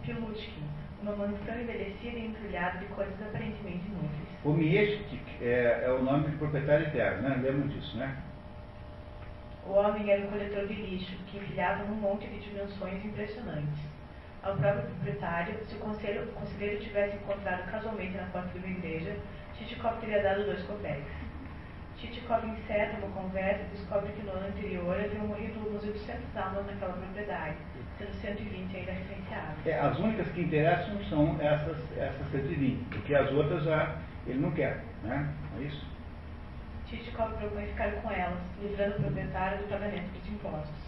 Pilutkin, 0.03 0.63
uma 1.03 1.15
mansão 1.17 1.61
envelhecida 1.61 2.17
e 2.19 2.27
entulhada 2.27 2.79
de 2.79 2.87
coisas 2.87 3.15
aparentemente 3.23 3.87
inúteis. 3.87 4.29
O 4.45 4.53
Miestik 4.53 5.21
é, 5.41 5.83
é 5.85 5.91
o 5.91 6.03
nome 6.03 6.29
de 6.31 6.37
proprietário 6.37 6.87
eterno, 6.87 7.29
né? 7.29 7.41
Lembram 7.43 7.69
disso, 7.69 7.97
né? 7.97 8.17
O 9.67 9.73
homem 9.73 10.11
era 10.11 10.23
um 10.23 10.31
coletor 10.31 10.67
de 10.67 10.75
lixo 10.75 11.17
que 11.27 11.39
empilhava 11.39 11.85
num 11.85 11.97
monte 11.97 12.27
de 12.29 12.39
dimensões 12.41 13.05
impressionantes. 13.05 13.81
ao 14.47 14.57
próprio 14.57 14.85
proprietário, 14.85 15.59
se 15.67 15.75
o 15.75 15.79
conselho, 15.79 16.23
o 16.23 16.33
conselheiro 16.33 16.81
tivesse 16.81 17.17
encontrado 17.17 17.69
casualmente 17.71 18.17
na 18.17 18.27
porta 18.27 18.49
de 18.51 18.59
uma 18.59 18.79
igreja, 18.79 19.17
Chichikov 19.59 19.99
teria 20.01 20.23
dado 20.23 20.45
dois 20.45 20.63
copeques. 21.97 22.01
Chichikov 22.01 22.45
encerra 22.45 22.99
uma 22.99 23.09
conversa 23.09 23.63
e 23.63 23.77
descobre 23.77 24.13
que 24.13 24.23
no 24.23 24.33
ano 24.33 24.49
anterior 24.49 24.97
haviam 24.99 25.27
morrido 25.27 25.59
umas 25.69 25.83
800 25.83 26.37
almas 26.37 26.67
naquela 26.67 26.93
propriedade, 26.93 27.57
sendo 27.99 28.15
120 28.15 28.77
ainda 28.77 28.93
referenciadas. 28.93 29.67
É, 29.67 29.79
as 29.79 29.99
únicas 29.99 30.29
que 30.29 30.43
interessam 30.43 31.03
são 31.09 31.37
essas, 31.41 31.77
essas 31.97 32.31
120, 32.31 32.85
porque 32.91 33.15
as 33.15 33.31
outras 33.33 33.65
já 33.65 33.97
ele 34.27 34.41
não 34.41 34.51
quer, 34.53 34.83
né? 35.03 35.33
É 35.59 35.63
isso? 35.63 35.87
Chichikov 36.87 37.33
propõe 37.35 37.67
ficar 37.67 37.91
com 38.03 38.11
elas, 38.11 38.39
livrando 38.61 38.97
o 38.99 39.03
proprietário 39.03 39.59
do 39.59 39.69
pagamento 39.69 40.13
dos 40.13 40.29
impostos. 40.29 40.87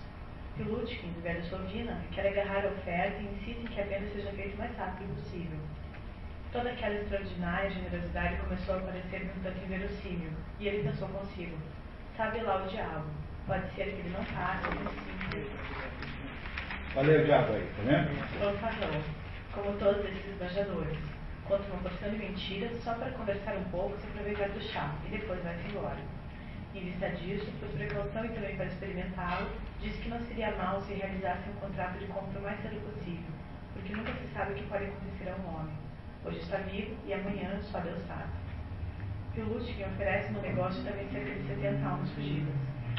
Pilutkin, 0.57 1.13
do 1.13 1.23
velho 1.23 1.45
Sovina, 1.45 2.01
quer 2.13 2.27
agarrar 2.27 2.65
a 2.65 2.69
oferta 2.69 3.21
e 3.21 3.27
insiste 3.27 3.61
em 3.63 3.67
que 3.67 3.81
a 3.81 3.85
venda 3.85 4.07
seja 4.13 4.31
feita 4.33 4.57
o 4.57 4.59
mais 4.59 4.77
rápido 4.77 5.15
possível. 5.15 5.59
Toda 6.51 6.71
aquela 6.71 6.95
extraordinária 6.95 7.71
generosidade 7.71 8.37
começou 8.37 8.77
a 8.77 8.81
parecer 8.81 9.31
um 9.37 9.43
tanto 9.43 9.65
inverossímil, 9.65 10.31
e 10.59 10.67
ele 10.67 10.89
pensou 10.89 11.07
consigo: 11.09 11.59
sabe 12.17 12.41
lá 12.41 12.65
o 12.65 12.69
diabo, 12.69 13.05
pode 13.47 13.71
ser 13.75 13.85
que 13.85 14.01
ele 14.01 14.09
não. 14.09 14.25
Olha 16.97 17.21
o 17.21 17.25
diabo 17.27 17.53
aí, 17.53 17.69
tá 17.77 17.83
vendo? 17.85 18.09
Fanfarrão, 18.41 19.03
como 19.53 19.79
todos 19.79 20.03
esses 20.07 20.27
esbanjadores. 20.27 20.99
Conta 21.47 21.65
uma 21.65 21.83
porção 21.83 22.11
de 22.11 22.17
mentiras 22.17 22.83
só 22.83 22.95
para 22.95 23.11
conversar 23.11 23.55
um 23.55 23.65
pouco 23.65 23.99
se 23.99 24.07
aproveitar 24.07 24.49
do 24.49 24.61
chá, 24.63 24.95
e 25.07 25.11
depois 25.11 25.43
vai-se 25.43 25.69
embora. 25.69 26.01
Em 26.75 26.81
vista 26.81 27.11
disso, 27.11 27.53
por 27.61 27.69
precaução 27.71 28.25
e 28.25 28.29
também 28.31 28.57
para 28.57 28.67
experimentá-lo, 28.67 29.51
disse 29.81 30.01
que 30.01 30.09
não 30.09 30.21
seria 30.21 30.57
mal 30.57 30.81
se 30.81 30.95
realizasse 30.95 31.49
um 31.51 31.61
contrato 31.61 31.99
de 31.99 32.07
compra 32.07 32.41
o 32.41 32.43
mais 32.43 32.59
cedo 32.63 32.81
possível, 32.91 33.33
porque 33.75 33.95
nunca 33.95 34.13
se 34.15 34.33
sabe 34.33 34.53
o 34.53 34.55
que 34.55 34.67
pode 34.67 34.85
acontecer 34.85 35.29
a 35.29 35.37
um 35.37 35.55
homem. 35.55 35.88
Hoje 36.29 36.41
está 36.41 36.59
vivo 36.59 36.95
e 37.07 37.15
amanhã 37.15 37.59
só 37.63 37.81
Deus 37.81 38.07
sabe. 38.07 38.29
Pilutkin 39.35 39.83
oferece 39.85 40.31
no 40.31 40.43
negócio 40.43 40.85
também 40.85 41.09
cerca 41.09 41.31
de 41.31 41.49
70 41.49 41.87
almas 41.87 42.11
fugidas. 42.11 42.55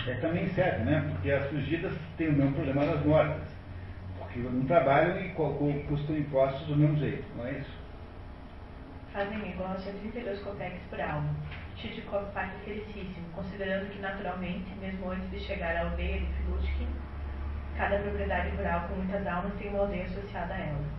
É 0.08 0.14
também 0.16 0.48
serve, 0.48 0.86
né? 0.86 1.08
Porque 1.12 1.30
as 1.30 1.48
fugidas 1.48 1.94
têm 2.18 2.30
o 2.30 2.34
mesmo 2.34 2.54
problema 2.54 2.88
das 2.88 3.06
mortas. 3.06 3.48
Porque 4.18 4.40
não 4.40 4.66
trabalham 4.66 5.20
e 5.24 5.30
custam 5.30 6.18
impostos 6.18 6.66
do 6.66 6.76
mesmo 6.76 6.98
jeito, 6.98 7.24
não 7.38 7.46
é 7.46 7.60
isso? 7.60 7.78
Fazem 9.14 9.38
negócio 9.38 9.92
a 9.92 9.94
32 9.94 10.40
copeques 10.42 10.82
por 10.90 11.00
alma. 11.00 11.30
Chichikov 11.76 12.34
parte 12.34 12.56
felicíssimo, 12.66 13.30
considerando 13.36 13.92
que, 13.92 14.00
naturalmente, 14.00 14.74
mesmo 14.82 15.12
antes 15.12 15.30
de 15.30 15.40
chegar 15.40 15.76
à 15.76 15.82
aldeia 15.82 16.20
de 16.20 16.26
Pilutkin, 16.26 16.88
cada 17.78 18.00
propriedade 18.00 18.50
rural 18.56 18.88
com 18.88 18.96
muitas 18.96 19.28
almas 19.28 19.54
tem 19.60 19.70
uma 19.70 19.82
aldeia 19.82 20.06
associada 20.06 20.52
a 20.52 20.58
ela. 20.58 20.99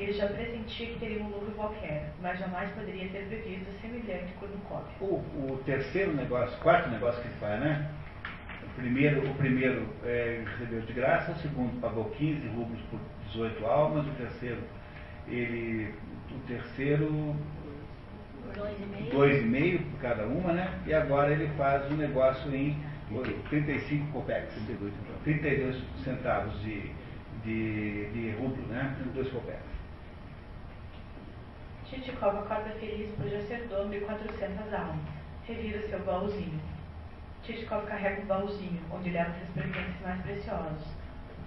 Ele 0.00 0.12
já 0.14 0.26
pressentia 0.28 0.86
que 0.86 0.98
teria 0.98 1.22
um 1.22 1.28
lucro 1.28 1.52
qualquer, 1.52 2.10
mas 2.22 2.38
jamais 2.38 2.70
poderia 2.70 3.06
ter 3.10 3.26
previsto 3.26 3.70
semelhante 3.82 4.32
cornucópia. 4.40 4.94
O, 5.00 5.16
o 5.52 5.62
terceiro 5.66 6.14
negócio, 6.14 6.56
quarto 6.60 6.88
negócio 6.88 7.20
que 7.20 7.28
ele 7.28 7.36
faz, 7.38 7.60
né? 7.60 7.90
O 8.64 8.80
primeiro, 8.80 9.30
o 9.30 9.34
primeiro 9.34 9.86
é, 10.04 10.42
recebeu 10.52 10.80
de 10.80 10.92
graça, 10.94 11.32
o 11.32 11.36
segundo 11.36 11.78
pagou 11.82 12.04
15 12.12 12.48
rublos 12.48 12.80
por 12.90 12.98
18 13.26 13.66
almas, 13.66 14.06
o 14.06 14.10
terceiro, 14.12 14.58
ele, 15.28 15.94
o 16.30 16.38
terceiro, 16.48 17.36
Dois 18.56 18.76
e 18.80 18.86
meio. 18.86 19.10
dois 19.12 19.42
e 19.42 19.46
meio 19.46 19.78
por 19.80 20.00
cada 20.00 20.24
uma, 20.24 20.52
né? 20.54 20.80
E 20.86 20.94
agora 20.94 21.30
ele 21.32 21.46
faz 21.58 21.90
um 21.92 21.96
negócio 21.96 22.52
em 22.54 22.76
35 23.50 24.12
copeques, 24.12 24.54
32 25.24 25.76
centavos 26.04 26.58
de, 26.62 26.90
de, 27.44 28.10
de 28.12 28.30
rublo, 28.38 28.62
né? 28.68 28.94
32 29.02 29.28
copeques. 29.30 29.69
Chichikov 31.90 32.38
acorda 32.38 32.70
feliz 32.78 33.10
por 33.16 33.28
já 33.28 33.40
ser 33.48 33.66
dono 33.66 33.90
de 33.90 33.98
400 34.02 34.72
almas. 34.72 35.00
Revira 35.44 35.88
seu 35.88 35.98
baúzinho. 36.04 36.60
Chichikov 37.42 37.84
carrega 37.84 38.22
um 38.22 38.26
baúzinho, 38.26 38.80
onde 38.92 39.10
leva 39.10 39.34
seus 39.34 39.48
presentes 39.48 40.00
mais 40.00 40.22
preciosos. 40.22 40.86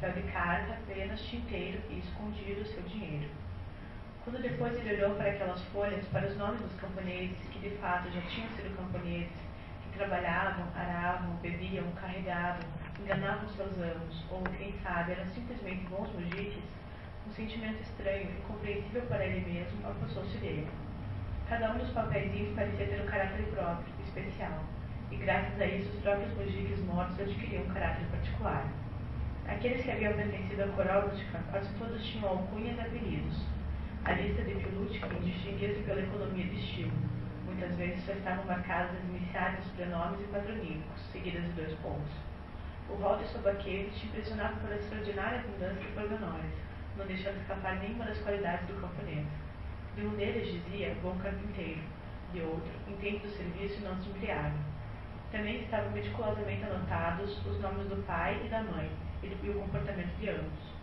Papel 0.01 0.21
de 0.21 0.31
carta, 0.33 0.77
penas, 0.85 1.21
tinteiro 1.21 1.81
e 1.89 1.99
escondido 1.99 2.65
seu 2.65 2.83
dinheiro. 2.83 3.29
Quando 4.25 4.41
depois 4.41 4.75
ele 4.75 4.95
olhou 4.95 5.15
para 5.15 5.29
aquelas 5.29 5.63
folhas, 5.71 6.05
para 6.07 6.27
os 6.27 6.35
nomes 6.35 6.59
dos 6.59 6.75
camponeses, 6.75 7.37
que 7.49 7.59
de 7.59 7.77
fato 7.77 8.11
já 8.11 8.19
tinham 8.23 8.49
sido 8.49 8.75
camponeses, 8.75 9.31
que 9.83 9.97
trabalhavam, 9.97 10.67
aravam, 10.75 11.37
bebiam, 11.37 11.89
carregavam, 11.93 12.67
enganavam 12.99 13.47
seus 13.47 13.77
amos, 13.77 14.25
ou, 14.29 14.43
quem 14.57 14.73
sabe, 14.83 15.13
eram 15.13 15.25
simplesmente 15.27 15.87
bons 15.87 16.11
mujiques, 16.11 16.59
um 17.33 17.35
sentimento 17.35 17.81
estranho, 17.81 18.29
incompreensível 18.29 19.01
para 19.07 19.25
ele 19.25 19.41
mesmo, 19.51 19.87
apossou-se 19.87 20.37
dele. 20.37 20.67
Cada 21.49 21.73
um 21.73 21.79
dos 21.79 21.89
papeizinhos 21.89 22.55
parecia 22.55 22.85
ter 22.85 23.01
um 23.01 23.07
caráter 23.07 23.43
próprio, 23.45 23.91
especial, 24.05 24.63
e 25.09 25.15
graças 25.15 25.59
a 25.59 25.65
isso 25.65 25.89
os 25.89 26.01
próprios 26.01 26.31
mujiques 26.37 26.79
mortos 26.85 27.19
adquiriam 27.19 27.63
um 27.63 27.73
caráter 27.73 28.05
particular. 28.11 28.67
Aqueles 29.47 29.83
que 29.83 29.91
haviam 29.91 30.13
pertencido 30.13 30.63
à 30.63 30.67
Korobutka 30.67 31.39
quase 31.49 31.73
todos 31.79 32.05
tinham 32.05 32.29
alcunhas 32.29 32.77
e 32.77 32.81
apelidos. 32.81 33.41
A 34.05 34.11
lista 34.13 34.43
de 34.43 34.53
Pilutkin 34.53 35.19
distinguia-se 35.23 35.81
pela 35.81 36.01
economia 36.01 36.45
de 36.45 36.55
estilo. 36.55 36.93
Muitas 37.45 37.75
vezes 37.77 38.05
só 38.05 38.13
estavam 38.13 38.45
marcadas 38.45 38.91
as 38.95 39.03
iniciais 39.05 39.57
dos 39.57 39.71
prenomes 39.71 40.19
e 40.21 40.31
patronímicos, 40.31 41.01
seguidas 41.11 41.43
de 41.45 41.51
dois 41.53 41.73
pontos. 41.79 42.13
O 42.89 42.95
Walter 42.95 43.25
Sobakevich 43.25 44.05
impressionava 44.05 44.55
pela 44.57 44.75
extraordinária 44.75 45.39
abundância 45.39 45.81
de 45.81 45.87
pormenores, 45.93 46.72
não 46.97 47.05
deixando 47.05 47.41
escapar 47.41 47.77
nenhuma 47.77 48.05
das 48.05 48.19
qualidades 48.19 48.67
do 48.67 48.79
camponês. 48.79 49.25
De 49.95 50.05
um 50.05 50.15
deles 50.15 50.51
dizia, 50.51 50.95
bom 51.01 51.17
carpinteiro, 51.17 51.81
de 52.31 52.41
outro, 52.41 52.71
entende 52.87 53.19
do 53.19 53.29
serviço 53.29 53.83
não 53.83 53.95
se 54.01 54.09
embriaga. 54.09 54.57
Também 55.31 55.61
estavam 55.61 55.91
meticulosamente 55.91 56.63
anotados 56.63 57.45
os 57.45 57.59
nomes 57.59 57.87
do 57.87 58.03
pai 58.05 58.39
e 58.45 58.49
da 58.49 58.61
mãe 58.63 58.91
e, 59.23 59.49
o 59.49 59.59
comportamento 59.59 60.15
de 60.19 60.29
ambos. 60.29 60.73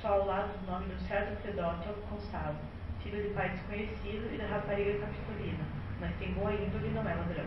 Só 0.00 0.08
ao 0.08 0.26
lado 0.26 0.58
do 0.58 0.70
nome 0.70 0.86
de 0.86 0.94
um 0.94 1.06
certo 1.06 1.40
Fedótil 1.42 1.92
constava, 2.08 2.56
filho 3.02 3.22
de 3.22 3.34
pai 3.34 3.50
desconhecido 3.50 4.32
e 4.32 4.38
da 4.38 4.46
rapariga 4.46 4.98
capitolina, 4.98 5.64
mas 6.00 6.16
tem 6.16 6.32
boa 6.32 6.52
índole 6.52 6.88
e 6.88 6.90
não 6.90 7.08
é 7.08 7.14
ladrão. 7.14 7.46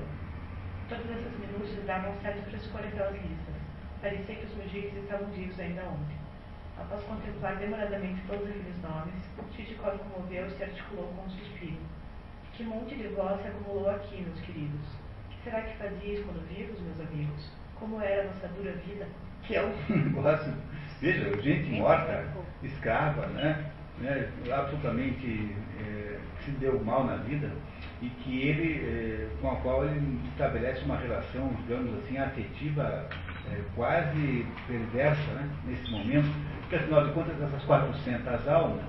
Todas 0.88 1.10
essas 1.10 1.40
minúcias 1.40 1.86
davam 1.86 2.14
certo 2.22 2.50
frescor 2.50 2.82
àquelas 2.82 3.14
listas. 3.14 3.56
Parecia 4.02 4.36
que 4.36 4.45
os 4.45 4.56
mujiques 4.56 4.95
estavam 4.95 5.28
vivos 5.32 5.60
ainda 5.60 5.84
ontem. 5.84 6.23
Após 6.78 7.04
contemplar 7.04 7.56
demoradamente 7.58 8.22
todos 8.28 8.48
aqueles 8.48 8.82
nomes, 8.82 9.14
Chichikov 9.56 9.98
comoveu-se 10.00 10.60
e 10.60 10.64
articulou 10.64 11.14
com 11.16 11.24
um 11.24 11.30
suspiro. 11.30 11.78
Que 12.54 12.64
monte 12.64 12.95
de 12.95 13.08
vós 13.10 13.41
se 13.41 13.48
acumulou 13.48 13.90
aqui, 13.90 14.22
meus 14.22 14.40
queridos? 14.41 14.86
Que 15.30 15.44
será 15.44 15.62
que 15.62 15.78
fazíeis 15.78 16.26
quando 16.26 16.48
vivos, 16.48 16.80
meus 16.82 17.00
amigos? 17.00 17.52
Como 17.80 18.02
era 18.02 18.24
a 18.24 18.26
nossa 18.26 18.48
dura 18.50 18.72
vida? 18.74 19.08
que 19.44 19.56
é 19.56 19.64
um 19.64 19.95
negócio, 19.95 20.54
veja, 21.02 21.41
gente 21.41 21.70
morta, 21.72 22.26
escrava, 22.64 23.28
né? 23.28 23.72
né 24.00 24.30
absolutamente 24.52 25.56
é, 25.80 26.18
que 26.38 26.45
se 26.45 26.52
deu 26.52 26.84
mal 26.84 27.04
na 27.04 27.18
vida 27.18 27.52
e 28.02 28.10
que 28.10 28.41
ele, 28.41 28.86
é, 28.86 29.28
com 29.41 29.52
a 29.52 29.56
qual 29.58 29.86
ele 29.86 30.20
estabelece 30.30 30.84
uma 30.86 30.98
relação, 30.98 31.50
digamos 31.62 31.94
assim, 32.00 32.18
afetiva 32.18 33.08
é, 33.52 33.62
quase 33.76 34.45
perversa 34.68 35.32
né, 35.34 35.50
nesse 35.66 35.91
momento, 35.91 36.30
porque 36.74 36.76
afinal 36.76 37.06
de 37.06 37.12
contas 37.12 37.41
essas 37.41 37.64
400 37.64 38.48
almas 38.48 38.86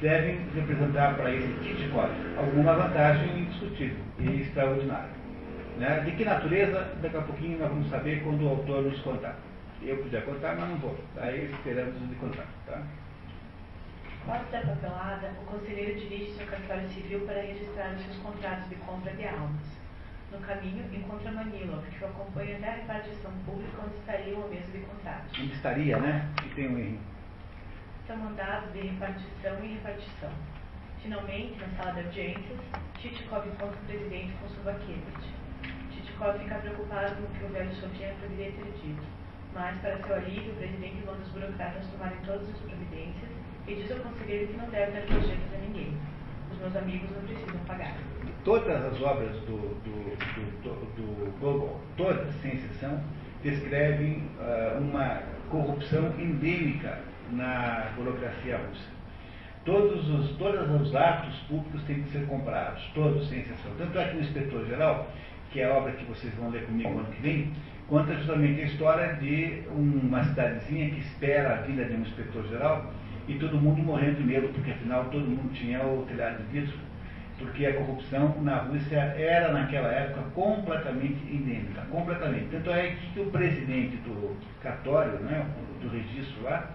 devem 0.00 0.40
representar 0.54 1.14
para 1.14 1.30
esse 1.30 1.46
Chichikov 1.62 2.08
alguma 2.38 2.72
vantagem 2.72 3.40
indiscutível 3.40 4.02
e 4.18 4.40
extraordinária. 4.40 5.10
Né? 5.78 6.00
De 6.00 6.12
que 6.12 6.24
natureza, 6.24 6.88
daqui 7.02 7.16
a 7.16 7.20
pouquinho 7.20 7.58
nós 7.58 7.68
vamos 7.68 7.90
saber 7.90 8.22
quando 8.22 8.44
o 8.44 8.48
autor 8.48 8.82
nos 8.82 8.98
contar. 9.00 9.36
Eu 9.82 9.98
podia 9.98 10.22
contar, 10.22 10.56
mas 10.56 10.70
não 10.70 10.76
vou. 10.76 10.96
Daí 11.14 11.50
esperamos 11.50 12.08
de 12.08 12.14
contar. 12.14 12.46
Tá? 12.66 12.82
Após 14.26 14.50
da 14.50 14.60
papelada, 14.60 15.32
o 15.42 15.44
conselheiro 15.46 15.98
dirige-se 15.98 16.40
ao 16.40 16.48
cartório 16.48 16.88
civil 16.88 17.20
para 17.26 17.42
registrar 17.42 17.92
os 17.94 18.04
seus 18.04 18.16
contratos 18.18 18.68
de 18.70 18.76
compra 18.76 19.12
de 19.12 19.26
almas. 19.26 19.81
No 20.32 20.38
caminho, 20.38 20.82
encontra 20.94 21.30
Manilov, 21.30 21.84
que 21.86 22.02
o 22.02 22.08
acompanha 22.08 22.56
até 22.56 22.68
a 22.68 22.74
repartição 22.76 23.30
pública 23.44 23.82
onde 23.84 23.96
estaria 23.96 24.34
a 24.34 24.48
mesa 24.48 24.72
de 24.72 24.78
contratos. 24.78 25.38
Onde 25.38 25.52
estaria, 25.52 25.98
né? 25.98 26.26
E 26.42 26.48
tem 26.54 26.68
um 26.70 26.78
erro. 26.78 26.98
São 28.06 28.16
mandados 28.16 28.72
de 28.72 28.80
repartição 28.80 29.62
e 29.62 29.74
repartição. 29.74 30.30
Finalmente, 31.02 31.60
na 31.60 31.68
sala 31.76 31.92
de 31.92 32.06
audiências, 32.06 32.58
Chichikov 32.98 33.46
encontra 33.46 33.76
o 33.76 33.86
presidente 33.86 34.32
com 34.40 34.48
Sobakevich. 34.48 35.34
Chichikov 35.92 36.38
fica 36.38 36.54
preocupado 36.54 37.14
com 37.16 37.22
o 37.24 37.38
que 37.38 37.44
o 37.44 37.48
velho 37.48 37.74
Sofia 37.74 38.14
poderia 38.18 38.52
ter 38.52 38.72
dito. 38.80 39.02
Mas, 39.52 39.78
para 39.82 40.02
seu 40.02 40.14
alívio, 40.14 40.52
o 40.52 40.56
presidente 40.56 41.04
manda 41.04 41.20
os 41.20 41.28
burocratas 41.28 41.86
tomarem 41.88 42.18
todas 42.24 42.48
as 42.48 42.56
providências 42.56 43.30
e 43.68 43.74
diz 43.74 43.92
ao 43.92 43.98
conselheiro 43.98 44.46
que 44.46 44.56
não 44.56 44.70
deve 44.70 44.92
dar 44.92 45.06
projetos 45.06 45.54
a 45.54 45.58
ninguém. 45.58 45.94
Os 46.50 46.58
meus 46.58 46.74
amigos 46.74 47.10
não 47.10 47.22
precisam 47.22 47.60
pagar. 47.66 47.94
Todas 48.44 48.84
as 48.84 49.00
obras 49.00 49.36
do, 49.42 49.56
do, 49.84 50.16
do, 50.64 50.72
do, 50.96 51.38
Gogol, 51.38 51.80
todas, 51.96 52.34
sem 52.42 52.54
exceção, 52.54 53.00
descrevem 53.42 54.28
ah, 54.40 54.78
uma 54.80 55.22
corrupção 55.48 56.12
endêmica 56.18 56.98
na 57.30 57.92
burocracia 57.96 58.56
russa. 58.56 58.90
Todos 59.64 60.08
os, 60.08 60.36
todos 60.38 60.80
os 60.80 60.94
atos 60.94 61.36
públicos 61.48 61.84
têm 61.84 62.02
que 62.02 62.10
ser 62.10 62.26
comprados, 62.26 62.82
todos, 62.94 63.28
sem 63.28 63.40
exceção. 63.40 63.70
Tanto 63.78 63.96
é 63.96 64.08
que 64.08 64.16
o 64.16 64.20
inspetor-geral, 64.20 65.08
que 65.52 65.60
é 65.60 65.70
a 65.70 65.74
obra 65.74 65.92
que 65.92 66.04
vocês 66.06 66.34
vão 66.34 66.50
ler 66.50 66.66
comigo 66.66 66.90
ano 66.90 67.12
que 67.12 67.22
vem, 67.22 67.52
conta 67.88 68.12
justamente 68.14 68.60
a 68.60 68.64
história 68.64 69.14
de 69.14 69.62
uma 69.70 70.24
cidadezinha 70.24 70.90
que 70.90 70.98
espera 70.98 71.54
a 71.54 71.56
vinda 71.62 71.84
de 71.84 71.94
um 71.94 72.00
inspetor-geral 72.00 72.92
e 73.28 73.34
todo 73.34 73.60
mundo 73.60 73.80
morrendo 73.82 74.16
de 74.16 74.24
medo, 74.24 74.48
porque 74.48 74.72
afinal 74.72 75.04
todo 75.04 75.24
mundo 75.24 75.52
tinha 75.52 75.80
o 75.86 76.04
telhado 76.08 76.38
de 76.38 76.60
vidro, 76.60 76.76
porque 77.38 77.66
a 77.66 77.74
corrupção 77.74 78.40
na 78.42 78.56
Rússia 78.58 78.98
era 78.98 79.52
naquela 79.52 79.88
época 79.88 80.22
completamente 80.34 81.20
endêmica, 81.30 81.82
completamente. 81.90 82.46
Tanto 82.50 82.70
é 82.70 82.96
que 83.12 83.20
o 83.20 83.26
presidente 83.26 83.96
do 83.98 84.36
cartório, 84.62 85.18
né, 85.20 85.44
do 85.80 85.88
registro 85.88 86.42
lá, 86.44 86.70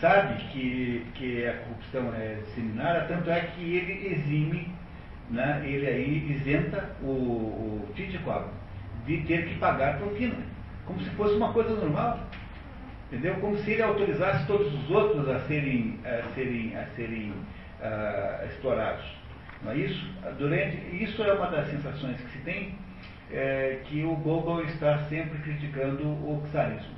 sabe 0.00 0.42
que, 0.44 1.06
que 1.14 1.46
a 1.46 1.54
corrupção 1.54 2.14
é 2.14 2.38
disseminada, 2.44 3.06
tanto 3.08 3.30
é 3.30 3.40
que 3.40 3.76
ele 3.76 4.14
exime, 4.14 4.68
né, 5.30 5.62
ele 5.64 5.86
aí 5.86 6.32
isenta 6.32 6.90
o, 7.02 7.06
o 7.06 7.88
Titikov 7.94 8.46
de 9.06 9.18
ter 9.22 9.46
que 9.46 9.54
pagar 9.58 9.98
propina, 9.98 10.36
como 10.84 11.00
se 11.00 11.10
fosse 11.10 11.34
uma 11.34 11.52
coisa 11.52 11.74
normal. 11.74 12.20
Entendeu? 13.08 13.36
Como 13.36 13.56
se 13.58 13.70
ele 13.70 13.82
autorizasse 13.82 14.44
todos 14.46 14.72
os 14.74 14.90
outros 14.90 15.28
a 15.28 15.38
serem, 15.40 16.00
a 16.04 16.28
serem, 16.34 16.76
a 16.76 16.86
serem 16.96 17.30
uh, 17.30 18.46
explorados. 18.46 19.04
É 19.70 19.76
isso? 19.76 20.06
Durante, 20.38 20.76
isso 21.02 21.22
é 21.22 21.32
uma 21.32 21.50
das 21.50 21.68
sensações 21.68 22.20
que 22.20 22.30
se 22.30 22.38
tem, 22.40 22.78
é, 23.30 23.80
que 23.84 24.04
o 24.04 24.14
Gogol 24.16 24.62
está 24.64 24.98
sempre 25.08 25.38
criticando 25.40 26.04
o 26.04 26.42
czarismo. 26.52 26.94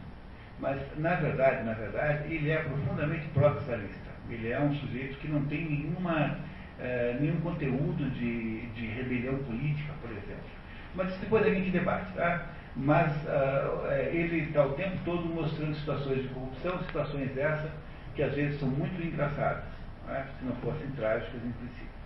Mas, 0.60 0.80
na 0.98 1.14
verdade, 1.14 1.64
na 1.64 1.72
verdade, 1.72 2.34
ele 2.34 2.50
é 2.50 2.58
profundamente 2.58 3.26
pró-czarista. 3.28 4.08
Ele 4.28 4.50
é 4.50 4.60
um 4.60 4.74
sujeito 4.74 5.18
que 5.18 5.28
não 5.28 5.44
tem 5.46 5.64
nenhuma, 5.64 6.38
é, 6.80 7.16
nenhum 7.20 7.40
conteúdo 7.40 8.10
de, 8.10 8.66
de 8.68 8.86
rebelião 8.86 9.36
política, 9.38 9.92
por 10.02 10.10
exemplo. 10.10 10.50
Mas 10.94 11.16
depois 11.18 11.46
a 11.46 11.50
gente 11.50 11.70
debate, 11.70 12.12
tá? 12.14 12.46
Mas 12.76 13.12
uh, 13.24 13.90
ele 14.12 14.44
está 14.44 14.64
o 14.64 14.72
tempo 14.74 14.96
todo 15.04 15.24
mostrando 15.26 15.74
situações 15.74 16.22
de 16.22 16.28
corrupção, 16.28 16.78
situações 16.84 17.36
essas 17.36 17.70
que 18.14 18.22
às 18.22 18.34
vezes 18.34 18.58
são 18.60 18.68
muito 18.68 19.00
engraçadas, 19.02 19.64
é? 20.08 20.24
se 20.38 20.44
não 20.44 20.54
fossem 20.56 20.88
trágicas 20.96 21.44
em 21.44 21.52
princípio. 21.52 21.97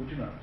Continuamos. 0.00 0.40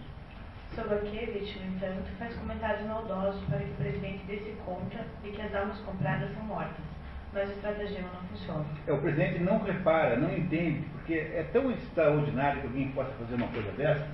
Sobakevich, 0.76 1.60
no 1.60 1.76
entanto, 1.76 2.10
faz 2.20 2.36
comentários 2.36 2.88
maldosos 2.88 3.42
para 3.50 3.58
que 3.58 3.72
o 3.72 3.76
presidente 3.76 4.24
desse 4.26 4.52
conta 4.64 5.04
de 5.24 5.32
que 5.32 5.42
as 5.42 5.56
almas 5.56 5.80
compradas 5.80 6.32
são 6.34 6.44
mortas 6.44 6.86
mas 7.34 7.50
o 7.50 7.54
estratagema 7.54 8.08
não 8.14 8.22
funciona. 8.30 8.66
É, 8.88 8.94
o 8.94 8.98
presidente 9.00 9.40
não 9.40 9.60
repara, 9.60 10.16
não 10.18 10.36
entende, 10.36 10.88
porque 10.94 11.14
é 11.14 11.46
tão 11.52 11.72
extraordinário 11.72 12.62
que 12.62 12.68
alguém 12.68 12.92
possa 12.92 13.12
fazer 13.12 13.36
uma 13.36 13.48
coisa 13.48 13.72
dessa. 13.72 14.08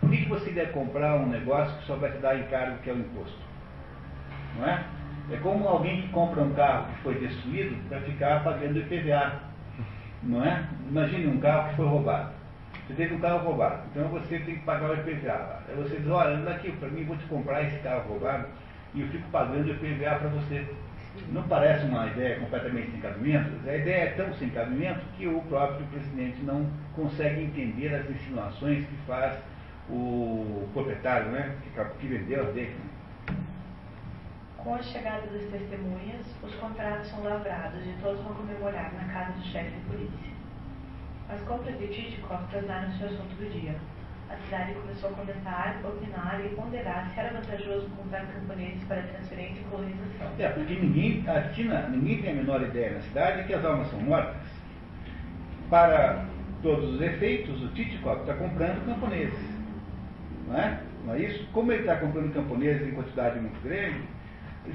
Por 0.00 0.10
que, 0.10 0.18
que 0.18 0.28
você 0.28 0.50
deve 0.50 0.72
comprar 0.72 1.16
um 1.16 1.28
negócio 1.28 1.76
que 1.78 1.86
só 1.86 1.96
vai 1.96 2.12
te 2.12 2.18
dar 2.18 2.38
encargo 2.38 2.78
que 2.78 2.90
é 2.90 2.92
o 2.92 2.98
imposto? 2.98 3.38
Não 4.56 4.66
é? 4.66 4.84
É 5.32 5.36
como 5.38 5.68
alguém 5.68 6.02
que 6.02 6.08
compra 6.08 6.42
um 6.42 6.54
carro 6.54 6.86
que 6.92 7.02
foi 7.02 7.14
destruído 7.16 7.76
para 7.88 8.00
ficar 8.00 8.42
pagando 8.42 8.78
IPVA. 8.78 9.40
Não 10.22 10.44
é? 10.44 10.64
Imagine 10.88 11.26
um 11.26 11.40
carro 11.40 11.70
que 11.70 11.76
foi 11.76 11.86
roubado. 11.86 12.39
Você 12.90 12.96
teve 12.96 13.14
um 13.14 13.20
carro 13.20 13.38
roubado, 13.46 13.82
então 13.92 14.08
você 14.08 14.40
tem 14.40 14.56
que 14.56 14.64
pagar 14.64 14.90
o 14.90 14.94
IPVA. 14.94 15.62
Aí 15.68 15.76
você 15.76 15.96
diz, 15.96 16.08
olha, 16.08 16.36
anda 16.36 16.50
aqui, 16.50 16.72
para 16.72 16.88
mim 16.88 17.04
vou 17.04 17.16
te 17.16 17.24
comprar 17.26 17.62
esse 17.62 17.78
carro 17.78 18.08
roubado 18.08 18.48
e 18.92 19.02
eu 19.02 19.08
fico 19.08 19.30
pagando 19.30 19.64
o 19.64 19.70
IPVA 19.70 20.16
para 20.16 20.28
você. 20.28 20.66
Não 21.28 21.44
parece 21.44 21.84
uma 21.86 22.08
ideia 22.08 22.40
completamente 22.40 22.90
sem 22.90 23.00
cabimento? 23.00 23.68
A 23.68 23.76
ideia 23.76 24.02
é 24.02 24.10
tão 24.16 24.34
sem 24.34 24.50
cabimento 24.50 25.00
que 25.16 25.28
o 25.28 25.40
próprio 25.42 25.86
presidente 25.86 26.42
não 26.42 26.68
consegue 26.96 27.42
entender 27.42 27.94
as 27.94 28.10
insinuações 28.10 28.84
que 28.84 28.96
faz 29.06 29.38
o 29.88 30.68
proprietário, 30.72 31.30
né, 31.30 31.54
que, 32.00 32.06
vendeu 32.08 32.42
as 32.48 32.54
dele. 32.54 32.76
Com 34.56 34.74
a 34.74 34.82
chegada 34.82 35.28
das 35.28 35.44
testemunhas, 35.44 36.26
os 36.42 36.54
contratos 36.56 37.08
são 37.08 37.22
lavrados 37.22 37.86
e 37.86 37.94
todos 38.02 38.20
vão 38.24 38.34
comemorar 38.34 38.92
na 38.94 39.12
casa 39.12 39.32
do 39.32 39.42
chefe 39.44 39.70
de 39.70 39.80
polícia. 39.86 40.39
As 41.32 41.40
compras 41.42 41.78
de 41.78 41.86
Titikov 41.88 42.42
tornaram-se 42.50 43.02
o 43.02 43.06
assunto 43.06 43.34
do 43.36 43.50
dia 43.50 43.74
a 44.30 44.36
cidade 44.44 44.74
começou 44.74 45.10
a 45.10 45.12
comentar, 45.14 45.80
opinar 45.84 46.40
e 46.44 46.54
ponderar 46.54 47.10
se 47.10 47.18
era 47.18 47.32
vantajoso 47.32 47.88
comprar 47.96 48.26
camponeses 48.26 48.82
para 48.84 49.02
transferência 49.02 49.60
e 49.60 49.64
colonização. 49.64 50.28
É, 50.38 50.48
porque 50.50 50.74
ninguém, 50.74 51.24
aqui 51.28 51.64
na, 51.64 51.88
ninguém 51.88 52.22
tem 52.22 52.30
a 52.30 52.34
menor 52.36 52.62
ideia 52.62 52.92
na 52.92 53.00
cidade 53.00 53.44
que 53.44 53.54
as 53.54 53.64
almas 53.64 53.90
são 53.90 54.00
mortas. 54.00 54.40
Para 55.68 56.26
todos 56.62 56.94
os 56.94 57.00
efeitos, 57.00 57.60
o 57.60 57.68
Titicop 57.68 58.20
está 58.20 58.34
comprando 58.34 58.86
camponeses. 58.86 59.38
Não 60.46 60.56
é? 60.56 60.80
Não 61.04 61.14
é 61.14 61.22
isso? 61.22 61.48
Como 61.52 61.72
ele 61.72 61.82
está 61.82 61.96
comprando 61.96 62.32
camponeses 62.32 62.86
em 62.86 62.92
quantidade 62.92 63.40
muito 63.40 63.60
grande, 63.62 64.02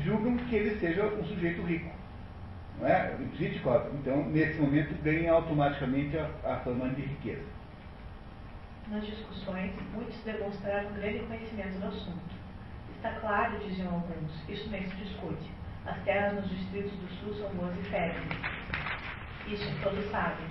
julgam 0.03 0.35
que 0.35 0.55
ele 0.55 0.79
seja 0.79 1.05
um 1.05 1.23
sujeito 1.23 1.61
rico. 1.61 1.91
Não 2.79 2.87
é? 2.87 3.15
Titicop, 3.37 3.89
então, 3.95 4.25
nesse 4.29 4.59
momento, 4.59 4.93
ganha 5.01 5.31
automaticamente 5.31 6.17
a, 6.17 6.29
a 6.43 6.57
fama 6.57 6.89
de 6.89 7.01
riqueza. 7.01 7.45
Nas 8.89 9.05
discussões, 9.05 9.71
muitos 9.93 10.15
demonstraram 10.23 10.93
grande 10.93 11.19
conhecimento 11.19 11.79
do 11.79 11.87
assunto. 11.87 12.35
Está 12.97 13.11
claro, 13.19 13.57
diziam 13.59 13.93
alguns, 13.93 14.49
isso 14.49 14.69
nem 14.69 14.87
se 14.87 14.95
discute. 14.97 15.49
As 15.85 15.97
terras 16.03 16.35
nos 16.35 16.49
distritos 16.49 16.91
do 16.91 17.07
sul 17.15 17.33
são 17.35 17.49
boas 17.55 17.75
e 17.77 17.83
férteis. 17.89 18.25
Isso 19.47 19.71
todos 19.83 20.03
sabem. 20.09 20.47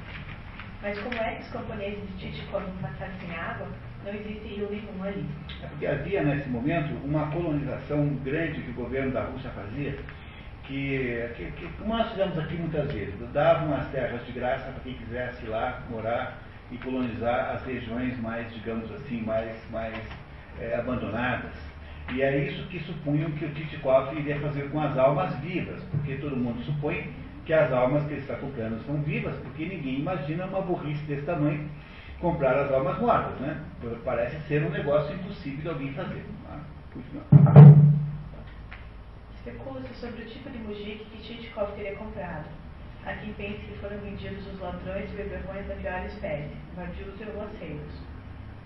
Mas 0.80 0.98
como 0.98 1.14
é 1.14 1.34
que 1.36 1.42
os 1.42 1.48
camponeses 1.48 2.06
de 2.08 2.18
Tite 2.18 2.46
foram 2.50 2.70
passar 2.76 3.10
sem 3.18 3.34
água? 3.34 3.66
Não 4.04 4.12
existe 4.12 4.46
rio 4.46 4.68
nenhum 4.70 5.02
ali. 5.02 5.26
É 5.62 5.66
porque 5.66 5.86
havia, 5.86 6.22
nesse 6.22 6.48
momento, 6.48 6.94
uma 7.04 7.30
colonização 7.30 8.06
grande 8.22 8.60
que 8.60 8.70
o 8.70 8.74
governo 8.74 9.12
da 9.12 9.24
Rússia 9.24 9.50
fazia, 9.50 9.98
que, 10.66 11.28
que, 11.36 11.50
que 11.52 11.84
nós 11.86 12.10
fizemos 12.10 12.38
aqui 12.38 12.56
muitas 12.56 12.90
vezes, 12.90 13.14
davam 13.32 13.74
as 13.74 13.86
terras 13.88 14.24
de 14.26 14.32
graça 14.32 14.70
para 14.70 14.82
quem 14.82 14.94
quisesse 14.94 15.44
ir 15.44 15.48
lá 15.48 15.82
morar 15.90 16.38
e 16.70 16.78
colonizar 16.78 17.50
as 17.54 17.64
regiões 17.64 18.18
mais, 18.20 18.52
digamos 18.52 18.90
assim, 18.92 19.20
mais, 19.22 19.56
mais 19.70 19.94
é, 20.58 20.76
abandonadas. 20.76 21.52
E 22.12 22.22
é 22.22 22.48
isso 22.48 22.66
que 22.68 22.80
supunham 22.80 23.30
que 23.32 23.44
o 23.44 23.54
Titikov 23.54 24.14
iria 24.16 24.38
fazer 24.40 24.70
com 24.70 24.80
as 24.80 24.96
almas 24.96 25.34
vivas, 25.40 25.82
porque 25.90 26.16
todo 26.16 26.36
mundo 26.36 26.62
supõe 26.62 27.10
que 27.44 27.52
as 27.52 27.72
almas 27.72 28.04
que 28.04 28.12
ele 28.12 28.20
está 28.20 28.36
comprando 28.36 28.82
são 28.86 28.96
vivas, 29.02 29.36
porque 29.36 29.66
ninguém 29.66 30.00
imagina 30.00 30.46
uma 30.46 30.62
burrice 30.62 31.02
desse 31.04 31.22
tamanho 31.22 31.68
comprar 32.20 32.56
as 32.56 32.72
almas 32.72 32.98
mortas, 32.98 33.38
né? 33.40 33.60
Parece 34.04 34.38
ser 34.48 34.64
um 34.64 34.70
negócio 34.70 35.14
impossível 35.14 35.60
de 35.60 35.68
alguém 35.68 35.92
fazer. 35.92 36.24
Ah, 36.50 36.60
Especula-se 39.44 39.92
sobre 40.00 40.22
o 40.22 40.26
tipo 40.26 40.48
de 40.48 40.56
mujik 40.56 41.04
que 41.04 41.18
Titikov 41.18 41.76
teria 41.76 41.94
comprado. 41.96 42.46
Há 43.04 43.12
quem 43.12 43.34
pense 43.34 43.60
que 43.60 43.76
foram 43.76 43.98
vendidos 43.98 44.46
os 44.46 44.58
ladrões 44.58 45.12
e 45.12 45.16
beberrões 45.16 45.68
da 45.68 45.74
pior 45.74 46.06
espécie, 46.06 46.56
vadios 46.74 47.20
e 47.20 47.24
roceiros. 47.24 47.92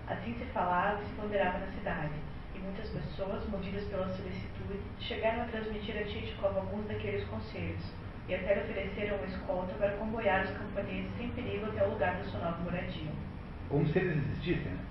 Assim 0.07 0.33
se 0.35 0.45
falava 0.53 1.01
e 1.01 1.05
se 1.05 1.11
ponderava 1.15 1.57
na 1.59 1.67
cidade, 1.73 2.13
e 2.55 2.59
muitas 2.59 2.87
pessoas, 2.91 3.45
movidas 3.49 3.83
pela 3.89 4.07
solicitude, 4.07 4.79
chegaram 5.01 5.41
a 5.41 5.45
transmitir 5.47 5.97
a 5.97 6.05
Titikov 6.05 6.55
alguns 6.55 6.87
daqueles 6.87 7.27
conselhos, 7.27 7.83
e 8.29 8.35
até 8.35 8.55
lhe 8.55 8.61
ofereceram 8.61 9.17
uma 9.17 9.27
escolta 9.27 9.73
para 9.73 9.97
comboiar 9.97 10.45
os 10.45 10.51
camponeses 10.51 11.11
sem 11.17 11.29
perigo 11.31 11.65
até 11.65 11.85
o 11.85 11.89
lugar 11.89 12.15
da 12.15 12.23
sua 12.23 12.39
nova 12.39 12.63
moradia. 12.63 13.11
Como 13.67 13.85
se 13.85 13.99
eles 13.99 14.15
existissem, 14.15 14.71
né? 14.71 14.85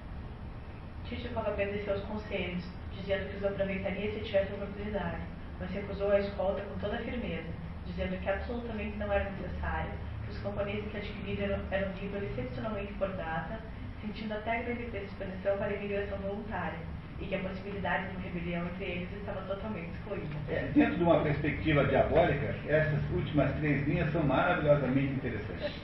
Titikov 1.06 1.48
obedeceu 1.48 1.94
aos 1.94 2.04
conselhos, 2.04 2.62
dizendo 2.92 3.30
que 3.30 3.36
os 3.38 3.44
aproveitaria 3.46 4.12
se 4.12 4.20
tivesse 4.20 4.52
oportunidade, 4.52 5.37
mas 5.60 5.70
recusou 5.70 6.10
a 6.10 6.20
escolta 6.20 6.62
com 6.62 6.78
toda 6.78 6.98
firmeza, 6.98 7.48
dizendo 7.86 8.20
que 8.20 8.28
absolutamente 8.28 8.96
não 8.96 9.12
era 9.12 9.30
necessário, 9.30 9.90
que 10.24 10.30
os 10.30 10.38
camponeses 10.38 10.90
que 10.90 10.96
adquiriram 10.96 11.58
eram 11.70 11.92
livres 12.00 12.30
excepcionalmente 12.30 12.92
por 12.94 13.08
data, 13.10 13.58
sentindo 14.00 14.34
até 14.34 14.62
grande 14.62 14.84
predisposição 14.84 15.56
para 15.58 15.66
a 15.66 15.74
imigração 15.74 16.18
voluntária, 16.18 16.78
e 17.20 17.26
que 17.26 17.34
a 17.34 17.38
possibilidade 17.40 18.08
de 18.08 18.16
uma 18.16 18.20
rebelião 18.20 18.66
entre 18.66 18.84
eles 18.84 19.08
estava 19.12 19.40
totalmente 19.42 19.90
excluída. 19.90 20.36
É, 20.48 20.68
dentro 20.72 20.96
de 20.96 21.02
uma 21.02 21.20
perspectiva 21.20 21.84
diabólica, 21.84 22.54
essas 22.68 23.10
últimas 23.10 23.52
três 23.56 23.86
linhas 23.88 24.12
são 24.12 24.22
maravilhosamente 24.22 25.14
interessantes. 25.14 25.74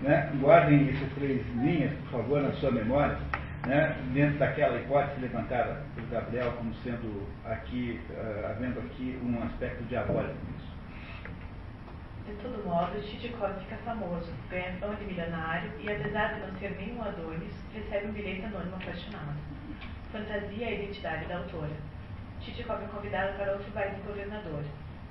Né? 0.00 0.30
Guardem 0.40 0.88
essas 0.88 1.12
três 1.14 1.44
linhas, 1.56 1.92
por 2.04 2.22
favor, 2.22 2.42
na 2.42 2.52
sua 2.52 2.70
memória, 2.70 3.18
né? 3.66 3.96
dentro 4.12 4.38
daquela 4.38 4.78
hipótese 4.80 5.20
levantada 5.20 5.82
pelo 5.94 6.06
Gabriel 6.08 6.52
como 6.52 6.74
sendo 6.76 7.26
aqui, 7.44 8.00
uh, 8.10 8.46
havendo 8.46 8.80
aqui 8.80 9.18
um 9.22 9.42
aspecto 9.42 9.82
diabólico 9.84 10.38
nisso. 10.52 10.68
De 12.26 12.34
todo 12.42 12.62
modo, 12.64 13.00
Chichikov 13.02 13.58
fica 13.60 13.76
famoso, 13.78 14.30
ganha 14.50 14.72
fama 14.78 14.94
de 14.96 15.04
milionário 15.06 15.70
e, 15.80 15.90
apesar 15.90 16.34
de 16.34 16.40
não 16.40 16.58
ser 16.58 16.76
nenhum 16.76 17.02
Adonis, 17.02 17.54
recebe 17.72 18.06
um 18.06 18.12
bilhete 18.12 18.44
anônimo 18.44 18.76
apaixonado. 18.76 19.38
Fantasia 20.12 20.66
a 20.66 20.70
identidade 20.72 21.26
da 21.26 21.38
autora. 21.38 21.72
Chichikov 22.40 22.82
é 22.82 22.86
convidado 22.86 23.36
para 23.38 23.52
outro 23.52 23.70
baile 23.72 23.96
do 23.96 24.08
governador. 24.08 24.62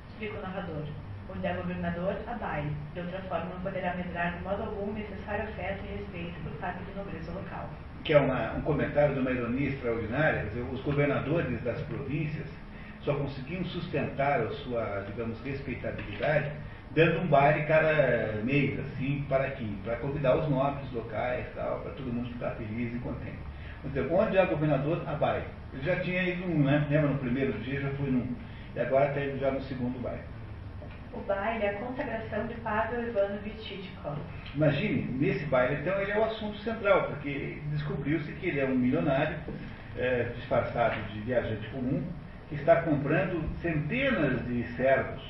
Explica 0.10 0.38
o 0.38 0.42
narrador. 0.42 0.86
Onde 1.30 1.46
é 1.46 1.54
governador, 1.56 2.16
a 2.28 2.34
baile. 2.36 2.76
De 2.94 3.02
outra 3.02 3.20
forma, 3.24 3.54
não 3.54 3.62
poderá 3.62 3.96
medrar 3.96 4.38
de 4.38 4.44
modo 4.44 4.64
algum 4.64 4.92
o 4.92 4.94
necessário 4.94 5.44
afeto 5.44 5.84
e 5.86 5.98
respeito 5.98 6.40
por 6.44 6.52
parte 6.60 6.84
da 6.84 7.04
nobreza 7.04 7.32
local. 7.32 7.70
Que 8.08 8.14
é 8.14 8.20
uma, 8.20 8.54
um 8.54 8.62
comentário 8.62 9.14
de 9.14 9.20
uma 9.20 9.30
ironia 9.30 9.68
extraordinária. 9.68 10.46
Dizer, 10.46 10.62
os 10.62 10.80
governadores 10.82 11.62
das 11.62 11.82
províncias 11.82 12.48
só 13.02 13.14
conseguiam 13.14 13.66
sustentar 13.66 14.40
a 14.40 14.50
sua, 14.50 15.04
digamos, 15.08 15.38
respeitabilidade 15.44 16.52
dando 16.92 17.20
um 17.20 17.28
baile 17.28 17.66
cada 17.66 18.42
mês, 18.44 18.80
assim, 18.80 19.26
para 19.28 19.44
aqui, 19.44 19.78
para 19.84 19.98
convidar 19.98 20.38
os 20.38 20.50
nobres 20.50 20.90
locais, 20.94 21.46
tal, 21.54 21.82
para 21.82 21.92
todo 21.92 22.12
mundo 22.14 22.30
ficar 22.30 22.52
feliz 22.52 22.96
e 22.96 23.00
contente. 23.00 23.38
Então, 23.84 24.12
onde 24.16 24.38
há 24.38 24.46
governador, 24.46 25.04
há 25.06 25.14
baile. 25.14 25.46
Ele 25.74 25.84
já 25.84 26.00
tinha 26.00 26.24
ido 26.24 26.48
num, 26.48 26.64
né? 26.64 26.88
Lembra 26.90 27.10
no 27.10 27.20
primeiro 27.20 27.54
dia, 27.60 27.82
já 27.82 27.90
foi 27.90 28.10
num. 28.10 28.36
E 28.74 28.80
agora 28.80 29.10
está 29.10 29.22
indo 29.22 29.38
já 29.38 29.52
no 29.52 29.62
segundo 29.64 30.02
baile. 30.02 30.24
O 31.18 31.22
baile 31.22 31.66
é 31.66 31.70
a 31.70 31.80
consagração 31.80 32.46
de 32.46 32.54
Pavel 32.62 33.08
Ivanovich 33.08 33.60
Chichikov. 33.64 34.20
Imagine, 34.54 35.02
nesse 35.18 35.46
baile, 35.46 35.82
então, 35.82 36.00
ele 36.00 36.12
é 36.12 36.20
o 36.20 36.26
assunto 36.26 36.60
central, 36.60 37.08
porque 37.08 37.60
descobriu-se 37.72 38.32
que 38.34 38.48
ele 38.48 38.60
é 38.60 38.66
um 38.66 38.76
milionário, 38.76 39.36
é, 39.98 40.26
disfarçado 40.36 41.02
de 41.12 41.22
viajante 41.22 41.68
comum, 41.70 42.04
que 42.50 42.56
está 42.56 42.84
comprando 42.84 43.44
centenas 43.62 44.46
de 44.46 44.64
servos 44.76 45.24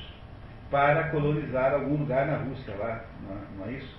para 0.70 1.08
colonizar 1.08 1.72
algum 1.72 1.96
lugar 1.96 2.26
na 2.26 2.36
Rússia 2.36 2.74
lá, 2.76 3.06
não 3.22 3.34
é, 3.34 3.40
não 3.56 3.66
é 3.66 3.78
isso? 3.78 3.98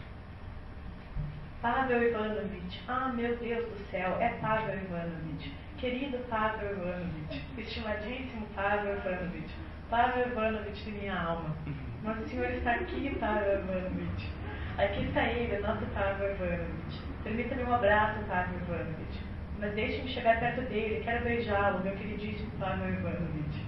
Pavel 1.64 2.04
Ivanovich, 2.04 2.84
ah 2.88 3.12
meu 3.16 3.36
Deus 3.38 3.66
do 3.68 3.78
céu, 3.90 4.16
é 4.20 4.30
Pavel 4.40 4.76
Ivanovich. 4.76 5.52
Querido 5.78 6.20
Pavel 6.30 6.72
Ivanovich, 6.72 7.46
estimadíssimo 7.58 8.46
Pavel 8.56 8.96
Ivanovich, 8.96 9.50
Pavel 9.90 10.28
Ivanovich 10.28 10.86
de 10.86 10.92
minha 10.92 11.20
alma. 11.20 11.56
Nosso 12.04 12.28
Senhor 12.28 12.46
está 12.52 12.74
aqui, 12.74 13.10
Pavel 13.20 13.64
Ivanovich. 13.64 14.30
Aqui 14.78 15.06
está 15.06 15.24
ele, 15.24 15.58
nosso 15.60 15.84
Pavel 15.88 16.36
Ivanovich. 16.36 17.02
Permita-me 17.24 17.64
um 17.64 17.74
abraço, 17.74 18.24
Pavel 18.26 18.60
Ivanovich. 18.60 19.20
Mas 19.58 19.74
deixe-me 19.74 20.08
chegar 20.08 20.40
perto 20.40 20.62
dele, 20.70 21.02
quero 21.04 21.24
beijá-lo, 21.24 21.84
meu 21.84 21.96
queridíssimo 21.96 22.52
Pavel 22.60 22.88
Ivanovich. 22.88 23.66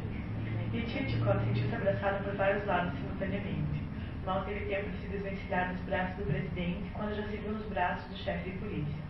E 0.71 0.81
Tchitchikov 0.81 1.43
sentiu-se 1.43 1.75
abraçado 1.75 2.23
por 2.23 2.35
vários 2.35 2.67
lados 2.67 2.93
simultaneamente. 2.99 3.81
Mal 4.23 4.45
teve 4.45 4.65
tempo 4.65 4.91
de 4.91 4.97
se 4.97 5.07
desvencilhar 5.07 5.73
dos 5.73 5.81
braços 5.85 6.17
do 6.17 6.25
presidente 6.25 6.91
quando 6.93 7.15
já 7.15 7.23
se 7.23 7.37
viu 7.37 7.53
nos 7.53 7.65
braços 7.65 8.07
do 8.11 8.17
chefe 8.17 8.51
de 8.51 8.57
polícia. 8.59 9.01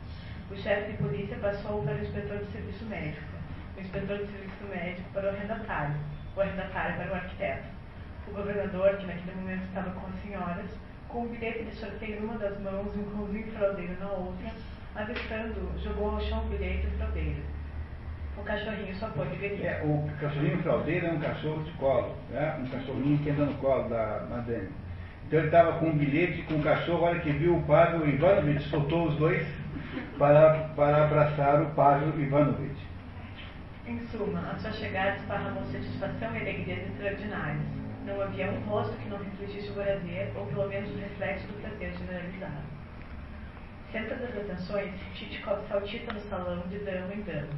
O 0.50 0.56
chefe 0.56 0.94
de 0.94 0.98
polícia 0.98 1.38
passou 1.40 1.84
para 1.84 1.96
o 1.96 2.00
inspetor 2.00 2.38
de 2.38 2.52
serviço 2.54 2.86
médico, 2.86 3.28
o 3.76 3.82
inspetor 3.82 4.18
de 4.18 4.28
serviço 4.28 4.64
médico 4.70 5.10
para 5.14 5.26
o 5.26 5.30
arrendatário, 5.30 5.96
o 6.36 6.42
arrendatário 6.42 6.96
para 6.96 7.12
o 7.12 7.16
arquiteto. 7.16 7.64
O 8.28 8.32
governador, 8.32 8.98
que 8.98 9.06
naquele 9.06 9.36
momento 9.36 9.64
estava 9.66 9.92
com 9.92 10.08
as 10.08 10.22
senhoras, 10.22 10.70
com 11.08 11.24
um 11.24 11.28
bilhete 11.28 11.66
de 11.66 11.76
sorteio 11.76 12.22
numa 12.22 12.38
das 12.38 12.60
mãos 12.60 12.96
e 12.96 13.00
um 13.00 13.12
cãozinho 13.12 13.52
fraudeiro 13.52 14.00
na 14.00 14.10
outra, 14.12 14.52
avistando, 14.96 15.80
jogou 15.84 16.12
ao 16.12 16.22
chão 16.22 16.46
o 16.46 16.50
bilhete 16.50 16.88
e 16.88 16.92
o 18.38 18.44
cachorrinho 18.44 18.96
só 18.96 19.08
pôde 19.10 19.36
ver 19.36 19.64
É, 19.64 19.82
o 19.84 20.10
cachorrinho 20.20 20.64
fraudeiro 20.64 21.06
é 21.06 21.12
um 21.12 21.20
cachorro 21.20 21.64
de 21.64 21.72
colo, 21.74 22.16
né? 22.30 22.58
um 22.60 22.68
cachorrinho 22.70 23.20
que 23.20 23.30
anda 23.30 23.46
no 23.46 23.54
colo 23.56 23.90
da 23.90 24.26
madame. 24.30 24.70
Então 25.28 25.40
ele 25.40 25.48
estava 25.48 25.74
com 25.74 25.88
um 25.88 25.98
bilhete 25.98 26.42
com 26.44 26.56
o 26.56 26.64
cachorro, 26.64 27.04
olha 27.04 27.20
que 27.20 27.32
viu 27.32 27.58
o 27.58 27.64
Pavel 27.64 28.08
Ivanovich, 28.08 28.64
soltou 28.70 29.10
os 29.10 29.16
dois 29.16 29.48
para, 30.18 30.70
para 30.76 31.06
abraçar 31.06 31.62
o 31.62 31.68
Pavel 31.72 32.20
Ivanovich. 32.20 32.81
Em 33.92 34.00
suma, 34.08 34.40
a 34.40 34.58
sua 34.58 34.72
chegada 34.72 35.18
esparramou 35.18 35.66
satisfação 35.66 36.34
e 36.34 36.40
alegrias 36.40 36.88
extraordinárias. 36.88 37.62
Não 38.06 38.22
havia 38.22 38.50
um 38.50 38.62
rosto 38.62 38.96
que 38.96 39.10
não 39.10 39.18
refletisse 39.18 39.70
o 39.70 39.74
prazer, 39.74 40.32
ou 40.34 40.46
pelo 40.46 40.70
menos 40.70 40.90
o 40.92 40.98
reflexo 40.98 41.46
do 41.48 41.62
prazer 41.62 41.92
generalizado. 41.98 42.64
Centro 43.92 44.18
das 44.18 44.30
atenções, 44.30 44.94
Chichikov 45.14 45.68
saltita 45.68 46.14
no 46.14 46.22
salão 46.22 46.62
de 46.70 46.80
dama 46.80 47.14
em 47.14 47.22
dama. 47.24 47.50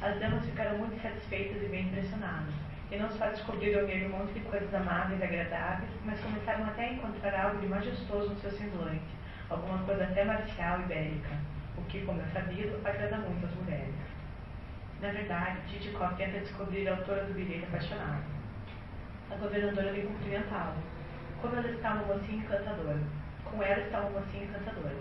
As 0.00 0.18
damas 0.18 0.46
ficaram 0.46 0.78
muito 0.78 0.98
satisfeitas 1.02 1.62
e 1.62 1.66
bem 1.66 1.84
impressionadas, 1.84 2.54
e 2.90 2.96
não 2.96 3.10
só 3.10 3.26
descobriram 3.26 3.86
nele 3.86 4.06
um 4.06 4.16
monte 4.16 4.32
de 4.32 4.40
coisas 4.40 4.72
amáveis 4.72 5.20
e 5.20 5.24
agradáveis, 5.24 5.90
mas 6.06 6.18
começaram 6.20 6.64
até 6.64 6.86
a 6.86 6.92
encontrar 6.94 7.38
algo 7.38 7.60
de 7.60 7.66
majestoso 7.66 8.30
no 8.30 8.40
seu 8.40 8.50
semblante, 8.52 9.12
alguma 9.50 9.76
coisa 9.84 10.04
até 10.04 10.24
marcial 10.24 10.80
e 10.80 10.84
bélica, 10.84 11.36
o 11.76 11.82
que, 11.82 12.00
como 12.06 12.22
é 12.22 12.24
sabido, 12.32 12.80
agrada 12.82 13.18
muito 13.18 13.44
às 13.44 13.54
mulheres. 13.56 14.11
Na 15.02 15.10
verdade, 15.10 15.58
Chichikov 15.68 16.14
tenta 16.16 16.38
descobrir 16.38 16.88
a 16.88 16.92
autora 16.96 17.24
do 17.24 17.34
bilhete 17.34 17.64
apaixonado. 17.64 18.22
A 19.32 19.34
governadora 19.34 19.92
vem 19.92 20.06
cumprimentá-lo. 20.06 20.76
Como 21.40 21.56
ela 21.56 21.68
está 21.68 21.94
uma 21.94 22.14
mocinha 22.14 22.38
encantadora. 22.44 23.00
Com 23.44 23.62
ela 23.62 23.82
está 23.82 24.00
uma 24.00 24.20
mocinha 24.20 24.44
encantadora. 24.44 24.94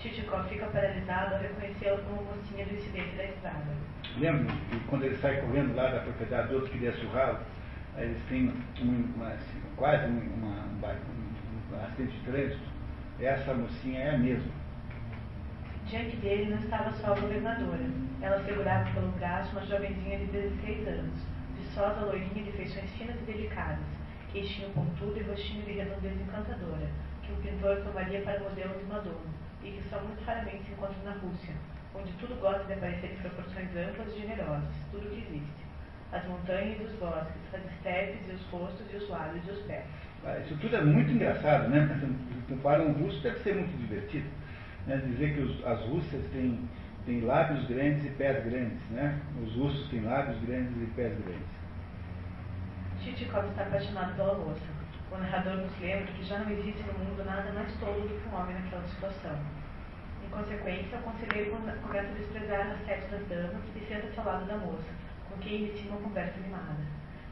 Chichikov 0.00 0.48
fica 0.48 0.64
paralisado 0.66 1.34
ao 1.34 1.40
reconhecê-la 1.42 1.98
como 1.98 2.22
mocinha 2.22 2.64
do 2.64 2.74
incidente 2.74 3.16
da 3.16 3.24
estrada. 3.24 3.74
Lembra 4.16 4.54
quando 4.88 5.04
ele 5.04 5.16
sai 5.18 5.36
correndo 5.42 5.74
lá 5.76 5.88
da 5.90 6.00
propriedade 6.00 6.48
do 6.48 6.54
outro 6.54 6.70
que 6.70 6.78
queria 6.78 6.96
surrá-lo, 6.96 7.38
eles 7.98 8.22
têm 8.28 8.48
um, 8.80 9.12
uma, 9.14 9.36
quase 9.76 10.06
um, 10.06 10.20
uma, 10.34 10.64
um, 10.64 10.78
ba- 10.80 10.96
um, 11.10 11.74
um 11.76 11.84
acidente 11.84 12.12
de 12.12 12.20
trânsito? 12.24 12.74
Essa 13.20 13.52
mocinha 13.54 14.00
é 14.00 14.14
a 14.14 14.18
mesma. 14.18 14.50
Diante 15.86 16.16
dele 16.16 16.50
não 16.50 16.58
estava 16.58 16.90
só 16.92 17.12
a 17.12 17.20
governadora. 17.20 17.84
Ela 18.22 18.42
segurava 18.44 18.90
pelo 18.92 19.12
braço 19.12 19.52
uma 19.52 19.66
jovenzinha 19.66 20.18
de 20.18 20.26
16 20.26 20.88
anos, 20.88 21.20
viçosa 21.58 22.06
loirinha 22.06 22.42
de 22.44 22.52
feições 22.52 22.90
finas 22.92 23.16
e 23.20 23.24
delicadas, 23.24 23.84
queixinho 24.32 24.70
pontudo 24.70 25.18
e 25.18 25.22
rostinho 25.22 25.62
de 25.64 25.72
redondeza 25.72 26.22
encantadora, 26.22 26.88
que 27.22 27.32
o 27.32 27.36
pintor 27.36 27.76
tomaria 27.82 28.22
para 28.22 28.40
modelo 28.40 28.78
de 28.78 28.84
Madonna, 28.86 29.30
e 29.62 29.72
que 29.72 29.88
só 29.90 30.00
muito 30.00 30.24
raramente 30.24 30.64
se 30.64 30.72
encontra 30.72 30.96
na 31.04 31.12
Rússia, 31.12 31.54
onde 31.94 32.12
tudo 32.12 32.40
gosta 32.40 32.64
de 32.64 32.72
aparecer 32.72 33.12
em 33.12 33.16
proporções 33.16 33.68
amplas 33.76 34.08
e 34.14 34.20
generosas, 34.20 34.74
tudo 34.90 35.10
que 35.10 35.20
existe. 35.20 35.64
As 36.12 36.24
montanhas 36.26 36.80
e 36.80 36.84
os 36.84 36.92
bosques, 36.92 37.34
as 37.52 37.64
estepes 37.72 38.20
e 38.28 38.32
os 38.32 38.42
rostos 38.46 38.86
e 38.92 38.96
os 38.96 39.08
lábios 39.10 39.46
e 39.46 39.50
os 39.50 39.60
pés. 39.66 39.84
Ah, 40.24 40.38
Isso 40.38 40.56
tudo 40.56 40.76
é 40.76 40.80
muito 40.80 41.10
engraçado, 41.12 41.68
né? 41.68 42.00
Para 42.62 42.82
um 42.82 42.92
russo 42.92 43.20
deve 43.22 43.38
ser 43.40 43.54
muito 43.56 43.76
divertido. 43.76 44.26
Né? 44.86 44.96
Dizer 45.06 45.34
que 45.34 45.40
os- 45.40 45.66
as 45.66 45.80
russas 45.86 46.22
têm, 46.32 46.68
têm 47.06 47.20
lábios 47.22 47.66
grandes 47.66 48.04
e 48.04 48.08
pés 48.10 48.44
grandes, 48.44 48.78
né? 48.90 49.18
Os 49.42 49.54
russos 49.56 49.88
têm 49.90 50.02
lábios 50.02 50.38
grandes 50.42 50.76
e 50.82 50.86
pés 50.94 51.12
grandes. 51.24 51.54
Chichikov 53.00 53.46
está 53.50 53.62
apaixonado 53.62 54.14
pela 54.16 54.34
moça. 54.34 54.74
O 55.10 55.18
narrador 55.18 55.56
nos 55.56 55.80
lembra 55.80 56.06
que 56.12 56.24
já 56.24 56.38
não 56.38 56.50
existe 56.50 56.82
no 56.82 56.98
mundo 56.98 57.24
nada 57.24 57.52
mais 57.52 57.72
tolo 57.78 58.00
do 58.02 58.08
que 58.08 58.28
um 58.28 58.38
homem 58.40 58.54
naquela 58.54 58.82
situação. 58.88 59.38
Em 60.24 60.28
consequência, 60.30 60.98
o 60.98 61.02
conselheiro 61.02 61.50
come- 61.52 61.72
começa 61.82 62.08
a 62.08 62.14
desprezar 62.14 62.72
as 62.72 62.86
sete 62.86 63.10
das 63.10 63.26
damas 63.28 63.62
e 63.76 63.80
senta-se 63.86 64.18
ao 64.18 64.26
lado 64.26 64.46
da 64.46 64.56
moça, 64.56 64.90
com 65.30 65.38
quem 65.38 65.64
inicia 65.66 65.90
uma 65.90 66.00
conversa 66.00 66.34
animada. 66.40 66.82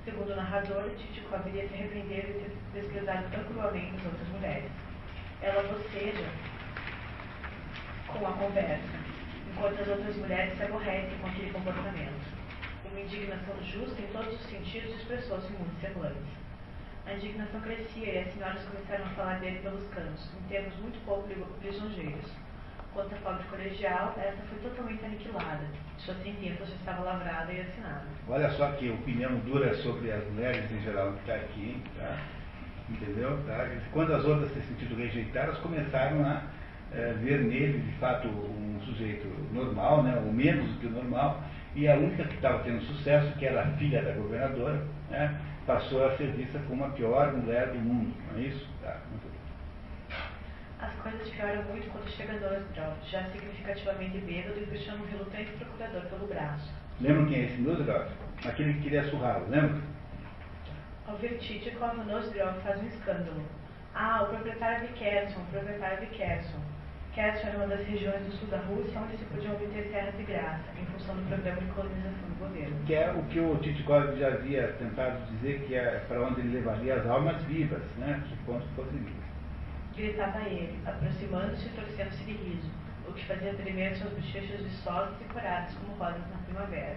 Segundo 0.04 0.32
o 0.32 0.36
narrador, 0.36 0.90
Chichikov 0.98 1.46
iria 1.48 1.66
se 1.68 1.74
arrepender 1.74 2.26
de 2.26 2.32
ter 2.32 2.80
desprezado 2.80 3.24
tão 3.30 3.44
cruelmente 3.44 3.96
as 3.96 4.04
outras 4.04 4.28
mulheres. 4.28 4.70
Ela 5.40 5.62
boceja 5.62 6.28
com 8.12 8.26
a 8.26 8.32
conversa, 8.32 8.98
enquanto 9.50 9.80
as 9.80 9.88
outras 9.88 10.16
mulheres 10.16 10.56
se 10.56 10.62
aborrecem 10.62 11.18
com 11.20 11.26
aquele 11.28 11.50
comportamento. 11.50 12.42
Uma 12.90 13.00
indignação 13.00 13.54
justa 13.62 14.00
em 14.00 14.06
todos 14.08 14.34
os 14.34 14.46
sentidos 14.50 14.94
expressou-se 14.96 15.52
em 15.52 15.56
muitos. 15.56 16.42
A 17.06 17.14
indignação 17.14 17.60
crescia 17.60 18.12
e 18.12 18.18
as 18.18 18.32
senhoras 18.32 18.62
começaram 18.64 19.04
a 19.04 19.08
falar 19.10 19.40
dele 19.40 19.58
pelos 19.60 19.86
cantos, 19.88 20.30
em 20.38 20.48
termos 20.48 20.76
muito 20.76 21.04
pouco 21.04 21.26
li- 21.28 21.44
lisonjeiros. 21.62 22.30
Quanto 22.94 23.14
à 23.14 23.18
pobre 23.18 23.42
colegial, 23.44 24.14
essa 24.18 24.42
foi 24.48 24.58
totalmente 24.58 25.04
aniquilada. 25.04 25.64
Sua 25.98 26.14
sentença 26.16 26.66
já 26.66 26.74
estava 26.74 27.02
lavrada 27.02 27.50
e 27.52 27.60
assinada. 27.62 28.04
Olha 28.28 28.50
só 28.50 28.70
que 28.72 28.90
opinião 28.90 29.38
dura 29.40 29.74
sobre 29.76 30.12
as 30.12 30.22
mulheres 30.30 30.70
em 30.70 30.80
geral 30.82 31.12
que 31.14 31.20
está 31.20 31.34
aqui? 31.36 31.82
Tá? 31.98 32.18
Entendeu? 32.90 33.42
Tá? 33.46 33.66
Quando 33.92 34.14
as 34.14 34.24
outras 34.24 34.52
se 34.52 34.60
sentiram 34.62 34.96
rejeitadas, 34.96 35.56
começaram 35.58 36.24
a 36.26 36.42
eh, 36.94 37.14
ver 37.22 37.40
nele, 37.40 37.78
de 37.78 37.92
fato, 37.98 38.28
um 38.28 38.80
sujeito 38.84 39.26
normal, 39.52 40.02
né? 40.02 40.20
ou 40.24 40.32
menos 40.32 40.68
do 40.72 40.80
que 40.80 40.86
o 40.86 40.90
normal, 40.90 41.42
e 41.74 41.88
a 41.88 41.96
única 41.96 42.24
que 42.24 42.34
estava 42.34 42.62
tendo 42.64 42.82
sucesso, 42.82 43.32
que 43.38 43.46
era 43.46 43.62
a 43.62 43.66
filha 43.72 44.02
da 44.02 44.12
governadora, 44.12 44.82
né? 45.10 45.40
passou 45.66 46.06
a 46.06 46.16
ser 46.16 46.32
vista 46.32 46.58
como 46.68 46.84
a 46.84 46.90
pior 46.90 47.32
mulher 47.32 47.68
do 47.68 47.78
mundo, 47.78 48.14
não 48.30 48.38
é 48.38 48.42
isso? 48.42 48.68
Tá, 48.82 49.00
muito 49.10 49.24
bem. 49.30 49.40
As 50.80 50.92
coisas 50.96 51.28
pioram 51.30 51.62
muito 51.64 51.90
quando 51.92 52.08
chega 52.10 52.32
Nozdrov, 52.34 52.94
já 53.04 53.24
significativamente 53.30 54.18
bêbado 54.18 54.58
e 54.58 54.66
puxando 54.66 55.02
um 55.02 55.06
relutante 55.06 55.52
procurador 55.52 56.02
pelo 56.02 56.26
braço. 56.26 56.72
Lembram 57.00 57.26
quem 57.26 57.38
é 57.38 57.44
esse 57.44 57.60
Nozdrov? 57.60 58.08
Aquele 58.44 58.74
que 58.74 58.80
queria 58.80 59.04
surrá-lo, 59.04 59.48
lembra? 59.48 59.80
Ao 61.06 61.16
ver 61.16 61.38
Chichikov, 61.40 61.96
Nozdrov 62.04 62.60
faz 62.62 62.82
um 62.82 62.86
escândalo. 62.86 63.42
Ah, 63.94 64.22
o 64.24 64.26
proprietário 64.26 64.88
de 64.88 64.94
Kerson, 64.94 65.40
o 65.40 65.46
proprietário 65.46 66.00
de 66.00 66.06
Kerson. 66.06 66.71
Kherson 67.14 67.48
era 67.48 67.58
uma 67.58 67.66
das 67.66 67.86
regiões 67.86 68.24
do 68.24 68.32
sul 68.32 68.48
da 68.48 68.56
Rússia 68.56 68.98
onde 68.98 69.18
se 69.18 69.24
podiam 69.26 69.52
obter 69.52 69.90
terras 69.92 70.16
de 70.16 70.22
graça, 70.22 70.64
em 70.80 70.86
função 70.86 71.14
do 71.14 71.28
programa 71.28 71.60
de 71.60 71.66
colonização 71.72 72.28
do 72.28 72.38
governo. 72.38 72.86
Que 72.86 72.94
é 72.94 73.12
o 73.12 73.22
que 73.24 73.38
o 73.38 73.56
Titikov 73.58 74.16
já 74.18 74.28
havia 74.28 74.68
tentado 74.78 75.18
dizer 75.32 75.60
que 75.66 75.74
é 75.74 76.02
para 76.08 76.22
onde 76.22 76.40
ele 76.40 76.56
levaria 76.56 76.94
as 76.96 77.06
almas 77.06 77.42
vivas, 77.42 77.82
né? 77.98 78.22
Supondo 78.30 78.64
que 78.64 78.74
fossem 78.74 78.98
vivas. 78.98 79.22
Gritava 79.94 80.40
ele, 80.48 80.78
aproximando-se 80.86 81.66
e 81.66 81.70
torcendo-se 81.70 82.24
de 82.24 82.32
riso, 82.32 82.70
o 83.06 83.12
que 83.12 83.26
fazia 83.26 83.52
tremer 83.54 83.94
seus 83.94 84.10
bochechos 84.14 84.62
viçosos 84.62 85.20
e 85.20 85.24
corados 85.24 85.74
como 85.74 85.92
rosas 85.98 86.22
na 86.30 86.38
primavera. 86.46 86.96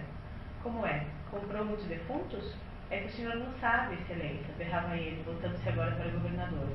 Como 0.62 0.86
é? 0.86 1.04
Comprou 1.30 1.62
muitos 1.62 1.84
defuntos? 1.84 2.56
É 2.90 3.00
que 3.00 3.08
o 3.08 3.10
senhor 3.10 3.34
não 3.34 3.52
sabe, 3.60 3.96
excelência, 3.96 4.54
berrava 4.56 4.96
ele, 4.96 5.22
voltando-se 5.26 5.68
agora 5.68 5.90
para 5.90 6.08
o 6.08 6.12
governador. 6.12 6.68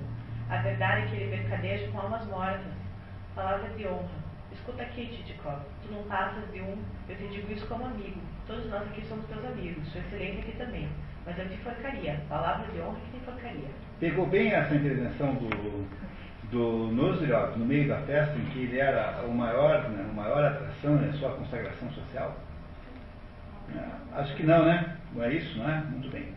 A 0.47 0.57
verdade 0.57 1.01
é 1.01 1.05
que 1.07 1.15
ele 1.15 1.37
mercadeja 1.37 1.87
com 1.91 2.01
almas 2.01 2.27
mortas. 2.27 2.80
Palavras 3.35 3.77
de 3.77 3.87
honra. 3.87 4.21
Escuta 4.51 4.83
aqui, 4.83 5.07
Titikov. 5.07 5.61
Tu 5.81 5.93
não 5.93 6.03
passas 6.03 6.51
de 6.51 6.61
um. 6.61 6.77
Eu 7.07 7.15
te 7.15 7.27
digo 7.27 7.51
isso 7.51 7.65
como 7.67 7.85
amigo. 7.85 8.19
Todos 8.45 8.69
nós 8.69 8.81
aqui 8.83 9.01
somos 9.05 9.25
teus 9.27 9.45
amigos. 9.45 9.87
Sua 9.89 10.01
excelência 10.01 10.41
aqui 10.41 10.51
também. 10.57 10.89
Mas 11.25 11.37
eu 11.39 11.47
te 11.47 11.57
forcaria. 11.57 12.21
Palavra 12.27 12.67
de 12.71 12.81
honra 12.81 12.99
que 12.99 13.17
te 13.17 13.25
forcaria. 13.25 13.69
Pegou 13.99 14.27
bem 14.27 14.51
essa 14.51 14.75
intervenção 14.75 15.35
do, 15.35 15.87
do 16.51 16.91
Nosdrov 16.91 17.57
no 17.57 17.65
meio 17.65 17.87
da 17.87 18.01
festa, 18.01 18.37
em 18.37 18.45
que 18.47 18.63
ele 18.63 18.79
era 18.79 19.23
o 19.25 19.33
maior, 19.33 19.89
né, 19.89 20.05
a 20.09 20.13
maior 20.13 20.43
atração 20.43 20.95
na 20.95 21.01
né, 21.03 21.13
sua 21.13 21.31
consagração 21.31 21.89
social? 21.93 22.35
É, 23.73 24.19
acho 24.19 24.35
que 24.35 24.43
não, 24.43 24.65
né? 24.65 24.97
Não 25.13 25.23
é 25.23 25.33
isso, 25.33 25.57
não 25.57 25.69
é? 25.69 25.81
Muito 25.81 26.09
bem. 26.09 26.33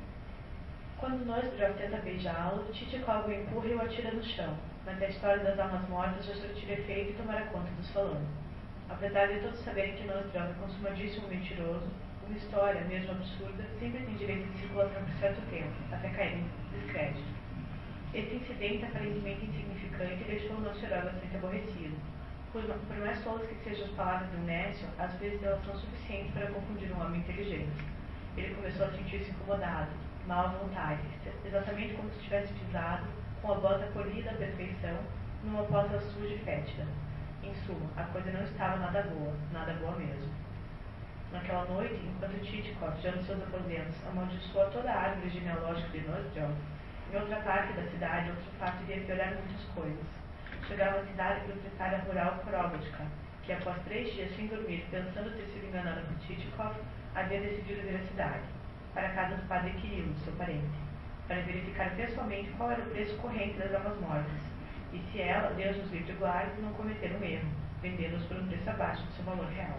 Quando 0.98 1.26
Nosdrov 1.26 1.74
tenta 1.76 1.96
beijá-lo, 1.96 2.64
Titikov 2.72 3.26
o 3.26 3.32
empurra 3.32 3.66
e 3.66 3.74
o 3.74 3.80
atira 3.80 4.12
no 4.12 4.22
chão 4.22 4.54
mas 4.84 5.02
a 5.02 5.06
história 5.06 5.42
das 5.42 5.58
almas 5.58 5.88
mortas 5.88 6.26
já 6.26 6.34
surtir 6.34 6.70
efeito 6.70 7.10
e 7.10 7.14
tomara 7.14 7.46
conta 7.46 7.70
dos 7.72 7.90
falando. 7.90 8.26
Apesar 8.88 9.28
de 9.28 9.40
todos 9.40 9.58
saberem 9.60 9.96
que 9.96 10.04
Nostradamus 10.06 10.56
é 10.56 10.60
consumadíssimo 10.60 11.28
mentiroso, 11.28 11.88
uma 12.26 12.36
história, 12.36 12.80
mesmo 12.82 13.12
absurda, 13.12 13.64
sempre 13.78 14.04
tem 14.04 14.14
direito 14.14 14.50
de 14.52 14.58
circulação 14.58 15.02
por 15.02 15.14
certo 15.20 15.50
tempo, 15.50 15.72
até 15.92 16.08
cair 16.10 16.38
em 16.38 16.78
descrédito. 16.78 17.24
Esse 18.14 18.36
incidente, 18.36 18.84
aparentemente 18.84 19.46
insignificante, 19.46 20.24
deixou 20.24 20.56
o 20.56 20.60
nosso 20.60 20.84
herói 20.84 21.02
bastante 21.02 21.36
aborrecido. 21.36 21.96
Por, 22.52 22.62
por 22.62 22.96
mais 22.98 23.22
tolas 23.24 23.46
que 23.48 23.64
sejam 23.64 23.86
as 23.86 23.90
palavras 23.92 24.30
do 24.30 24.38
Nécio, 24.46 24.86
às 24.98 25.12
vezes 25.18 25.42
elas 25.42 25.64
são 25.64 25.76
suficientes 25.76 26.32
para 26.32 26.46
confundir 26.46 26.92
um 26.92 27.00
homem 27.04 27.20
inteligente. 27.20 27.72
Ele 28.36 28.54
começou 28.54 28.86
a 28.86 28.90
sentir-se 28.90 29.30
incomodado, 29.30 29.90
mal 30.26 30.46
à 30.46 30.48
vontade, 30.48 31.02
exatamente 31.44 31.94
como 31.94 32.10
se 32.10 32.20
tivesse 32.20 32.52
pisado 32.54 33.04
com 33.44 33.52
a 33.52 33.56
bota 33.56 33.84
polida 33.92 34.30
à 34.30 34.34
perfeição, 34.34 34.96
numa 35.44 35.64
poça 35.64 36.00
suja 36.00 36.34
e 36.34 36.38
fétida. 36.38 36.86
Em 37.42 37.54
suma, 37.66 37.90
a 37.94 38.04
coisa 38.04 38.32
não 38.32 38.42
estava 38.42 38.78
nada 38.78 39.02
boa, 39.02 39.34
nada 39.52 39.74
boa 39.74 39.94
mesmo. 39.96 40.32
Naquela 41.30 41.66
noite, 41.66 42.00
enquanto 42.06 42.40
Titikov, 42.40 42.98
já 43.02 43.12
nos 43.12 43.26
seus 43.26 43.42
aposentos, 43.42 43.96
amaldiçoou 44.08 44.70
toda 44.70 44.90
a 44.90 44.98
árvore 44.98 45.28
genealógica 45.28 45.90
de 45.90 46.08
Nozdrov, 46.08 46.54
em 47.12 47.16
outra 47.16 47.36
parte 47.40 47.74
da 47.74 47.82
cidade, 47.90 48.30
outro 48.30 48.50
fato 48.58 48.82
iria 48.84 49.04
piorar 49.04 49.34
muitas 49.34 49.64
coisas. 49.74 50.06
Chegava 50.66 51.00
à 51.00 51.04
cidade 51.04 51.44
proprietária 51.44 51.98
rural 51.98 52.40
Korobotka, 52.44 53.04
que 53.42 53.52
após 53.52 53.76
três 53.84 54.10
dias 54.14 54.34
sem 54.36 54.46
dormir, 54.46 54.86
pensando 54.90 55.36
ter 55.36 55.44
sido 55.52 55.68
enganada 55.68 56.00
por 56.00 56.16
Titikov, 56.20 56.74
havia 57.14 57.40
decidido 57.42 57.82
vir 57.82 57.96
à 57.96 58.06
cidade, 58.08 58.44
para 58.94 59.08
a 59.08 59.12
casa 59.12 59.36
do 59.36 59.46
padre 59.48 59.72
Kirilo, 59.72 60.14
seu 60.24 60.32
parente 60.36 60.93
para 61.26 61.40
verificar 61.42 61.94
pessoalmente 61.96 62.50
qual 62.56 62.70
era 62.70 62.82
o 62.82 62.90
preço 62.90 63.16
corrente 63.16 63.58
das 63.58 63.74
almas 63.74 63.98
mortas, 64.00 64.32
e 64.92 65.00
se 65.10 65.20
ela, 65.20 65.50
Deus 65.50 65.76
nos 65.76 65.90
livre 65.90 66.12
guarde, 66.14 66.60
não 66.62 66.72
cometer 66.74 67.16
um 67.20 67.24
erro, 67.24 67.48
vendê-los 67.82 68.22
por 68.24 68.36
um 68.36 68.46
preço 68.46 68.70
abaixo 68.70 69.02
do 69.02 69.12
seu 69.12 69.24
valor 69.24 69.46
real. 69.46 69.78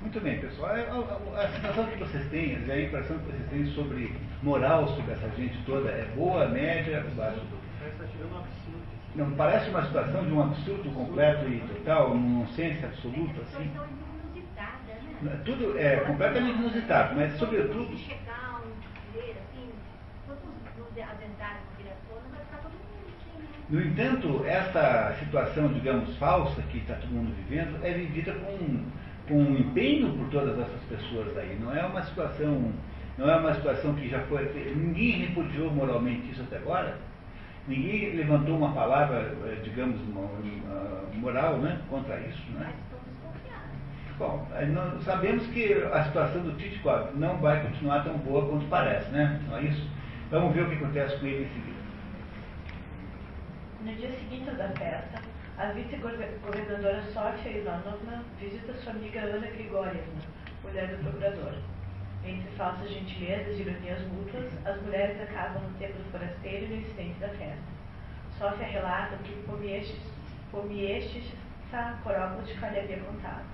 Muito 0.00 0.20
bem, 0.20 0.40
pessoal. 0.40 0.76
É, 0.76 0.88
a, 0.88 1.44
a, 1.44 1.48
sensação 1.48 1.86
que 1.86 1.96
vocês 1.96 2.28
têm, 2.28 2.56
a 2.56 2.80
impressão 2.80 3.18
que 3.18 3.24
vocês 3.24 3.50
têm 3.50 3.66
sobre 3.66 4.14
moral 4.42 4.88
sobre 4.88 5.12
essa 5.12 5.28
gente 5.30 5.56
toda 5.64 5.90
é 5.90 6.04
boa, 6.16 6.48
média, 6.48 7.04
baixa? 7.16 7.40
Não, 9.14 9.30
parece 9.32 9.70
uma 9.70 9.84
situação 9.84 10.24
de 10.24 10.32
um 10.32 10.42
absurdo 10.42 10.90
completo 10.90 11.48
e 11.48 11.60
total, 11.60 12.12
um 12.12 12.38
nonsense 12.40 12.84
absoluto, 12.84 13.40
assim. 13.42 13.70
Né? 15.22 15.40
Tudo 15.44 15.78
é 15.78 15.96
completamente 16.00 16.58
inusitado, 16.58 17.14
mas 17.14 17.32
sobretudo 17.38 17.94
No 23.70 23.80
entanto, 23.80 24.44
essa 24.46 25.16
situação, 25.18 25.68
digamos, 25.68 26.14
falsa 26.18 26.60
que 26.62 26.78
está 26.78 26.94
todo 26.94 27.10
mundo 27.10 27.34
vivendo, 27.36 27.82
é 27.82 27.92
vivida 27.92 28.32
com, 28.34 28.84
com 29.26 29.34
um 29.34 29.56
empenho 29.56 30.12
por 30.12 30.28
todas 30.28 30.58
essas 30.58 30.82
pessoas 30.90 31.36
aí. 31.38 31.58
Não 31.58 31.74
é 31.74 31.82
uma 31.84 32.02
situação, 32.02 32.72
não 33.16 33.30
é 33.30 33.36
uma 33.36 33.54
situação 33.54 33.94
que 33.94 34.08
já 34.08 34.20
foi. 34.26 34.44
Ninguém 34.76 35.26
repudiou 35.26 35.70
moralmente 35.70 36.30
isso 36.30 36.42
até 36.42 36.56
agora. 36.56 36.98
Ninguém 37.66 38.16
levantou 38.16 38.58
uma 38.58 38.72
palavra, 38.72 39.34
eh, 39.46 39.60
digamos, 39.62 39.98
moral 41.14 41.58
né, 41.58 41.78
contra 41.88 42.18
isso. 42.20 42.42
Né? 42.52 42.72
Bom, 44.18 44.46
sabemos 45.04 45.46
que 45.46 45.72
a 45.92 46.04
situação 46.04 46.42
do 46.42 46.52
Tite 46.58 46.80
não 47.14 47.38
vai 47.38 47.62
continuar 47.62 48.04
tão 48.04 48.18
boa 48.18 48.46
quanto 48.46 48.66
parece, 48.66 49.10
né? 49.10 49.40
Não 49.48 49.56
é 49.56 49.62
isso? 49.62 49.88
Vamos 50.32 50.54
ver 50.54 50.62
o 50.62 50.70
que 50.70 50.76
acontece 50.76 51.18
com 51.18 51.26
ele 51.26 51.44
em 51.44 51.48
seguida. 51.48 51.82
No 53.82 53.94
dia 53.94 54.12
seguinte 54.12 54.50
da 54.52 54.68
festa, 54.70 55.20
a 55.58 55.66
vice-governadora 55.72 57.02
Sofia 57.02 57.58
Ivanovna 57.58 58.24
visita 58.40 58.72
sua 58.72 58.92
amiga 58.92 59.20
Ana 59.20 59.46
Grigorievna, 59.48 60.22
mulher 60.64 60.88
do 60.88 61.02
procurador. 61.02 61.52
Entre 62.24 62.50
falsas 62.56 62.90
gentilezas 62.90 63.58
e 63.58 63.60
ironias 63.60 64.00
mútuas, 64.06 64.50
as 64.64 64.80
mulheres 64.80 65.20
acabam 65.20 65.64
no 65.64 65.78
tempo 65.78 65.98
do 65.98 66.10
forasteiro 66.10 66.64
e 66.64 66.68
no 66.68 66.76
incidente 66.76 67.20
da 67.20 67.28
festa. 67.28 67.72
Sofia 68.38 68.68
relata 68.68 69.18
que 69.24 69.34
Pomieshtcha 70.50 71.36
Korobutka 72.02 72.68
lhe 72.70 72.80
havia 72.80 73.00
contado. 73.00 73.44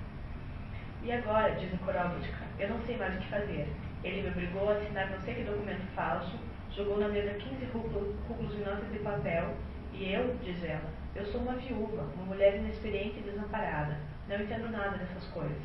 E 1.02 1.10
agora, 1.10 1.56
diz 1.56 1.74
a 1.74 1.78
Korobutka, 1.78 2.44
eu 2.60 2.68
não 2.68 2.80
sei 2.82 2.96
mais 2.98 3.16
o 3.16 3.18
que 3.18 3.26
fazer. 3.30 3.66
Ele 4.05 4.22
me 4.22 4.28
obrigou 4.28 4.70
a 4.70 4.74
assinar 4.74 5.10
não 5.10 5.20
sei 5.22 5.34
que 5.34 5.42
documento 5.42 5.84
falso, 5.96 6.38
jogou 6.78 6.96
na 6.98 7.09
mesa 7.09 7.34
15 7.34 7.64
rublos 7.72 8.55
em 8.55 8.60
notas 8.60 8.88
de 8.92 9.00
papel 9.00 9.52
e 9.92 10.12
eu, 10.12 10.36
diz 10.44 10.62
ela, 10.62 10.88
eu 11.16 11.26
sou 11.26 11.40
uma 11.40 11.55
viúva, 11.55 12.06
uma 12.14 12.26
mulher 12.26 12.55
inexperiente 12.55 13.18
e 13.18 13.22
desamparada. 13.22 13.98
Não 14.28 14.40
entendo 14.40 14.70
nada 14.70 14.96
dessas 14.96 15.24
coisas. 15.32 15.59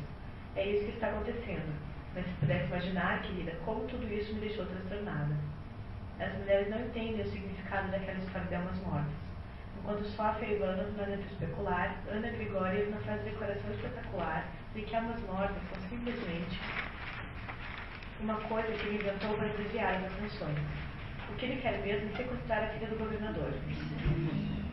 É 0.56 0.66
isso 0.66 0.86
que 0.86 0.92
está 0.94 1.10
acontecendo. 1.10 1.72
Mas 2.14 2.26
se 2.26 2.32
pudesse 2.40 2.66
imaginar, 2.66 3.22
querida, 3.22 3.52
como 3.64 3.86
tudo 3.86 4.12
isso 4.12 4.34
me 4.34 4.40
deixou 4.40 4.66
transtornada. 4.66 5.36
As 6.18 6.32
mulheres 6.38 6.68
não 6.68 6.80
entendem 6.80 7.20
o 7.20 7.30
significado 7.30 7.92
daquela 7.92 8.18
história 8.18 8.48
de 8.48 8.54
almas 8.56 8.78
mortas. 8.78 9.14
Enquanto 9.78 10.04
Sofia 10.06 10.48
e 10.48 10.56
Ivana 10.56 10.82
não 10.82 11.04
dentro 11.04 11.26
especular, 11.26 11.96
Ana 12.10 12.28
Grigorievna 12.28 12.96
faz 13.00 13.22
decoração 13.22 13.70
espetacular 13.70 14.48
de 14.74 14.82
que 14.82 14.96
almas 14.96 15.20
mortas 15.22 15.62
são 15.72 15.88
simplesmente 15.88 16.58
uma 18.20 18.36
coisa 18.36 18.72
que 18.72 18.86
ele 18.86 18.96
inventou 18.96 19.34
para 19.36 19.48
desviar 19.48 19.94
as 19.94 20.04
atenções. 20.06 20.58
O 21.30 21.36
que 21.36 21.46
ele 21.46 21.60
quer 21.60 21.80
mesmo 21.82 22.10
é 22.10 22.16
sequestrar 22.16 22.64
a 22.64 22.68
filha 22.68 22.88
do 22.88 22.98
governador. 22.98 23.52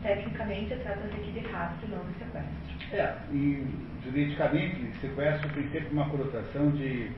Tecnicamente, 0.02 0.76
trata-se 0.76 1.14
aqui 1.14 1.32
de 1.32 1.40
rapto 1.48 1.86
e 1.86 1.88
não 1.90 2.04
de 2.04 2.18
sequestro. 2.18 2.52
É, 2.92 3.16
e 3.32 3.66
juridicamente, 4.04 4.96
sequestro 5.00 5.48
tem 5.50 5.68
sempre 5.70 5.92
uma 5.92 6.08
conotação 6.08 6.70
de 6.72 7.10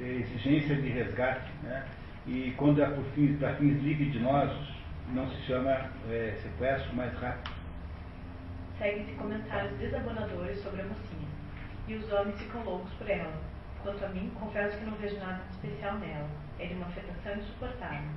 eh, 0.00 0.20
exigência 0.20 0.76
de 0.76 0.88
resgate, 0.88 1.50
né? 1.62 1.84
E 2.26 2.52
quando 2.56 2.82
é 2.82 2.86
por 2.86 3.04
fins, 3.14 3.38
para 3.38 3.54
fins 3.56 3.82
libidinosos, 3.82 4.78
não 5.12 5.28
se 5.30 5.36
chama 5.42 5.90
é, 6.10 6.36
sequestro, 6.42 6.94
mas 6.94 7.12
rapto. 7.14 7.50
Seguem-se 8.78 9.12
comentários 9.12 9.76
desabonadores 9.78 10.62
sobre 10.62 10.82
a 10.82 10.84
mocinha. 10.84 11.28
E 11.88 11.94
os 11.94 12.12
homens 12.12 12.38
ficam 12.38 12.62
loucos 12.64 12.92
por 12.94 13.08
ela. 13.08 13.32
Quanto 13.82 14.04
a 14.04 14.08
mim, 14.08 14.30
confesso 14.38 14.76
que 14.78 14.84
não 14.84 14.96
vejo 14.98 15.18
nada 15.18 15.42
de 15.44 15.54
especial 15.54 15.98
nela. 15.98 16.28
É 16.58 16.66
de 16.66 16.74
uma 16.74 16.86
afetação 16.86 17.36
insuportável. 17.36 18.10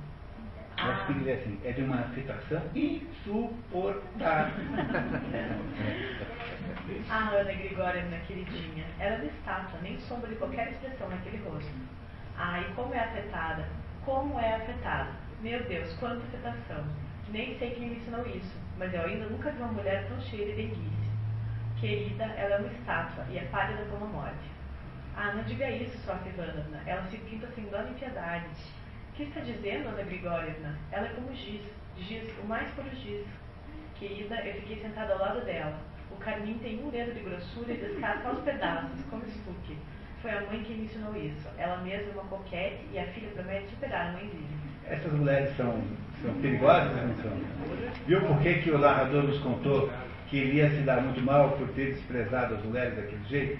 É 0.84 1.34
assim, 1.34 1.60
é 1.64 1.70
de 1.70 1.82
uma 1.82 2.00
afetação 2.00 2.60
insuportável. 2.74 4.64
a 7.08 7.28
Ana 7.28 7.52
Grigorievna, 7.52 8.16
queridinha, 8.26 8.84
era 8.98 9.18
de 9.18 9.28
estátua, 9.28 9.78
nem 9.80 9.96
sombra 10.00 10.28
de 10.28 10.34
qualquer 10.34 10.72
expressão 10.72 11.08
naquele 11.08 11.36
rosto. 11.44 11.70
Ah, 12.36 12.60
e 12.60 12.64
como 12.74 12.92
é 12.92 12.98
afetada, 12.98 13.68
como 14.04 14.40
é 14.40 14.56
afetada. 14.56 15.12
Meu 15.40 15.62
Deus, 15.62 15.92
quanta 16.00 16.24
afetação. 16.24 16.84
Nem 17.28 17.56
sei 17.60 17.70
quem 17.70 17.90
me 17.90 17.96
ensinou 17.96 18.26
isso, 18.26 18.58
mas 18.76 18.92
eu 18.92 19.02
ainda 19.02 19.26
nunca 19.26 19.52
vi 19.52 19.62
uma 19.62 19.72
mulher 19.72 20.08
tão 20.08 20.20
cheia 20.20 20.46
de 20.46 20.54
denguice. 20.54 21.12
Querida, 21.78 22.24
ela 22.24 22.56
é 22.56 22.58
uma 22.58 22.72
estátua 22.72 23.24
e 23.30 23.38
é 23.38 23.44
pálida 23.52 23.84
como 23.88 24.06
a 24.06 24.08
morte. 24.08 24.50
Ah, 25.16 25.32
não 25.32 25.44
diga 25.44 25.70
isso, 25.70 25.96
Sofia 25.98 26.32
Ivanovna. 26.32 26.82
Ela 26.86 27.04
se 27.04 27.18
pinta 27.18 27.46
sem 27.54 27.66
dó 27.66 27.82
nem 27.82 27.94
piedade 27.94 28.46
que 29.14 29.24
está 29.24 29.40
dizendo, 29.40 29.88
Ana 29.88 30.02
Grigorievna? 30.02 30.78
Ela 30.90 31.06
é 31.06 31.10
como 31.10 31.34
giz, 31.34 31.60
giz, 31.98 32.24
o 32.42 32.46
mais 32.46 32.68
puro 32.70 32.88
giz. 32.90 33.26
Querida, 33.98 34.36
eu 34.44 34.54
fiquei 34.54 34.80
sentada 34.80 35.12
ao 35.12 35.20
lado 35.20 35.44
dela. 35.44 35.78
O 36.10 36.16
carmim 36.16 36.58
tem 36.62 36.82
um 36.84 36.90
dedo 36.90 37.14
de 37.14 37.20
grossura 37.20 37.72
e 37.72 37.76
descasca 37.76 38.28
aos 38.28 38.40
pedaços, 38.40 39.00
como 39.10 39.24
estuque. 39.24 39.76
Foi 40.20 40.30
a 40.30 40.40
mãe 40.42 40.62
que 40.62 40.74
me 40.74 40.84
ensinou 40.84 41.16
isso. 41.16 41.48
Ela 41.58 41.78
mesma 41.78 42.10
é 42.10 42.12
uma 42.14 42.24
coquete 42.24 42.80
e 42.92 42.98
a 42.98 43.06
filha 43.08 43.30
promete 43.30 43.68
superar 43.70 44.08
a 44.08 44.12
mãezinha. 44.12 44.62
Essas 44.86 45.12
mulheres 45.12 45.56
são, 45.56 45.82
são 46.22 46.34
perigosas, 46.40 46.94
não 46.96 47.14
são? 47.16 47.32
Viu 48.06 48.20
por 48.22 48.40
que, 48.40 48.54
que 48.54 48.70
o 48.70 48.78
narrador 48.78 49.24
nos 49.24 49.38
contou 49.40 49.90
que 50.28 50.38
ele 50.38 50.58
ia 50.58 50.70
se 50.70 50.80
dar 50.82 51.02
muito 51.02 51.20
mal 51.20 51.50
por 51.52 51.68
ter 51.70 51.94
desprezado 51.94 52.54
as 52.54 52.64
mulheres 52.64 52.96
daquele 52.96 53.24
jeito? 53.28 53.58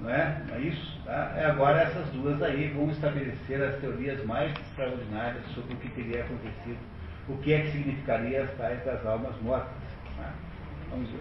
Não 0.00 0.10
é? 0.10 0.42
Não 0.46 0.56
é 0.56 0.60
isso? 0.60 1.00
Tá? 1.04 1.32
É 1.36 1.46
agora 1.46 1.80
essas 1.80 2.08
duas 2.10 2.42
aí 2.42 2.68
vão 2.68 2.90
estabelecer 2.90 3.62
as 3.62 3.80
teorias 3.80 4.22
mais 4.24 4.52
extraordinárias 4.52 5.44
sobre 5.54 5.74
o 5.74 5.76
que 5.78 5.88
teria 5.90 6.22
acontecido, 6.22 6.78
o 7.28 7.36
que 7.38 7.52
é 7.54 7.60
que 7.62 7.72
significaria 7.72 8.44
as 8.44 8.50
tais 8.56 8.84
das 8.84 9.04
almas 9.06 9.34
mortas. 9.40 9.72
Tá? 10.16 10.32
Vamos 10.90 11.10
ver. 11.10 11.20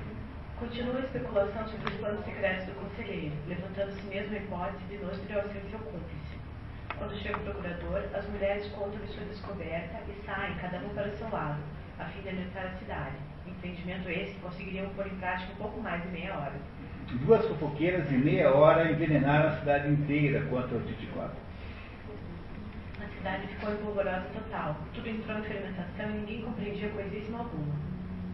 Continua 0.59 0.97
a 0.97 0.99
especulação 0.99 1.67
sobre 1.67 1.93
os 1.93 1.99
planos 1.99 2.25
secretos 2.25 2.65
do 2.65 2.75
conselheiro, 2.75 3.35
levantando-se 3.47 4.01
mesmo 4.03 4.35
a 4.35 4.39
hipótese 4.39 4.83
de 4.89 4.97
Nostrio 4.97 5.41
ser 5.51 5.61
seu 5.69 5.79
cúmplice. 5.79 6.35
Quando 6.97 7.15
chega 7.17 7.37
o 7.37 7.41
procurador, 7.41 8.03
as 8.13 8.25
mulheres 8.29 8.67
contam-lhe 8.69 9.07
sua 9.07 9.25
descoberta 9.25 9.99
e 10.07 10.25
saem, 10.25 10.55
cada 10.55 10.77
uma 10.77 10.93
para 10.93 11.11
seu 11.11 11.29
lado, 11.29 11.59
a 11.99 12.05
fim 12.05 12.21
de 12.21 12.29
alertar 12.29 12.67
a 12.67 12.79
cidade. 12.79 13.15
Entendimento 13.45 14.09
esse 14.09 14.33
conseguiriam 14.35 14.89
pôr 14.91 15.07
em 15.07 15.15
prática 15.17 15.51
em 15.51 15.55
pouco 15.55 15.81
mais 15.81 16.01
de 16.03 16.07
meia 16.09 16.33
hora. 16.35 16.53
Duas 17.13 17.45
fofoqueiras 17.47 18.11
em 18.11 18.17
meia 18.17 18.51
hora 18.53 18.91
envenenaram 18.91 19.49
a 19.49 19.59
cidade 19.59 19.89
inteira 19.89 20.41
contra 20.47 20.77
o 20.77 20.81
Titicoca. 20.81 21.35
A 22.99 23.07
cidade 23.07 23.47
ficou 23.47 23.73
em 23.73 23.77
polvorosa 23.77 24.25
total. 24.33 24.77
Tudo 24.93 25.09
entrou 25.09 25.37
em 25.37 25.43
fermentação 25.43 26.09
e 26.09 26.13
ninguém 26.13 26.41
compreendia 26.41 26.89
coisíssima 26.89 27.39
alguma. 27.39 27.73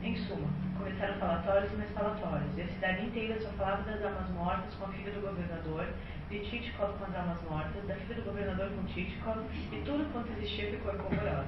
Em 0.02 0.15
suma, 0.15 0.48
começaram 0.77 1.14
falatórios 1.19 1.72
e 1.72 1.76
mais 1.76 1.91
falatórios, 1.91 2.57
e 2.57 2.61
a 2.61 2.68
cidade 2.68 3.06
inteira 3.06 3.39
só 3.39 3.49
falava 3.49 3.84
das 3.84 4.03
almas 4.03 4.30
mortas 4.31 4.73
com 4.73 4.85
a 4.85 4.89
filha 4.89 5.11
do 5.11 5.22
governador, 5.22 5.85
de 6.30 6.39
Titkov 6.39 6.98
com 6.98 7.06
as 7.06 7.15
almas 7.15 7.41
mortas, 7.43 7.88
da 7.88 7.95
filha 7.95 8.15
do 8.15 8.23
governador 8.23 8.69
com 8.69 8.84
Titkov, 8.85 9.38
e 9.72 9.81
tudo 9.85 10.11
quanto 10.11 10.31
existia 10.31 10.72
ficou 10.72 10.93
em 10.93 10.98
polvorosa. 10.98 11.45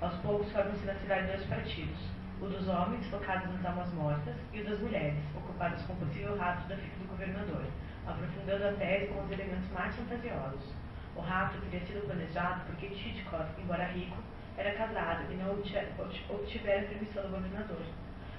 Aos 0.00 0.14
poucos 0.18 0.52
formam-se 0.52 0.86
na 0.86 0.94
cidade 0.94 1.26
dois 1.26 1.44
partidos, 1.46 1.98
o 2.40 2.46
dos 2.46 2.68
homens, 2.68 3.06
focados 3.06 3.52
nas 3.52 3.64
almas 3.64 3.92
mortas, 3.94 4.34
e 4.52 4.60
o 4.60 4.64
das 4.64 4.78
mulheres, 4.80 5.18
ocupadas 5.34 5.82
com 5.82 5.92
o 5.94 5.96
possível 5.96 6.36
rapto 6.36 6.68
da 6.68 6.76
filha 6.76 6.96
do 7.00 7.08
governador, 7.08 7.64
aprofundando 8.06 8.68
a 8.68 8.72
tese 8.72 9.06
com 9.08 9.24
os 9.24 9.30
elementos 9.30 9.70
mais 9.72 9.94
fantasiosos. 9.96 10.72
O 11.16 11.20
rapto 11.20 11.60
teria 11.62 11.86
sido 11.86 12.06
planejado 12.06 12.64
porque 12.66 12.88
Titkov, 12.90 13.46
embora 13.58 13.86
rico, 13.86 14.16
era 14.56 14.72
casado 14.74 15.32
e 15.32 15.36
não 15.36 15.52
obtivera 15.52 16.86
permissão 16.86 17.24
do 17.24 17.30
governador. 17.30 17.82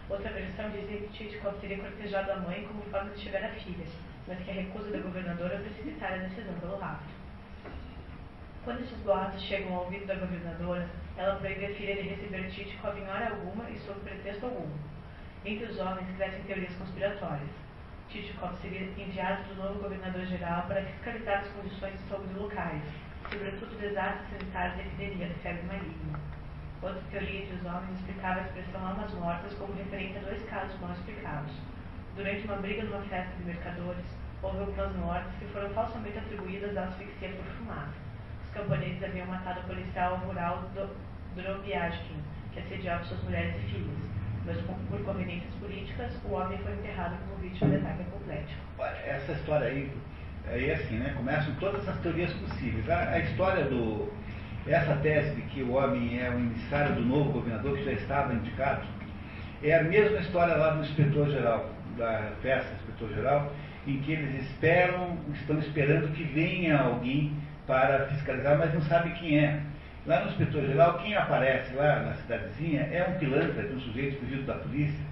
Outra 0.09 0.31
versão 0.31 0.69
dizia 0.71 1.01
que 1.01 1.09
Titkov 1.09 1.59
teria 1.59 1.79
cortejado 1.79 2.31
a 2.31 2.37
mãe 2.37 2.65
como 2.67 2.81
forma 2.83 3.09
de 3.11 3.19
chegar 3.19 3.43
à 3.43 3.49
filha, 3.49 3.85
mas 4.27 4.39
que 4.39 4.49
a 4.49 4.53
recusa 4.53 4.91
da 4.91 4.99
governadora 4.99 5.59
precipitara 5.59 6.15
a 6.15 6.19
decisão 6.19 6.53
pelo 6.55 6.77
rapto. 6.77 7.19
Quando 8.63 8.81
esses 8.81 8.97
boatos 8.99 9.41
chegam 9.41 9.73
ao 9.73 9.83
ouvido 9.85 10.05
da 10.05 10.15
governadora, 10.15 10.87
ela 11.19 11.35
proíbe 11.35 11.65
a 11.65 11.75
filha 11.75 11.95
de 11.95 12.07
receber 12.07 12.49
Titkov 12.49 12.97
em 12.97 13.05
hora 13.09 13.31
alguma 13.31 13.69
e 13.69 13.77
sob 13.79 13.99
pretexto 13.99 14.45
algum. 14.45 14.69
Entre 15.43 15.65
os 15.65 15.77
homens 15.77 16.07
crescem 16.15 16.41
teorias 16.43 16.73
conspiratórias. 16.75 17.49
Titkov 18.07 18.55
seria 18.61 18.87
enviado 18.97 19.43
do 19.49 19.55
novo 19.55 19.79
governador-geral 19.79 20.63
para 20.67 20.81
fiscalizar 20.81 21.39
as 21.39 21.47
condições 21.49 21.99
de 21.99 22.07
saúde 22.07 22.33
locais, 22.35 22.81
sobretudo 23.29 23.77
desastres 23.81 24.29
sanitários 24.29 24.77
e 24.77 24.81
epidemia 24.81 25.27
de 25.27 25.33
febre 25.41 25.63
maligna. 25.63 26.19
Outra 26.81 27.01
teoria 27.11 27.41
entre 27.43 27.55
os 27.57 27.65
homens 27.65 27.99
explicava 27.99 28.39
a 28.39 28.43
expressão 28.43 28.87
almas 28.87 29.13
mortas 29.15 29.53
como 29.55 29.73
referente 29.73 30.19
a 30.19 30.21
dois 30.21 30.41
casos 30.43 30.79
mal 30.79 30.93
explicados. 30.93 31.51
Durante 32.15 32.45
uma 32.45 32.55
briga 32.55 32.83
numa 32.83 33.01
festa 33.01 33.35
de 33.35 33.43
mercadores, 33.43 34.05
houve 34.41 34.59
algumas 34.59 34.95
mortes 34.95 35.37
que 35.37 35.45
foram 35.47 35.69
falsamente 35.71 36.17
atribuídas 36.17 36.77
à 36.77 36.85
asfixia 36.85 37.27
por 37.27 37.43
fumaça. 37.57 38.09
Os 38.45 38.53
camponeses 38.55 39.03
haviam 39.03 39.27
matado 39.27 39.59
o 39.59 39.63
policial 39.63 40.15
rural 40.25 40.63
Drobiazkin, 41.35 42.15
que 42.53 42.59
assediava 42.59 43.03
suas 43.05 43.23
mulheres 43.23 43.55
e 43.55 43.71
filhas, 43.71 43.97
mas 44.45 44.57
por 44.89 45.03
conveniências 45.03 45.53
políticas, 45.55 46.11
o 46.25 46.33
homem 46.33 46.57
foi 46.59 46.73
enterrado 46.73 47.17
como 47.25 47.41
vítima 47.41 47.69
de 47.69 47.75
ataque 47.77 48.01
apoplético. 48.01 48.61
Essa 49.05 49.31
história 49.33 49.67
aí 49.67 49.91
Aí 50.51 50.71
assim, 50.71 50.97
né, 50.97 51.13
começam 51.15 51.53
todas 51.59 51.87
as 51.87 51.97
teorias 51.99 52.31
possíveis. 52.33 52.89
A, 52.89 53.11
a, 53.11 53.19
história 53.19 53.65
do. 53.65 54.11
Essa 54.67 54.95
tese 54.97 55.35
de 55.35 55.41
que 55.43 55.63
o 55.63 55.73
homem 55.73 56.19
é 56.19 56.29
o 56.29 56.33
emissário 56.33 56.95
do 56.95 57.01
novo 57.01 57.31
governador, 57.31 57.77
que 57.77 57.85
já 57.85 57.93
estava 57.93 58.33
indicado, 58.33 58.81
é 59.63 59.75
a 59.75 59.83
mesma 59.83 60.19
história 60.19 60.55
lá 60.55 60.71
do 60.71 60.81
inspetor-geral, 60.81 61.69
da 61.97 62.31
festa 62.41 62.71
inspetor-geral, 62.73 63.51
em 63.87 63.99
que 64.01 64.11
eles 64.11 64.43
esperam, 64.43 65.17
estão 65.33 65.57
esperando 65.59 66.13
que 66.13 66.23
venha 66.23 66.77
alguém 66.77 67.33
para 67.65 68.07
fiscalizar, 68.07 68.57
mas 68.57 68.73
não 68.73 68.81
sabe 68.81 69.11
quem 69.11 69.39
é. 69.39 69.61
Lá 70.05 70.21
no 70.21 70.29
inspetor-geral, 70.31 70.99
quem 70.99 71.15
aparece 71.15 71.73
lá 71.75 71.99
na 71.99 72.13
cidadezinha 72.13 72.81
é 72.91 73.05
um 73.09 73.19
pilantra, 73.19 73.69
um 73.73 73.79
sujeito 73.79 74.19
fugido 74.19 74.43
da 74.43 74.55
polícia, 74.55 75.05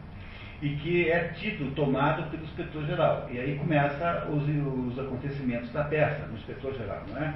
e 0.62 0.70
que 0.78 1.12
é 1.12 1.30
tido, 1.36 1.74
tomado 1.76 2.30
pelo 2.32 2.44
inspetor-geral. 2.44 3.28
E 3.32 3.40
aí 3.40 3.58
começa 3.58 4.28
os, 4.30 4.44
os 4.88 5.00
acontecimentos 5.00 5.72
da 5.72 5.84
peça, 5.84 6.26
no 6.28 6.36
inspetor-geral, 6.36 7.04
não 7.10 7.18
é? 7.18 7.34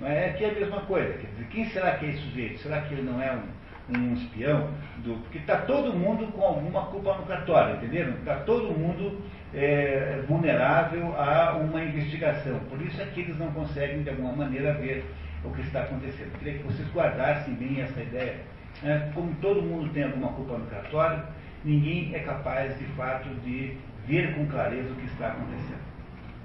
Mas 0.00 0.12
é 0.12 0.28
que 0.30 0.44
é 0.44 0.50
a 0.50 0.54
mesma 0.54 0.80
coisa, 0.82 1.12
quer 1.14 1.26
dizer, 1.26 1.46
quem 1.50 1.64
será 1.70 1.92
que 1.92 2.06
é 2.06 2.10
esse 2.10 2.20
sujeito? 2.20 2.58
Será 2.60 2.80
que 2.82 2.94
ele 2.94 3.02
não 3.02 3.20
é 3.20 3.32
um, 3.32 3.98
um 3.98 4.14
espião? 4.14 4.68
Do, 4.98 5.14
porque 5.22 5.38
está 5.38 5.56
todo 5.56 5.92
mundo 5.92 6.26
com 6.32 6.42
alguma 6.42 6.86
culpa 6.86 7.14
no 7.14 7.26
cartório, 7.26 7.76
entenderam? 7.76 8.12
Está 8.14 8.36
todo 8.40 8.78
mundo 8.78 9.20
é, 9.54 10.22
vulnerável 10.28 11.14
a 11.18 11.56
uma 11.56 11.82
investigação. 11.82 12.60
Por 12.70 12.80
isso 12.82 13.00
é 13.00 13.06
que 13.06 13.20
eles 13.20 13.38
não 13.38 13.50
conseguem, 13.52 14.02
de 14.02 14.10
alguma 14.10 14.32
maneira, 14.32 14.74
ver 14.74 15.04
o 15.44 15.50
que 15.50 15.62
está 15.62 15.82
acontecendo. 15.82 16.32
Eu 16.32 16.38
queria 16.38 16.58
que 16.58 16.64
vocês 16.64 16.88
guardassem 16.92 17.54
bem 17.54 17.80
essa 17.80 18.00
ideia. 18.00 18.40
É, 18.82 19.10
como 19.14 19.34
todo 19.36 19.62
mundo 19.62 19.92
tem 19.92 20.04
alguma 20.04 20.32
culpa 20.32 20.58
no 20.58 20.66
cartório, 20.66 21.24
ninguém 21.64 22.14
é 22.14 22.20
capaz, 22.20 22.78
de 22.78 22.84
fato, 22.94 23.28
de 23.40 23.76
ver 24.06 24.34
com 24.34 24.46
clareza 24.46 24.90
o 24.90 24.96
que 24.96 25.06
está 25.06 25.28
acontecendo. 25.28 25.82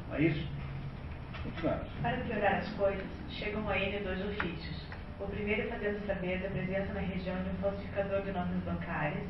Não 0.09 0.15
é 0.15 0.21
isso? 0.21 0.47
Continuamos. 1.43 1.87
Para 2.01 2.17
piorar 2.17 2.55
as 2.55 2.69
coisas, 2.69 3.05
chegam 3.29 3.67
a 3.69 3.77
ele 3.77 4.03
dois 4.03 4.25
ofícios. 4.25 4.83
O 5.19 5.27
primeiro 5.27 5.69
fazendo 5.69 6.05
saber 6.05 6.39
da 6.41 6.49
presença 6.49 6.93
na 6.93 7.01
região 7.01 7.35
de 7.43 7.49
um 7.49 7.55
falsificador 7.61 8.21
de 8.23 8.31
notas 8.31 8.57
bancárias 8.65 9.23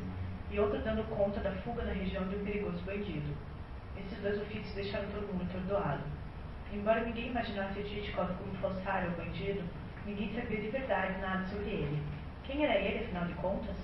e 0.50 0.58
outro 0.58 0.80
dando 0.82 1.04
conta 1.10 1.40
da 1.40 1.52
fuga 1.62 1.84
na 1.84 1.92
região 1.92 2.26
de 2.28 2.36
um 2.36 2.44
perigoso 2.44 2.82
bandido. 2.84 3.34
Esses 3.96 4.18
dois 4.22 4.40
ofícios 4.40 4.74
deixaram 4.74 5.08
todo 5.10 5.26
mundo 5.26 5.42
atordoado. 5.42 6.02
Embora 6.74 7.04
ninguém 7.04 7.28
imaginasse 7.28 7.84
Titkov 7.84 8.34
como 8.34 8.52
falsário 8.56 9.10
ou 9.10 9.24
bandido, 9.24 9.62
ninguém 10.04 10.34
sabia 10.34 10.60
de 10.60 10.68
verdade 10.70 11.20
nada 11.20 11.46
sobre 11.46 11.70
ele. 11.70 12.02
Quem 12.42 12.64
era 12.64 12.74
ele, 12.76 13.04
afinal 13.04 13.26
de 13.26 13.34
contas? 13.34 13.76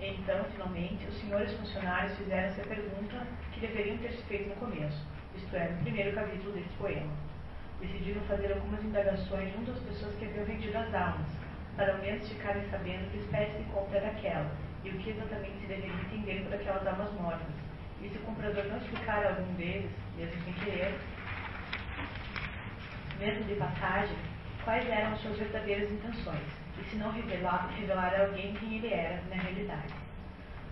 Então, 0.00 0.42
finalmente, 0.52 1.06
os 1.06 1.20
senhores 1.20 1.52
funcionários 1.52 2.16
fizeram 2.16 2.48
essa 2.48 2.62
pergunta 2.62 3.26
que 3.52 3.60
deveriam 3.60 3.98
ter 3.98 4.12
se 4.12 4.22
feito 4.22 4.48
no 4.48 4.54
começo, 4.56 5.06
isto 5.36 5.54
é, 5.54 5.68
no 5.68 5.82
primeiro 5.82 6.14
capítulo 6.14 6.52
deste 6.52 6.72
poema. 6.78 7.12
Decidiram 7.78 8.22
fazer 8.22 8.52
algumas 8.54 8.82
indagações 8.82 9.52
junto 9.52 9.70
às 9.70 9.78
pessoas 9.80 10.14
que 10.14 10.24
haviam 10.24 10.46
vendido 10.46 10.78
as 10.78 10.94
almas, 10.94 11.28
para 11.76 11.92
ao 11.92 11.98
menos 11.98 12.26
ficarem 12.26 12.62
sabendo 12.70 13.10
que 13.10 13.18
espécie 13.18 13.58
de 13.58 13.64
compra 13.64 13.98
era 13.98 14.08
aquela 14.08 14.50
e 14.82 14.88
o 14.88 14.98
que 14.98 15.10
exatamente 15.10 15.60
se 15.60 15.66
deveria 15.66 15.92
entender 15.92 16.42
por 16.44 16.54
aquelas 16.54 16.86
almas 16.86 17.12
mortas. 17.20 17.54
E 18.00 18.08
se 18.08 18.16
o 18.16 18.20
comprador 18.22 18.64
não 18.64 18.78
explicar 18.78 19.26
a 19.26 19.28
algum 19.30 19.52
deles, 19.54 19.90
mesmo 20.16 20.42
sem 20.44 20.52
querer, 20.54 20.98
mesmo 23.18 23.44
de 23.44 23.54
passagem, 23.54 24.16
quais 24.64 24.88
eram 24.88 25.12
as 25.12 25.20
suas 25.20 25.38
verdadeiras 25.38 25.90
intenções 25.90 26.42
e 26.80 26.90
se 26.90 26.96
não 26.96 27.10
revelar, 27.10 27.70
revelar 27.78 28.14
a 28.14 28.26
alguém 28.26 28.54
quem 28.54 28.76
ele 28.76 28.92
era 28.92 29.20
na 29.28 29.36
realidade. 29.36 29.94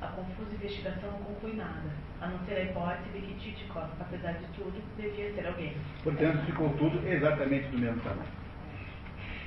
A 0.01 0.07
confusa 0.09 0.55
investigação 0.55 1.11
não 1.11 1.19
conclui 1.21 1.55
nada, 1.55 1.91
a 2.21 2.29
não 2.29 2.39
ser 2.47 2.55
a 2.55 2.63
hipótese 2.65 3.09
de 3.15 3.21
que 3.21 3.35
Titikov, 3.35 3.89
apesar 3.99 4.33
de 4.33 4.47
tudo, 4.55 4.83
devia 4.97 5.33
ser 5.35 5.47
alguém. 5.47 5.75
Portanto, 6.05 6.45
ficou 6.45 6.69
tudo 6.75 7.07
exatamente 7.09 7.69
do 7.69 7.79
mesmo 7.79 8.01
tamanho. 8.03 8.47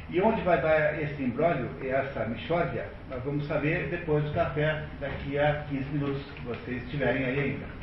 E 0.09 0.19
onde 0.21 0.41
vai 0.41 0.59
dar 0.59 0.99
esse 0.99 1.21
embrólio, 1.21 1.69
essa 1.83 2.25
mixórdia, 2.25 2.89
nós 3.11 3.23
vamos 3.23 3.45
saber 3.45 3.89
depois 3.89 4.23
do 4.23 4.33
café, 4.33 4.83
daqui 4.99 5.37
a 5.37 5.65
15 5.69 5.85
minutos, 5.91 6.23
que 6.31 6.41
vocês 6.41 6.83
estiverem 6.83 7.25
aí 7.25 7.39
ainda. 7.39 7.78